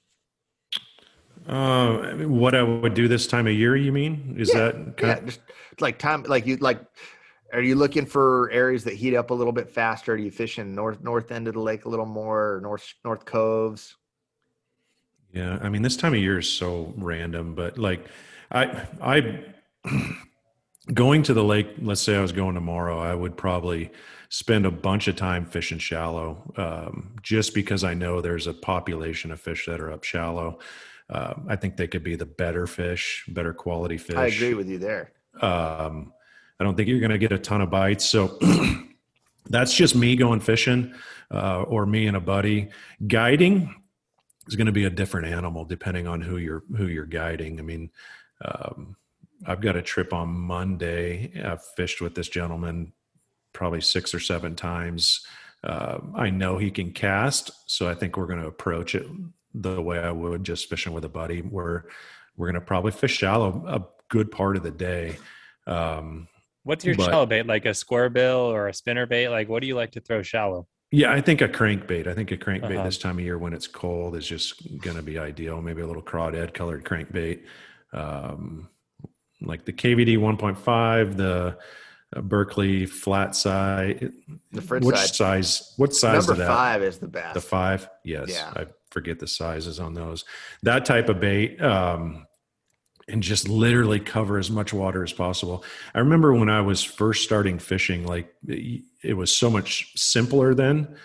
Uh, 1.47 2.13
what 2.27 2.55
I 2.55 2.63
would 2.63 2.93
do 2.93 3.07
this 3.07 3.27
time 3.27 3.47
of 3.47 3.53
year, 3.53 3.75
you 3.75 3.91
mean? 3.91 4.35
Is 4.37 4.53
yeah, 4.53 4.71
that 4.71 4.93
yeah, 5.01 5.19
just 5.19 5.41
like 5.79 5.97
time, 5.97 6.23
like 6.23 6.45
you 6.45 6.57
like. 6.57 6.79
Are 7.51 7.61
you 7.61 7.75
looking 7.75 8.05
for 8.05 8.49
areas 8.51 8.83
that 8.85 8.95
heat 8.95 9.15
up 9.15 9.29
a 9.29 9.33
little 9.33 9.53
bit 9.53 9.69
faster? 9.69 10.13
Are 10.13 10.17
you 10.17 10.31
fishing 10.31 10.73
north 10.73 11.01
north 11.01 11.31
end 11.31 11.47
of 11.47 11.55
the 11.55 11.59
lake 11.59 11.85
a 11.85 11.89
little 11.89 12.05
more, 12.05 12.55
or 12.55 12.61
north 12.61 12.93
north 13.03 13.25
coves? 13.25 13.95
Yeah, 15.33 15.57
I 15.61 15.69
mean 15.69 15.81
this 15.81 15.97
time 15.97 16.13
of 16.13 16.19
year 16.19 16.39
is 16.39 16.47
so 16.47 16.93
random, 16.95 17.55
but 17.55 17.77
like 17.77 18.05
I 18.51 18.85
I 19.01 19.43
going 20.93 21.23
to 21.23 21.33
the 21.33 21.43
lake, 21.43 21.67
let's 21.81 22.01
say 22.01 22.15
I 22.15 22.21
was 22.21 22.31
going 22.31 22.55
tomorrow, 22.55 22.99
I 22.99 23.15
would 23.15 23.35
probably 23.35 23.91
spend 24.29 24.65
a 24.65 24.71
bunch 24.71 25.07
of 25.07 25.15
time 25.15 25.45
fishing 25.45 25.77
shallow 25.77 26.53
um, 26.57 27.15
just 27.21 27.53
because 27.53 27.83
I 27.83 27.93
know 27.93 28.21
there's 28.21 28.47
a 28.47 28.53
population 28.53 29.31
of 29.31 29.39
fish 29.39 29.65
that 29.65 29.79
are 29.79 29.91
up 29.91 30.03
shallow. 30.03 30.59
Uh, 31.09 31.33
I 31.47 31.55
think 31.55 31.77
they 31.77 31.87
could 31.87 32.03
be 32.03 32.15
the 32.15 32.25
better 32.25 32.65
fish, 32.65 33.25
better 33.27 33.53
quality 33.53 33.97
fish. 33.97 34.15
I 34.15 34.27
agree 34.27 34.53
with 34.53 34.69
you 34.69 34.77
there. 34.77 35.11
Um, 35.41 36.13
I 36.59 36.63
don't 36.63 36.75
think 36.75 36.89
you're 36.89 36.99
going 36.99 37.11
to 37.11 37.17
get 37.17 37.31
a 37.31 37.37
ton 37.37 37.61
of 37.61 37.69
bites. 37.69 38.05
So 38.05 38.39
that's 39.49 39.73
just 39.73 39.95
me 39.95 40.15
going 40.15 40.39
fishing 40.39 40.93
uh, 41.31 41.63
or 41.63 41.85
me 41.85 42.07
and 42.07 42.17
a 42.17 42.21
buddy. 42.21 42.69
Guiding 43.05 43.82
is 44.47 44.55
going 44.55 44.67
to 44.67 44.71
be 44.73 44.85
a 44.85 44.89
different 44.89 45.27
animal 45.27 45.65
depending 45.65 46.07
on 46.07 46.21
who 46.21 46.37
you're 46.37 46.63
who 46.75 46.87
you're 46.87 47.05
guiding. 47.05 47.59
I 47.59 47.63
mean, 47.63 47.89
um, 48.43 48.95
I've 49.45 49.61
got 49.61 49.75
a 49.75 49.81
trip 49.81 50.13
on 50.13 50.29
Monday. 50.29 51.31
I've 51.43 51.63
fished 51.75 52.01
with 52.01 52.15
this 52.15 52.27
gentleman 52.27 52.93
probably 53.53 53.81
six 53.81 54.13
or 54.13 54.19
seven 54.19 54.55
times. 54.55 55.25
Uh, 55.63 55.99
I 56.15 56.29
know 56.29 56.57
he 56.57 56.71
can 56.71 56.91
cast, 56.91 57.51
so 57.67 57.87
I 57.89 57.93
think 57.93 58.17
we're 58.17 58.27
going 58.27 58.41
to 58.41 58.47
approach 58.47 58.95
it 58.95 59.07
the 59.53 59.81
way 59.81 59.99
I 59.99 60.11
would 60.11 60.43
just 60.43 60.69
fishing 60.69 60.93
with 60.93 61.05
a 61.05 61.09
buddy. 61.09 61.39
Where 61.39 61.85
we're 62.35 62.47
going 62.47 62.59
to 62.59 62.65
probably 62.65 62.91
fish 62.91 63.15
shallow 63.15 63.63
a 63.67 63.85
good 64.09 64.31
part 64.31 64.57
of 64.57 64.63
the 64.63 64.71
day. 64.71 65.17
Um, 65.67 66.27
What's 66.63 66.85
your 66.85 66.95
but- 66.95 67.05
shallow 67.05 67.25
bait? 67.25 67.45
Like 67.45 67.65
a 67.65 67.73
square 67.73 68.09
bill 68.09 68.37
or 68.37 68.67
a 68.67 68.73
spinner 68.73 69.05
bait? 69.05 69.29
Like 69.29 69.49
what 69.49 69.61
do 69.61 69.67
you 69.67 69.75
like 69.75 69.91
to 69.91 70.01
throw 70.01 70.21
shallow? 70.21 70.67
Yeah, 70.95 71.11
I 71.11 71.21
think 71.21 71.41
a 71.41 71.47
crankbait. 71.49 72.05
I 72.05 72.13
think 72.13 72.29
a 72.31 72.37
crankbait 72.37 72.75
Uh-huh. 72.75 72.83
this 72.83 72.99
time 72.99 73.17
of 73.17 73.23
year 73.23 73.39
when 73.39 73.51
it's 73.51 73.65
cold 73.67 74.15
is 74.15 74.27
just 74.27 74.79
going 74.79 74.95
to 74.95 75.01
be 75.01 75.17
ideal. 75.17 75.59
Maybe 75.59 75.81
a 75.81 75.87
little 75.87 76.03
crawdad 76.03 76.53
colored 76.53 76.83
crankbait, 76.85 77.41
um, 77.93 78.69
like 79.41 79.65
the 79.65 79.73
KVD 79.73 80.17
1.5, 80.19 81.17
the 81.17 81.57
uh, 82.15 82.21
Berkley 82.21 82.85
flat 82.85 83.35
side. 83.35 84.13
The 84.51 84.61
Fritz 84.61 84.85
Which 84.85 84.97
side. 84.97 85.15
size? 85.15 85.73
What 85.77 85.95
size? 85.95 86.27
Number 86.27 86.33
of 86.33 86.37
that? 86.37 86.47
five 86.47 86.83
is 86.83 86.99
the 86.99 87.07
best. 87.07 87.33
The 87.33 87.41
five? 87.41 87.89
Yes. 88.05 88.29
Yeah. 88.29 88.51
I 88.55 88.67
forget 88.91 89.17
the 89.17 89.27
sizes 89.27 89.79
on 89.79 89.95
those. 89.95 90.25
That 90.61 90.85
type 90.85 91.09
of 91.09 91.19
bait. 91.19 91.59
Um, 91.59 92.27
and 93.07 93.21
just 93.21 93.49
literally 93.49 93.99
cover 93.99 94.37
as 94.37 94.49
much 94.49 94.73
water 94.73 95.03
as 95.03 95.13
possible. 95.13 95.63
I 95.93 95.99
remember 95.99 96.33
when 96.33 96.49
I 96.49 96.61
was 96.61 96.83
first 96.83 97.23
starting 97.23 97.59
fishing, 97.59 98.05
like 98.05 98.33
it 98.47 99.15
was 99.15 99.35
so 99.35 99.49
much 99.49 99.91
simpler 99.95 100.53
then. 100.53 100.95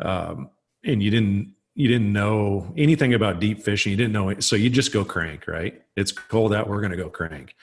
Um, 0.00 0.50
and 0.84 1.02
you 1.02 1.10
didn't, 1.10 1.54
you 1.74 1.88
didn't 1.88 2.12
know 2.12 2.72
anything 2.76 3.14
about 3.14 3.40
deep 3.40 3.62
fishing. 3.62 3.90
You 3.90 3.96
didn't 3.96 4.12
know 4.12 4.28
it. 4.28 4.44
So 4.44 4.56
you 4.56 4.70
just 4.70 4.92
go 4.92 5.04
crank, 5.04 5.46
right? 5.46 5.82
It's 5.96 6.12
cold 6.12 6.52
out. 6.52 6.68
We're 6.68 6.80
going 6.80 6.92
to 6.92 6.96
go 6.96 7.08
crank. 7.08 7.54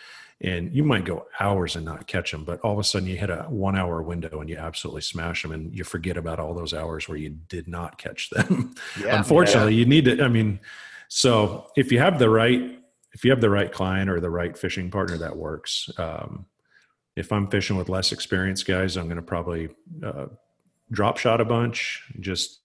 And 0.43 0.73
you 0.73 0.83
might 0.83 1.05
go 1.05 1.27
hours 1.39 1.75
and 1.75 1.85
not 1.85 2.07
catch 2.07 2.31
them, 2.31 2.43
but 2.43 2.59
all 2.61 2.73
of 2.73 2.79
a 2.79 2.83
sudden 2.83 3.07
you 3.07 3.15
hit 3.15 3.29
a 3.29 3.43
one 3.43 3.77
hour 3.77 4.01
window 4.01 4.41
and 4.41 4.49
you 4.49 4.57
absolutely 4.57 5.01
smash 5.01 5.43
them 5.43 5.51
and 5.51 5.73
you 5.75 5.83
forget 5.83 6.17
about 6.17 6.39
all 6.39 6.55
those 6.55 6.73
hours 6.73 7.07
where 7.07 7.17
you 7.17 7.29
did 7.29 7.67
not 7.67 7.99
catch 7.99 8.31
them. 8.31 8.73
yeah. 8.99 9.17
Unfortunately, 9.17 9.75
you 9.75 9.85
need 9.85 10.05
to, 10.05 10.23
I 10.23 10.29
mean, 10.29 10.59
so 11.09 11.67
if 11.75 11.91
you 11.91 11.99
have 11.99 12.17
the 12.17 12.29
right, 12.29 12.80
if 13.13 13.23
you 13.23 13.31
have 13.31 13.41
the 13.41 13.49
right 13.49 13.71
client 13.71 14.09
or 14.09 14.19
the 14.19 14.29
right 14.29 14.57
fishing 14.57 14.89
partner, 14.89 15.17
that 15.17 15.35
works. 15.35 15.89
Um, 15.97 16.45
if 17.15 17.31
I'm 17.31 17.47
fishing 17.47 17.75
with 17.75 17.89
less 17.89 18.11
experienced 18.11 18.65
guys, 18.65 18.95
I'm 18.95 19.05
going 19.05 19.17
to 19.17 19.21
probably 19.21 19.69
uh, 20.03 20.27
drop 20.91 21.17
shot 21.17 21.41
a 21.41 21.45
bunch. 21.45 22.03
Just 22.19 22.59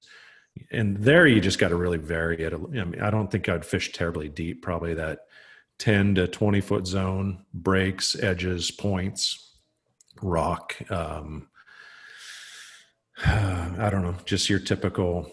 and 0.70 0.96
there, 0.98 1.26
you 1.26 1.40
just 1.40 1.58
got 1.58 1.68
to 1.68 1.76
really 1.76 1.98
vary 1.98 2.42
it. 2.42 2.52
I 2.54 2.56
mean, 2.56 3.00
I 3.00 3.10
don't 3.10 3.30
think 3.30 3.48
I'd 3.48 3.64
fish 3.64 3.92
terribly 3.92 4.28
deep. 4.28 4.62
Probably 4.62 4.94
that 4.94 5.20
10 5.78 6.14
to 6.16 6.28
20 6.28 6.60
foot 6.60 6.86
zone, 6.86 7.44
breaks, 7.52 8.16
edges, 8.18 8.70
points, 8.70 9.58
rock. 10.22 10.76
Um, 10.90 11.48
I 13.26 13.88
don't 13.90 14.02
know, 14.02 14.14
just 14.24 14.48
your 14.48 14.58
typical, 14.58 15.30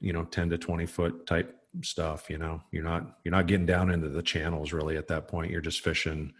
you 0.00 0.12
know, 0.12 0.24
10 0.24 0.50
to 0.50 0.58
20 0.58 0.86
foot 0.86 1.26
type 1.26 1.58
stuff 1.80 2.28
you 2.28 2.36
know 2.36 2.60
you're 2.70 2.84
not 2.84 3.18
you're 3.24 3.32
not 3.32 3.46
getting 3.46 3.64
down 3.66 3.90
into 3.90 4.08
the 4.08 4.22
channels 4.22 4.72
really 4.72 4.96
at 4.96 5.08
that 5.08 5.26
point 5.26 5.50
you're 5.50 5.60
just 5.62 5.80
fishing 5.80 6.32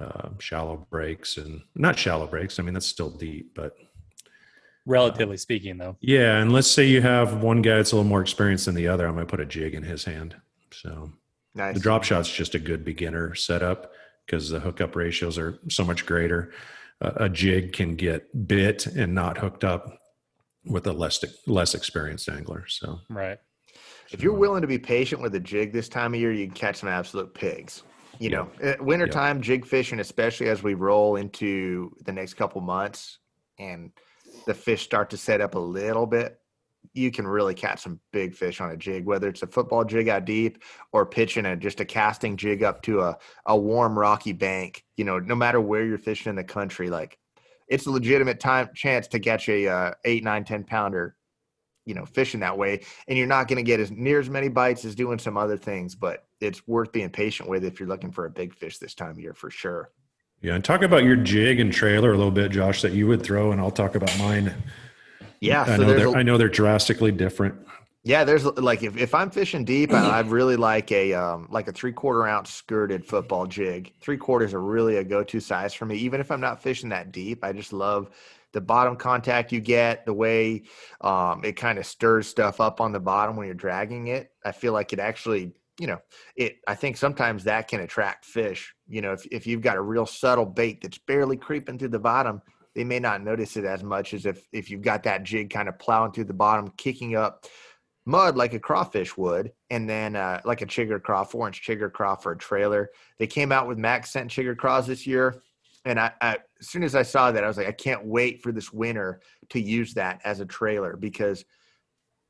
uh, 0.00 0.30
shallow 0.38 0.86
breaks 0.90 1.36
and 1.36 1.60
not 1.74 1.98
shallow 1.98 2.26
breaks 2.26 2.58
i 2.58 2.62
mean 2.62 2.72
that's 2.74 2.86
still 2.86 3.10
deep 3.10 3.54
but 3.54 3.76
Relatively 4.86 5.36
speaking, 5.36 5.76
though. 5.76 5.96
yeah 6.00 6.38
and 6.40 6.50
let's 6.50 6.70
say 6.70 6.86
you 6.86 7.02
have 7.02 7.42
one 7.42 7.60
guy 7.60 7.76
that's 7.76 7.92
a 7.92 7.96
little 7.96 8.08
more 8.08 8.22
experienced 8.22 8.64
than 8.64 8.74
the 8.74 8.88
other 8.88 9.06
i'm 9.06 9.14
going 9.14 9.26
to 9.26 9.30
put 9.30 9.40
a 9.40 9.44
jig 9.46 9.74
in 9.74 9.82
his 9.82 10.02
hand 10.04 10.34
so 10.72 11.12
Nice. 11.54 11.74
the 11.74 11.80
drop 11.80 12.04
shot's 12.04 12.30
just 12.30 12.54
a 12.54 12.58
good 12.58 12.84
beginner 12.86 13.34
setup 13.34 13.92
because 14.24 14.48
the 14.48 14.60
hookup 14.60 14.96
ratios 14.96 15.36
are 15.36 15.58
so 15.68 15.84
much 15.84 16.06
greater 16.06 16.52
uh, 17.02 17.12
a 17.16 17.28
jig 17.28 17.74
can 17.74 17.96
get 17.96 18.46
bit 18.48 18.86
and 18.86 19.14
not 19.14 19.36
hooked 19.36 19.64
up 19.64 19.98
with 20.64 20.86
a 20.86 20.92
less 20.92 21.22
less 21.46 21.74
experienced 21.74 22.28
angler 22.28 22.64
so 22.66 23.00
Right. 23.10 23.38
If 24.10 24.22
you're 24.22 24.34
willing 24.34 24.62
to 24.62 24.66
be 24.66 24.78
patient 24.78 25.20
with 25.20 25.34
a 25.34 25.40
jig 25.40 25.72
this 25.72 25.88
time 25.88 26.14
of 26.14 26.20
year, 26.20 26.32
you 26.32 26.46
can 26.46 26.54
catch 26.54 26.76
some 26.76 26.88
absolute 26.88 27.34
pigs. 27.34 27.82
You 28.18 28.30
know, 28.30 28.50
at 28.60 28.82
wintertime 28.82 29.40
jig 29.40 29.64
fishing, 29.64 30.00
especially 30.00 30.48
as 30.48 30.62
we 30.62 30.74
roll 30.74 31.16
into 31.16 31.94
the 32.04 32.12
next 32.12 32.34
couple 32.34 32.60
months 32.60 33.18
and 33.60 33.92
the 34.44 34.54
fish 34.54 34.82
start 34.82 35.10
to 35.10 35.16
set 35.16 35.40
up 35.40 35.54
a 35.54 35.58
little 35.58 36.06
bit, 36.06 36.40
you 36.94 37.12
can 37.12 37.28
really 37.28 37.54
catch 37.54 37.82
some 37.82 38.00
big 38.12 38.34
fish 38.34 38.60
on 38.60 38.70
a 38.70 38.76
jig, 38.76 39.04
whether 39.04 39.28
it's 39.28 39.42
a 39.42 39.46
football 39.46 39.84
jig 39.84 40.08
out 40.08 40.24
deep 40.24 40.62
or 40.92 41.06
pitching 41.06 41.46
a 41.46 41.54
just 41.54 41.80
a 41.80 41.84
casting 41.84 42.36
jig 42.36 42.64
up 42.64 42.82
to 42.82 43.02
a, 43.02 43.16
a 43.46 43.56
warm 43.56 43.96
rocky 43.96 44.32
bank. 44.32 44.84
You 44.96 45.04
know, 45.04 45.18
no 45.18 45.36
matter 45.36 45.60
where 45.60 45.84
you're 45.84 45.98
fishing 45.98 46.30
in 46.30 46.36
the 46.36 46.44
country, 46.44 46.90
like 46.90 47.18
it's 47.68 47.86
a 47.86 47.90
legitimate 47.90 48.40
time 48.40 48.70
chance 48.74 49.06
to 49.08 49.20
catch 49.20 49.48
a 49.48 49.68
uh, 49.68 49.92
eight, 50.04 50.24
nine, 50.24 50.44
ten 50.44 50.64
pounder 50.64 51.14
you 51.88 51.94
know 51.94 52.04
fishing 52.04 52.40
that 52.40 52.56
way 52.56 52.80
and 53.08 53.16
you're 53.16 53.26
not 53.26 53.48
going 53.48 53.56
to 53.56 53.62
get 53.62 53.80
as 53.80 53.90
near 53.90 54.20
as 54.20 54.28
many 54.28 54.48
bites 54.48 54.84
as 54.84 54.94
doing 54.94 55.18
some 55.18 55.36
other 55.38 55.56
things 55.56 55.94
but 55.94 56.26
it's 56.40 56.68
worth 56.68 56.92
being 56.92 57.08
patient 57.08 57.48
with 57.48 57.64
if 57.64 57.80
you're 57.80 57.88
looking 57.88 58.12
for 58.12 58.26
a 58.26 58.30
big 58.30 58.54
fish 58.54 58.76
this 58.78 58.94
time 58.94 59.10
of 59.10 59.18
year 59.18 59.32
for 59.32 59.50
sure 59.50 59.90
Yeah, 60.42 60.54
and 60.54 60.62
talk 60.64 60.82
about 60.82 61.02
your 61.04 61.16
jig 61.16 61.58
and 61.60 61.72
trailer 61.72 62.12
a 62.12 62.16
little 62.16 62.30
bit, 62.30 62.52
Josh, 62.52 62.82
that 62.82 62.92
you 62.92 63.06
would 63.08 63.22
throw, 63.22 63.50
and 63.52 63.60
I'll 63.60 63.72
talk 63.72 63.94
about 63.96 64.16
mine. 64.18 64.54
yeah 65.40 65.62
I 65.62 65.76
so 65.76 65.82
know 65.82 65.94
they're 65.94 66.06
a- 66.08 66.18
I 66.18 66.22
know 66.22 66.36
they're 66.38 66.48
drastically 66.62 67.10
different. 67.10 67.54
yeah 68.04 68.22
there's 68.24 68.44
like 68.44 68.82
if, 68.84 68.96
if 68.96 69.12
i'm 69.14 69.30
fishing 69.30 69.64
deep 69.64 69.92
I, 69.92 70.18
I 70.18 70.20
really 70.20 70.56
like 70.56 70.92
a 70.92 71.14
um 71.14 71.48
like 71.50 71.66
a 71.68 71.72
three 71.72 71.92
quarter 71.92 72.26
ounce 72.28 72.50
skirted 72.52 73.04
football 73.04 73.46
jig 73.46 73.92
three 74.00 74.16
quarters 74.16 74.54
are 74.54 74.60
really 74.62 74.96
a 74.98 75.04
go-to 75.04 75.40
size 75.40 75.74
for 75.74 75.84
me 75.86 75.96
even 75.96 76.20
if 76.20 76.30
i'm 76.30 76.40
not 76.40 76.62
fishing 76.62 76.90
that 76.90 77.10
deep 77.12 77.42
i 77.44 77.52
just 77.52 77.72
love 77.72 78.10
the 78.52 78.60
bottom 78.60 78.96
contact 78.96 79.52
you 79.52 79.60
get 79.60 80.06
the 80.06 80.14
way 80.14 80.62
um, 81.00 81.44
it 81.44 81.52
kind 81.52 81.78
of 81.78 81.86
stirs 81.86 82.26
stuff 82.26 82.60
up 82.60 82.80
on 82.80 82.92
the 82.92 83.00
bottom 83.00 83.36
when 83.36 83.46
you're 83.46 83.54
dragging 83.54 84.08
it 84.08 84.30
i 84.44 84.52
feel 84.52 84.72
like 84.72 84.92
it 84.92 84.98
actually 84.98 85.52
you 85.78 85.86
know 85.86 85.98
it 86.36 86.56
i 86.66 86.74
think 86.74 86.96
sometimes 86.96 87.44
that 87.44 87.68
can 87.68 87.80
attract 87.80 88.24
fish. 88.24 88.74
You 88.86 89.02
know 89.02 89.12
if, 89.12 89.26
if 89.30 89.46
you've 89.46 89.60
got 89.60 89.76
a 89.76 89.82
real 89.82 90.06
subtle 90.06 90.46
bait 90.46 90.80
that's 90.82 90.98
barely 90.98 91.36
creeping 91.36 91.78
through 91.78 91.88
the 91.88 91.98
bottom 91.98 92.42
they 92.74 92.84
may 92.84 92.98
not 92.98 93.22
notice 93.22 93.56
it 93.56 93.64
as 93.64 93.82
much 93.82 94.14
as 94.14 94.26
if 94.26 94.44
if 94.52 94.70
you've 94.70 94.82
got 94.82 95.02
that 95.04 95.24
jig 95.24 95.50
kind 95.50 95.68
of 95.68 95.78
plowing 95.78 96.12
through 96.12 96.24
the 96.24 96.34
bottom 96.34 96.72
kicking 96.76 97.16
up 97.16 97.46
mud 98.08 98.36
like 98.36 98.54
a 98.54 98.58
crawfish 98.58 99.16
would 99.18 99.52
and 99.68 99.88
then 99.88 100.16
uh, 100.16 100.40
like 100.46 100.62
a 100.62 100.66
chigger 100.66 101.00
craw 101.00 101.24
four 101.24 101.46
inch 101.46 101.62
chigger 101.64 101.92
craw 101.92 102.16
for 102.16 102.32
a 102.32 102.38
trailer. 102.38 102.88
They 103.18 103.26
came 103.26 103.52
out 103.52 103.68
with 103.68 103.76
max 103.76 104.10
scent 104.10 104.30
chigger 104.30 104.56
craws 104.56 104.86
this 104.86 105.06
year 105.06 105.42
and 105.88 105.98
I, 105.98 106.12
I 106.20 106.38
as 106.60 106.68
soon 106.68 106.82
as 106.82 106.94
i 106.94 107.02
saw 107.02 107.32
that 107.32 107.42
i 107.42 107.48
was 107.48 107.56
like 107.56 107.66
i 107.66 107.72
can't 107.72 108.04
wait 108.04 108.42
for 108.42 108.52
this 108.52 108.72
winter 108.72 109.20
to 109.50 109.60
use 109.60 109.94
that 109.94 110.20
as 110.24 110.40
a 110.40 110.46
trailer 110.46 110.96
because 110.96 111.44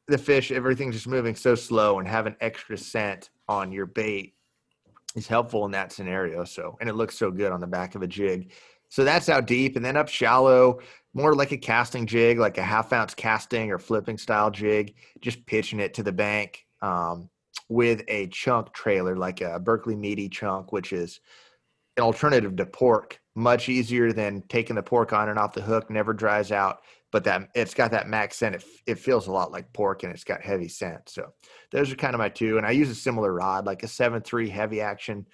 the 0.07 0.19
fish 0.19 0.51
everything's 0.51 0.95
just 0.95 1.07
moving 1.07 1.35
so 1.35 1.55
slow 1.55 1.99
and 1.99 2.09
having 2.09 2.35
extra 2.41 2.79
scent 2.79 3.31
on 3.49 3.71
your 3.73 3.87
bait 3.87 4.35
is 5.15 5.27
helpful 5.27 5.65
in 5.65 5.71
that 5.73 5.93
scenario 5.93 6.45
so 6.45 6.77
and 6.81 6.89
it 6.89 6.95
looks 6.95 7.19
so 7.19 7.31
good 7.31 7.53
on 7.53 7.61
the 7.61 7.67
back 7.67 7.95
of 7.95 8.03
a 8.03 8.07
jig. 8.07 8.53
So 8.91 9.05
that's 9.05 9.29
out 9.29 9.47
deep 9.47 9.77
and 9.77 9.85
then 9.85 9.99
up 9.99 10.09
shallow 10.09 10.81
more 11.13 11.35
like 11.35 11.53
a 11.53 11.59
casting 11.59 12.07
jig 12.07 12.39
like 12.39 12.57
a 12.57 12.63
half 12.63 12.93
ounce 12.93 13.15
casting 13.15 13.71
or 13.71 13.79
flipping 13.79 14.17
style 14.17 14.51
jig 14.51 14.95
just 15.21 15.45
pitching 15.45 15.81
it 15.81 15.93
to 15.95 16.03
the 16.03 16.13
bank 16.13 16.65
um, 16.81 17.29
with 17.69 18.03
a 18.09 18.29
chunk 18.29 18.73
trailer 18.73 19.15
like 19.15 19.43
a 19.43 19.59
berkley 19.59 19.95
meaty 19.95 20.29
chunk 20.29 20.73
which 20.73 20.93
is 20.95 21.21
an 21.99 22.05
alternative 22.05 22.57
to 22.57 22.65
pork 22.67 23.21
much 23.35 23.69
easier 23.69 24.13
than 24.13 24.43
taking 24.49 24.77
the 24.77 24.83
pork 24.83 25.13
on 25.13 25.29
and 25.29 25.39
off 25.39 25.53
the 25.53 25.61
hook 25.61 25.91
never 25.91 26.13
dries 26.13 26.51
out 26.51 26.79
but 27.11 27.25
that 27.25 27.49
it's 27.55 27.73
got 27.73 27.91
that 27.93 28.07
max 28.07 28.37
scent. 28.37 28.55
It, 28.55 28.65
it 28.87 28.99
feels 28.99 29.29
a 29.29 29.33
lot 29.33 29.51
like 29.51 29.73
pork 29.73 30.03
and 30.03 30.13
it's 30.13 30.25
got 30.25 30.43
heavy 30.43 30.69
scent. 30.69 31.09
So 31.09 31.33
those 31.71 31.91
are 31.91 31.97
kind 31.97 32.15
of 32.15 32.19
my 32.19 32.29
two 32.29 32.59
and 32.59 32.67
i 32.67 32.71
use 32.71 32.91
a 32.91 32.95
similar 32.95 33.33
rod 33.33 33.65
like 33.67 33.83
a 33.83 33.87
7-3 33.87 34.51
heavy 34.51 34.81
action 34.81 35.27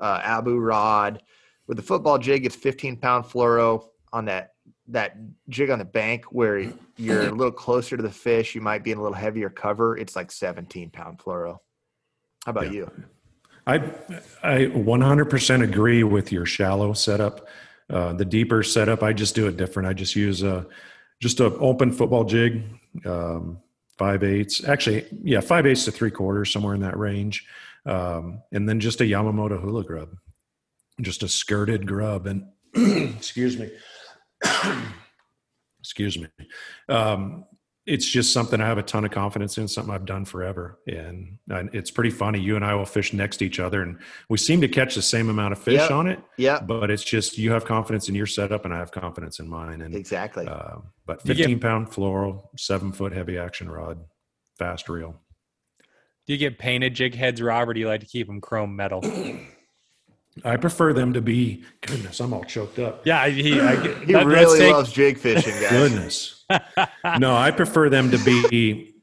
uh, 0.00 0.20
abu 0.22 0.56
rod. 0.58 1.22
With 1.66 1.76
the 1.78 1.82
football 1.82 2.18
jig 2.18 2.46
it's 2.46 2.56
15 2.56 2.96
pound 2.98 3.24
fluoro 3.24 3.84
on 4.12 4.26
that 4.26 4.50
that 4.88 5.16
jig 5.48 5.70
on 5.70 5.80
the 5.80 5.84
bank 5.84 6.26
where 6.26 6.72
you're 6.96 7.26
a 7.26 7.32
little 7.32 7.50
closer 7.52 7.96
to 7.96 8.02
the 8.02 8.10
fish 8.10 8.54
you 8.54 8.60
might 8.60 8.84
be 8.84 8.92
in 8.92 8.98
a 8.98 9.02
little 9.02 9.16
heavier 9.16 9.50
cover. 9.50 9.96
It's 9.98 10.14
like 10.14 10.30
17 10.30 10.90
pound 10.90 11.18
fluoro. 11.18 11.58
How 12.44 12.50
about 12.50 12.66
Yeah. 12.66 12.70
you? 12.70 12.90
I 13.66 13.76
I 14.42 14.66
100% 14.66 15.62
agree 15.62 16.04
with 16.04 16.30
your 16.32 16.46
shallow 16.46 16.92
setup. 16.92 17.48
Uh, 17.88 18.12
the 18.12 18.24
deeper 18.24 18.62
setup, 18.62 19.02
I 19.02 19.12
just 19.12 19.34
do 19.34 19.46
it 19.46 19.56
different. 19.56 19.88
I 19.88 19.92
just 19.92 20.16
use 20.16 20.42
a 20.42 20.66
just 21.20 21.40
a 21.40 21.46
open 21.56 21.92
football 21.92 22.24
jig, 22.24 22.64
um, 23.04 23.58
five 23.96 24.22
eighths. 24.22 24.64
Actually, 24.64 25.06
yeah, 25.22 25.40
five 25.40 25.66
eighths 25.66 25.84
to 25.86 25.92
three 25.92 26.10
quarters, 26.10 26.52
somewhere 26.52 26.74
in 26.74 26.80
that 26.80 26.98
range, 26.98 27.46
um, 27.86 28.42
and 28.52 28.68
then 28.68 28.80
just 28.80 29.00
a 29.00 29.04
Yamamoto 29.04 29.60
hula 29.60 29.84
grub, 29.84 30.16
just 31.00 31.22
a 31.22 31.28
skirted 31.28 31.86
grub. 31.86 32.26
And 32.26 32.46
excuse 33.16 33.56
me, 33.56 33.70
excuse 35.80 36.18
me. 36.18 36.28
Um, 36.88 37.44
it's 37.86 38.04
just 38.08 38.32
something 38.32 38.60
I 38.60 38.66
have 38.66 38.78
a 38.78 38.82
ton 38.82 39.04
of 39.04 39.12
confidence 39.12 39.58
in, 39.58 39.68
something 39.68 39.94
I've 39.94 40.04
done 40.06 40.24
forever. 40.24 40.80
And, 40.88 41.38
and 41.48 41.72
it's 41.72 41.90
pretty 41.90 42.10
funny. 42.10 42.40
You 42.40 42.56
and 42.56 42.64
I 42.64 42.74
will 42.74 42.84
fish 42.84 43.12
next 43.12 43.36
to 43.36 43.46
each 43.46 43.60
other 43.60 43.82
and 43.82 43.98
we 44.28 44.38
seem 44.38 44.60
to 44.62 44.68
catch 44.68 44.96
the 44.96 45.02
same 45.02 45.28
amount 45.28 45.52
of 45.52 45.58
fish 45.60 45.74
Yep. 45.80 45.90
on 45.92 46.06
it, 46.08 46.18
Yeah, 46.36 46.60
but 46.60 46.90
it's 46.90 47.04
just 47.04 47.38
you 47.38 47.52
have 47.52 47.64
confidence 47.64 48.08
in 48.08 48.16
your 48.16 48.26
setup 48.26 48.64
and 48.64 48.74
I 48.74 48.78
have 48.78 48.90
confidence 48.90 49.38
in 49.38 49.48
mine. 49.48 49.82
And, 49.82 49.94
exactly. 49.94 50.48
uh, 50.48 50.78
but 51.06 51.20
You 51.24 51.34
get- 51.34 51.44
15 51.44 51.60
pound 51.60 51.86
fluoro, 51.88 52.48
seven 52.58 52.90
foot 52.90 53.12
heavy 53.12 53.38
action 53.38 53.70
rod, 53.70 53.98
fast 54.58 54.88
reel. 54.88 55.20
Do 56.26 56.32
you 56.32 56.38
get 56.40 56.58
painted 56.58 56.92
jig 56.94 57.14
heads, 57.14 57.40
Rob, 57.40 57.68
or 57.68 57.74
do 57.74 57.78
you 57.78 57.86
like 57.86 58.00
to 58.00 58.06
keep 58.06 58.26
them 58.26 58.40
chrome 58.40 58.74
metal? 58.74 59.00
I 60.44 60.56
prefer 60.56 60.92
them 60.92 61.12
to 61.12 61.20
be, 61.22 61.62
goodness, 61.80 62.18
I'm 62.20 62.34
all 62.34 62.42
choked 62.44 62.80
up. 62.80 63.06
Yeah, 63.06 63.28
he, 63.28 63.60
I, 63.60 63.76
he 64.04 64.12
let- 64.12 64.26
really 64.26 64.58
take- 64.58 64.72
loves 64.72 64.92
jig 64.92 65.18
fishing, 65.18 65.54
guys. 65.60 65.70
Goodness. 65.70 66.35
No, 67.18 67.34
I 67.36 67.50
prefer 67.50 67.88
them 67.88 68.10
to 68.10 68.18
be 68.18 68.94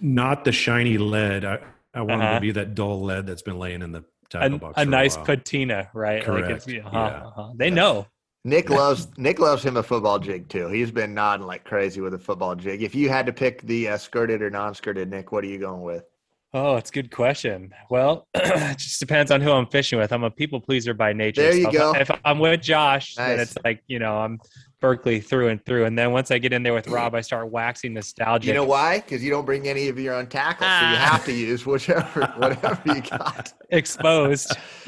not 0.00 0.44
the 0.44 0.52
shiny 0.52 0.98
lead. 0.98 1.44
I, 1.44 1.58
I 1.94 2.00
want 2.00 2.08
them 2.08 2.20
Uh-huh. 2.22 2.34
to 2.34 2.40
be 2.40 2.50
that 2.52 2.74
dull 2.74 3.02
lead 3.02 3.26
that's 3.26 3.42
been 3.42 3.58
laying 3.58 3.82
in 3.82 3.92
the 3.92 4.00
a, 4.00 4.04
tackle 4.28 4.58
box. 4.58 4.74
a 4.76 4.84
for 4.84 4.90
nice 4.90 5.16
while. 5.16 5.26
patina, 5.26 5.90
right? 5.94 6.26
Like 6.26 6.50
it's, 6.50 6.64
Correct, 6.66 6.86
uh-huh, 6.86 6.98
yeah. 6.98 7.26
uh-huh. 7.26 7.52
They 7.56 7.70
know. 7.70 8.06
Nick 8.46 8.68
loves 8.68 9.08
Nick 9.16 9.38
loves 9.38 9.64
him 9.64 9.78
a 9.78 9.82
football 9.82 10.18
jig 10.18 10.48
too. 10.50 10.68
He's 10.68 10.90
been 10.90 11.14
nodding 11.14 11.46
like 11.46 11.64
crazy 11.64 12.02
with 12.02 12.12
a 12.12 12.18
football 12.18 12.54
jig. 12.54 12.82
If 12.82 12.94
you 12.94 13.08
had 13.08 13.24
to 13.26 13.32
pick 13.32 13.62
the 13.62 13.88
uh, 13.88 13.96
skirted 13.96 14.42
or 14.42 14.50
non-skirted, 14.50 15.08
Nick, 15.08 15.32
what 15.32 15.44
are 15.44 15.46
you 15.46 15.58
going 15.58 15.80
with? 15.82 16.04
Oh, 16.52 16.76
it's 16.76 16.90
a 16.90 16.92
good 16.92 17.10
question. 17.10 17.72
Well, 17.90 18.28
it 18.34 18.76
just 18.78 19.00
depends 19.00 19.30
on 19.30 19.40
who 19.40 19.50
I'm 19.50 19.66
fishing 19.66 19.98
with. 19.98 20.12
I'm 20.12 20.24
a 20.24 20.30
people 20.30 20.60
pleaser 20.60 20.92
by 20.92 21.12
nature. 21.14 21.40
There 21.42 21.54
you 21.56 21.62
so 21.64 21.68
if- 21.70 21.74
go. 21.74 21.92
If 21.94 22.10
I'm 22.24 22.38
with 22.38 22.60
Josh, 22.60 23.14
then 23.14 23.40
it's 23.40 23.56
like, 23.64 23.82
you 23.86 23.98
know, 23.98 24.18
I'm 24.18 24.38
Berkley 24.84 25.18
through 25.18 25.48
and 25.48 25.64
through. 25.64 25.86
And 25.86 25.98
then 25.98 26.12
once 26.12 26.30
I 26.30 26.36
get 26.36 26.52
in 26.52 26.62
there 26.62 26.74
with 26.74 26.88
Rob, 26.88 27.14
I 27.14 27.22
start 27.22 27.50
waxing 27.50 27.94
nostalgia. 27.94 28.48
You 28.48 28.52
know 28.52 28.64
why? 28.64 28.98
Because 29.00 29.24
you 29.24 29.30
don't 29.30 29.46
bring 29.46 29.66
any 29.66 29.88
of 29.88 29.98
your 29.98 30.12
own 30.14 30.26
tackle, 30.26 30.66
so 30.66 30.70
you 30.70 30.96
Ah. 30.96 31.08
have 31.12 31.24
to 31.24 31.32
use 31.32 31.64
whichever 31.64 32.26
whatever 32.36 32.78
you 32.84 33.00
got. 33.00 33.50
exposed. 33.70 34.54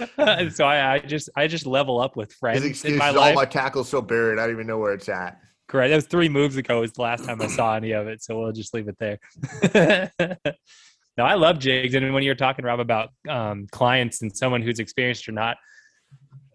so 0.53 0.65
I, 0.67 0.95
I 0.95 0.99
just 0.99 1.31
I 1.35 1.47
just 1.47 1.65
level 1.67 1.99
up 1.99 2.15
with 2.15 2.29
His 2.29 2.39
friends 2.39 2.63
in 2.65 2.71
excuse 2.71 2.99
my 2.99 3.09
is 3.09 3.17
all 3.17 3.23
life. 3.23 3.35
my 3.37 3.47
tackle's 3.47 3.89
so 3.89 4.03
buried, 4.03 4.39
I 4.39 4.43
don't 4.43 4.51
even 4.57 4.67
know 4.67 4.77
where 4.77 4.93
it's 4.93 5.09
at. 5.09 5.39
Correct. 5.67 5.89
That 5.91 5.97
was 5.97 6.07
three 6.07 6.29
moves 6.29 6.59
ago. 6.59 6.81
Was 6.83 6.93
the 6.93 7.01
last 7.01 7.25
time 7.25 7.41
I 7.41 7.47
saw 7.47 7.75
any 7.75 7.93
of 7.93 8.07
it. 8.07 8.23
So 8.23 8.39
we'll 8.39 8.53
just 8.53 8.75
leave 8.75 8.89
it 8.89 8.99
there. 8.99 9.19
no, 11.17 11.25
I 11.25 11.35
love 11.37 11.59
jigs, 11.59 11.95
and 11.95 12.13
when 12.13 12.23
you're 12.23 12.35
talking 12.35 12.67
Rob 12.67 12.81
about 12.81 13.09
um, 13.31 13.67
clients 13.73 14.21
and 14.21 14.37
someone 14.37 14.61
who's 14.61 14.79
experienced 14.79 15.27
or 15.27 15.33
not, 15.33 15.57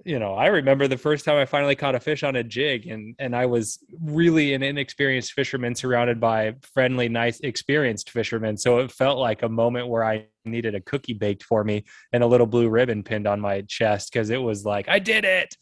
you 0.05 0.19
know, 0.19 0.33
I 0.33 0.47
remember 0.47 0.87
the 0.87 0.97
first 0.97 1.25
time 1.25 1.37
I 1.37 1.45
finally 1.45 1.75
caught 1.75 1.95
a 1.95 1.99
fish 1.99 2.23
on 2.23 2.35
a 2.35 2.43
jig, 2.43 2.87
and 2.87 3.15
and 3.19 3.35
I 3.35 3.45
was 3.45 3.79
really 4.01 4.53
an 4.53 4.63
inexperienced 4.63 5.33
fisherman 5.33 5.75
surrounded 5.75 6.19
by 6.19 6.55
friendly, 6.73 7.09
nice, 7.09 7.39
experienced 7.41 8.09
fishermen. 8.09 8.57
So 8.57 8.79
it 8.79 8.91
felt 8.91 9.19
like 9.19 9.43
a 9.43 9.49
moment 9.49 9.87
where 9.87 10.03
I 10.03 10.25
needed 10.45 10.75
a 10.75 10.81
cookie 10.81 11.13
baked 11.13 11.43
for 11.43 11.63
me 11.63 11.83
and 12.13 12.23
a 12.23 12.27
little 12.27 12.47
blue 12.47 12.69
ribbon 12.69 13.03
pinned 13.03 13.27
on 13.27 13.39
my 13.39 13.61
chest 13.61 14.11
because 14.11 14.29
it 14.29 14.41
was 14.41 14.65
like 14.65 14.89
I 14.89 14.99
did 14.99 15.25
it. 15.25 15.55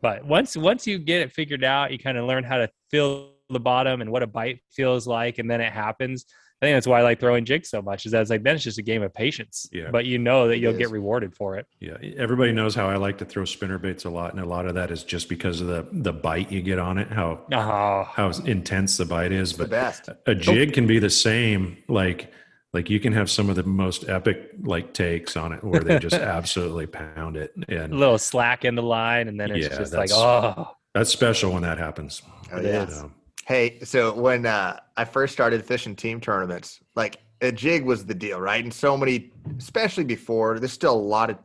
But 0.00 0.24
once 0.24 0.56
once 0.56 0.86
you 0.86 0.98
get 0.98 1.22
it 1.22 1.32
figured 1.32 1.64
out, 1.64 1.90
you 1.90 1.98
kind 1.98 2.18
of 2.18 2.26
learn 2.26 2.44
how 2.44 2.58
to 2.58 2.70
feel 2.90 3.32
the 3.50 3.60
bottom 3.60 4.00
and 4.00 4.10
what 4.12 4.22
a 4.22 4.26
bite 4.26 4.60
feels 4.70 5.06
like, 5.06 5.38
and 5.38 5.50
then 5.50 5.60
it 5.60 5.72
happens. 5.72 6.26
I 6.62 6.66
think 6.66 6.76
that's 6.76 6.86
why 6.86 6.98
I 6.98 7.02
like 7.02 7.18
throwing 7.20 7.46
jigs 7.46 7.70
so 7.70 7.80
much. 7.80 8.04
Is 8.04 8.12
that 8.12 8.20
it's 8.20 8.28
like 8.30 8.42
then 8.42 8.54
it's 8.54 8.64
just 8.64 8.76
a 8.78 8.82
game 8.82 9.02
of 9.02 9.14
patience. 9.14 9.66
Yeah. 9.72 9.90
But 9.90 10.04
you 10.04 10.18
know 10.18 10.48
that 10.48 10.58
you'll 10.58 10.74
get 10.76 10.90
rewarded 10.90 11.34
for 11.34 11.56
it. 11.56 11.66
Yeah, 11.80 11.96
everybody 12.18 12.52
knows 12.52 12.74
how 12.74 12.88
I 12.90 12.96
like 12.96 13.16
to 13.18 13.24
throw 13.24 13.46
spinner 13.46 13.78
baits 13.78 14.04
a 14.04 14.10
lot, 14.10 14.34
and 14.34 14.42
a 14.42 14.46
lot 14.46 14.66
of 14.66 14.74
that 14.74 14.90
is 14.90 15.02
just 15.02 15.28
because 15.30 15.62
of 15.62 15.68
the 15.68 15.86
the 15.90 16.12
bite 16.12 16.52
you 16.52 16.60
get 16.60 16.78
on 16.78 16.98
it, 16.98 17.08
how 17.08 17.40
Oh, 17.52 18.04
how 18.04 18.30
intense 18.44 18.98
the 18.98 19.06
bite 19.06 19.32
is. 19.32 19.52
The 19.52 19.64
But 19.64 19.70
best. 19.70 20.08
a 20.26 20.34
jig 20.34 20.74
can 20.74 20.86
be 20.86 20.98
the 20.98 21.08
same. 21.10 21.78
Like 21.88 22.30
like 22.74 22.90
you 22.90 23.00
can 23.00 23.12
have 23.14 23.30
some 23.30 23.48
of 23.48 23.56
the 23.56 23.64
most 23.64 24.08
epic 24.08 24.50
like 24.62 24.92
takes 24.92 25.36
on 25.36 25.52
it 25.52 25.64
where 25.64 25.80
they 25.80 25.98
just 25.98 26.14
absolutely 26.36 26.86
pound 26.86 27.36
it, 27.38 27.52
and 27.68 27.92
a 27.92 27.96
little 27.96 28.18
slack 28.18 28.66
in 28.66 28.74
the 28.74 28.82
line, 28.82 29.28
and 29.28 29.40
then 29.40 29.50
it's 29.50 29.66
Yeah, 29.66 29.78
just 29.78 29.94
like, 29.94 30.10
oh, 30.12 30.76
that's 30.94 31.10
special 31.10 31.52
when 31.52 31.62
that 31.62 31.78
happens. 31.78 32.22
Oh, 32.52 32.60
yeah. 32.60 32.86
So, 32.86 33.10
Hey, 33.50 33.80
so 33.82 34.14
when 34.14 34.46
uh, 34.46 34.78
I 34.96 35.04
first 35.04 35.32
started 35.32 35.64
fishing 35.64 35.96
team 35.96 36.20
tournaments, 36.20 36.78
like 36.94 37.16
a 37.40 37.50
jig 37.50 37.84
was 37.84 38.06
the 38.06 38.14
deal, 38.14 38.40
right? 38.40 38.62
And 38.62 38.72
so 38.72 38.96
many, 38.96 39.32
especially 39.58 40.04
before, 40.04 40.60
there's 40.60 40.70
still 40.70 40.94
a 40.94 40.94
lot 40.94 41.30
of 41.30 41.38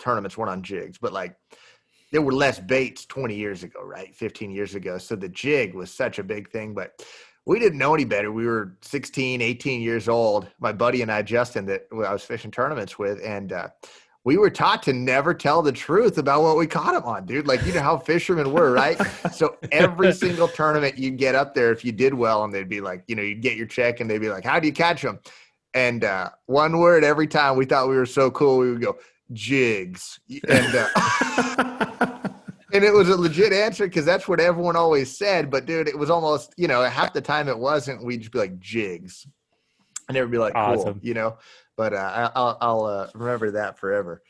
tournaments 0.00 0.36
weren't 0.36 0.50
on 0.50 0.64
jigs, 0.64 0.98
but 0.98 1.12
like 1.12 1.36
there 2.10 2.22
were 2.22 2.32
less 2.32 2.58
baits 2.58 3.06
20 3.06 3.36
years 3.36 3.62
ago, 3.62 3.84
right? 3.84 4.12
15 4.16 4.50
years 4.50 4.74
ago. 4.74 4.98
So 4.98 5.14
the 5.14 5.28
jig 5.28 5.74
was 5.74 5.92
such 5.92 6.18
a 6.18 6.24
big 6.24 6.50
thing, 6.50 6.74
but 6.74 7.06
we 7.46 7.60
didn't 7.60 7.78
know 7.78 7.94
any 7.94 8.04
better. 8.04 8.32
We 8.32 8.46
were 8.46 8.76
16, 8.82 9.40
18 9.40 9.80
years 9.80 10.08
old. 10.08 10.48
My 10.58 10.72
buddy 10.72 11.02
and 11.02 11.12
I, 11.12 11.22
Justin, 11.22 11.66
that 11.66 11.86
I 11.92 12.12
was 12.12 12.24
fishing 12.24 12.50
tournaments 12.50 12.98
with, 12.98 13.20
and 13.24 13.52
uh, 13.52 13.68
we 14.24 14.38
were 14.38 14.48
taught 14.48 14.82
to 14.84 14.92
never 14.94 15.34
tell 15.34 15.60
the 15.60 15.72
truth 15.72 16.16
about 16.16 16.42
what 16.42 16.56
we 16.56 16.66
caught 16.66 16.94
them 16.94 17.04
on, 17.04 17.26
dude. 17.26 17.46
Like, 17.46 17.64
you 17.66 17.74
know 17.74 17.82
how 17.82 17.98
fishermen 17.98 18.52
were, 18.52 18.72
right? 18.72 18.98
so 19.32 19.56
every 19.70 20.12
single 20.14 20.48
tournament 20.48 20.96
you'd 20.98 21.18
get 21.18 21.34
up 21.34 21.54
there, 21.54 21.70
if 21.70 21.84
you 21.84 21.92
did 21.92 22.14
well, 22.14 22.42
and 22.42 22.52
they'd 22.52 22.68
be 22.68 22.80
like, 22.80 23.04
you 23.06 23.14
know, 23.14 23.22
you'd 23.22 23.42
get 23.42 23.56
your 23.56 23.66
check 23.66 24.00
and 24.00 24.10
they'd 24.10 24.18
be 24.18 24.30
like, 24.30 24.44
how 24.44 24.58
do 24.58 24.66
you 24.66 24.72
catch 24.72 25.02
them? 25.02 25.20
And 25.74 26.04
uh, 26.04 26.30
one 26.46 26.78
word 26.78 27.04
every 27.04 27.26
time 27.26 27.56
we 27.56 27.66
thought 27.66 27.88
we 27.88 27.96
were 27.96 28.06
so 28.06 28.30
cool, 28.30 28.58
we 28.58 28.70
would 28.70 28.80
go, 28.80 28.96
jigs. 29.32 30.20
And, 30.48 30.74
uh, 30.74 32.18
and 32.72 32.82
it 32.82 32.94
was 32.94 33.10
a 33.10 33.16
legit 33.16 33.52
answer 33.52 33.86
because 33.86 34.06
that's 34.06 34.26
what 34.26 34.40
everyone 34.40 34.76
always 34.76 35.16
said. 35.16 35.50
But 35.50 35.66
dude, 35.66 35.88
it 35.88 35.98
was 35.98 36.08
almost, 36.08 36.54
you 36.56 36.68
know, 36.68 36.82
half 36.84 37.12
the 37.12 37.20
time 37.20 37.48
it 37.48 37.58
wasn't. 37.58 38.02
We'd 38.02 38.20
just 38.20 38.32
be 38.32 38.38
like 38.38 38.58
jigs. 38.58 39.26
And 40.08 40.16
everyone 40.16 40.46
would 40.46 40.52
be 40.54 40.58
like, 40.60 40.76
cool, 40.76 40.98
you 41.02 41.14
know. 41.14 41.36
But 41.76 41.94
uh, 41.94 41.96
I- 41.96 42.30
I'll, 42.38 42.58
I'll 42.60 42.84
uh, 42.84 43.08
remember 43.14 43.50
that 43.52 43.78
forever. 43.78 44.22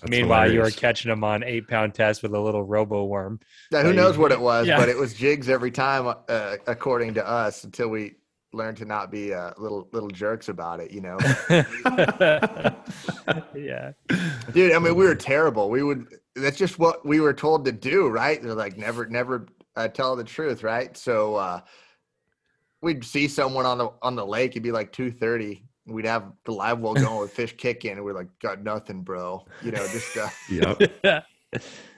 that's 0.00 0.10
meanwhile, 0.10 0.50
you 0.50 0.60
were 0.60 0.70
catching 0.70 1.08
them 1.08 1.24
on 1.24 1.42
eight 1.42 1.68
pound 1.68 1.94
test 1.94 2.22
with 2.22 2.34
a 2.34 2.40
little 2.40 2.66
Roboworm. 2.66 3.40
Now, 3.70 3.80
who 3.80 3.88
Like, 3.88 3.96
knows 3.96 4.18
what 4.18 4.32
it 4.32 4.40
was, 4.40 4.66
yeah. 4.66 4.78
but 4.78 4.88
it 4.88 4.96
was 4.96 5.14
jigs 5.14 5.48
every 5.48 5.70
time, 5.70 6.14
uh, 6.28 6.56
according 6.66 7.14
to 7.14 7.26
us, 7.26 7.64
until 7.64 7.88
we 7.88 8.16
learned 8.54 8.76
to 8.76 8.84
not 8.84 9.10
be 9.10 9.32
uh, 9.32 9.50
little 9.56 9.88
little 9.92 10.10
jerks 10.10 10.50
about 10.50 10.78
it. 10.80 10.90
You 10.90 11.00
know, 11.00 11.18
yeah. 13.54 13.92
dude. 14.52 14.72
I 14.72 14.78
mean, 14.78 14.94
we 14.94 15.04
were 15.06 15.14
terrible. 15.14 15.70
We 15.70 15.82
would. 15.82 16.06
That's 16.34 16.56
just 16.56 16.78
what 16.78 17.04
we 17.04 17.20
were 17.20 17.34
told 17.34 17.64
to 17.66 17.72
do, 17.72 18.08
right? 18.08 18.42
They're 18.42 18.54
like, 18.54 18.78
never, 18.78 19.06
never 19.06 19.46
uh, 19.76 19.88
tell 19.88 20.16
the 20.16 20.24
truth, 20.24 20.62
right? 20.62 20.96
So 20.96 21.36
uh, 21.36 21.60
we'd 22.80 23.04
see 23.04 23.28
someone 23.28 23.66
on 23.66 23.78
the 23.78 23.90
on 24.02 24.16
the 24.16 24.26
lake. 24.26 24.52
It'd 24.52 24.62
be 24.62 24.72
like 24.72 24.92
two 24.92 25.10
thirty. 25.10 25.64
We'd 25.86 26.04
have 26.06 26.32
the 26.44 26.52
live 26.52 26.78
well 26.78 26.94
going 26.94 27.20
with 27.20 27.32
fish 27.32 27.54
kicking, 27.56 27.92
and 27.92 28.04
we're 28.04 28.12
like, 28.14 28.28
got 28.40 28.62
nothing, 28.62 29.02
bro. 29.02 29.44
You 29.62 29.72
know, 29.72 29.86
just. 29.88 30.16
Uh, 30.16 30.28
Yep. 30.50 30.92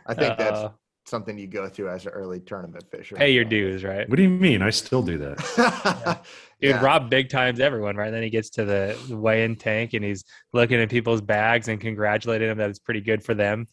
I 0.07 0.15
think 0.15 0.37
that's 0.39 0.59
Uh, 0.59 0.71
something 1.07 1.37
you 1.39 1.47
go 1.47 1.69
through 1.69 1.91
as 1.91 2.07
an 2.07 2.13
early 2.13 2.41
tournament 2.41 2.85
fisher. 2.91 3.15
pay 3.17 3.31
your 3.33 3.45
dues, 3.45 3.85
right? 3.85 4.09
What 4.09 4.17
do 4.17 4.23
you 4.23 4.31
mean? 4.31 4.63
I 4.63 4.71
still 4.71 5.03
do 5.03 5.19
that. 5.19 5.39
Dude, 6.61 6.71
Yeah. 6.71 6.83
Rob 6.83 7.11
big 7.11 7.29
times 7.29 7.61
everyone, 7.61 7.95
right? 7.97 8.11
then 8.11 8.23
he 8.23 8.31
gets 8.31 8.49
to 8.51 8.65
the 8.65 8.99
the 9.09 9.17
weigh-in 9.17 9.57
tank 9.57 9.93
and 9.93 10.03
he's 10.05 10.25
looking 10.55 10.81
at 10.81 10.89
people's 10.89 11.21
bags 11.21 11.69
and 11.69 11.79
congratulating 11.81 12.49
them 12.49 12.57
that 12.59 12.71
it's 12.71 12.79
pretty 12.79 13.01
good 13.03 13.23
for 13.23 13.35
them. 13.35 13.67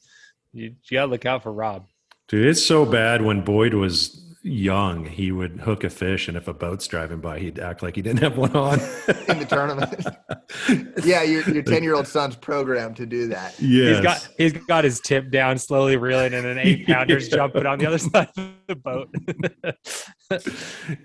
You, 0.51 0.75
you 0.89 0.97
gotta 0.97 1.09
look 1.09 1.25
out 1.25 1.41
for 1.43 1.53
Rob. 1.53 1.87
Dude, 2.27 2.47
it's 2.47 2.63
so 2.65 2.85
bad 2.85 3.21
when 3.21 3.41
Boyd 3.43 3.73
was 3.73 4.30
young, 4.43 5.05
he 5.05 5.31
would 5.31 5.59
hook 5.59 5.83
a 5.83 5.89
fish, 5.89 6.27
and 6.27 6.35
if 6.35 6.47
a 6.47 6.53
boat's 6.53 6.87
driving 6.87 7.19
by, 7.19 7.39
he'd 7.39 7.59
act 7.59 7.83
like 7.83 7.95
he 7.95 8.01
didn't 8.01 8.21
have 8.21 8.37
one 8.37 8.55
on. 8.55 8.79
in 9.27 9.39
the 9.39 9.45
tournament. 9.47 10.05
yeah, 11.05 11.23
your 11.23 11.47
your 11.49 11.63
ten 11.63 11.83
year 11.83 11.95
old 11.95 12.07
son's 12.07 12.35
programmed 12.35 12.95
to 12.97 13.05
do 13.05 13.27
that. 13.27 13.59
Yeah, 13.59 13.89
He's 13.89 14.01
got 14.01 14.27
he's 14.37 14.53
got 14.53 14.83
his 14.83 14.99
tip 14.99 15.31
down, 15.31 15.57
slowly 15.57 15.97
reeling, 15.97 16.33
and 16.33 16.45
an 16.45 16.57
eight 16.57 16.87
pounder's 16.87 17.27
Yeah. 17.29 17.35
jumping 17.37 17.65
on 17.65 17.79
the 17.79 17.85
other 17.85 17.97
side 17.97 18.29
of 18.37 18.49
the 18.67 18.75
boat. 18.75 19.09
Yep. 20.31 20.31
Uh, 20.31 20.37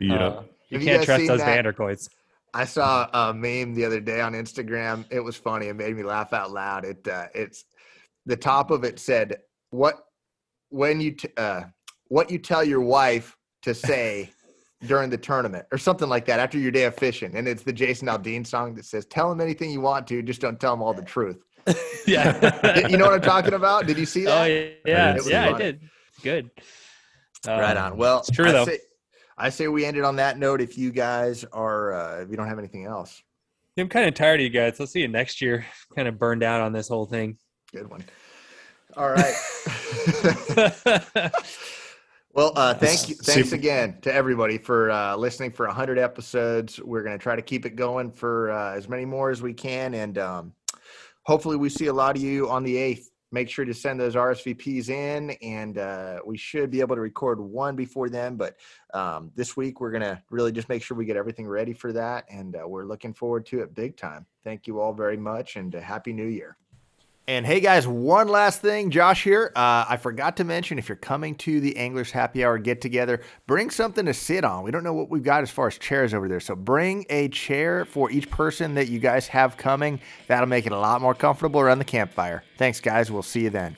you 0.00 0.10
Have 0.18 0.44
you 0.70 0.78
can't 0.80 0.98
guys 0.98 1.04
trust 1.04 1.26
those 1.26 1.40
that? 1.40 1.64
Vanderkoits. 1.64 2.08
I 2.54 2.64
saw 2.64 3.08
a 3.12 3.34
meme 3.34 3.74
the 3.74 3.84
other 3.84 4.00
day 4.00 4.20
on 4.20 4.32
Instagram. 4.32 5.04
It 5.10 5.20
was 5.20 5.36
funny. 5.36 5.66
It 5.66 5.76
made 5.76 5.94
me 5.96 6.02
laugh 6.02 6.32
out 6.32 6.50
loud. 6.52 6.84
It 6.84 7.06
uh, 7.06 7.26
it's 7.34 7.64
the 8.24 8.36
top 8.36 8.70
of 8.70 8.82
it 8.84 8.98
said 8.98 9.36
what 9.70 9.96
when 10.70 11.00
you 11.00 11.12
t- 11.12 11.28
uh, 11.36 11.62
what 12.08 12.30
you 12.30 12.38
tell 12.38 12.64
your 12.64 12.80
wife 12.80 13.36
to 13.62 13.74
say 13.74 14.30
during 14.86 15.10
the 15.10 15.16
tournament 15.18 15.66
or 15.72 15.78
something 15.78 16.08
like 16.08 16.24
that 16.26 16.38
after 16.38 16.58
your 16.58 16.70
day 16.70 16.84
of 16.84 16.94
fishing. 16.94 17.34
And 17.36 17.48
it's 17.48 17.62
the 17.62 17.72
Jason 17.72 18.08
Aldean 18.08 18.46
song 18.46 18.74
that 18.74 18.84
says, 18.84 19.06
Tell 19.06 19.30
him 19.32 19.40
anything 19.40 19.70
you 19.70 19.80
want 19.80 20.06
to, 20.08 20.22
just 20.22 20.40
don't 20.40 20.60
tell 20.60 20.74
him 20.74 20.82
all 20.82 20.94
the 20.94 21.02
truth. 21.02 21.38
yeah. 22.06 22.86
you 22.88 22.96
know 22.96 23.06
what 23.06 23.14
I'm 23.14 23.20
talking 23.22 23.54
about? 23.54 23.86
Did 23.86 23.98
you 23.98 24.06
see 24.06 24.24
that? 24.24 24.42
Oh 24.42 24.44
yeah, 24.44 24.68
yeah, 24.84 25.16
It 25.16 25.28
yeah 25.28 25.54
I 25.54 25.58
did. 25.58 25.80
Good. 26.22 26.50
right 27.46 27.76
Um, 27.76 27.92
on. 27.92 27.98
Well, 27.98 28.18
it's 28.20 28.30
true 28.30 28.48
I 28.48 28.52
though. 28.52 28.64
Say, 28.66 28.78
I 29.36 29.50
say 29.50 29.68
we 29.68 29.84
ended 29.84 30.04
on 30.04 30.16
that 30.16 30.38
note. 30.38 30.60
If 30.60 30.78
you 30.78 30.92
guys 30.92 31.44
are, 31.52 31.92
uh, 31.92 32.20
if 32.22 32.30
you 32.30 32.36
don't 32.36 32.46
have 32.48 32.58
anything 32.58 32.86
else, 32.86 33.20
I'm 33.76 33.88
kind 33.88 34.08
of 34.08 34.14
tired 34.14 34.40
of 34.40 34.44
you 34.44 34.50
guys. 34.50 34.80
I'll 34.80 34.86
see 34.86 35.00
you 35.00 35.08
next 35.08 35.42
year. 35.42 35.66
Kind 35.94 36.08
of 36.08 36.18
burned 36.18 36.42
out 36.42 36.60
on 36.60 36.72
this 36.72 36.88
whole 36.88 37.04
thing. 37.06 37.36
good 37.72 37.90
one. 37.90 38.04
All 38.96 39.10
right. 39.10 39.34
well, 42.36 42.52
uh, 42.54 42.74
thank 42.74 43.08
you. 43.08 43.14
Thanks 43.14 43.52
again 43.52 43.98
to 44.02 44.12
everybody 44.12 44.58
for 44.58 44.90
uh, 44.90 45.16
listening 45.16 45.50
for 45.50 45.66
100 45.66 45.98
episodes. 45.98 46.78
We're 46.78 47.02
going 47.02 47.18
to 47.18 47.22
try 47.22 47.34
to 47.34 47.40
keep 47.40 47.64
it 47.64 47.76
going 47.76 48.12
for 48.12 48.50
uh, 48.50 48.74
as 48.74 48.90
many 48.90 49.06
more 49.06 49.30
as 49.30 49.40
we 49.40 49.54
can. 49.54 49.94
And 49.94 50.18
um, 50.18 50.52
hopefully, 51.22 51.56
we 51.56 51.70
see 51.70 51.86
a 51.86 51.92
lot 51.94 52.14
of 52.14 52.22
you 52.22 52.50
on 52.50 52.62
the 52.62 52.76
8th. 52.76 53.06
Make 53.32 53.48
sure 53.48 53.64
to 53.64 53.72
send 53.72 53.98
those 53.98 54.14
RSVPs 54.14 54.90
in, 54.90 55.30
and 55.42 55.78
uh, 55.78 56.20
we 56.26 56.36
should 56.36 56.70
be 56.70 56.80
able 56.80 56.94
to 56.94 57.00
record 57.00 57.40
one 57.40 57.74
before 57.74 58.10
then. 58.10 58.36
But 58.36 58.56
um, 58.92 59.32
this 59.34 59.56
week, 59.56 59.80
we're 59.80 59.90
going 59.90 60.02
to 60.02 60.22
really 60.30 60.52
just 60.52 60.68
make 60.68 60.82
sure 60.82 60.96
we 60.96 61.06
get 61.06 61.16
everything 61.16 61.48
ready 61.48 61.72
for 61.72 61.90
that. 61.94 62.26
And 62.30 62.54
uh, 62.54 62.68
we're 62.68 62.84
looking 62.84 63.14
forward 63.14 63.46
to 63.46 63.60
it 63.60 63.74
big 63.74 63.96
time. 63.96 64.26
Thank 64.44 64.66
you 64.66 64.78
all 64.78 64.92
very 64.92 65.16
much, 65.16 65.56
and 65.56 65.74
uh, 65.74 65.80
Happy 65.80 66.12
New 66.12 66.28
Year. 66.28 66.58
And 67.28 67.44
hey 67.44 67.58
guys, 67.58 67.88
one 67.88 68.28
last 68.28 68.62
thing, 68.62 68.88
Josh 68.88 69.24
here. 69.24 69.50
Uh, 69.56 69.84
I 69.88 69.96
forgot 69.96 70.36
to 70.36 70.44
mention 70.44 70.78
if 70.78 70.88
you're 70.88 70.94
coming 70.94 71.34
to 71.38 71.58
the 71.58 71.76
Anglers 71.76 72.12
Happy 72.12 72.44
Hour 72.44 72.56
get 72.56 72.80
together, 72.80 73.20
bring 73.48 73.68
something 73.68 74.06
to 74.06 74.14
sit 74.14 74.44
on. 74.44 74.62
We 74.62 74.70
don't 74.70 74.84
know 74.84 74.94
what 74.94 75.10
we've 75.10 75.24
got 75.24 75.42
as 75.42 75.50
far 75.50 75.66
as 75.66 75.76
chairs 75.76 76.14
over 76.14 76.28
there, 76.28 76.38
so 76.38 76.54
bring 76.54 77.04
a 77.10 77.26
chair 77.30 77.84
for 77.84 78.12
each 78.12 78.30
person 78.30 78.74
that 78.74 78.86
you 78.86 79.00
guys 79.00 79.26
have 79.26 79.56
coming. 79.56 79.98
That'll 80.28 80.48
make 80.48 80.66
it 80.66 80.72
a 80.72 80.78
lot 80.78 81.00
more 81.00 81.14
comfortable 81.14 81.60
around 81.60 81.80
the 81.80 81.84
campfire. 81.84 82.44
Thanks, 82.58 82.78
guys. 82.78 83.10
We'll 83.10 83.24
see 83.24 83.40
you 83.40 83.50
then. 83.50 83.76